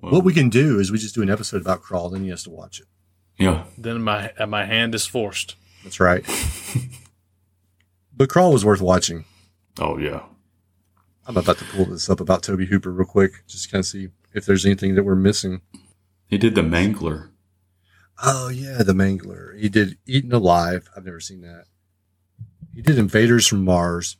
what 0.00 0.24
we 0.24 0.32
can 0.34 0.48
do 0.50 0.78
is 0.78 0.90
we 0.92 0.98
just 0.98 1.14
do 1.14 1.22
an 1.22 1.30
episode 1.30 1.60
about 1.62 1.82
Crawl, 1.82 2.10
then 2.10 2.22
he 2.22 2.28
has 2.30 2.42
to 2.44 2.50
watch 2.50 2.80
it. 2.80 2.86
Yeah. 3.38 3.64
Then 3.76 4.02
my 4.02 4.32
uh, 4.38 4.46
my 4.46 4.64
hand 4.64 4.94
is 4.94 5.06
forced. 5.06 5.56
That's 5.82 6.00
right. 6.00 6.24
but 8.16 8.28
Crawl 8.28 8.52
was 8.52 8.64
worth 8.64 8.80
watching. 8.80 9.24
Oh 9.78 9.98
yeah. 9.98 10.22
I'm 11.26 11.36
about 11.36 11.58
to 11.58 11.64
pull 11.64 11.86
this 11.86 12.10
up 12.10 12.20
about 12.20 12.42
Tobe 12.42 12.66
Hooper 12.66 12.92
real 12.92 13.06
quick, 13.06 13.44
just 13.46 13.64
to 13.64 13.70
kind 13.70 13.80
of 13.80 13.86
see 13.86 14.08
if 14.34 14.44
there's 14.44 14.66
anything 14.66 14.94
that 14.94 15.04
we're 15.04 15.14
missing. 15.14 15.62
He 16.26 16.36
did 16.38 16.54
the 16.54 16.62
Mangler. 16.62 17.30
Oh 18.22 18.48
yeah, 18.48 18.82
the 18.82 18.92
Mangler. 18.92 19.58
He 19.58 19.68
did 19.68 19.98
Eaten 20.06 20.32
Alive. 20.32 20.88
I've 20.96 21.04
never 21.04 21.20
seen 21.20 21.40
that. 21.40 21.64
He 22.74 22.82
did 22.82 22.98
Invaders 22.98 23.46
from 23.46 23.64
Mars. 23.64 24.16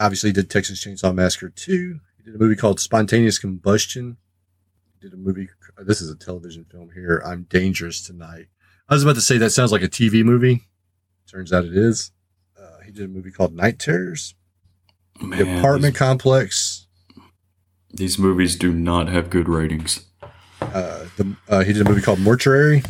Obviously, 0.00 0.30
he 0.30 0.34
did 0.34 0.50
Texas 0.50 0.84
Chainsaw 0.84 1.14
Massacre 1.14 1.50
2. 1.50 2.00
He 2.16 2.22
did 2.24 2.34
a 2.34 2.38
movie 2.38 2.56
called 2.56 2.80
Spontaneous 2.80 3.38
Combustion. 3.38 4.16
He 4.94 5.06
did 5.06 5.14
a 5.14 5.16
movie. 5.16 5.48
This 5.84 6.00
is 6.00 6.10
a 6.10 6.16
television 6.16 6.64
film 6.64 6.90
here. 6.94 7.22
I'm 7.26 7.42
Dangerous 7.44 8.02
Tonight. 8.02 8.46
I 8.88 8.94
was 8.94 9.02
about 9.02 9.16
to 9.16 9.20
say 9.20 9.38
that 9.38 9.50
sounds 9.50 9.72
like 9.72 9.82
a 9.82 9.88
TV 9.88 10.24
movie. 10.24 10.62
Turns 11.28 11.52
out 11.52 11.64
it 11.64 11.76
is. 11.76 12.12
Uh, 12.60 12.80
he 12.84 12.92
did 12.92 13.04
a 13.06 13.08
movie 13.08 13.30
called 13.30 13.54
Night 13.54 13.78
Terrors. 13.78 14.34
Man, 15.20 15.38
the 15.38 15.58
Apartment 15.58 15.96
Complex. 15.96 16.86
These, 17.90 17.98
these 17.98 18.18
movies 18.18 18.56
do 18.56 18.72
not 18.72 19.08
have 19.08 19.30
good 19.30 19.48
ratings. 19.48 20.06
Uh, 20.60 21.06
the, 21.16 21.36
uh, 21.48 21.64
he 21.64 21.72
did 21.72 21.84
a 21.84 21.88
movie 21.88 22.02
called 22.02 22.20
Mortuary. 22.20 22.82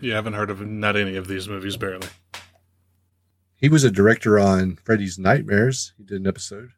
You 0.00 0.12
haven't 0.12 0.34
heard 0.34 0.50
of 0.50 0.60
not 0.66 0.96
any 0.96 1.16
of 1.16 1.28
these 1.28 1.48
movies, 1.48 1.76
barely. 1.76 2.08
He 3.56 3.68
was 3.68 3.84
a 3.84 3.90
director 3.90 4.38
on 4.38 4.76
Freddy's 4.84 5.18
Nightmares. 5.18 5.92
He 5.98 6.04
did 6.04 6.20
an 6.20 6.26
episode. 6.26 6.70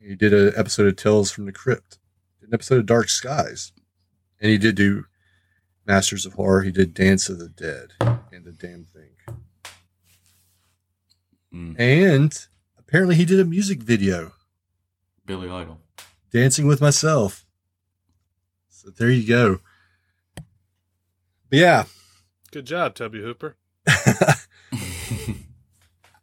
He 0.00 0.14
did 0.14 0.32
an 0.32 0.52
episode 0.56 0.86
of 0.86 0.96
Tales 0.96 1.30
from 1.30 1.46
the 1.46 1.52
Crypt, 1.52 1.98
an 2.42 2.48
episode 2.52 2.78
of 2.78 2.86
Dark 2.86 3.08
Skies, 3.08 3.72
and 4.42 4.50
he 4.50 4.58
did 4.58 4.74
do 4.74 5.04
Masters 5.86 6.26
of 6.26 6.34
Horror. 6.34 6.62
He 6.62 6.72
did 6.72 6.92
Dance 6.92 7.28
of 7.30 7.38
the 7.38 7.48
Dead 7.48 7.92
and 8.32 8.44
The 8.44 8.52
Damn 8.52 8.84
Thing, 8.84 9.10
Mm. 11.54 11.78
and 11.78 12.46
apparently 12.78 13.14
he 13.14 13.24
did 13.26 13.38
a 13.40 13.44
music 13.44 13.82
video, 13.82 14.32
Billy 15.26 15.48
Idol. 15.50 15.80
Dancing 16.32 16.66
with 16.66 16.80
Myself. 16.80 17.44
So 18.70 18.88
there 18.90 19.10
you 19.10 19.26
go. 19.26 19.60
But 20.34 20.44
yeah, 21.58 21.84
Good 22.50 22.66
job, 22.66 22.94
Tubby 22.94 23.20
Hooper. 23.22 23.56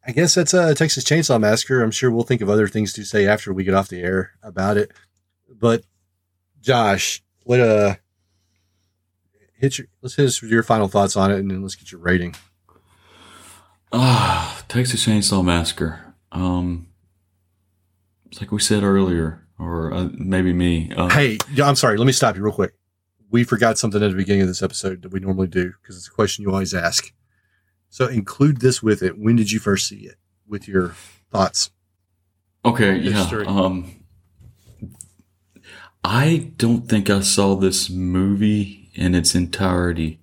I 0.05 0.11
guess 0.13 0.33
that's 0.33 0.53
a 0.55 0.73
Texas 0.73 1.03
Chainsaw 1.03 1.39
Massacre. 1.39 1.83
I'm 1.83 1.91
sure 1.91 2.09
we'll 2.09 2.23
think 2.23 2.41
of 2.41 2.49
other 2.49 2.67
things 2.67 2.93
to 2.93 3.03
say 3.03 3.27
after 3.27 3.53
we 3.53 3.63
get 3.63 3.75
off 3.75 3.89
the 3.89 4.01
air 4.01 4.31
about 4.41 4.75
it. 4.77 4.91
But 5.47 5.83
Josh, 6.61 7.21
what 7.43 7.59
uh 7.59 7.95
hit 9.59 9.77
your 9.77 9.87
let's 10.01 10.15
hit 10.15 10.25
us 10.25 10.41
with 10.41 10.51
your 10.51 10.63
final 10.63 10.87
thoughts 10.87 11.15
on 11.15 11.31
it 11.31 11.39
and 11.39 11.51
then 11.51 11.61
let's 11.61 11.75
get 11.75 11.91
your 11.91 12.01
rating. 12.01 12.35
Ah, 13.91 14.63
Texas 14.67 15.05
Chainsaw 15.05 15.43
Massacre. 15.43 16.13
Um, 16.31 16.87
it's 18.27 18.39
like 18.39 18.51
we 18.51 18.59
said 18.59 18.83
earlier, 18.83 19.47
or 19.57 19.91
uh, 19.93 20.09
maybe 20.13 20.53
me. 20.53 20.91
Uh, 20.95 21.09
Hey, 21.09 21.37
I'm 21.61 21.75
sorry, 21.75 21.97
let 21.97 22.05
me 22.05 22.11
stop 22.13 22.35
you 22.35 22.43
real 22.43 22.53
quick. 22.53 22.73
We 23.31 23.43
forgot 23.43 23.77
something 23.77 24.01
at 24.01 24.09
the 24.11 24.15
beginning 24.17 24.41
of 24.43 24.47
this 24.47 24.61
episode 24.63 25.01
that 25.01 25.11
we 25.11 25.19
normally 25.19 25.47
do 25.47 25.73
because 25.81 25.97
it's 25.97 26.07
a 26.07 26.11
question 26.11 26.43
you 26.43 26.51
always 26.51 26.73
ask. 26.73 27.11
So 27.89 28.07
include 28.07 28.61
this 28.61 28.83
with 28.83 29.01
it. 29.01 29.17
When 29.17 29.35
did 29.35 29.51
you 29.51 29.59
first 29.59 29.87
see 29.87 29.97
it? 30.05 30.15
With 30.47 30.67
your 30.67 30.95
thoughts. 31.31 31.71
Okay, 32.65 32.99
History. 32.99 33.45
yeah. 33.45 33.49
Um, 33.51 34.03
I 36.03 36.51
don't 36.57 36.87
think 36.87 37.09
I 37.09 37.21
saw 37.21 37.55
this 37.55 37.89
movie 37.89 38.78
in 38.93 39.15
its 39.15 39.35
entirety 39.35 40.19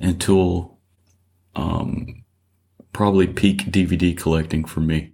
until 0.00 0.78
um, 1.54 2.24
probably 2.92 3.26
peak 3.26 3.66
DVD 3.66 4.16
collecting 4.16 4.64
for 4.64 4.80
me. 4.80 5.12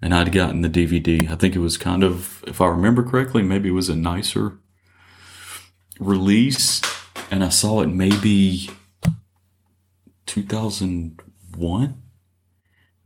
And 0.00 0.14
I'd 0.14 0.32
gotten 0.32 0.62
the 0.62 0.68
DVD. 0.68 1.30
I 1.30 1.36
think 1.36 1.54
it 1.54 1.60
was 1.60 1.76
kind 1.76 2.02
of, 2.02 2.42
if 2.46 2.60
I 2.60 2.66
remember 2.66 3.04
correctly, 3.04 3.42
maybe 3.42 3.68
it 3.68 3.72
was 3.72 3.88
a 3.88 3.94
nicer 3.94 4.58
release. 6.00 6.82
And 7.30 7.44
I 7.44 7.48
saw 7.50 7.82
it 7.82 7.86
maybe 7.86 8.70
2001. 10.26 12.02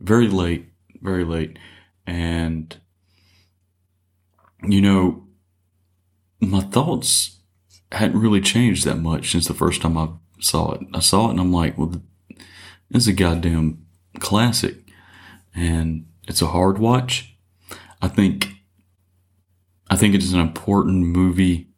Very 0.01 0.29
late, 0.29 0.67
very 1.03 1.25
late. 1.25 1.59
And 2.07 2.77
you 4.63 4.81
know, 4.81 5.27
my 6.41 6.61
thoughts 6.61 7.36
hadn't 7.97 8.21
really 8.21 8.41
changed 8.41 8.85
that 8.85 8.97
much 8.97 9.31
since 9.31 9.47
the 9.47 9.55
first 9.55 9.83
time 9.83 9.97
I 9.97 10.09
saw 10.41 10.73
it. 10.73 10.81
I 10.93 11.01
saw 11.01 11.29
it 11.29 11.33
and 11.33 11.41
I'm 11.41 11.53
like, 11.53 11.77
well, 11.77 12.01
this 12.91 13.03
is 13.03 13.09
a 13.09 13.13
goddamn 13.13 13.87
classic. 14.19 14.77
And 15.55 16.07
it's 16.29 16.43
a 16.43 16.47
hard 16.47 16.79
watch. 16.79 17.37
I 18.03 18.09
think, 18.09 18.49
I 19.89 19.97
think 19.97 20.15
it 20.15 20.23
is 20.23 20.33
an 20.33 20.41
important 20.41 21.07
movie 21.07 21.69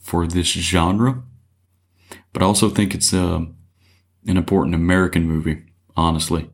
for 0.00 0.26
this 0.26 0.46
genre, 0.46 1.22
but 2.32 2.42
I 2.42 2.46
also 2.46 2.70
think 2.70 2.94
it's 2.94 3.12
a, 3.12 3.46
an 4.26 4.36
important 4.36 4.74
American 4.74 5.24
movie, 5.24 5.64
honestly. 5.96 6.50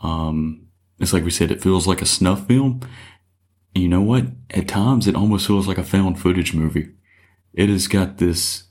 Um, 0.00 0.66
it's 0.98 1.12
like 1.12 1.24
we 1.24 1.30
said, 1.30 1.50
it 1.50 1.62
feels 1.62 1.86
like 1.86 2.02
a 2.02 2.06
snuff 2.06 2.46
film. 2.46 2.80
You 3.74 3.88
know 3.88 4.02
what? 4.02 4.26
At 4.50 4.68
times, 4.68 5.06
it 5.06 5.16
almost 5.16 5.46
feels 5.46 5.66
like 5.66 5.78
a 5.78 5.84
found 5.84 6.20
footage 6.20 6.54
movie. 6.54 6.90
It 7.54 7.68
has 7.68 7.86
got 7.88 8.18
this 8.18 8.64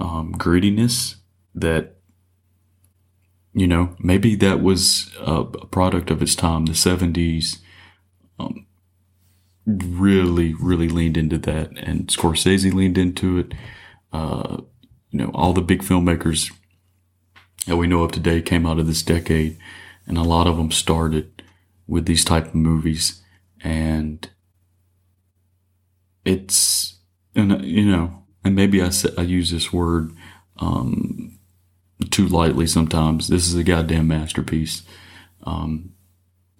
um, 0.00 0.34
grittiness 0.34 1.16
that, 1.54 1.96
you 3.52 3.66
know, 3.66 3.96
maybe 3.98 4.34
that 4.36 4.62
was 4.62 5.12
a, 5.20 5.44
product 5.44 6.10
of 6.10 6.22
its 6.22 6.34
time. 6.34 6.66
The 6.66 6.72
70s 6.72 7.58
um, 8.38 8.66
really, 9.66 10.54
really 10.54 10.88
leaned 10.88 11.16
into 11.16 11.38
that. 11.38 11.70
And 11.78 12.08
Scorsese 12.08 12.72
leaned 12.72 12.98
into 12.98 13.38
it. 13.38 13.54
Uh, 14.12 14.58
you 15.10 15.18
know, 15.18 15.30
all 15.34 15.52
the 15.52 15.60
big 15.60 15.82
filmmakers 15.82 16.52
that 17.66 17.76
we 17.76 17.86
know 17.86 18.02
of 18.02 18.12
today 18.12 18.40
came 18.40 18.64
out 18.66 18.78
of 18.78 18.86
this 18.86 19.02
decade. 19.02 19.58
And 20.06 20.16
a 20.16 20.22
lot 20.22 20.46
of 20.46 20.56
them 20.56 20.70
started 20.70 21.42
with 21.86 22.06
these 22.06 22.24
type 22.24 22.46
of 22.46 22.54
movies 22.54 23.22
and 23.60 24.28
it's 26.24 26.97
and 27.38 27.52
uh, 27.52 27.58
you 27.58 27.84
know 27.84 28.18
and 28.44 28.54
maybe 28.54 28.82
I 28.82 28.90
say, 28.90 29.10
I 29.18 29.22
use 29.22 29.50
this 29.50 29.72
word 29.72 30.12
um, 30.58 31.38
too 32.10 32.26
lightly 32.26 32.66
sometimes. 32.66 33.28
This 33.28 33.46
is 33.48 33.54
a 33.54 33.64
goddamn 33.64 34.08
masterpiece. 34.08 34.82
Um, 35.44 35.94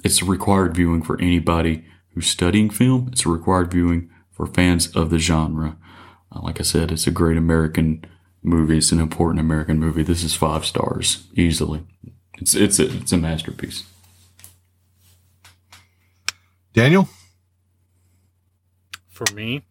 it's 0.05 0.23
a 0.23 0.25
required 0.25 0.75
viewing 0.75 1.03
for 1.03 1.21
anybody 1.21 1.85
who's 2.15 2.27
studying 2.27 2.71
film. 2.71 3.09
It's 3.13 3.27
a 3.27 3.29
required 3.29 3.71
viewing 3.71 4.11
for 4.31 4.47
fans 4.47 4.89
of 4.95 5.11
the 5.11 5.19
genre. 5.19 5.77
Uh, 6.31 6.41
like 6.43 6.61
I 6.61 6.63
said, 6.63 6.93
it's 6.93 7.07
a 7.07 7.13
great 7.13 7.37
American 7.37 8.05
movie. 8.43 8.79
It's 8.79 8.93
an 8.93 9.01
important 9.01 9.41
American 9.41 9.79
movie. 9.79 10.03
This 10.03 10.23
is 10.23 10.35
five 10.35 10.65
stars 10.65 11.27
easily. 11.35 11.85
It's 12.39 12.55
it's 12.55 12.79
a, 12.79 12.97
it's 12.99 13.13
a 13.13 13.17
masterpiece. 13.17 13.85
Daniel? 16.73 17.09
For 19.09 19.25
me, 19.35 19.65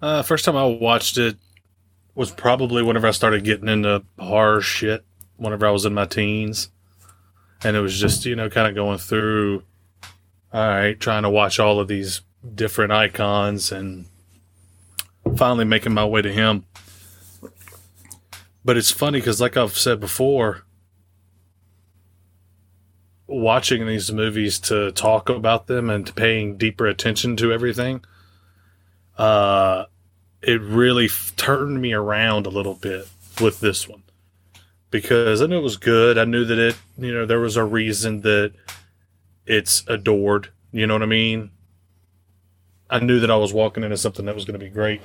uh, 0.00 0.22
first 0.22 0.44
time 0.44 0.56
I 0.56 0.64
watched 0.64 1.18
it 1.18 1.36
was 2.14 2.30
probably 2.30 2.82
whenever 2.82 3.06
I 3.06 3.12
started 3.12 3.44
getting 3.44 3.68
into 3.68 4.02
horror 4.18 4.60
shit. 4.60 5.04
Whenever 5.36 5.66
I 5.66 5.70
was 5.70 5.84
in 5.84 5.94
my 5.94 6.04
teens, 6.04 6.68
and 7.62 7.76
it 7.76 7.80
was 7.80 7.98
just 7.98 8.26
you 8.26 8.34
know 8.34 8.50
kind 8.50 8.66
of 8.66 8.74
going 8.74 8.98
through. 8.98 9.62
All 10.52 10.66
right, 10.68 10.98
trying 10.98 11.22
to 11.22 11.30
watch 11.30 11.60
all 11.60 11.78
of 11.78 11.88
these 11.88 12.22
different 12.54 12.90
icons 12.90 13.70
and 13.70 14.06
finally 15.36 15.64
making 15.64 15.92
my 15.92 16.04
way 16.04 16.22
to 16.22 16.32
him. 16.32 16.64
But 18.64 18.76
it's 18.76 18.90
funny 18.90 19.20
because, 19.20 19.40
like 19.40 19.56
I've 19.56 19.76
said 19.76 20.00
before, 20.00 20.64
watching 23.26 23.86
these 23.86 24.10
movies 24.10 24.58
to 24.60 24.90
talk 24.92 25.28
about 25.28 25.66
them 25.66 25.88
and 25.88 26.14
paying 26.16 26.56
deeper 26.56 26.86
attention 26.86 27.36
to 27.36 27.52
everything, 27.52 28.04
uh, 29.18 29.84
it 30.40 30.60
really 30.60 31.06
f- 31.06 31.32
turned 31.36 31.80
me 31.82 31.92
around 31.92 32.46
a 32.46 32.50
little 32.50 32.74
bit 32.74 33.08
with 33.40 33.60
this 33.60 33.88
one 33.88 34.02
because 34.90 35.42
I 35.42 35.46
knew 35.46 35.58
it 35.58 35.62
was 35.62 35.76
good. 35.76 36.16
I 36.16 36.24
knew 36.24 36.44
that 36.44 36.58
it, 36.58 36.76
you 36.96 37.12
know, 37.12 37.26
there 37.26 37.40
was 37.40 37.56
a 37.56 37.64
reason 37.64 38.22
that 38.22 38.52
it's 39.46 39.84
adored. 39.88 40.50
You 40.72 40.86
know 40.86 40.94
what 40.94 41.02
I 41.02 41.06
mean? 41.06 41.50
I 42.90 43.00
knew 43.00 43.20
that 43.20 43.30
I 43.30 43.36
was 43.36 43.52
walking 43.52 43.82
into 43.82 43.96
something 43.96 44.24
that 44.26 44.34
was 44.34 44.44
going 44.44 44.58
to 44.58 44.64
be 44.64 44.70
great. 44.70 45.02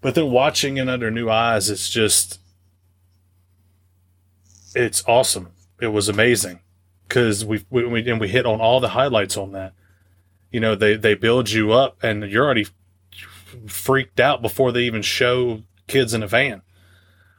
But 0.00 0.14
then 0.14 0.30
watching 0.30 0.76
it 0.76 0.88
under 0.88 1.10
new 1.10 1.28
eyes, 1.28 1.70
it's 1.70 1.88
just, 1.88 2.38
it's 4.74 5.02
awesome. 5.08 5.48
It 5.80 5.88
was 5.88 6.08
amazing 6.08 6.60
because 7.08 7.44
we, 7.44 7.64
we, 7.70 7.86
we 7.86 8.10
and 8.10 8.20
we 8.20 8.28
hit 8.28 8.46
on 8.46 8.60
all 8.60 8.78
the 8.78 8.90
highlights 8.90 9.36
on 9.36 9.52
that. 9.52 9.72
You 10.56 10.60
know, 10.60 10.74
they 10.74 10.96
they 10.96 11.14
build 11.14 11.50
you 11.50 11.72
up, 11.72 12.02
and 12.02 12.22
you're 12.30 12.46
already 12.46 12.66
freaked 13.66 14.18
out 14.18 14.40
before 14.40 14.72
they 14.72 14.84
even 14.84 15.02
show 15.02 15.64
kids 15.86 16.14
in 16.14 16.22
a 16.22 16.26
van 16.26 16.62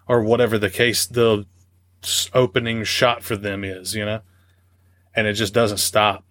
or 0.07 0.21
whatever 0.21 0.59
the 0.59 0.69
case 0.69 1.07
the 1.07 1.47
opening 2.35 2.83
shot 2.83 3.23
for 3.23 3.35
them 3.35 3.63
is. 3.63 3.95
You 3.95 4.05
know, 4.05 4.21
and 5.15 5.25
it 5.25 5.33
just 5.33 5.51
doesn't 5.51 5.79
stop. 5.79 6.25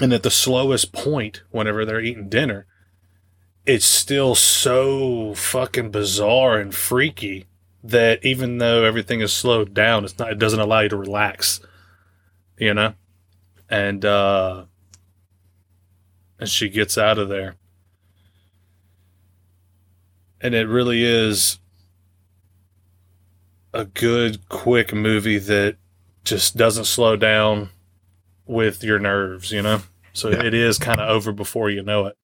And 0.00 0.12
at 0.12 0.24
the 0.24 0.30
slowest 0.32 0.92
point, 0.92 1.44
whenever 1.52 1.84
they're 1.84 2.00
eating 2.00 2.28
dinner, 2.28 2.66
it's 3.64 3.86
still 3.86 4.34
so 4.34 5.34
fucking 5.34 5.92
bizarre 5.92 6.58
and 6.58 6.74
freaky 6.74 7.46
that 7.84 8.24
even 8.24 8.58
though 8.58 8.82
everything 8.82 9.20
is 9.20 9.32
slowed 9.32 9.72
down, 9.72 10.04
it's 10.04 10.18
not. 10.18 10.32
It 10.32 10.40
doesn't 10.40 10.58
allow 10.58 10.80
you 10.80 10.88
to 10.88 10.96
relax. 10.96 11.60
You 12.58 12.74
know, 12.74 12.94
and 13.70 14.04
uh, 14.04 14.64
and 16.38 16.48
she 16.48 16.68
gets 16.68 16.96
out 16.98 17.18
of 17.18 17.28
there, 17.28 17.56
and 20.40 20.54
it 20.54 20.68
really 20.68 21.02
is 21.02 21.58
a 23.72 23.84
good, 23.84 24.48
quick 24.48 24.92
movie 24.94 25.38
that 25.38 25.76
just 26.24 26.56
doesn't 26.56 26.84
slow 26.86 27.16
down 27.16 27.70
with 28.46 28.82
your 28.82 28.98
nerves. 28.98 29.52
You 29.52 29.62
know, 29.62 29.82
so 30.12 30.30
Yeah. 30.30 30.44
it 30.44 30.54
is 30.54 30.78
kind 30.78 31.00
of 31.00 31.08
over 31.08 31.32
before 31.32 31.70
you 31.70 31.82
know 31.82 32.06
it. 32.06 32.16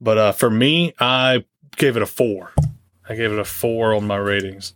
But 0.00 0.18
uh, 0.18 0.32
for 0.32 0.50
me, 0.50 0.92
I 1.00 1.44
gave 1.76 1.96
it 1.96 2.02
a 2.02 2.06
four. 2.06 2.52
I 3.08 3.14
gave 3.14 3.32
it 3.32 3.38
a 3.38 3.44
four 3.44 3.94
on 3.94 4.06
my 4.06 4.16
ratings 4.16 4.74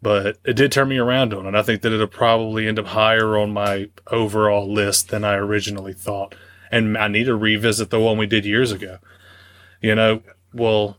but 0.00 0.36
it 0.44 0.54
did 0.56 0.72
turn 0.72 0.88
me 0.88 0.98
around 0.98 1.32
on 1.32 1.46
it. 1.46 1.54
I 1.54 1.62
think 1.62 1.82
that 1.82 1.92
it'll 1.92 2.08
probably 2.08 2.66
end 2.66 2.80
up 2.80 2.86
higher 2.86 3.38
on 3.38 3.52
my 3.52 3.88
overall 4.08 4.68
list 4.68 5.10
than 5.10 5.22
I 5.22 5.34
originally 5.36 5.92
thought. 5.92 6.34
And 6.72 6.98
I 6.98 7.06
need 7.06 7.24
to 7.24 7.36
revisit 7.36 7.90
the 7.90 8.00
one 8.00 8.18
we 8.18 8.26
did 8.26 8.44
years 8.44 8.72
ago. 8.72 8.98
You 9.80 9.94
know, 9.94 10.22
well, 10.52 10.96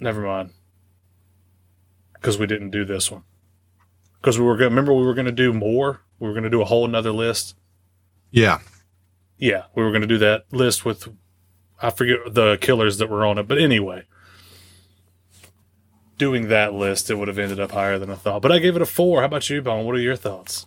never 0.00 0.22
mind, 0.22 0.50
because 2.14 2.38
we 2.38 2.46
didn't 2.46 2.70
do 2.70 2.84
this 2.84 3.10
one. 3.10 3.22
Because 4.20 4.38
we 4.38 4.44
were 4.44 4.56
going. 4.56 4.70
Remember, 4.70 4.94
we 4.94 5.04
were 5.04 5.14
going 5.14 5.26
to 5.26 5.32
do 5.32 5.52
more. 5.52 6.00
We 6.18 6.26
were 6.26 6.32
going 6.32 6.44
to 6.44 6.50
do 6.50 6.62
a 6.62 6.64
whole 6.64 6.84
another 6.84 7.12
list. 7.12 7.54
Yeah. 8.30 8.58
Yeah, 9.36 9.64
we 9.74 9.82
were 9.82 9.90
going 9.90 10.00
to 10.00 10.08
do 10.08 10.18
that 10.18 10.44
list 10.50 10.84
with 10.84 11.08
I 11.82 11.90
forget 11.90 12.32
the 12.32 12.56
killers 12.60 12.98
that 12.98 13.10
were 13.10 13.26
on 13.26 13.36
it, 13.36 13.46
but 13.46 13.58
anyway, 13.58 14.04
doing 16.16 16.48
that 16.48 16.72
list, 16.72 17.10
it 17.10 17.16
would 17.16 17.28
have 17.28 17.38
ended 17.38 17.60
up 17.60 17.72
higher 17.72 17.98
than 17.98 18.10
I 18.10 18.14
thought. 18.14 18.40
But 18.42 18.52
I 18.52 18.58
gave 18.60 18.76
it 18.76 18.82
a 18.82 18.86
four. 18.86 19.20
How 19.20 19.26
about 19.26 19.50
you, 19.50 19.60
Bone? 19.60 19.84
What 19.84 19.96
are 19.96 20.00
your 20.00 20.16
thoughts? 20.16 20.66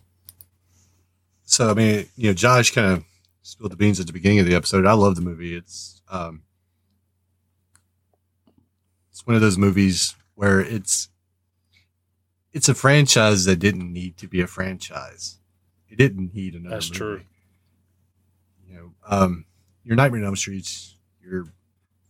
So 1.46 1.72
I 1.72 1.74
mean, 1.74 2.08
you 2.16 2.30
know, 2.30 2.34
Josh 2.34 2.72
kind 2.72 2.98
of 2.98 3.06
spilled 3.48 3.72
the 3.72 3.78
beans 3.78 3.98
at 4.00 4.08
the 4.08 4.14
beginning 4.14 4.40
of 4.40 4.46
the 4.46 4.56
episode. 4.56 4.86
I 4.86 4.92
love 4.92 5.16
the 5.16 5.22
movie. 5.22 5.56
It's 5.56 6.02
um, 6.10 6.42
it's 9.10 9.26
one 9.26 9.36
of 9.36 9.42
those 9.42 9.58
movies 9.58 10.16
where 10.36 10.60
it's 10.60 11.08
it's 12.52 12.68
a 12.68 12.76
franchise 12.76 13.46
that 13.46 13.60
didn't 13.60 13.92
need 13.92 14.18
to 14.18 14.28
be 14.28 14.42
a 14.42 14.48
franchise. 14.48 15.38
It 15.88 15.98
didn't 15.98 16.34
need 16.34 16.56
another. 16.56 16.76
That's 16.76 16.90
movie. 16.90 16.98
true. 16.98 17.22
You 18.68 18.76
know, 18.76 18.92
um, 19.08 19.46
your 19.86 19.96
Nightmare 19.96 20.22
on 20.22 20.28
Elm 20.28 20.36
Street, 20.36 20.70
your 21.24 21.46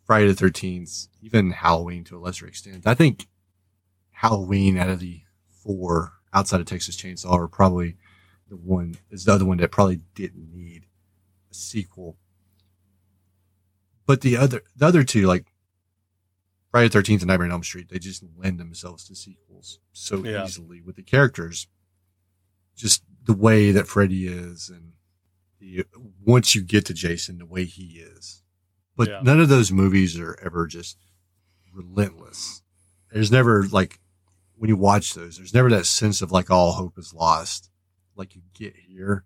Friday 0.06 0.28
the 0.28 0.34
Thirteenth, 0.34 1.08
even 1.22 1.52
Halloween 1.52 2.04
to 2.06 2.18
a 2.18 2.20
lesser 2.20 2.48
extent. 2.48 2.88
I 2.88 2.96
think 2.96 3.28
Halloween 4.10 4.76
out 4.76 4.90
of 4.90 5.00
the 5.00 5.22
four 5.52 6.14
outside 6.34 6.62
of 6.62 6.66
Texas 6.66 6.98
Chainsaw 6.98 7.32
are 7.32 7.48
probably 7.48 7.96
the 8.50 8.56
one 8.56 8.98
is 9.12 9.26
the 9.26 9.34
other 9.34 9.46
one 9.46 9.58
that 9.58 9.70
probably 9.70 10.02
didn't 10.16 10.52
need 10.52 10.87
sequel. 11.58 12.18
But 14.06 14.22
the 14.22 14.38
other 14.38 14.62
the 14.76 14.86
other 14.86 15.04
two, 15.04 15.24
like 15.28 15.48
Friday 16.72 16.88
the 16.88 16.94
Thirteenth 16.94 17.22
and 17.22 17.28
Nightmare 17.28 17.48
on 17.48 17.52
Elm 17.52 17.64
Street, 17.64 17.90
they 17.90 18.00
just 18.00 18.24
lend 18.38 18.60
themselves 18.60 19.06
to 19.08 19.16
sequels 19.16 19.80
so 19.92 20.24
Yeah. 20.24 20.46
easily 20.46 20.82
with 20.82 20.96
the 20.96 21.04
characters. 21.04 21.68
Just 22.76 23.04
the 23.24 23.34
way 23.34 23.72
that 23.72 23.88
Freddy 23.88 24.28
is 24.28 24.70
and 24.70 24.94
the 25.60 25.86
once 26.24 26.56
you 26.56 26.62
get 26.62 26.86
to 26.86 26.94
Jason, 26.94 27.40
the 27.40 27.46
way 27.46 27.66
he 27.66 28.00
is. 28.00 28.44
But 28.96 29.10
Yeah. 29.10 29.22
none 29.24 29.42
of 29.42 29.50
those 29.50 29.72
movies 29.72 30.18
are 30.18 30.36
ever 30.42 30.68
just 30.68 30.98
relentless. 31.74 32.62
There's 33.12 33.32
never 33.32 33.68
like 33.68 34.00
when 34.56 34.70
you 34.70 34.78
watch 34.78 35.14
those, 35.14 35.38
there's 35.38 35.54
never 35.54 35.70
that 35.70 35.86
sense 35.86 36.22
of 36.22 36.32
like 36.32 36.50
all 36.50 36.74
hope 36.74 36.98
is 36.98 37.14
lost 37.14 37.70
like 38.16 38.36
you 38.36 38.42
get 38.54 38.76
here. 38.76 39.26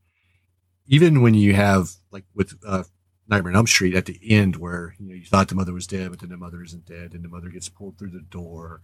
Even 0.92 1.22
when 1.22 1.34
you 1.34 1.54
have 1.54 1.90
like 2.12 2.26
with 2.36 2.54
uh, 2.68 2.84
Nightmare 3.30 3.54
on 3.54 3.56
Elm 3.56 3.68
Street 3.68 3.96
at 3.96 4.06
the 4.06 4.20
end, 4.30 4.58
where 4.58 4.94
you 5.00 5.08
know 5.08 5.16
you 5.16 5.26
thought 5.26 5.48
the 5.48 5.56
mother 5.56 5.72
was 5.72 5.88
dead, 5.88 6.12
but 6.12 6.20
then 6.20 6.30
the 6.30 6.36
mother 6.38 6.62
isn't 6.62 6.86
dead, 6.86 7.14
and 7.14 7.24
the 7.24 7.30
mother 7.30 7.48
gets 7.48 7.70
pulled 7.70 7.98
through 7.98 8.12
the 8.12 8.20
door, 8.20 8.82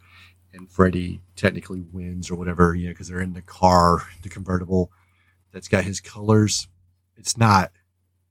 and 0.53 0.71
Freddy 0.71 1.19
technically 1.35 1.81
wins 1.81 2.31
or 2.31 2.35
whatever, 2.35 2.73
you 2.73 2.85
know, 2.87 2.93
because 2.93 3.09
they're 3.09 3.19
in 3.19 3.33
the 3.33 3.41
car, 3.41 4.03
the 4.23 4.29
convertible 4.29 4.89
that's 5.51 5.67
got 5.67 5.83
his 5.83 5.99
colors. 5.99 6.69
It's 7.17 7.35
not 7.37 7.71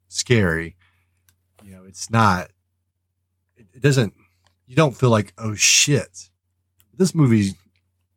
scary, 0.08 0.76
you 1.62 1.72
know. 1.72 1.84
It's 1.84 2.10
not. 2.10 2.48
It, 3.58 3.66
it 3.74 3.82
doesn't. 3.82 4.14
You 4.66 4.74
don't 4.74 4.96
feel 4.96 5.10
like 5.10 5.34
oh 5.36 5.54
shit. 5.54 6.30
This 6.94 7.14
movie, 7.14 7.50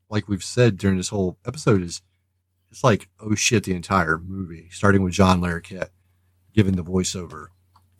like 0.09 0.29
we've 0.29 0.41
said 0.41 0.77
during 0.77 0.95
this 0.95 1.09
whole 1.09 1.37
episode, 1.45 1.81
is 1.81 2.01
it's 2.71 2.83
like 2.83 3.09
oh 3.19 3.35
shit 3.35 3.63
the 3.63 3.73
entire 3.73 4.17
movie 4.17 4.67
starting 4.71 5.03
with 5.03 5.13
john 5.13 5.41
larroquette 5.41 5.89
giving 6.53 6.75
the 6.75 6.83
voiceover 6.83 7.47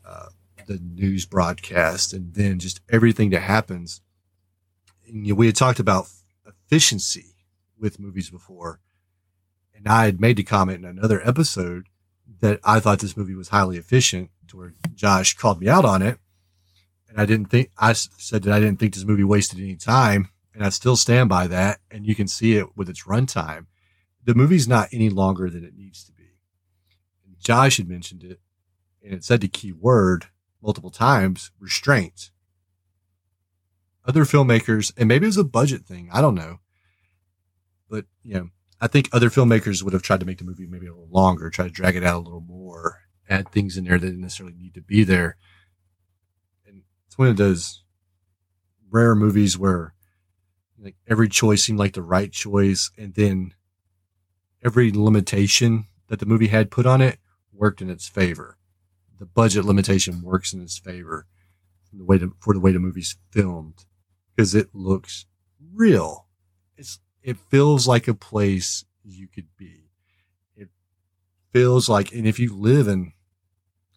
uh, 0.05 0.27
the 0.69 0.79
news 0.79 1.25
broadcast 1.25 2.13
and 2.13 2.33
then 2.35 2.59
just 2.59 2.79
everything 2.89 3.31
that 3.31 3.41
happens. 3.41 4.01
And, 5.07 5.25
you 5.25 5.33
know, 5.33 5.37
we 5.37 5.47
had 5.47 5.55
talked 5.55 5.79
about 5.79 6.07
efficiency 6.45 7.35
with 7.77 7.99
movies 7.99 8.29
before 8.29 8.79
and 9.73 9.87
i 9.87 10.03
had 10.05 10.19
made 10.19 10.35
the 10.35 10.43
comment 10.43 10.83
in 10.83 10.89
another 10.89 11.25
episode 11.25 11.87
that 12.41 12.59
i 12.63 12.79
thought 12.79 12.99
this 12.99 13.15
movie 13.15 13.35
was 13.35 13.47
highly 13.47 13.77
efficient 13.77 14.29
to 14.47 14.57
where 14.57 14.73
josh 14.93 15.33
called 15.35 15.61
me 15.61 15.69
out 15.69 15.85
on 15.85 16.01
it 16.01 16.17
and 17.07 17.19
i 17.21 17.25
didn't 17.25 17.45
think 17.45 17.71
I 17.77 17.93
said 17.93 18.43
that 18.43 18.53
i 18.53 18.59
didn't 18.59 18.79
think 18.79 18.93
this 18.93 19.05
movie 19.05 19.23
wasted 19.23 19.59
any 19.59 19.77
time 19.77 20.27
and 20.53 20.65
i 20.65 20.69
still 20.69 20.97
stand 20.97 21.29
by 21.29 21.47
that 21.47 21.79
and 21.89 22.05
you 22.05 22.15
can 22.15 22.27
see 22.27 22.57
it 22.57 22.75
with 22.75 22.89
its 22.89 23.05
runtime 23.05 23.67
the 24.29 24.35
movie's 24.35 24.67
not 24.67 24.89
any 24.93 25.09
longer 25.09 25.49
than 25.49 25.63
it 25.63 25.75
needs 25.75 26.03
to 26.03 26.11
be. 26.11 26.35
Josh 27.39 27.77
had 27.77 27.89
mentioned 27.89 28.23
it, 28.23 28.39
and 29.03 29.11
it 29.11 29.23
said 29.23 29.41
the 29.41 29.47
key 29.47 29.71
word 29.71 30.27
multiple 30.61 30.91
times 30.91 31.49
restraint. 31.59 32.29
Other 34.05 34.25
filmmakers, 34.25 34.93
and 34.95 35.07
maybe 35.07 35.25
it 35.25 35.29
was 35.29 35.37
a 35.37 35.43
budget 35.43 35.83
thing, 35.83 36.09
I 36.13 36.21
don't 36.21 36.35
know. 36.35 36.59
But, 37.89 38.05
you 38.21 38.35
know, 38.35 38.49
I 38.79 38.85
think 38.85 39.09
other 39.11 39.31
filmmakers 39.31 39.81
would 39.81 39.93
have 39.93 40.03
tried 40.03 40.19
to 40.19 40.27
make 40.27 40.37
the 40.37 40.43
movie 40.43 40.67
maybe 40.67 40.85
a 40.85 40.93
little 40.93 41.09
longer, 41.09 41.49
try 41.49 41.65
to 41.65 41.71
drag 41.71 41.95
it 41.95 42.03
out 42.03 42.17
a 42.17 42.19
little 42.19 42.39
more, 42.39 42.99
add 43.27 43.49
things 43.49 43.77
in 43.77 43.85
there 43.85 43.97
that 43.97 44.05
didn't 44.05 44.21
necessarily 44.21 44.55
need 44.55 44.75
to 44.75 44.81
be 44.81 45.03
there. 45.03 45.37
And 46.67 46.83
it's 47.07 47.17
one 47.17 47.29
of 47.29 47.37
those 47.37 47.83
rare 48.91 49.15
movies 49.15 49.57
where 49.57 49.95
like 50.79 50.97
every 51.07 51.29
choice 51.29 51.63
seemed 51.63 51.79
like 51.79 51.93
the 51.93 52.03
right 52.03 52.31
choice, 52.31 52.91
and 52.95 53.15
then 53.15 53.55
every 54.63 54.91
limitation 54.91 55.85
that 56.07 56.19
the 56.19 56.25
movie 56.25 56.47
had 56.47 56.71
put 56.71 56.85
on 56.85 57.01
it 57.01 57.19
worked 57.53 57.81
in 57.81 57.89
its 57.89 58.07
favor. 58.07 58.57
The 59.19 59.25
budget 59.25 59.65
limitation 59.65 60.21
works 60.21 60.53
in 60.53 60.61
its 60.61 60.77
favor 60.77 61.27
the 61.93 62.05
way 62.05 62.17
to, 62.17 62.35
for 62.39 62.53
the 62.53 62.59
way 62.59 62.71
the 62.71 62.79
movie's 62.79 63.17
filmed 63.31 63.85
because 64.35 64.55
it 64.55 64.69
looks 64.73 65.25
real. 65.73 66.27
It's 66.77 66.99
it 67.21 67.37
feels 67.49 67.87
like 67.87 68.07
a 68.07 68.13
place 68.13 68.85
you 69.03 69.27
could 69.27 69.47
be. 69.57 69.89
It 70.55 70.69
feels 71.51 71.89
like, 71.89 72.11
and 72.13 72.27
if 72.27 72.39
you 72.39 72.55
live 72.55 72.87
in 72.87 73.13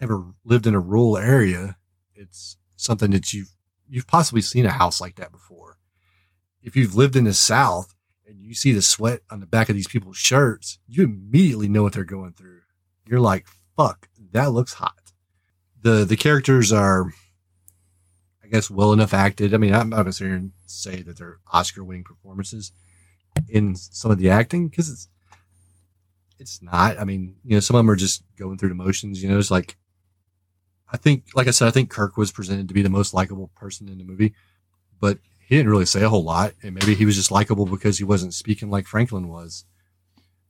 ever 0.00 0.24
lived 0.44 0.66
in 0.66 0.74
a 0.74 0.80
rural 0.80 1.16
area, 1.16 1.76
it's 2.14 2.56
something 2.76 3.10
that 3.12 3.32
you've 3.32 3.50
you've 3.88 4.06
possibly 4.06 4.42
seen 4.42 4.66
a 4.66 4.70
house 4.70 5.00
like 5.00 5.16
that 5.16 5.32
before. 5.32 5.78
If 6.62 6.76
you've 6.76 6.94
lived 6.94 7.16
in 7.16 7.24
the 7.24 7.34
South, 7.34 7.94
and 8.26 8.42
you 8.42 8.54
see 8.54 8.72
the 8.72 8.82
sweat 8.82 9.20
on 9.30 9.40
the 9.40 9.46
back 9.46 9.68
of 9.68 9.74
these 9.74 9.88
people's 9.88 10.16
shirts, 10.16 10.78
you 10.86 11.04
immediately 11.04 11.68
know 11.68 11.82
what 11.82 11.92
they're 11.92 12.04
going 12.04 12.32
through. 12.32 12.60
You're 13.06 13.20
like, 13.20 13.46
fuck, 13.76 14.08
that 14.32 14.52
looks 14.52 14.74
hot. 14.74 15.12
The 15.80 16.04
the 16.04 16.16
characters 16.16 16.72
are 16.72 17.12
I 18.42 18.48
guess 18.48 18.70
well 18.70 18.92
enough 18.92 19.14
acted. 19.14 19.54
I 19.54 19.56
mean, 19.56 19.74
I'm 19.74 19.88
not 19.90 20.04
gonna 20.04 20.12
here 20.12 20.34
and 20.34 20.52
say 20.66 21.02
that 21.02 21.18
they're 21.18 21.38
Oscar 21.52 21.84
winning 21.84 22.04
performances 22.04 22.72
in 23.48 23.74
some 23.74 24.10
of 24.10 24.18
the 24.18 24.30
acting, 24.30 24.68
because 24.68 24.90
it's 24.90 25.08
it's 26.38 26.62
not. 26.62 26.98
I 26.98 27.04
mean, 27.04 27.36
you 27.44 27.56
know, 27.56 27.60
some 27.60 27.76
of 27.76 27.80
them 27.80 27.90
are 27.90 27.96
just 27.96 28.22
going 28.36 28.58
through 28.58 28.70
the 28.70 28.74
motions, 28.74 29.22
you 29.22 29.28
know, 29.28 29.38
it's 29.38 29.50
like 29.50 29.76
I 30.92 30.96
think 30.96 31.24
like 31.34 31.48
I 31.48 31.50
said, 31.52 31.68
I 31.68 31.70
think 31.70 31.90
Kirk 31.90 32.16
was 32.16 32.30
presented 32.30 32.68
to 32.68 32.74
be 32.74 32.82
the 32.82 32.90
most 32.90 33.14
likable 33.14 33.50
person 33.56 33.88
in 33.88 33.98
the 33.98 34.04
movie, 34.04 34.34
but 35.00 35.18
he 35.46 35.56
didn't 35.56 35.70
really 35.70 35.86
say 35.86 36.02
a 36.02 36.08
whole 36.08 36.24
lot, 36.24 36.54
and 36.62 36.74
maybe 36.74 36.94
he 36.94 37.04
was 37.04 37.16
just 37.16 37.30
likable 37.30 37.66
because 37.66 37.98
he 37.98 38.04
wasn't 38.04 38.34
speaking 38.34 38.70
like 38.70 38.86
Franklin 38.86 39.28
was. 39.28 39.64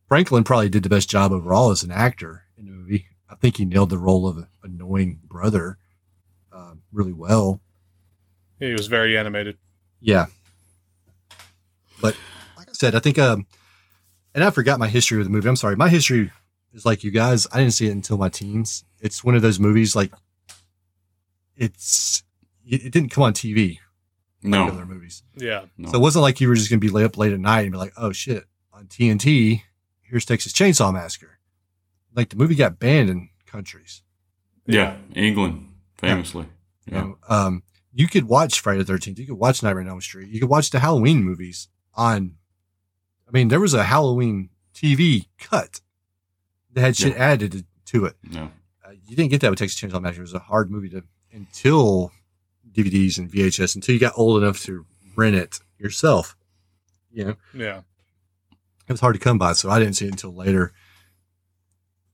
Franklin 0.08 0.44
probably 0.44 0.68
did 0.68 0.82
the 0.82 0.88
best 0.88 1.08
job 1.08 1.32
overall 1.32 1.70
as 1.70 1.82
an 1.82 1.90
actor 1.90 2.44
in 2.58 2.66
the 2.66 2.72
movie. 2.72 3.06
I 3.28 3.34
think 3.34 3.56
he 3.56 3.64
nailed 3.64 3.90
the 3.90 3.98
role 3.98 4.28
of 4.28 4.36
an 4.36 4.46
annoying 4.62 5.20
brother 5.24 5.78
uh, 6.52 6.74
really 6.92 7.12
well. 7.14 7.60
He 8.58 8.72
was 8.72 8.86
very 8.86 9.16
animated. 9.16 9.56
Yeah, 10.00 10.26
but 12.00 12.16
like 12.56 12.68
I 12.68 12.72
said, 12.72 12.94
I 12.94 12.98
think, 12.98 13.18
um, 13.18 13.46
and 14.34 14.44
I 14.44 14.50
forgot 14.50 14.78
my 14.78 14.88
history 14.88 15.18
with 15.18 15.26
the 15.26 15.32
movie. 15.32 15.48
I'm 15.48 15.56
sorry, 15.56 15.76
my 15.76 15.88
history 15.88 16.30
is 16.74 16.84
like 16.84 17.04
you 17.04 17.10
guys. 17.10 17.46
I 17.52 17.58
didn't 17.58 17.74
see 17.74 17.86
it 17.86 17.92
until 17.92 18.18
my 18.18 18.28
teens. 18.28 18.84
It's 19.00 19.24
one 19.24 19.34
of 19.34 19.42
those 19.42 19.58
movies 19.58 19.96
like 19.96 20.12
it's 21.56 22.22
it 22.64 22.84
it 22.86 22.92
didn't 22.92 23.10
come 23.10 23.24
on 23.24 23.32
TV. 23.32 23.78
Like 24.42 24.72
other 24.72 24.84
No, 24.84 24.84
movies. 24.94 25.22
Yeah. 25.36 25.66
no. 25.78 25.90
So 25.90 25.98
it 25.98 26.00
wasn't 26.00 26.22
like 26.22 26.40
you 26.40 26.48
were 26.48 26.54
just 26.54 26.68
going 26.70 26.80
to 26.80 26.86
be 26.86 26.92
lay 26.92 27.04
up 27.04 27.16
late 27.16 27.32
at 27.32 27.40
night 27.40 27.62
and 27.62 27.72
be 27.72 27.78
like, 27.78 27.92
oh 27.96 28.12
shit, 28.12 28.44
on 28.72 28.86
TNT, 28.86 29.62
here's 30.02 30.24
Texas 30.24 30.52
Chainsaw 30.52 30.92
Massacre. 30.92 31.38
Like 32.14 32.30
the 32.30 32.36
movie 32.36 32.54
got 32.54 32.78
banned 32.78 33.08
in 33.10 33.28
countries. 33.46 34.02
yeah, 34.66 34.96
England 35.14 35.68
famously. 35.96 36.46
You 36.86 36.94
Yeah, 36.96 37.00
know, 37.02 37.18
um, 37.28 37.62
you 37.92 38.08
could 38.08 38.24
watch 38.24 38.60
Friday 38.60 38.82
the 38.82 38.92
13th. 38.92 39.18
You 39.18 39.26
could 39.26 39.38
watch 39.38 39.62
Nightmare 39.62 39.82
on 39.82 39.88
Elm 39.88 40.00
Street. 40.00 40.28
You 40.30 40.40
could 40.40 40.48
watch 40.48 40.70
the 40.70 40.80
Halloween 40.80 41.22
movies 41.22 41.68
on, 41.94 42.36
I 43.28 43.30
mean, 43.32 43.48
there 43.48 43.60
was 43.60 43.74
a 43.74 43.84
Halloween 43.84 44.48
TV 44.74 45.26
cut 45.38 45.80
that 46.72 46.80
had 46.80 46.96
shit 46.96 47.12
Yeah. 47.14 47.22
added 47.24 47.52
to, 47.52 47.64
to 47.86 48.04
it. 48.06 48.16
no, 48.30 48.50
Uh, 48.84 48.90
you 49.06 49.14
didn't 49.16 49.30
get 49.30 49.40
that 49.42 49.50
with 49.50 49.58
Texas 49.58 49.78
Chainsaw 49.80 50.00
Massacre. 50.02 50.20
It 50.20 50.22
was 50.22 50.34
a 50.34 50.38
hard 50.38 50.70
movie 50.70 50.88
to, 50.90 51.04
until 51.32 52.10
DVDs 52.72 53.18
and 53.18 53.30
VHS, 53.30 53.74
until 53.74 53.94
you 53.94 54.00
got 54.00 54.14
old 54.16 54.42
enough 54.42 54.60
to 54.62 54.84
rent 55.16 55.36
it 55.36 55.60
yourself. 55.78 56.36
You 57.10 57.24
know, 57.24 57.36
Yeah. 57.54 57.82
it 58.88 58.92
was 58.92 59.00
hard 59.00 59.14
to 59.14 59.20
come 59.20 59.38
by, 59.38 59.52
so 59.52 59.68
I 59.70 59.78
didn't 59.78 59.96
see 59.96 60.06
it 60.06 60.12
until 60.12 60.34
later. 60.34 60.72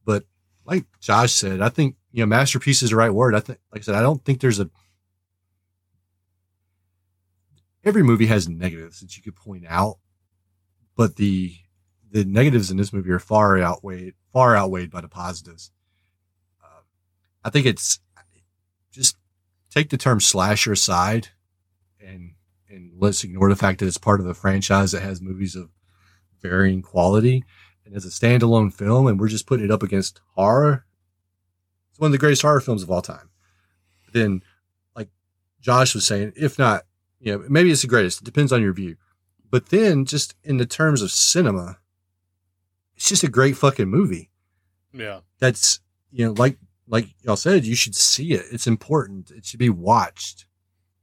But 0.05 0.25
like 0.65 0.87
Josh 1.01 1.33
said, 1.33 1.61
I 1.61 1.69
think 1.69 1.97
you 2.11 2.23
know, 2.23 2.27
masterpiece 2.27 2.83
is 2.83 2.91
the 2.91 2.97
right 2.97 3.13
word. 3.13 3.35
I 3.35 3.41
think, 3.41 3.59
like 3.73 3.83
I 3.83 3.85
said, 3.85 3.95
I 3.95 4.01
don't 4.03 4.25
think 4.25 4.41
there's 4.41 4.59
a. 4.61 4.69
Every 7.85 8.03
movie 8.03 8.27
has 8.27 8.49
negatives 8.49 9.01
that 9.01 9.17
you 9.17 9.23
could 9.23 9.37
point 9.37 9.65
out, 9.69 9.99
but 10.97 11.17
the 11.17 11.55
the 12.11 12.25
negatives 12.25 12.71
in 12.71 12.77
this 12.77 12.93
movie 12.93 13.11
are 13.11 13.19
far 13.19 13.59
outweighed 13.61 14.15
far 14.33 14.57
outweighed 14.57 14.91
by 14.91 15.01
the 15.01 15.09
positives. 15.09 15.71
Um, 16.65 16.83
I 17.45 17.51
think 17.51 17.67
it's 17.67 18.01
take 19.71 19.91
the 19.91 19.97
term 19.97 20.21
slasher 20.21 20.73
aside, 20.73 21.29
and 22.01 22.35
and 22.69 22.93
let's 22.97 23.25
ignore 23.25 23.49
the 23.49 23.57
fact 23.57 23.81
that 23.81 23.87
it's 23.87 23.99
part 23.99 24.21
of 24.21 24.27
a 24.27 24.35
franchise 24.35 24.93
that 24.93 25.03
has 25.03 25.21
movies 25.21 25.57
of 25.57 25.71
varying 26.41 26.83
quality, 26.83 27.45
and 27.85 27.95
as 27.95 28.05
a 28.05 28.09
standalone 28.09 28.73
film, 28.73 29.07
and 29.07 29.19
we're 29.19 29.29
just 29.29 29.47
putting 29.47 29.65
it 29.65 29.71
up 29.71 29.83
against 29.83 30.21
horror. 30.35 30.85
It's 31.91 31.99
one 31.99 32.09
of 32.09 32.13
the 32.13 32.19
greatest 32.19 32.43
horror 32.43 32.61
films 32.61 32.83
of 32.83 32.91
all 32.91 33.03
time. 33.03 33.31
Then, 34.13 34.43
like 34.95 35.09
Josh 35.61 35.95
was 35.95 36.07
saying, 36.07 36.33
if 36.37 36.59
not, 36.59 36.85
you 37.21 37.33
know, 37.33 37.45
maybe 37.49 37.71
it's 37.71 37.83
the 37.83 37.89
greatest. 37.89 38.21
It 38.21 38.25
depends 38.25 38.53
on 38.53 38.63
your 38.63 38.73
view. 38.73 38.97
But 39.51 39.71
then, 39.71 40.05
just 40.05 40.35
in 40.45 40.59
the 40.59 40.67
terms 40.67 41.03
of 41.03 41.11
cinema, 41.11 41.79
it's 42.97 43.09
just 43.09 43.25
a 43.25 43.29
great 43.29 43.57
fucking 43.57 43.89
movie. 43.89 44.31
Yeah. 44.93 45.21
That's 45.39 45.81
you 46.11 46.27
know, 46.27 46.33
like 46.33 46.59
like 46.89 47.09
y'all 47.23 47.37
said, 47.37 47.65
you 47.67 47.75
should 47.75 47.95
see 47.95 48.33
it. 48.33 48.47
It's 48.51 48.67
important. 48.67 49.31
It 49.31 49.45
should 49.45 49.59
be 49.59 49.71
watched. 49.71 50.47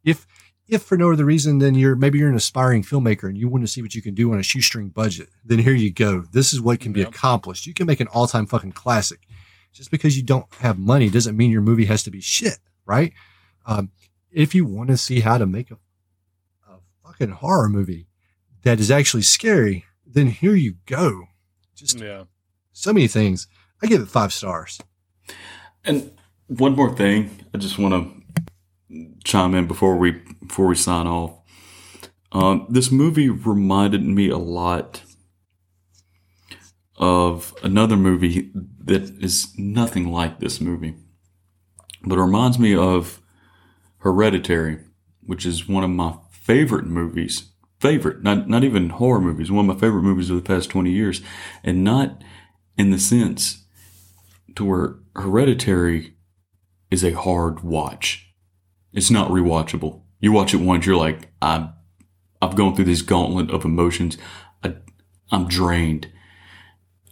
If 0.04 0.26
if 0.68 0.82
for 0.82 0.98
no 0.98 1.12
other 1.12 1.26
reason 1.26 1.60
than 1.60 1.76
you're 1.76 1.96
maybe 1.96 2.18
you're 2.18 2.30
an 2.30 2.36
aspiring 2.36 2.84
filmmaker 2.84 3.24
and 3.30 3.38
you 3.38 3.48
want 3.48 3.64
to 3.64 3.68
see 3.68 3.82
what 3.84 3.94
you 3.94 4.02
can 4.02 4.16
do 4.16 4.32
on 4.34 4.40
a 4.40 4.44
shoestring 4.44 4.90
budget, 4.90 5.30
then 5.44 5.60
here 5.60 5.74
you 5.74 5.92
go. 5.92 6.22
This 6.32 6.54
is 6.54 6.60
what 6.62 6.80
can 6.80 6.92
be 6.92 7.02
Yep. 7.02 7.10
accomplished. 7.10 7.68
You 7.68 7.74
can 7.74 7.86
make 7.88 8.00
an 8.00 8.08
all 8.08 8.28
time 8.28 8.48
fucking 8.48 8.72
classic. 8.72 9.28
Just 9.74 9.92
because 9.92 10.16
you 10.18 10.24
don't 10.24 10.52
have 10.62 10.80
money 10.80 11.10
doesn't 11.10 11.36
mean 11.38 11.52
your 11.52 11.62
movie 11.62 11.86
has 11.86 12.02
to 12.04 12.12
be 12.12 12.22
shit, 12.22 12.58
right? 12.86 13.14
Um, 13.66 13.92
if 14.32 14.56
you 14.56 14.66
want 14.66 14.90
to 14.90 14.98
see 14.98 15.20
how 15.20 15.38
to 15.38 15.46
make 15.46 15.70
a, 15.70 15.78
a 16.68 16.78
fucking 17.04 17.30
horror 17.32 17.68
movie 17.70 18.08
that 18.64 18.80
is 18.80 18.90
actually 18.90 19.24
scary, 19.24 19.86
then 20.06 20.28
here 20.28 20.56
you 20.56 20.76
go. 20.86 21.26
Just 21.76 22.00
Yeah. 22.00 22.24
so 22.72 22.94
many 22.94 23.08
things. 23.08 23.48
I 23.84 23.88
give 23.88 24.02
it 24.02 24.08
five 24.08 24.34
stars. 24.34 24.80
And 25.86 26.12
one 26.48 26.76
more 26.76 26.96
thing, 26.96 27.30
I 27.54 27.58
just 27.58 27.78
want 27.78 27.94
to 27.94 29.06
chime 29.24 29.54
in 29.56 29.68
before 29.68 29.96
we 29.98 30.22
before 30.46 30.68
we 30.68 30.76
sign 30.76 31.08
off. 31.08 31.34
Um, 32.32 32.66
this 32.70 32.92
movie 32.92 33.30
reminded 33.30 34.04
me 34.04 34.30
a 34.30 34.38
lot 34.38 35.02
of 36.98 37.54
another 37.64 37.96
movie 37.96 38.52
that 38.84 39.04
is 39.24 39.54
nothing 39.58 40.12
like 40.12 40.40
this 40.40 40.60
movie, 40.60 40.96
but 42.04 42.18
it 42.18 42.22
reminds 42.22 42.60
me 42.60 42.76
of 42.76 43.22
Hereditary, 44.00 44.80
which 45.22 45.46
is 45.46 45.68
one 45.68 45.84
of 45.84 45.90
my 45.90 46.16
favorite 46.32 46.86
movies. 46.86 47.52
Favorite, 47.80 48.24
not 48.24 48.48
not 48.48 48.64
even 48.64 48.90
horror 48.90 49.22
movies. 49.22 49.52
One 49.52 49.70
of 49.70 49.76
my 49.76 49.80
favorite 49.80 50.02
movies 50.02 50.30
of 50.30 50.38
the 50.38 50.42
past 50.42 50.70
twenty 50.70 50.92
years, 50.92 51.22
and 51.64 51.84
not 51.84 52.24
in 52.78 52.90
the 52.90 53.00
sense 53.00 53.65
to 54.56 54.66
where 54.66 54.96
Hereditary 55.16 56.16
is 56.92 57.04
a 57.04 57.12
hard 57.14 57.62
watch. 57.62 58.34
It's 58.94 59.12
not 59.12 59.30
rewatchable. 59.30 60.02
You 60.20 60.32
watch 60.32 60.54
it 60.54 60.58
once, 60.62 60.86
you're 60.86 60.96
like, 60.96 61.30
I'm, 61.42 61.74
I've 62.42 62.56
gone 62.56 62.76
through 62.76 62.86
this 62.86 63.02
gauntlet 63.02 63.50
of 63.52 63.66
emotions. 63.66 64.18
I, 64.64 64.76
I'm 65.32 65.48
drained. 65.48 66.08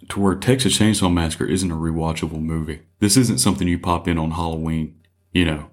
To 0.10 0.20
where 0.20 0.36
Texas 0.36 0.78
Chainsaw 0.78 1.12
Massacre 1.12 1.46
isn't 1.46 1.72
a 1.72 1.76
rewatchable 1.76 2.42
movie. 2.42 2.82
This 3.00 3.16
isn't 3.16 3.40
something 3.40 3.68
you 3.70 3.80
pop 3.80 4.08
in 4.08 4.18
on 4.18 4.32
Halloween. 4.32 5.00
You 5.32 5.46
know, 5.46 5.70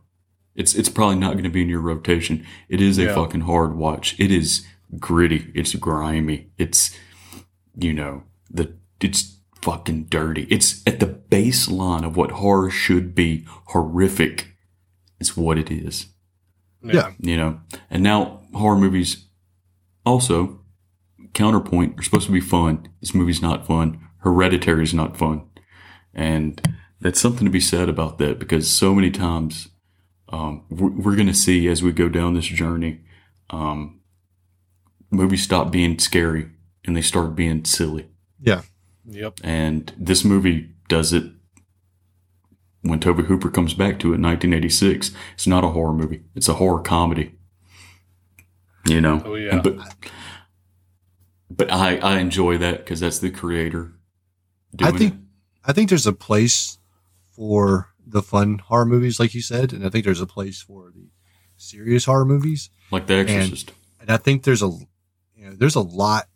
it's 0.55 0.75
it's 0.77 0.89
probably 0.89 1.17
not 1.17 1.33
going 1.33 1.45
to 1.45 1.51
be 1.51 1.63
in 1.63 1.69
your 1.69 1.81
rotation. 1.81 2.47
It 2.69 2.81
is 2.81 2.97
a 2.99 3.05
Yeah. 3.07 3.15
fucking 3.17 3.43
hard 3.43 3.75
watch. 3.77 4.19
It 4.21 4.31
is 4.31 4.65
gritty. 5.01 5.51
It's 5.53 5.75
grimy. 5.75 6.51
It's 6.59 6.97
you 7.77 7.93
know 7.93 8.23
the 8.49 8.77
it's 9.01 9.37
fucking 9.63 10.05
dirty. 10.05 10.47
It's 10.51 10.83
at 10.87 11.01
the 11.01 11.07
baseline 11.07 12.05
of 12.05 12.17
what 12.17 12.33
horror 12.33 12.71
should 12.71 13.15
be. 13.15 13.45
Horrific. 13.67 14.49
It's 15.19 15.37
what 15.37 15.59
it 15.59 15.71
is. 15.71 16.07
Yeah. 16.83 17.13
You 17.21 17.37
know, 17.37 17.61
and 17.91 18.03
now 18.03 18.41
horror 18.55 18.77
movies 18.77 19.27
also 20.07 20.61
counterpoint 21.35 21.99
are 21.99 22.03
supposed 22.03 22.27
to 22.27 22.33
be 22.33 22.41
fun. 22.41 22.89
This 23.01 23.15
movie's 23.15 23.43
not 23.43 23.67
fun. 23.67 24.01
Hereditary 24.19 24.83
is 24.83 24.95
not 24.95 25.17
fun, 25.17 25.43
and 26.15 26.61
that's 27.01 27.21
something 27.21 27.45
to 27.45 27.51
be 27.51 27.61
said 27.61 27.89
about 27.89 28.19
that 28.19 28.39
because 28.39 28.69
so 28.69 28.95
many 28.95 29.11
times 29.11 29.69
um, 30.29 30.65
we're, 30.71 30.91
we're 30.91 31.17
going 31.17 31.27
to 31.27 31.35
see 31.35 31.69
as 31.69 31.83
we 31.83 31.93
go 31.93 32.09
down 32.09 32.35
this 32.35 32.47
journey, 32.47 33.01
um, 33.51 34.01
movies 35.11 35.43
stop 35.43 35.71
being 35.71 35.99
scary 35.99 36.51
and 36.85 36.97
they 36.97 37.03
start 37.03 37.35
being 37.35 37.65
silly. 37.65 38.09
Yeah. 38.41 38.63
Yep. 39.11 39.41
And 39.45 39.93
this 39.99 40.25
movie 40.25 40.71
does 40.89 41.13
it 41.13 41.25
when 42.83 43.01
Tobe 43.01 43.27
Hooper 43.27 43.51
comes 43.51 43.75
back 43.75 43.99
to 44.01 44.13
it 44.13 44.17
in 44.17 44.23
1986. 44.23 45.11
It's 45.35 45.47
not 45.47 45.65
a 45.65 45.69
horror 45.69 45.93
movie, 45.93 46.23
it's 46.35 46.49
a 46.49 46.55
horror 46.55 46.83
comedy. 46.83 47.35
You 48.87 49.01
know? 49.01 49.23
Oh, 49.25 49.35
yeah. 49.35 49.55
And- 49.55 49.63
but 49.63 49.77
but 51.53 51.71
I, 51.73 51.97
I 51.99 52.19
enjoy 52.19 52.59
that 52.59 52.79
because 52.79 53.01
that's 53.01 53.19
the 53.19 53.31
creator. 53.31 53.93
I 54.75 54.77
doing 54.77 54.99
think 54.99 55.15
it. 55.15 55.21
I 55.65 55.73
think 55.73 55.89
there's 55.89 56.07
a 56.07 56.13
place 56.13 56.79
for 57.35 57.89
the 58.07 58.23
fun 58.23 58.59
horror 58.59 58.87
movies, 58.87 59.19
like 59.21 59.35
you 59.35 59.43
said, 59.43 59.73
and 59.73 59.85
I 59.85 59.89
think 59.91 60.05
there's 60.05 60.21
a 60.21 60.27
place 60.27 60.63
for 60.63 60.91
the 60.95 61.09
serious 61.57 62.05
horror 62.05 62.25
movies. 62.25 62.71
like 62.91 63.07
The 63.09 63.15
Exorcist. 63.15 63.73
And 64.01 64.11
I 64.11 64.17
think 64.17 64.45
there's 64.45 64.63
a 64.63 64.69
you 65.37 65.47
know 65.47 65.53
there's 65.53 65.75
a 65.75 65.81
lot. 65.81 66.29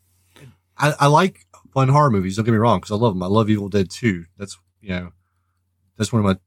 I, 0.77 0.93
I 0.99 1.07
like 1.07 1.47
fun 1.75 1.89
horror 1.89 2.11
movies. 2.11 2.37
Don't 2.37 2.45
get 2.47 2.53
me 2.53 2.59
wrong, 2.59 2.79
because 2.79 2.93
I 2.93 2.97
love 2.97 3.15
them. 3.15 3.23
I 3.23 3.27
love 3.27 3.51
Evil 3.51 3.69
Dead 3.69 3.91
2. 3.91 4.25
That's 4.39 4.57
you 4.81 4.91
know 4.91 5.13
that's 5.99 6.13
one 6.13 6.21
of 6.21 6.25
my 6.25 6.39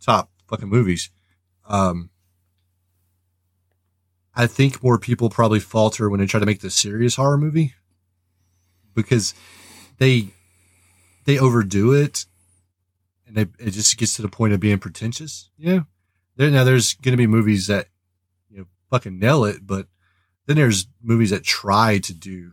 top 0.00 0.30
fucking 0.48 0.68
movies. 0.68 1.10
Um, 1.68 2.10
I 4.34 4.46
think 4.46 4.82
more 4.82 4.98
people 4.98 5.28
probably 5.28 5.60
falter 5.60 6.08
when 6.08 6.20
they 6.20 6.26
try 6.26 6.40
to 6.40 6.46
make 6.46 6.60
the 6.60 6.70
serious 6.70 7.16
horror 7.16 7.38
movie 7.38 7.74
because 8.94 9.34
they 9.98 10.28
they 11.24 11.38
overdo 11.38 11.92
it 11.92 12.26
and 13.26 13.36
they, 13.36 13.42
it 13.58 13.70
just 13.72 13.96
gets 13.96 14.14
to 14.14 14.22
the 14.22 14.28
point 14.28 14.52
of 14.52 14.60
being 14.60 14.78
pretentious. 14.78 15.50
You 15.56 15.74
know, 15.74 15.86
there 16.36 16.50
now 16.50 16.64
there's 16.64 16.94
to 16.94 17.16
be 17.16 17.26
movies 17.26 17.66
that 17.66 17.88
you 18.50 18.58
know 18.58 18.66
fucking 18.90 19.18
nail 19.18 19.44
it, 19.44 19.66
but 19.66 19.86
then 20.46 20.56
there's 20.56 20.86
movies 21.02 21.30
that 21.30 21.42
try 21.42 21.98
to 21.98 22.14
do 22.14 22.52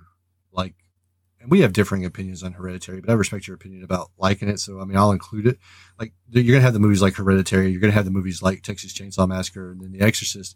and 1.44 1.52
we 1.52 1.60
have 1.60 1.74
differing 1.74 2.06
opinions 2.06 2.42
on 2.42 2.54
Hereditary, 2.54 3.02
but 3.02 3.10
I 3.10 3.14
respect 3.14 3.48
your 3.48 3.56
opinion 3.56 3.84
about 3.84 4.12
liking 4.18 4.48
it. 4.48 4.60
So 4.62 4.80
I 4.80 4.86
mean, 4.86 4.98
I'll 4.98 5.12
include 5.12 5.46
it. 5.46 5.60
Like 6.00 6.14
you're 6.30 6.56
gonna 6.56 6.62
have 6.62 6.74
the 6.74 6.80
movies 6.80 7.02
like 7.02 7.16
Hereditary, 7.16 7.70
you're 7.70 7.82
gonna 7.82 7.92
have 7.92 8.06
the 8.06 8.12
movies 8.12 8.42
like 8.42 8.64
Texas 8.64 8.94
Chainsaw 8.94 9.28
Massacre, 9.28 9.72
and 9.72 9.82
then 9.82 9.92
The 9.92 10.02
Exorcist 10.02 10.56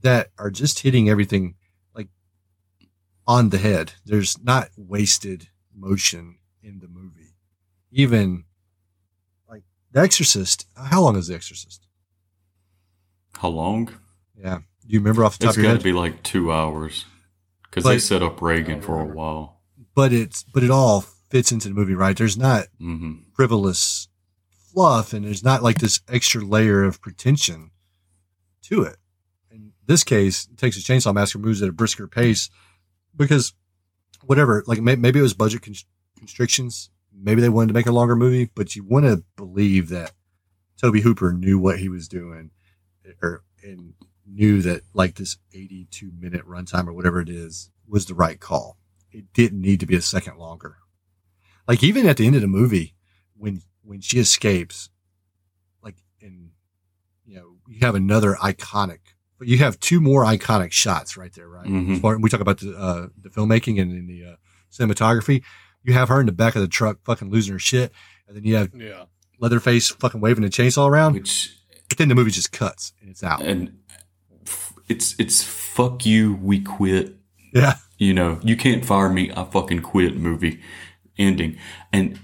that 0.00 0.30
are 0.38 0.50
just 0.50 0.80
hitting 0.80 1.10
everything 1.10 1.56
like 1.94 2.08
on 3.26 3.50
the 3.50 3.58
head. 3.58 3.92
There's 4.06 4.42
not 4.42 4.70
wasted 4.78 5.48
motion 5.76 6.38
in 6.62 6.78
the 6.78 6.88
movie. 6.88 7.34
Even 7.92 8.44
like 9.48 9.64
The 9.92 10.00
Exorcist. 10.00 10.66
How 10.74 11.02
long 11.02 11.16
is 11.16 11.26
The 11.26 11.34
Exorcist? 11.34 11.86
How 13.34 13.48
long? 13.48 13.90
Yeah. 14.34 14.60
Do 14.86 14.94
you 14.94 15.00
remember 15.00 15.22
off 15.22 15.36
the 15.36 15.44
top 15.44 15.50
It's 15.50 15.58
of 15.58 15.64
your 15.64 15.72
got 15.74 15.78
to 15.78 15.84
be 15.84 15.92
like 15.92 16.22
two 16.22 16.50
hours 16.50 17.04
because 17.64 17.84
they 17.84 17.98
set 17.98 18.22
up 18.22 18.40
Regan 18.40 18.80
for 18.80 19.00
a 19.00 19.04
while. 19.04 19.57
But 19.98 20.12
it's 20.12 20.44
but 20.44 20.62
it 20.62 20.70
all 20.70 21.00
fits 21.00 21.50
into 21.50 21.66
the 21.66 21.74
movie, 21.74 21.96
right? 21.96 22.16
There's 22.16 22.38
not 22.38 22.66
hmm 22.78 23.14
frivolous 23.34 24.06
fluff 24.72 25.12
and 25.12 25.24
there's 25.24 25.42
not 25.42 25.64
like 25.64 25.78
this 25.78 26.00
extra 26.08 26.40
layer 26.40 26.84
of 26.84 27.00
pretension 27.00 27.72
to 28.62 28.82
it. 28.82 28.98
In 29.50 29.72
this 29.86 30.04
case, 30.04 30.46
Texas 30.56 30.84
Chainsaw 30.84 31.12
Massacre 31.12 31.40
moves 31.40 31.62
at 31.62 31.68
a 31.68 31.72
brisker 31.72 32.06
pace 32.06 32.48
because 33.16 33.54
whatever, 34.24 34.62
like 34.68 34.80
may, 34.80 34.94
maybe 34.94 35.18
it 35.18 35.22
was 35.22 35.34
budget 35.34 35.62
con- 35.62 35.74
constrictions. 36.16 36.90
Maybe 37.12 37.40
they 37.40 37.48
wanted 37.48 37.68
to 37.68 37.74
make 37.74 37.86
a 37.86 37.92
longer 37.92 38.14
movie, 38.14 38.52
but 38.54 38.76
you 38.76 38.84
want 38.84 39.04
to 39.06 39.24
believe 39.34 39.88
that 39.88 40.12
Tobe 40.80 41.00
Hooper 41.00 41.32
knew 41.32 41.58
what 41.58 41.80
he 41.80 41.88
was 41.88 42.06
doing 42.06 42.52
or 43.20 43.42
and 43.64 43.94
knew 44.24 44.62
that 44.62 44.82
like 44.94 45.16
this 45.16 45.38
82 45.52 46.12
minute 46.16 46.46
runtime 46.46 46.86
or 46.86 46.92
whatever 46.92 47.20
it 47.20 47.28
is 47.28 47.70
was 47.88 48.06
the 48.06 48.14
right 48.14 48.38
call. 48.38 48.76
It 49.10 49.32
didn't 49.32 49.60
need 49.60 49.80
to 49.80 49.86
be 49.86 49.96
a 49.96 50.02
second 50.02 50.36
longer. 50.38 50.76
Like 51.66 51.82
even 51.82 52.06
at 52.06 52.16
the 52.16 52.26
end 52.26 52.34
of 52.36 52.42
the 52.42 52.46
movie, 52.48 52.94
when 53.36 53.62
when 53.82 54.00
she 54.00 54.18
escapes, 54.18 54.90
like 55.82 55.96
in 56.20 56.50
you 57.24 57.36
know, 57.36 57.56
you 57.68 57.78
have 57.80 57.94
another 57.94 58.34
iconic 58.42 58.98
but 59.38 59.46
you 59.46 59.58
have 59.58 59.78
two 59.78 60.00
more 60.00 60.24
iconic 60.24 60.72
shots 60.72 61.16
right 61.16 61.32
there, 61.32 61.48
right? 61.48 61.64
Mhm. 61.68 61.92
As 61.94 62.00
far- 62.00 62.18
we 62.18 62.28
talk 62.28 62.40
about 62.40 62.58
the 62.58 62.76
uh, 62.76 63.06
the 63.22 63.28
filmmaking 63.30 63.80
and 63.80 63.92
in 63.92 64.06
the 64.08 64.24
uh, 64.32 64.36
cinematography. 64.72 65.44
You 65.84 65.92
have 65.92 66.08
her 66.08 66.18
in 66.18 66.26
the 66.26 66.32
back 66.32 66.56
of 66.56 66.60
the 66.60 66.66
truck, 66.68 66.98
fucking 67.04 67.30
losing 67.30 67.52
her 67.52 67.58
shit, 67.60 67.92
and 68.26 68.36
then 68.36 68.42
you 68.44 68.56
have 68.56 68.74
Yeah. 68.74 69.04
Leatherface 69.38 69.90
fucking 69.90 70.20
waving 70.20 70.42
a 70.44 70.48
chainsaw 70.48 70.88
around. 70.90 71.14
which 71.14 71.54
But 71.88 71.98
then 71.98 72.08
the 72.08 72.16
movie 72.16 72.32
just 72.32 72.50
cuts 72.50 72.92
and 73.00 73.08
it's 73.10 73.22
out. 73.22 73.40
and 73.40 73.78
f- 74.44 74.72
it's 74.88 75.14
it's 75.20 75.44
fuck 75.44 76.04
you, 76.04 76.34
we 76.42 76.58
quit. 76.60 77.16
Yeah. 77.54 77.74
You 77.98 78.14
know, 78.14 78.38
you 78.42 78.56
can't 78.56 78.84
fire 78.84 79.08
me. 79.10 79.30
I 79.36 79.44
fucking 79.44 79.82
quit. 79.82 80.16
Movie 80.16 80.60
ending, 81.18 81.58
and 81.92 82.18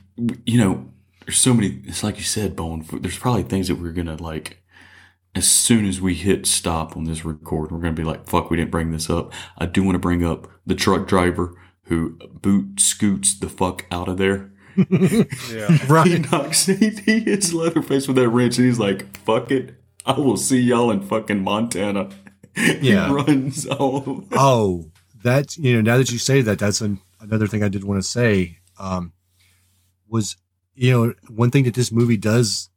you 0.47 0.57
know, 0.59 0.89
there's 1.27 1.39
so 1.39 1.53
many. 1.55 1.81
It's 1.85 2.03
like 2.05 2.17
you 2.17 2.23
said, 2.25 2.55
Bone. 2.57 2.87
There's 2.93 3.19
probably 3.19 3.43
things 3.43 3.69
that 3.69 3.77
we're 3.77 3.93
gonna 3.93 4.17
like. 4.23 4.61
As 5.37 5.49
soon 5.49 5.85
as 5.85 6.01
we 6.01 6.15
hit 6.15 6.47
stop 6.47 6.97
on 6.97 7.05
this 7.05 7.25
record, 7.25 7.73
we're 7.73 7.81
gonna 7.81 7.93
be 7.93 8.05
like, 8.05 8.29
"Fuck, 8.29 8.51
we 8.51 8.57
didn't 8.57 8.71
bring 8.71 8.93
this 8.93 9.11
up." 9.11 9.33
I 9.59 9.67
do 9.67 9.83
want 9.83 9.97
to 9.97 9.99
bring 9.99 10.25
up 10.25 10.47
the 10.65 10.77
truck 10.77 11.09
driver 11.09 11.55
who 11.89 12.11
boot 12.41 12.79
scoots 12.81 13.37
the 13.39 13.49
fuck 13.49 13.85
out 13.91 14.09
of 14.09 14.17
there. 14.17 14.53
Yeah. 14.77 15.77
right. 15.89 16.07
He 16.07 16.15
Right. 16.17 16.31
knocks, 16.33 16.67
he, 16.67 16.91
he 16.91 17.21
hits 17.21 17.53
Leatherface 17.53 18.07
with 18.07 18.17
that 18.17 18.29
wrench, 18.29 18.59
and 18.59 18.67
he's 18.69 18.79
like, 18.79 19.17
"Fuck 19.19 19.51
it, 19.51 19.75
I 20.07 20.13
will 20.21 20.37
see 20.37 20.61
y'all 20.61 20.91
in 20.93 21.03
fucking 21.03 21.43
Montana." 21.43 22.11
Yeah. 22.57 23.09
he 23.09 23.13
runs 23.13 23.67
all. 23.67 24.25
Oh, 24.33 24.93
that 25.25 25.57
you 25.57 25.75
know. 25.75 25.81
Now 25.83 25.99
that 25.99 26.11
you 26.13 26.19
say 26.19 26.41
that, 26.43 26.59
that's 26.59 26.81
an, 26.81 27.01
another 27.21 27.47
thing 27.49 27.63
I 27.63 27.69
did 27.69 27.85
want 27.85 28.01
to 28.01 28.09
say. 28.09 28.59
Um, 28.79 29.13
was 30.09 30.37
you 30.75 30.93
know 30.93 31.15
one 31.29 31.51
thing 31.51 31.65
that 31.65 31.75
this 31.75 31.91
movie 31.91 32.17
does 32.17 32.71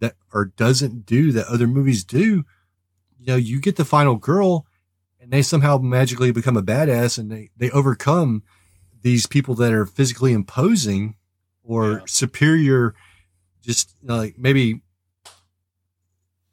that 0.00 0.14
or 0.32 0.46
doesn't 0.46 1.04
do 1.06 1.32
that 1.32 1.46
other 1.46 1.66
movies 1.66 2.04
do. 2.04 2.44
You 3.18 3.26
know, 3.26 3.36
you 3.36 3.60
get 3.60 3.76
the 3.76 3.84
final 3.84 4.16
girl, 4.16 4.66
and 5.20 5.30
they 5.30 5.42
somehow 5.42 5.78
magically 5.78 6.32
become 6.32 6.56
a 6.56 6.62
badass, 6.62 7.18
and 7.18 7.30
they 7.30 7.50
they 7.56 7.70
overcome 7.70 8.42
these 9.02 9.26
people 9.26 9.54
that 9.56 9.72
are 9.72 9.86
physically 9.86 10.32
imposing 10.32 11.16
or 11.62 11.90
Yeah. 11.90 11.98
superior. 12.06 12.94
Just 13.60 13.94
you 14.00 14.08
know, 14.08 14.16
like 14.16 14.38
maybe. 14.38 14.82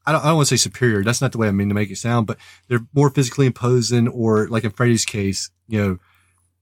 I 0.07 0.11
don't, 0.11 0.21
I 0.21 0.27
don't 0.27 0.35
want 0.37 0.47
to 0.49 0.57
say 0.57 0.61
superior. 0.61 1.03
That's 1.03 1.21
not 1.21 1.31
the 1.31 1.37
way 1.37 1.47
I 1.47 1.51
mean 1.51 1.69
to 1.69 1.75
make 1.75 1.89
it 1.89 1.97
sound, 1.97 2.27
but 2.27 2.37
they're 2.67 2.85
more 2.93 3.09
physically 3.09 3.47
imposing 3.47 4.07
or 4.07 4.47
like 4.47 4.63
in 4.63 4.71
Freddy's 4.71 5.05
case, 5.05 5.49
you 5.67 5.81
know, 5.81 5.97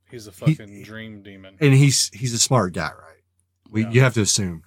He's 0.10 0.28
a 0.28 0.32
fucking 0.32 0.84
dream 0.84 1.24
demon. 1.24 1.58
and 1.60 1.74
he's, 1.74 2.10
he's 2.14 2.34
a 2.34 2.40
smart 2.40 2.74
guy, 2.74 2.90
right? 2.92 3.24
We, 3.70 3.82
Yeah. 3.84 3.90
you 3.92 4.02
have 4.02 4.14
to 4.14 4.22
assume, 4.22 4.64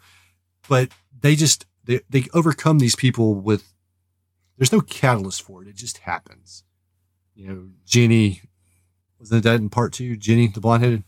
but 0.69 0.90
they 1.20 1.36
just, 1.36 1.66
they, 1.85 2.01
they 2.11 2.24
overcome 2.35 2.81
these 2.81 2.97
people 2.97 3.35
with, 3.36 3.73
there's 4.59 4.73
no 4.73 4.81
catalyst 4.81 5.43
for 5.43 5.62
it. 5.62 5.69
It 5.69 5.77
just 5.77 5.98
happens. 5.98 6.65
You 7.35 7.48
know, 7.48 7.69
Jenny, 7.86 8.43
wasn't 9.20 9.44
that 9.44 9.61
in 9.61 9.69
part 9.70 9.93
two? 9.93 10.16
Jenny, 10.16 10.48
the 10.48 10.61
blonde 10.61 10.82
headed, 10.82 11.05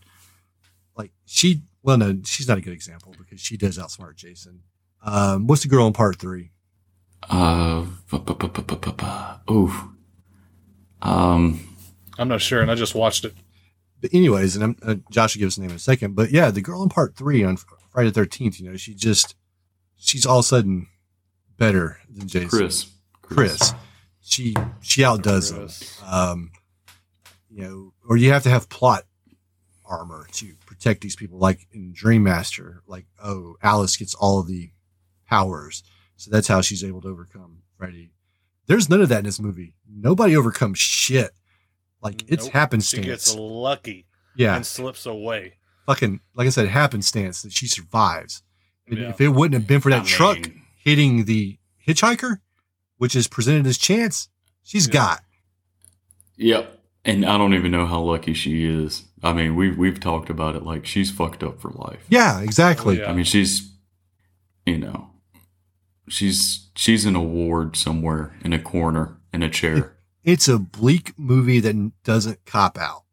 like 0.95 1.11
she, 1.25 1.63
well, 1.83 1.97
no, 1.97 2.19
she's 2.23 2.47
not 2.47 2.57
a 2.57 2.61
good 2.61 2.73
example 2.73 3.13
because 3.17 3.41
she 3.41 3.57
does 3.57 3.77
outsmart 3.77 4.15
Jason. 4.15 4.61
Um, 5.03 5.47
what's 5.47 5.63
the 5.63 5.67
girl 5.69 5.85
in 5.87 5.93
part 5.93 6.17
three? 6.17 6.51
Uh, 7.23 7.85
ooh. 9.51 9.73
Um, 11.01 11.77
I'm 12.17 12.27
not 12.27 12.41
sure, 12.41 12.61
and 12.61 12.69
I 12.69 12.75
just 12.75 12.95
watched 12.95 13.25
it. 13.25 13.33
but 14.01 14.13
anyways, 14.13 14.55
and 14.55 14.63
I'm, 14.63 14.75
uh, 14.81 14.95
Josh 15.11 15.35
will 15.35 15.39
give 15.39 15.47
us 15.47 15.57
a 15.57 15.61
name 15.61 15.69
in 15.69 15.75
a 15.77 15.79
second, 15.79 16.15
but 16.15 16.31
yeah, 16.31 16.51
the 16.51 16.61
girl 16.61 16.83
in 16.83 16.89
part 16.89 17.15
three 17.15 17.43
on 17.43 17.57
Friday 17.91 18.09
the 18.09 18.21
13th, 18.21 18.59
you 18.59 18.69
know, 18.69 18.77
she 18.77 18.93
just, 18.93 19.35
she's 19.97 20.25
all 20.25 20.39
of 20.39 20.45
a 20.45 20.47
sudden 20.47 20.87
better 21.57 21.99
than 22.09 22.27
Jason. 22.27 22.49
Chris. 22.49 22.87
Chris. 23.21 23.73
She, 24.21 24.55
she 24.81 25.03
outdoes 25.03 25.51
him. 25.51 25.57
Chris. 25.59 26.01
Um, 26.05 26.51
you 27.49 27.63
know, 27.63 27.93
or 28.07 28.17
you 28.17 28.31
have 28.31 28.43
to 28.43 28.49
have 28.49 28.69
plot 28.69 29.03
armor 29.85 30.27
to 30.33 30.53
protect 30.65 31.01
these 31.01 31.15
people, 31.15 31.39
like 31.39 31.67
in 31.71 31.91
Dream 31.93 32.23
Master, 32.23 32.83
like, 32.85 33.05
oh, 33.23 33.55
Alice 33.63 33.97
gets 33.97 34.13
all 34.13 34.39
of 34.39 34.47
the 34.47 34.71
powers. 35.27 35.83
So 36.19 36.29
that's 36.31 36.47
how 36.49 36.59
she's 36.61 36.83
able 36.83 37.01
to 37.01 37.07
overcome 37.07 37.59
Freddy. 37.77 38.11
There's 38.67 38.89
none 38.89 39.01
of 39.01 39.07
that 39.09 39.19
in 39.19 39.23
this 39.25 39.39
movie. 39.39 39.73
Nobody 39.89 40.35
overcomes 40.35 40.77
shit. 40.77 41.31
Like 42.01 42.23
it's 42.27 42.43
Nope. 42.45 42.53
happenstance. 42.53 43.03
She 43.05 43.09
gets 43.09 43.35
lucky 43.35 44.05
yeah 44.35 44.55
and 44.55 44.65
slips 44.65 45.05
away. 45.05 45.53
fucking 45.85 46.19
like 46.35 46.45
I 46.47 46.49
said, 46.49 46.67
happenstance 46.67 47.41
that 47.43 47.51
she 47.53 47.67
survives. 47.67 48.43
Yeah. 48.89 49.09
If 49.09 49.21
it 49.21 49.29
wouldn't 49.29 49.59
have 49.59 49.67
been 49.67 49.81
for 49.81 49.89
that 49.91 50.01
I 50.01 50.05
truck 50.05 50.37
mean, 50.41 50.61
hitting 50.83 51.25
the 51.25 51.57
hitchhiker, 51.87 52.39
which 52.97 53.15
is 53.15 53.27
presented 53.27 53.65
as 53.65 53.77
chance, 53.77 54.27
she's 54.63 54.87
Yeah. 54.87 54.93
got. 54.93 55.23
Yep. 56.37 56.79
And 57.05 57.25
I 57.25 57.37
don't 57.37 57.53
even 57.53 57.71
know 57.71 57.85
how 57.85 58.01
lucky 58.01 58.33
she 58.33 58.65
is. 58.65 59.03
I 59.23 59.31
mean, 59.33 59.55
we've 59.55 59.77
we've 59.77 59.99
talked 59.99 60.29
about 60.29 60.55
it. 60.55 60.63
Like 60.63 60.85
she's 60.85 61.11
fucked 61.11 61.43
up 61.43 61.59
for 61.61 61.69
life. 61.71 62.05
Yeah, 62.09 62.41
exactly. 62.41 62.99
Oh, 62.99 63.03
yeah. 63.03 63.09
I 63.09 63.13
mean, 63.13 63.25
she's, 63.25 63.71
you 64.65 64.77
know, 64.77 65.08
she's 66.09 66.69
she's 66.75 67.05
in 67.05 67.15
a 67.15 67.21
ward 67.23 67.75
somewhere 67.75 68.35
in 68.43 68.51
a 68.53 68.59
corner 68.59 69.17
in 69.33 69.41
a 69.43 69.49
chair. 69.49 69.95
It's 70.23 70.47
a 70.47 70.59
bleak 70.59 71.17
movie 71.17 71.59
that 71.61 71.91
doesn't 72.03 72.43
cop 72.45 72.77
out. 72.77 73.03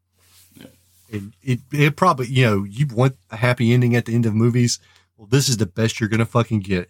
Yeah. 0.59 0.65
And 1.11 1.33
it, 1.41 1.59
it 1.71 1.95
probably, 1.95 2.27
you 2.27 2.45
know, 2.45 2.63
you 2.65 2.85
want 2.87 3.15
a 3.31 3.37
happy 3.37 3.73
ending 3.73 3.95
at 3.95 4.05
the 4.05 4.13
end 4.13 4.25
of 4.25 4.35
movies. 4.35 4.79
Well, 5.15 5.27
this 5.27 5.47
is 5.49 5.57
the 5.57 5.65
best 5.65 5.99
you're 5.99 6.09
going 6.09 6.19
to 6.19 6.25
fucking 6.25 6.59
get. 6.59 6.89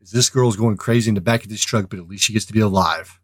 Is 0.00 0.10
this 0.12 0.30
girl's 0.30 0.56
going 0.56 0.78
crazy 0.78 1.10
in 1.10 1.14
the 1.14 1.20
back 1.20 1.44
of 1.44 1.50
this 1.50 1.62
truck, 1.62 1.90
but 1.90 1.98
at 1.98 2.08
least 2.08 2.24
she 2.24 2.32
gets 2.32 2.46
to 2.46 2.52
be 2.54 2.60
alive. 2.60 3.20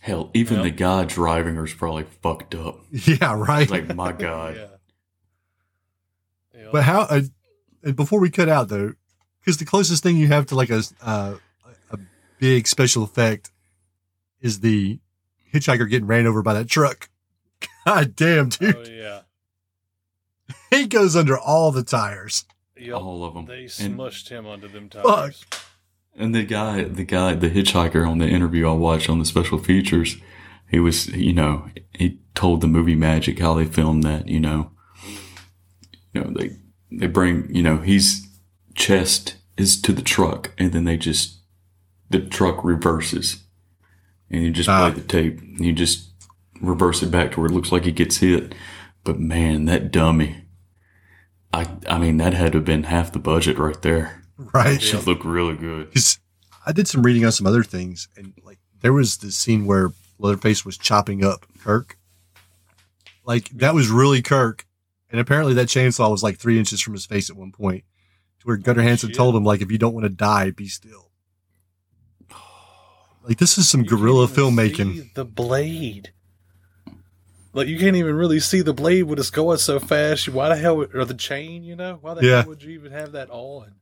Hell, 0.00 0.30
even 0.32 0.58
Yep. 0.58 0.64
the 0.64 0.70
guy 0.70 1.04
driving 1.04 1.56
her's 1.56 1.74
probably 1.74 2.04
fucked 2.22 2.54
up. 2.54 2.78
Yeah, 2.92 3.34
right. 3.36 3.62
It's 3.62 3.70
like 3.72 3.94
my 3.94 4.12
god. 4.28 4.56
Yeah. 6.54 6.68
But 6.72 6.84
how? 6.84 7.00
Uh, 7.02 7.22
and 7.82 7.96
before 7.96 8.20
we 8.20 8.30
cut 8.30 8.48
out 8.48 8.68
though, 8.68 8.94
because 9.40 9.58
the 9.58 9.64
closest 9.64 10.02
thing 10.02 10.16
you 10.16 10.28
have 10.28 10.46
to 10.46 10.54
like 10.54 10.70
a 10.70 10.82
uh, 11.02 11.34
a 11.34 11.40
big 12.44 12.66
special 12.68 13.02
effect 13.02 13.50
is 14.42 14.60
the 14.60 14.98
hitchhiker 15.50 15.88
getting 15.88 16.06
ran 16.06 16.26
over 16.26 16.42
by 16.42 16.52
that 16.52 16.68
truck. 16.68 17.08
God 17.86 18.14
damn, 18.14 18.50
dude! 18.50 18.76
oh 18.76 18.84
yeah. 18.90 19.20
He 20.70 20.86
goes 20.86 21.16
under 21.16 21.38
all 21.38 21.72
the 21.72 21.82
tires. 21.82 22.44
Yep. 22.76 22.96
All 22.96 23.24
of 23.24 23.32
them. 23.32 23.46
They 23.46 23.62
And- 23.62 23.96
smushed 23.98 24.28
him 24.28 24.46
under 24.46 24.68
them 24.68 24.90
Fuck. 24.90 25.04
tires. 25.04 25.44
And 26.14 26.34
the 26.34 26.42
guy, 26.44 26.82
the 26.84 27.04
guy, 27.04 27.32
the 27.34 27.48
hitchhiker 27.48 28.06
on 28.06 28.18
the 28.18 28.28
interview 28.28 28.68
I 28.68 28.72
watched 28.72 29.08
on 29.08 29.18
the 29.20 29.24
special 29.24 29.56
features, 29.56 30.16
he 30.70 30.78
was, 30.78 31.06
you 31.08 31.32
know, 31.32 31.70
he 31.94 32.18
told 32.34 32.60
the 32.60 32.66
movie 32.68 32.94
Magic 32.94 33.38
how 33.38 33.54
they 33.54 33.64
filmed 33.64 34.02
that, 34.02 34.28
you 34.28 34.38
know, 34.38 34.70
you 36.12 36.20
know, 36.20 36.30
they, 36.38 36.50
they 36.92 37.06
bring, 37.06 37.52
you 37.54 37.62
know, 37.62 37.78
he's 37.78 38.28
chest 38.74 39.36
is 39.56 39.80
to 39.80 39.92
the 39.92 40.02
truck 40.02 40.52
and 40.58 40.72
then 40.72 40.84
they 40.84 40.96
just, 40.98 41.33
the 42.22 42.28
truck 42.28 42.64
reverses 42.64 43.44
and 44.30 44.42
you 44.42 44.50
just 44.50 44.68
play 44.68 44.74
ah. 44.74 44.90
the 44.90 45.00
tape 45.00 45.40
and 45.40 45.64
you 45.64 45.72
just 45.72 46.10
reverse 46.60 47.02
it 47.02 47.10
back 47.10 47.32
to 47.32 47.40
where 47.40 47.48
it 47.48 47.52
looks 47.52 47.72
like 47.72 47.84
he 47.84 47.92
gets 47.92 48.18
hit. 48.18 48.54
But 49.02 49.18
man, 49.18 49.66
that 49.66 49.90
dummy, 49.90 50.44
I, 51.52 51.68
I 51.88 51.98
mean, 51.98 52.16
that 52.18 52.34
had 52.34 52.52
to 52.52 52.58
have 52.58 52.64
been 52.64 52.84
half 52.84 53.12
the 53.12 53.18
budget 53.18 53.58
right 53.58 53.80
there. 53.82 54.22
Right. 54.36 54.80
She 54.80 54.96
looked 54.96 55.24
really 55.24 55.56
good. 55.56 55.92
I 56.66 56.72
did 56.72 56.88
some 56.88 57.02
reading 57.02 57.24
on 57.24 57.32
some 57.32 57.46
other 57.46 57.62
things, 57.62 58.08
and 58.16 58.32
like 58.42 58.58
there 58.80 58.92
was 58.92 59.18
this 59.18 59.36
scene 59.36 59.66
where 59.66 59.90
Leatherface 60.18 60.64
was 60.64 60.78
chopping 60.78 61.24
up 61.24 61.46
Kirk. 61.60 61.98
Like 63.24 63.50
that 63.50 63.74
was 63.74 63.88
really 63.88 64.22
Kirk, 64.22 64.66
and 65.10 65.20
apparently 65.20 65.54
that 65.54 65.68
chainsaw 65.68 66.10
was 66.10 66.22
like 66.22 66.38
three 66.38 66.58
inches 66.58 66.80
from 66.80 66.94
his 66.94 67.06
face 67.06 67.30
at 67.30 67.36
one 67.36 67.52
point, 67.52 67.84
to 68.40 68.46
where 68.46 68.56
Gunnar 68.56 68.82
Hansen 68.82 69.12
told 69.12 69.36
him 69.36 69.44
like, 69.44 69.60
if 69.60 69.70
you 69.70 69.78
don't 69.78 69.94
want 69.94 70.04
to 70.04 70.10
die, 70.10 70.50
be 70.50 70.68
still. 70.68 71.03
Like 73.26 73.38
this 73.38 73.56
is 73.58 73.68
some 73.68 73.80
You 73.82 73.88
can't 73.88 74.00
guerrilla 74.00 74.24
even 74.24 74.36
filmmaking. 74.36 74.94
see 75.02 75.10
The 75.14 75.24
blade. 75.24 76.12
Like 77.52 77.68
you 77.68 77.78
can't 77.78 77.96
even 77.96 78.14
really 78.16 78.40
see 78.40 78.60
the 78.62 78.74
blade 78.74 79.04
when 79.04 79.18
it's 79.18 79.30
going 79.30 79.58
so 79.58 79.78
fast. 79.80 80.28
Why 80.28 80.48
the 80.50 80.56
hell 80.56 80.76
would- 80.78 80.94
or 80.94 81.04
the 81.04 81.14
chain? 81.14 81.62
You 81.62 81.76
know 81.76 81.98
why 82.00 82.14
the 82.14 82.26
Yeah. 82.26 82.40
hell 82.42 82.48
would 82.48 82.62
you 82.62 82.70
even 82.72 82.92
have 82.92 83.12
that 83.12 83.30
on? 83.30 83.74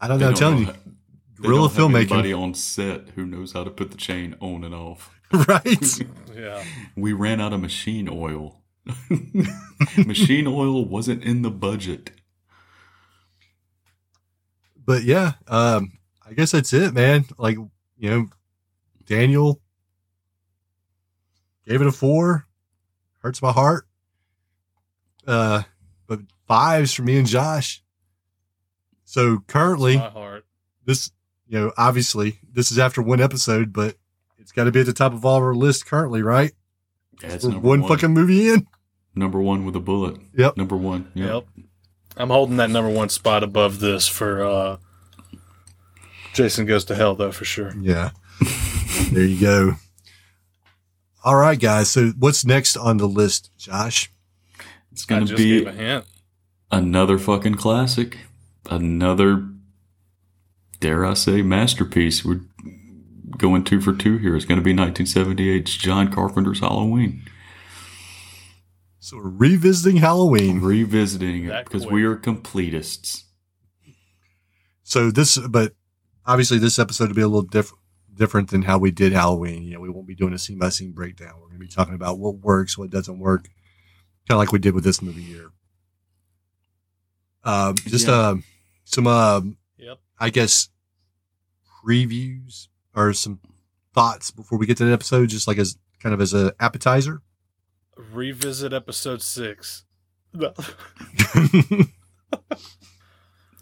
I 0.00 0.08
don't 0.08 0.18
They 0.18 0.24
know. 0.24 0.28
I'm 0.30 0.34
don't 0.34 0.40
telling 0.40 0.54
know 0.54 0.60
you, 0.60 0.66
how- 0.66 1.42
guerrilla 1.42 1.68
don't 1.68 1.94
anybody 1.94 2.30
filmmaking, 2.30 2.38
on 2.42 2.54
set 2.54 3.10
who 3.10 3.26
knows 3.26 3.52
how 3.52 3.62
to 3.64 3.70
put 3.70 3.90
the 3.90 3.96
chain 3.96 4.34
on 4.40 4.64
and 4.64 4.74
off. 4.74 5.10
right? 5.48 6.00
Yeah, 6.34 6.64
We 6.96 7.12
ran 7.12 7.40
out 7.40 7.52
of 7.52 7.60
machine 7.60 8.08
oil. 8.10 8.60
machine 9.96 10.46
oil 10.46 10.84
wasn't 10.84 11.22
in 11.24 11.42
the 11.42 11.50
budget. 11.50 12.10
but 14.84 15.02
yeah, 15.04 15.32
um, 15.48 15.92
I 16.26 16.34
guess 16.34 16.52
that's 16.52 16.72
it, 16.72 16.92
man. 16.94 17.24
Like 17.38 17.56
you 17.96 18.10
know, 18.10 18.28
Daniel 19.06 19.60
gave 21.66 21.80
it 21.80 21.86
a 21.86 21.92
four. 21.92 22.46
Hurts 23.20 23.40
my 23.40 23.52
heart. 23.52 23.86
Uh, 25.26 25.62
but 26.06 26.20
fives 26.46 26.92
for 26.92 27.02
me 27.02 27.18
and 27.18 27.26
Josh. 27.26 27.82
So 29.04 29.38
currently, 29.46 29.96
my 29.96 30.10
heart. 30.10 30.44
this 30.84 31.10
you 31.46 31.58
know, 31.58 31.72
obviously, 31.76 32.38
this 32.52 32.70
is 32.72 32.78
after 32.78 33.00
one 33.02 33.20
episode, 33.20 33.72
but 33.72 33.96
it's 34.38 34.52
got 34.52 34.64
to 34.64 34.72
be 34.72 34.80
at 34.80 34.86
the 34.86 34.92
top 34.92 35.12
of 35.12 35.24
all 35.24 35.38
of 35.38 35.42
our 35.42 35.54
list 35.54 35.86
currently, 35.86 36.22
right? 36.22 36.52
That's 37.20 37.44
We're 37.44 37.58
one, 37.58 37.80
one. 37.82 37.88
fucking 37.88 38.12
movie 38.12 38.50
in. 38.50 38.66
number 39.14 39.40
one 39.40 39.64
with 39.64 39.76
a 39.76 39.80
bullet. 39.80 40.18
Yep. 40.36 40.56
Number 40.56 40.76
one. 40.76 41.10
Yep. 41.14 41.28
Yep. 41.28 41.66
I'm 42.16 42.30
holding 42.30 42.58
that 42.58 42.70
number 42.70 42.90
one 42.90 43.08
spot 43.08 43.42
above 43.42 43.80
this 43.80 44.06
for 44.06 44.44
uh 44.44 44.76
Jason 46.34 46.66
goes 46.66 46.84
to 46.86 46.94
hell 46.94 47.14
though 47.14 47.32
for 47.32 47.44
sure. 47.44 47.72
Yeah. 47.80 48.10
there 49.12 49.24
you 49.24 49.40
go. 49.40 49.74
All 51.24 51.36
right, 51.36 51.58
guys. 51.58 51.90
So 51.90 52.12
what's 52.18 52.44
next 52.44 52.76
on 52.76 52.98
the 52.98 53.08
list, 53.08 53.50
Josh? 53.56 54.10
It's 54.92 55.06
going 55.06 55.26
to 55.26 55.34
be 55.34 55.64
a 55.64 55.72
hint. 55.72 56.04
another 56.70 57.18
fucking 57.18 57.54
classic. 57.54 58.18
Another, 58.68 59.48
dare 60.80 61.04
I 61.06 61.14
say, 61.14 61.42
masterpiece. 61.42 62.24
We're 62.24 62.40
going 63.38 63.64
two 63.64 63.80
for 63.80 63.92
two 63.94 64.18
here. 64.18 64.36
It's 64.36 64.44
going 64.44 64.60
to 64.60 64.64
be 64.64 64.74
1978's 64.74 65.76
John 65.76 66.12
Carpenter's 66.12 66.60
Halloween. 66.60 67.22
So 69.00 69.16
we're 69.18 69.30
revisiting 69.30 69.96
Halloween. 69.96 70.60
Revisiting 70.60 71.46
it 71.46 71.64
because 71.64 71.82
quick. 71.82 71.94
we 71.94 72.04
are 72.04 72.16
completists. 72.16 73.24
So 74.82 75.10
this, 75.10 75.38
but 75.38 75.72
obviously 76.26 76.58
this 76.58 76.78
episode 76.78 77.08
will 77.08 77.14
be 77.14 77.22
a 77.22 77.28
little 77.28 77.42
different 77.42 77.80
different 78.14 78.50
than 78.50 78.62
how 78.62 78.78
we 78.78 78.90
did 78.92 79.12
Halloween. 79.12 79.64
You 79.64 79.74
know, 79.74 79.80
we 79.80 79.88
won't 79.90 80.06
be 80.06 80.14
doing 80.14 80.32
a 80.34 80.38
scene 80.38 80.56
by 80.58 80.68
scene 80.68 80.92
breakdown. 80.92 81.32
We're 81.34 81.48
going 81.48 81.58
to 81.58 81.66
be 81.66 81.68
talking 81.68 81.94
about 81.94 82.18
what 82.18 82.36
works, 82.36 82.78
what 82.78 82.90
doesn't 82.90 83.18
work, 83.18 83.44
kind 84.28 84.36
of 84.36 84.38
like 84.38 84.52
we 84.52 84.60
did 84.60 84.72
with 84.74 84.84
this 84.84 85.02
movie 85.02 85.22
here. 85.22 85.50
Um, 87.42 87.74
just 87.74 88.06
Yeah. 88.06 88.28
um, 88.28 88.44
some, 88.84 89.06
um, 89.08 89.56
Yep. 89.78 89.98
I 90.18 90.30
guess, 90.30 90.68
previews 91.84 92.68
or 92.94 93.12
some 93.12 93.40
thoughts 93.92 94.30
before 94.30 94.58
we 94.58 94.66
get 94.66 94.76
to 94.76 94.84
the 94.84 94.92
episode, 94.92 95.28
just 95.28 95.48
like 95.48 95.58
as 95.58 95.76
kind 95.98 96.14
of 96.14 96.20
as 96.20 96.32
a 96.32 96.54
appetizer. 96.60 97.20
Revisit 97.96 98.72
episode 98.72 99.22
six. 99.22 99.84
No. 100.34 100.52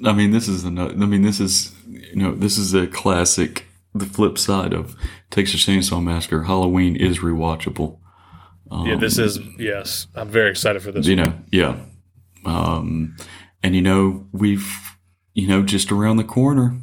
I 0.04 0.12
mean, 0.12 0.30
this 0.32 0.48
is 0.48 0.64
another. 0.64 0.92
I 0.94 1.06
mean, 1.06 1.22
this 1.22 1.38
is 1.38 1.72
you 2.12 2.22
know, 2.22 2.34
this 2.34 2.58
is 2.58 2.74
a 2.74 2.86
classic. 2.86 3.66
The 3.94 4.06
flip 4.06 4.38
side 4.38 4.72
of 4.72 4.96
Texas 5.30 5.66
Chainsaw 5.66 6.02
Massacre, 6.02 6.44
Halloween 6.44 6.96
is 6.96 7.18
rewatchable. 7.18 7.98
Um, 8.70 8.86
yeah, 8.86 8.96
this 8.96 9.18
is 9.18 9.38
yes. 9.58 10.06
I'm 10.14 10.30
very 10.30 10.50
excited 10.50 10.82
for 10.82 10.92
this. 10.92 11.06
you 11.06 11.16
one. 11.16 11.24
know, 11.24 11.38
yeah. 11.50 11.78
Um, 12.46 13.16
and 13.62 13.74
you 13.74 13.82
know, 13.82 14.26
we've 14.32 14.66
you 15.34 15.46
know, 15.46 15.62
just 15.62 15.92
around 15.92 16.16
the 16.16 16.24
corner, 16.24 16.78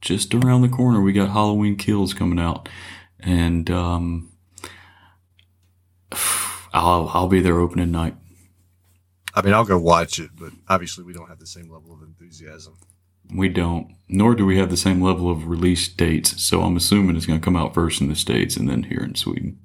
just 0.00 0.34
around 0.34 0.62
the 0.62 0.68
corner, 0.68 1.00
we 1.00 1.12
got 1.12 1.30
Halloween 1.30 1.76
Kills 1.76 2.14
coming 2.14 2.38
out, 2.38 2.68
and 3.20 3.70
um, 3.70 4.32
I'll 6.72 7.10
I'll 7.12 7.28
be 7.28 7.40
there 7.40 7.58
opening 7.58 7.90
night. 7.90 8.16
I 9.34 9.42
mean, 9.42 9.52
I'll 9.52 9.64
go 9.64 9.78
watch 9.78 10.18
it, 10.18 10.30
but 10.38 10.52
obviously 10.68 11.04
we 11.04 11.12
don't 11.12 11.28
have 11.28 11.38
the 11.38 11.46
same 11.46 11.70
level 11.70 11.92
of 11.92 12.02
enthusiasm. 12.02 12.78
We 13.34 13.48
don't, 13.48 13.92
nor 14.08 14.34
do 14.34 14.46
we 14.46 14.58
have 14.58 14.70
the 14.70 14.76
same 14.76 15.00
level 15.02 15.30
of 15.30 15.46
release 15.48 15.88
dates. 15.88 16.42
So 16.42 16.62
I'm 16.62 16.76
assuming 16.76 17.16
it's 17.16 17.26
going 17.26 17.40
to 17.40 17.44
come 17.44 17.56
out 17.56 17.74
first 17.74 18.00
in 18.00 18.08
the 18.08 18.16
states 18.16 18.56
and 18.56 18.68
then 18.68 18.84
here 18.84 19.02
in 19.02 19.14
Sweden. 19.14 19.58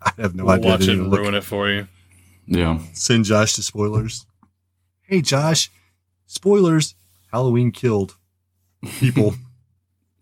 I 0.00 0.12
have 0.18 0.34
no 0.34 0.44
We'll 0.44 0.54
idea. 0.54 0.70
watch 0.70 0.80
it 0.82 0.86
Didn't 0.86 1.04
and 1.06 1.12
ruin 1.12 1.34
it 1.34 1.44
for 1.44 1.68
you. 1.68 1.88
Yeah, 2.46 2.78
Send 2.94 3.24
Josh 3.24 3.54
to 3.54 3.62
spoilers. 3.62 4.24
Hey, 5.02 5.20
Josh, 5.22 5.70
spoilers. 6.26 6.94
Halloween 7.32 7.72
killed 7.72 8.16
people. 8.98 9.34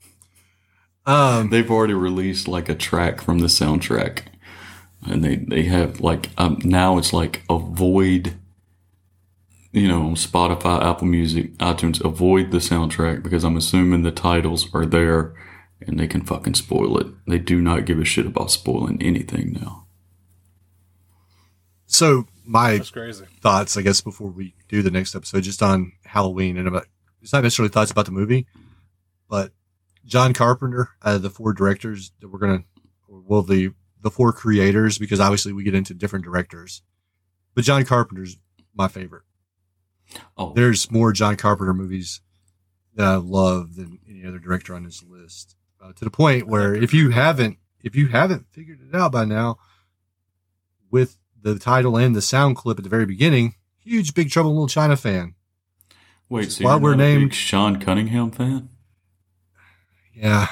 um, 1.06 1.50
they've 1.50 1.70
already 1.70 1.94
released 1.94 2.48
like 2.48 2.68
a 2.68 2.74
track 2.74 3.20
from 3.20 3.38
the 3.38 3.46
soundtrack, 3.46 4.22
and 5.06 5.22
they 5.22 5.36
they 5.36 5.64
have 5.64 6.00
like 6.00 6.30
um, 6.36 6.58
now 6.64 6.98
it's 6.98 7.12
like 7.12 7.42
avoid. 7.48 8.34
You 9.76 9.88
know, 9.88 10.12
Spotify, 10.12 10.82
Apple 10.82 11.06
Music, 11.06 11.52
iTunes, 11.58 12.02
avoid 12.02 12.50
the 12.50 12.58
soundtrack 12.58 13.22
because 13.22 13.44
I'm 13.44 13.58
assuming 13.58 14.04
the 14.04 14.10
titles 14.10 14.72
are 14.72 14.86
there 14.86 15.34
and 15.82 16.00
they 16.00 16.06
can 16.06 16.22
fucking 16.22 16.54
spoil 16.54 16.96
it. 16.96 17.08
They 17.26 17.38
do 17.38 17.60
not 17.60 17.84
give 17.84 17.98
a 17.98 18.04
shit 18.06 18.24
about 18.24 18.50
spoiling 18.50 19.02
anything 19.02 19.52
now. 19.60 19.86
so 21.84 22.26
my 22.46 22.78
crazy. 22.78 23.26
thoughts, 23.42 23.76
I 23.76 23.82
guess, 23.82 24.00
before 24.00 24.30
we 24.30 24.54
do 24.68 24.80
the 24.80 24.90
next 24.90 25.14
episode, 25.14 25.42
just 25.42 25.62
on 25.62 25.92
Halloween, 26.06 26.56
and 26.56 26.66
about 26.66 26.86
it's 27.20 27.34
not 27.34 27.42
necessarily 27.42 27.70
thoughts 27.70 27.90
about 27.90 28.06
the 28.06 28.12
movie, 28.12 28.46
but 29.28 29.52
John 30.06 30.32
Carpenter, 30.32 30.88
uh, 31.02 31.18
the 31.18 31.28
four 31.28 31.52
directors 31.52 32.12
that 32.20 32.28
we're 32.28 32.38
gonna, 32.38 32.64
well, 33.08 33.42
the 33.42 33.74
the 34.00 34.10
four 34.10 34.32
creators, 34.32 34.96
because 34.96 35.20
obviously 35.20 35.52
we 35.52 35.64
get 35.64 35.74
into 35.74 35.92
different 35.92 36.24
directors, 36.24 36.80
but 37.54 37.62
John 37.62 37.84
Carpenter's 37.84 38.38
my 38.74 38.88
favorite. 38.88 39.25
Oh, 40.36 40.52
There's 40.54 40.90
more 40.90 41.12
John 41.12 41.36
Carpenter 41.36 41.74
movies 41.74 42.20
that 42.94 43.06
I 43.06 43.16
love 43.16 43.76
than 43.76 43.98
any 44.08 44.24
other 44.24 44.38
director 44.38 44.74
on 44.74 44.84
this 44.84 45.02
list, 45.02 45.56
uh, 45.82 45.92
to 45.94 46.04
the 46.04 46.10
point 46.10 46.46
where 46.46 46.74
if 46.74 46.94
you 46.94 47.10
haven't 47.10 47.58
if 47.82 47.94
you 47.94 48.08
haven't 48.08 48.46
figured 48.50 48.80
it 48.80 48.94
out 48.96 49.12
by 49.12 49.24
now, 49.24 49.58
with 50.90 51.18
the 51.40 51.58
title 51.58 51.96
and 51.96 52.16
the 52.16 52.22
sound 52.22 52.56
clip 52.56 52.78
at 52.78 52.84
the 52.84 52.90
very 52.90 53.06
beginning, 53.06 53.54
huge 53.78 54.14
Big 54.14 54.30
Trouble 54.30 54.50
in 54.50 54.56
Little 54.56 54.68
China 54.68 54.96
fan. 54.96 55.34
wait, 56.28 56.50
so 56.50 56.64
why 56.64 56.76
we're 56.76 56.94
not 56.94 57.04
a 57.04 57.06
big 57.14 57.18
named- 57.20 57.34
Sean 57.34 57.78
Cunningham 57.78 58.30
fan? 58.30 58.70
Yeah, 60.14 60.48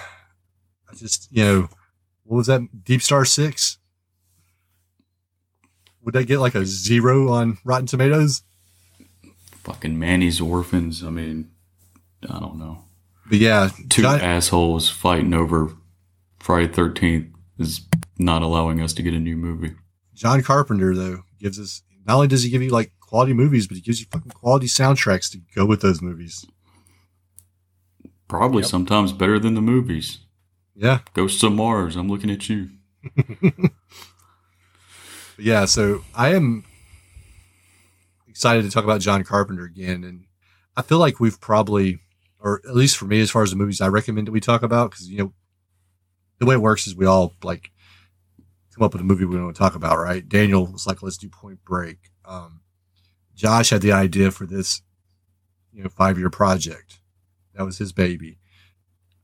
I 0.90 0.94
just 0.94 1.28
you 1.32 1.44
know, 1.44 1.68
what 2.24 2.36
was 2.36 2.46
that? 2.48 2.84
Deep 2.84 3.00
Star 3.02 3.24
Six. 3.24 3.78
Would 6.02 6.14
that 6.14 6.24
get 6.26 6.38
like 6.38 6.54
a 6.54 6.66
zero 6.66 7.30
on 7.32 7.56
Rotten 7.64 7.86
Tomatoes? 7.86 8.42
Fucking 9.64 9.98
Manny's 9.98 10.40
Orphans. 10.40 11.02
I 11.02 11.10
mean, 11.10 11.50
I 12.28 12.38
don't 12.38 12.58
know. 12.58 12.84
But 13.28 13.38
yeah, 13.38 13.70
Two 13.88 14.02
John- 14.02 14.20
assholes 14.20 14.88
fighting 14.90 15.34
over 15.34 15.72
Friday 16.38 16.68
Thirteenth 16.72 17.28
is 17.58 17.80
not 18.18 18.42
allowing 18.42 18.80
us 18.80 18.92
to 18.94 19.02
get 19.02 19.14
a 19.14 19.18
new 19.18 19.36
movie. 19.36 19.74
John 20.14 20.42
Carpenter 20.42 20.94
though 20.94 21.22
gives 21.40 21.58
us 21.58 21.82
not 22.06 22.14
only 22.16 22.28
does 22.28 22.42
he 22.42 22.50
give 22.50 22.62
you 22.62 22.70
like 22.70 22.92
quality 23.00 23.32
movies, 23.32 23.66
but 23.66 23.76
he 23.76 23.80
gives 23.82 24.00
you 24.00 24.06
fucking 24.10 24.32
quality 24.32 24.66
soundtracks 24.66 25.30
to 25.32 25.40
go 25.54 25.64
with 25.64 25.80
those 25.80 26.02
movies. 26.02 26.44
Probably 28.28 28.62
sometimes 28.62 29.12
better 29.12 29.38
than 29.38 29.54
the 29.54 29.60
movies. 29.62 30.18
Yeah, 30.76 31.00
Ghosts 31.14 31.42
of 31.42 31.52
Mars. 31.52 31.96
I'm 31.96 32.08
looking 32.08 32.30
at 32.30 32.48
you. 32.48 32.68
Yeah. 35.38 35.64
So 35.64 36.04
I 36.14 36.34
am 36.34 36.64
excited 38.34 38.64
to 38.64 38.70
talk 38.70 38.82
about 38.82 39.00
John 39.00 39.22
Carpenter 39.22 39.64
again, 39.64 40.02
and 40.02 40.24
I 40.76 40.82
feel 40.82 40.98
like 40.98 41.20
we've 41.20 41.40
probably, 41.40 42.00
or 42.40 42.60
at 42.68 42.74
least 42.74 42.96
for 42.96 43.04
me, 43.04 43.20
as 43.20 43.30
far 43.30 43.44
as 43.44 43.50
the 43.50 43.56
movies 43.56 43.80
I 43.80 43.86
recommend 43.86 44.26
that 44.26 44.32
we 44.32 44.40
talk 44.40 44.64
about, 44.64 44.90
because 44.90 45.08
you 45.08 45.18
know, 45.18 45.32
the 46.40 46.46
way 46.46 46.56
it 46.56 46.60
works 46.60 46.88
is 46.88 46.96
we 46.96 47.06
all 47.06 47.34
like 47.44 47.70
come 48.74 48.84
up 48.84 48.92
with 48.92 49.02
a 49.02 49.04
movie 49.04 49.24
we 49.24 49.40
want 49.40 49.54
to 49.54 49.58
talk 49.58 49.76
about, 49.76 49.98
right? 49.98 50.28
Daniel 50.28 50.66
was 50.66 50.84
like, 50.84 51.00
"Let's 51.00 51.16
do 51.16 51.28
Point 51.28 51.64
Break." 51.64 52.10
Um, 52.24 52.62
Josh 53.36 53.70
had 53.70 53.82
the 53.82 53.92
idea 53.92 54.32
for 54.32 54.46
this, 54.46 54.82
you 55.72 55.84
know, 55.84 55.88
five 55.88 56.18
year 56.18 56.28
project. 56.28 56.98
That 57.54 57.64
was 57.64 57.78
his 57.78 57.92
baby. 57.92 58.40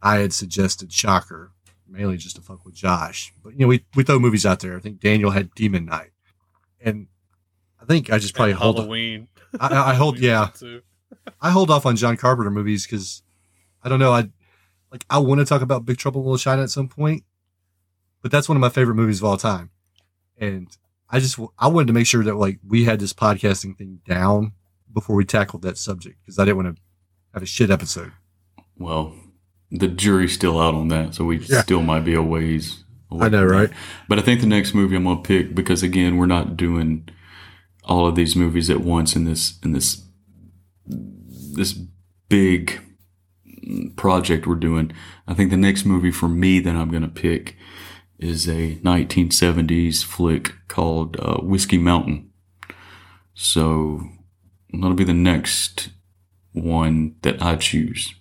I 0.01 0.19
had 0.19 0.33
suggested 0.33 0.93
Shocker, 0.93 1.51
mainly 1.89 2.17
just 2.17 2.37
to 2.37 2.43
fuck 2.43 2.65
with 2.65 2.77
Josh. 2.77 3.35
But 3.43 3.55
you 3.55 3.61
know, 3.63 3.67
we 3.67 3.85
we 3.97 4.05
throw 4.05 4.21
movies 4.21 4.47
out 4.47 4.61
there. 4.61 4.77
I 4.77 4.81
think 4.81 5.01
Daniel 5.01 5.33
had 5.33 5.53
Demon 5.57 5.87
Knight, 5.87 6.13
and 6.81 7.09
I 7.81 7.85
think 7.87 8.11
I 8.13 8.19
just 8.19 8.35
probably 8.35 8.53
And 8.53 8.61
hold. 8.61 8.77
Halloween. 8.77 9.29
I, 9.59 9.91
I 9.93 9.95
hold, 9.95 10.19
yeah, 10.21 10.49
I 11.41 11.51
hold 11.51 11.71
off 11.71 11.87
on 11.87 11.97
John 11.97 12.17
Carpenter 12.17 12.51
movies 12.51 12.87
because 12.87 13.23
I 13.83 13.89
don't 13.89 13.99
know. 13.99 14.13
I 14.13 14.29
like 14.93 15.05
I 15.11 15.19
want 15.19 15.41
to 15.41 15.45
talk 15.45 15.63
about 15.63 15.85
Big 15.87 15.97
Trouble 15.99 16.21
in 16.21 16.27
Little 16.27 16.39
China 16.39 16.63
at 16.63 16.71
some 16.71 16.89
point, 16.89 17.25
but 18.23 18.31
that's 18.31 18.49
one 18.49 18.57
of 18.57 18.61
my 18.61 18.69
favorite 18.69 18.95
movies 18.97 19.19
of 19.21 19.25
all 19.25 19.37
time, 19.37 19.71
and 20.39 20.69
I 21.09 21.19
just 21.21 21.39
I 21.59 21.69
wanted 21.69 21.89
to 21.89 21.93
make 21.93 22.07
sure 22.07 22.23
that 22.25 22.37
like 22.37 22.59
we 22.67 22.85
had 22.85 23.01
this 23.01 23.13
podcasting 23.13 23.77
thing 23.77 24.01
down 24.07 24.53
before 24.93 25.17
we 25.17 25.25
tackled 25.25 25.63
that 25.63 25.79
subject 25.79 26.19
because 26.23 26.39
I 26.39 26.45
didn't 26.45 26.57
want 26.65 26.77
to 26.77 26.83
have 27.35 27.43
a 27.43 27.47
shit 27.47 27.71
episode. 27.71 28.13
Well, 28.79 29.15
the 29.71 29.89
jury's 29.89 30.33
still 30.33 30.61
out 30.61 30.75
on 30.75 30.89
that, 30.89 31.15
so 31.15 31.25
we 31.25 31.39
Yeah. 31.39 31.63
still 31.63 31.83
might 31.83 32.05
be 32.05 32.15
a 32.15 32.23
ways. 32.23 32.85
away 33.11 33.27
I 33.27 33.29
know, 33.29 33.45
right? 33.45 33.71
But 34.09 34.19
I 34.19 34.23
think 34.23 34.41
the 34.41 34.47
next 34.47 34.75
movie 34.75 34.97
I'm 34.97 35.05
gonna 35.05 35.21
pick 35.23 35.55
because 35.55 35.83
again, 35.83 36.17
we're 36.17 36.27
not 36.27 36.57
doing 36.57 37.09
all 37.91 38.07
of 38.07 38.15
these 38.15 38.37
movies 38.37 38.71
at 38.71 38.81
once 38.81 39.17
in 39.17 39.25
this 39.25 39.59
in 39.65 39.73
this 39.73 40.03
this 40.87 41.73
big 42.29 42.81
project 43.97 44.47
we're 44.47 44.55
doing. 44.55 44.93
I 45.27 45.35
think 45.35 45.51
the 45.51 45.57
next 45.57 45.85
movie 45.85 46.13
for 46.13 46.29
me 46.29 46.61
that 46.61 46.77
I'm 46.77 46.91
gonna 46.91 47.09
pick 47.09 47.57
is 48.19 48.49
a 48.49 48.77
1970s 48.77 50.05
flick 50.05 50.55
called 50.69 51.19
uh, 51.19 51.39
Whiskey 51.39 51.79
Mountain. 51.79 52.31
So 53.35 54.03
that'll 54.73 54.95
be 54.95 55.05
the 55.05 55.13
next 55.13 55.91
one 56.53 57.17
that 57.23 57.43
I 57.43 57.57
choose. 57.57 58.15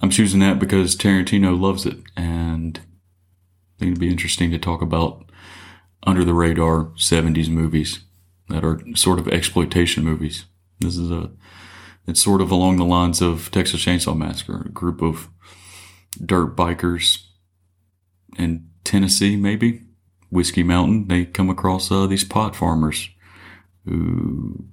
I'm 0.00 0.10
choosing 0.10 0.40
that 0.40 0.58
because 0.58 0.96
Tarantino 0.96 1.58
loves 1.58 1.86
it, 1.86 1.98
and 2.16 2.78
I 2.78 3.78
think 3.78 3.90
it'd 3.92 4.00
be 4.00 4.10
interesting 4.10 4.50
to 4.50 4.58
talk 4.58 4.82
about 4.82 5.30
under 6.02 6.24
the 6.24 6.34
radar 6.34 6.86
70s 6.96 7.48
movies 7.48 8.00
that 8.48 8.64
are 8.64 8.80
sort 8.94 9.18
of 9.18 9.28
exploitation 9.28 10.04
movies. 10.04 10.46
This 10.80 10.96
is 10.96 11.10
a 11.10 11.30
It's 12.06 12.22
sort 12.22 12.40
of 12.40 12.50
along 12.50 12.76
the 12.76 12.84
lines 12.84 13.20
of 13.20 13.50
Texas 13.50 13.84
Chainsaw 13.84 14.16
Massacre, 14.16 14.64
a 14.66 14.70
group 14.70 15.02
of 15.02 15.28
dirt 16.24 16.56
bikers 16.56 17.24
in 18.38 18.68
Tennessee, 18.84 19.36
maybe 19.36 19.82
Whiskey 20.30 20.62
Mountain. 20.62 21.08
They 21.08 21.24
come 21.24 21.50
across 21.50 21.90
uh, 21.90 22.06
these 22.06 22.24
pot 22.24 22.54
farmers 22.54 23.08
who 23.84 24.66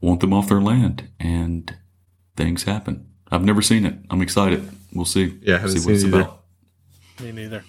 want 0.00 0.20
them 0.20 0.32
off 0.32 0.48
their 0.48 0.60
land, 0.60 1.08
and 1.18 1.76
things 2.36 2.64
happen. 2.64 3.06
I've 3.30 3.44
never 3.44 3.62
seen 3.62 3.84
it. 3.84 3.94
I'm 4.10 4.22
excited. 4.22 4.68
We'll 4.92 5.04
see. 5.04 5.38
Yeah, 5.42 5.56
I 5.56 5.58
haven't 5.58 5.78
see 5.78 5.86
what 5.86 5.94
it's 5.94 6.02
seen 6.02 6.12
it 6.12 6.16
either. 6.16 6.22
about. 6.22 6.44
Me 7.20 7.32
neither. 7.32 7.64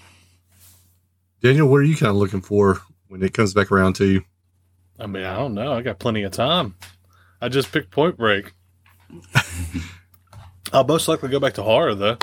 Daniel, 1.41 1.67
what 1.67 1.77
are 1.77 1.83
you 1.83 1.95
kind 1.95 2.09
of 2.09 2.15
looking 2.15 2.41
for 2.41 2.81
when 3.07 3.21
it 3.21 3.33
comes 3.33 3.53
back 3.53 3.71
around 3.71 3.93
to 3.95 4.05
you? 4.05 4.23
I 4.99 5.07
mean, 5.07 5.23
I 5.23 5.35
don't 5.35 5.53
know. 5.53 5.73
I 5.73 5.81
got 5.81 5.99
plenty 5.99 6.23
of 6.23 6.31
time. 6.31 6.75
I 7.41 7.49
just 7.49 7.71
picked 7.71 7.91
Point 7.91 8.17
Break. 8.17 8.53
I'll 10.73 10.85
most 10.85 11.07
likely 11.07 11.29
go 11.29 11.39
back 11.39 11.53
to 11.55 11.63
horror 11.63 11.95
though. 11.95 12.17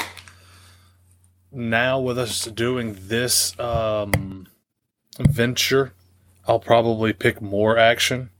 Now 1.51 1.99
with 2.01 2.19
us 2.19 2.45
doing 2.45 2.97
this 2.99 3.59
um, 3.59 4.47
venture, 5.19 5.93
I'll 6.47 6.61
probably 6.61 7.13
pick 7.13 7.43
more 7.43 7.77
action, 7.77 8.31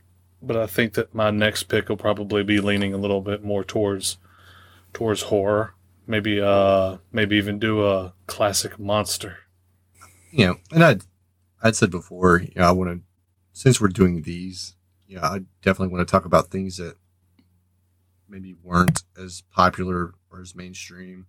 but 0.43 0.57
I 0.57 0.67
think 0.67 0.95
that 0.95 1.15
my 1.15 1.31
next 1.31 1.65
pick 1.65 1.89
will 1.89 1.97
probably 1.97 2.43
be 2.43 2.61
leaning 2.61 2.95
a 2.95 2.99
little 2.99 3.21
bit 3.21 3.45
more 3.45 3.65
towards 3.65 4.19
towards 4.93 5.23
horror. 5.23 5.75
Maybe 6.07 6.41
uh 6.41 6.99
maybe 7.13 7.37
even 7.37 7.59
do 7.59 7.87
a 7.87 8.15
classic 8.27 8.79
monster. 8.79 9.39
You 10.31 10.47
know, 10.47 10.57
and 10.73 10.85
I'd, 10.85 11.03
I'd 11.63 11.77
said 11.77 11.91
before, 11.91 12.41
you 12.41 12.53
know, 12.57 12.65
I 12.65 12.71
want 12.73 12.91
to, 12.91 13.01
since 13.59 13.81
we're 13.81 13.89
doing 13.89 14.23
these, 14.23 14.77
yeah, 15.09 15.27
I 15.27 15.41
definitely 15.63 15.93
want 15.93 16.07
to 16.07 16.11
talk 16.11 16.25
about 16.25 16.47
things 16.47 16.77
that 16.77 16.95
maybe 18.29 18.55
weren't 18.63 19.03
as 19.21 19.43
popular 19.51 20.15
or 20.31 20.41
as 20.41 20.55
mainstream. 20.55 21.27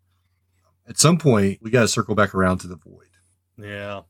At 0.87 0.99
some 0.99 1.17
point, 1.17 1.57
we 1.59 1.71
got 1.71 1.81
to 1.81 1.87
circle 1.87 2.13
back 2.13 2.35
around 2.35 2.59
to 2.59 2.67
the 2.67 2.75
void. 2.75 3.09
Yeah. 3.57 4.01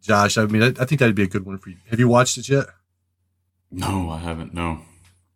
Josh, 0.00 0.38
I 0.38 0.46
mean, 0.46 0.60
I, 0.60 0.66
I 0.82 0.86
think 0.86 0.98
that'd 0.98 1.14
be 1.14 1.22
a 1.22 1.28
good 1.28 1.46
one 1.46 1.56
for 1.56 1.70
you. 1.70 1.76
Have 1.88 2.00
you 2.00 2.08
watched 2.08 2.36
it 2.36 2.48
yet? 2.48 2.66
No, 3.70 4.10
I 4.10 4.18
haven't. 4.18 4.52
No. 4.52 4.80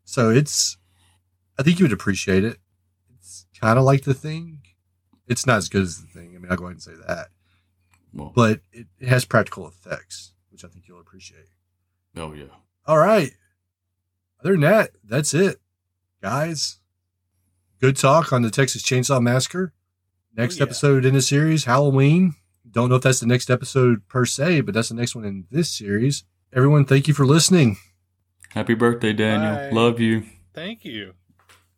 So 0.05 0.31
it's, 0.31 0.79
I 1.57 1.63
think 1.63 1.79
you 1.79 1.85
would 1.85 1.93
appreciate 1.93 2.43
it. 2.43 2.59
It's 3.15 3.47
kind 3.61 3.79
of 3.79 3.85
like 3.85 4.03
the 4.03 4.15
thing. 4.15 4.63
It's 5.29 5.47
not 5.47 5.59
as 5.59 5.69
good 5.69 5.83
as 5.83 6.01
the 6.01 6.09
thing. 6.09 6.35
I 6.35 6.39
mean, 6.41 6.51
I'll 6.51 6.57
go 6.57 6.65
ahead 6.65 6.73
and 6.75 6.83
say 6.83 6.95
that, 7.07 7.29
Well, 8.13 8.33
but 8.35 8.63
it, 8.73 8.89
it 8.99 9.07
has 9.07 9.25
practical 9.25 9.69
effects, 9.69 10.33
which 10.51 10.65
I 10.65 10.69
think 10.69 10.89
you'll 10.89 10.99
appreciate. 11.01 11.51
Oh 12.17 12.33
yeah. 12.33 12.45
All 12.87 12.99
right. 12.99 13.31
Other 14.41 14.53
than 14.53 14.61
that, 14.61 14.91
that's 15.05 15.35
it, 15.35 15.57
guys. 16.23 16.79
Good 17.81 17.97
talk 17.97 18.33
on 18.33 18.43
the 18.43 18.51
Texas 18.51 18.83
Chainsaw 18.83 19.21
Massacre. 19.21 19.73
Next 20.37 20.57
Oh, 20.57 20.59
yeah. 20.59 20.63
episode 20.65 21.05
in 21.05 21.15
the 21.15 21.23
series, 21.23 21.65
Halloween. 21.65 22.35
Don't 22.71 22.89
know 22.91 22.97
if 22.97 23.03
that's 23.03 23.21
the 23.21 23.27
next 23.27 23.51
episode 23.51 24.07
per 24.09 24.25
se, 24.27 24.61
but 24.63 24.75
that's 24.75 24.89
the 24.91 24.95
next 24.95 25.15
one 25.15 25.25
in 25.25 25.47
this 25.51 25.71
series. 25.71 26.25
Everyone, 26.53 26.85
thank 26.85 27.09
you 27.09 27.15
for 27.15 27.25
listening. 27.27 27.77
Happy 28.51 28.75
birthday, 28.75 29.13
Daniel. 29.13 29.55
Bye. 29.55 29.71
Love 29.71 29.99
you. 30.01 30.25
Thank 30.55 30.85
you. 30.85 31.15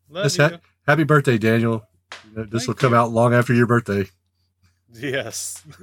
Love 0.09 0.25
Yes, 0.27 0.39
you. 0.39 0.45
ha- 0.45 0.61
happy 0.87 1.05
birthday, 1.05 1.39
Daniel. 1.39 1.85
You 2.31 2.39
know, 2.39 2.45
This 2.45 2.67
will 2.67 2.75
come 2.75 2.93
you. 2.93 2.99
out 2.99 3.11
long 3.13 3.33
after 3.35 3.55
your 3.55 3.67
birthday. 3.67 4.09
yes. 4.93 5.63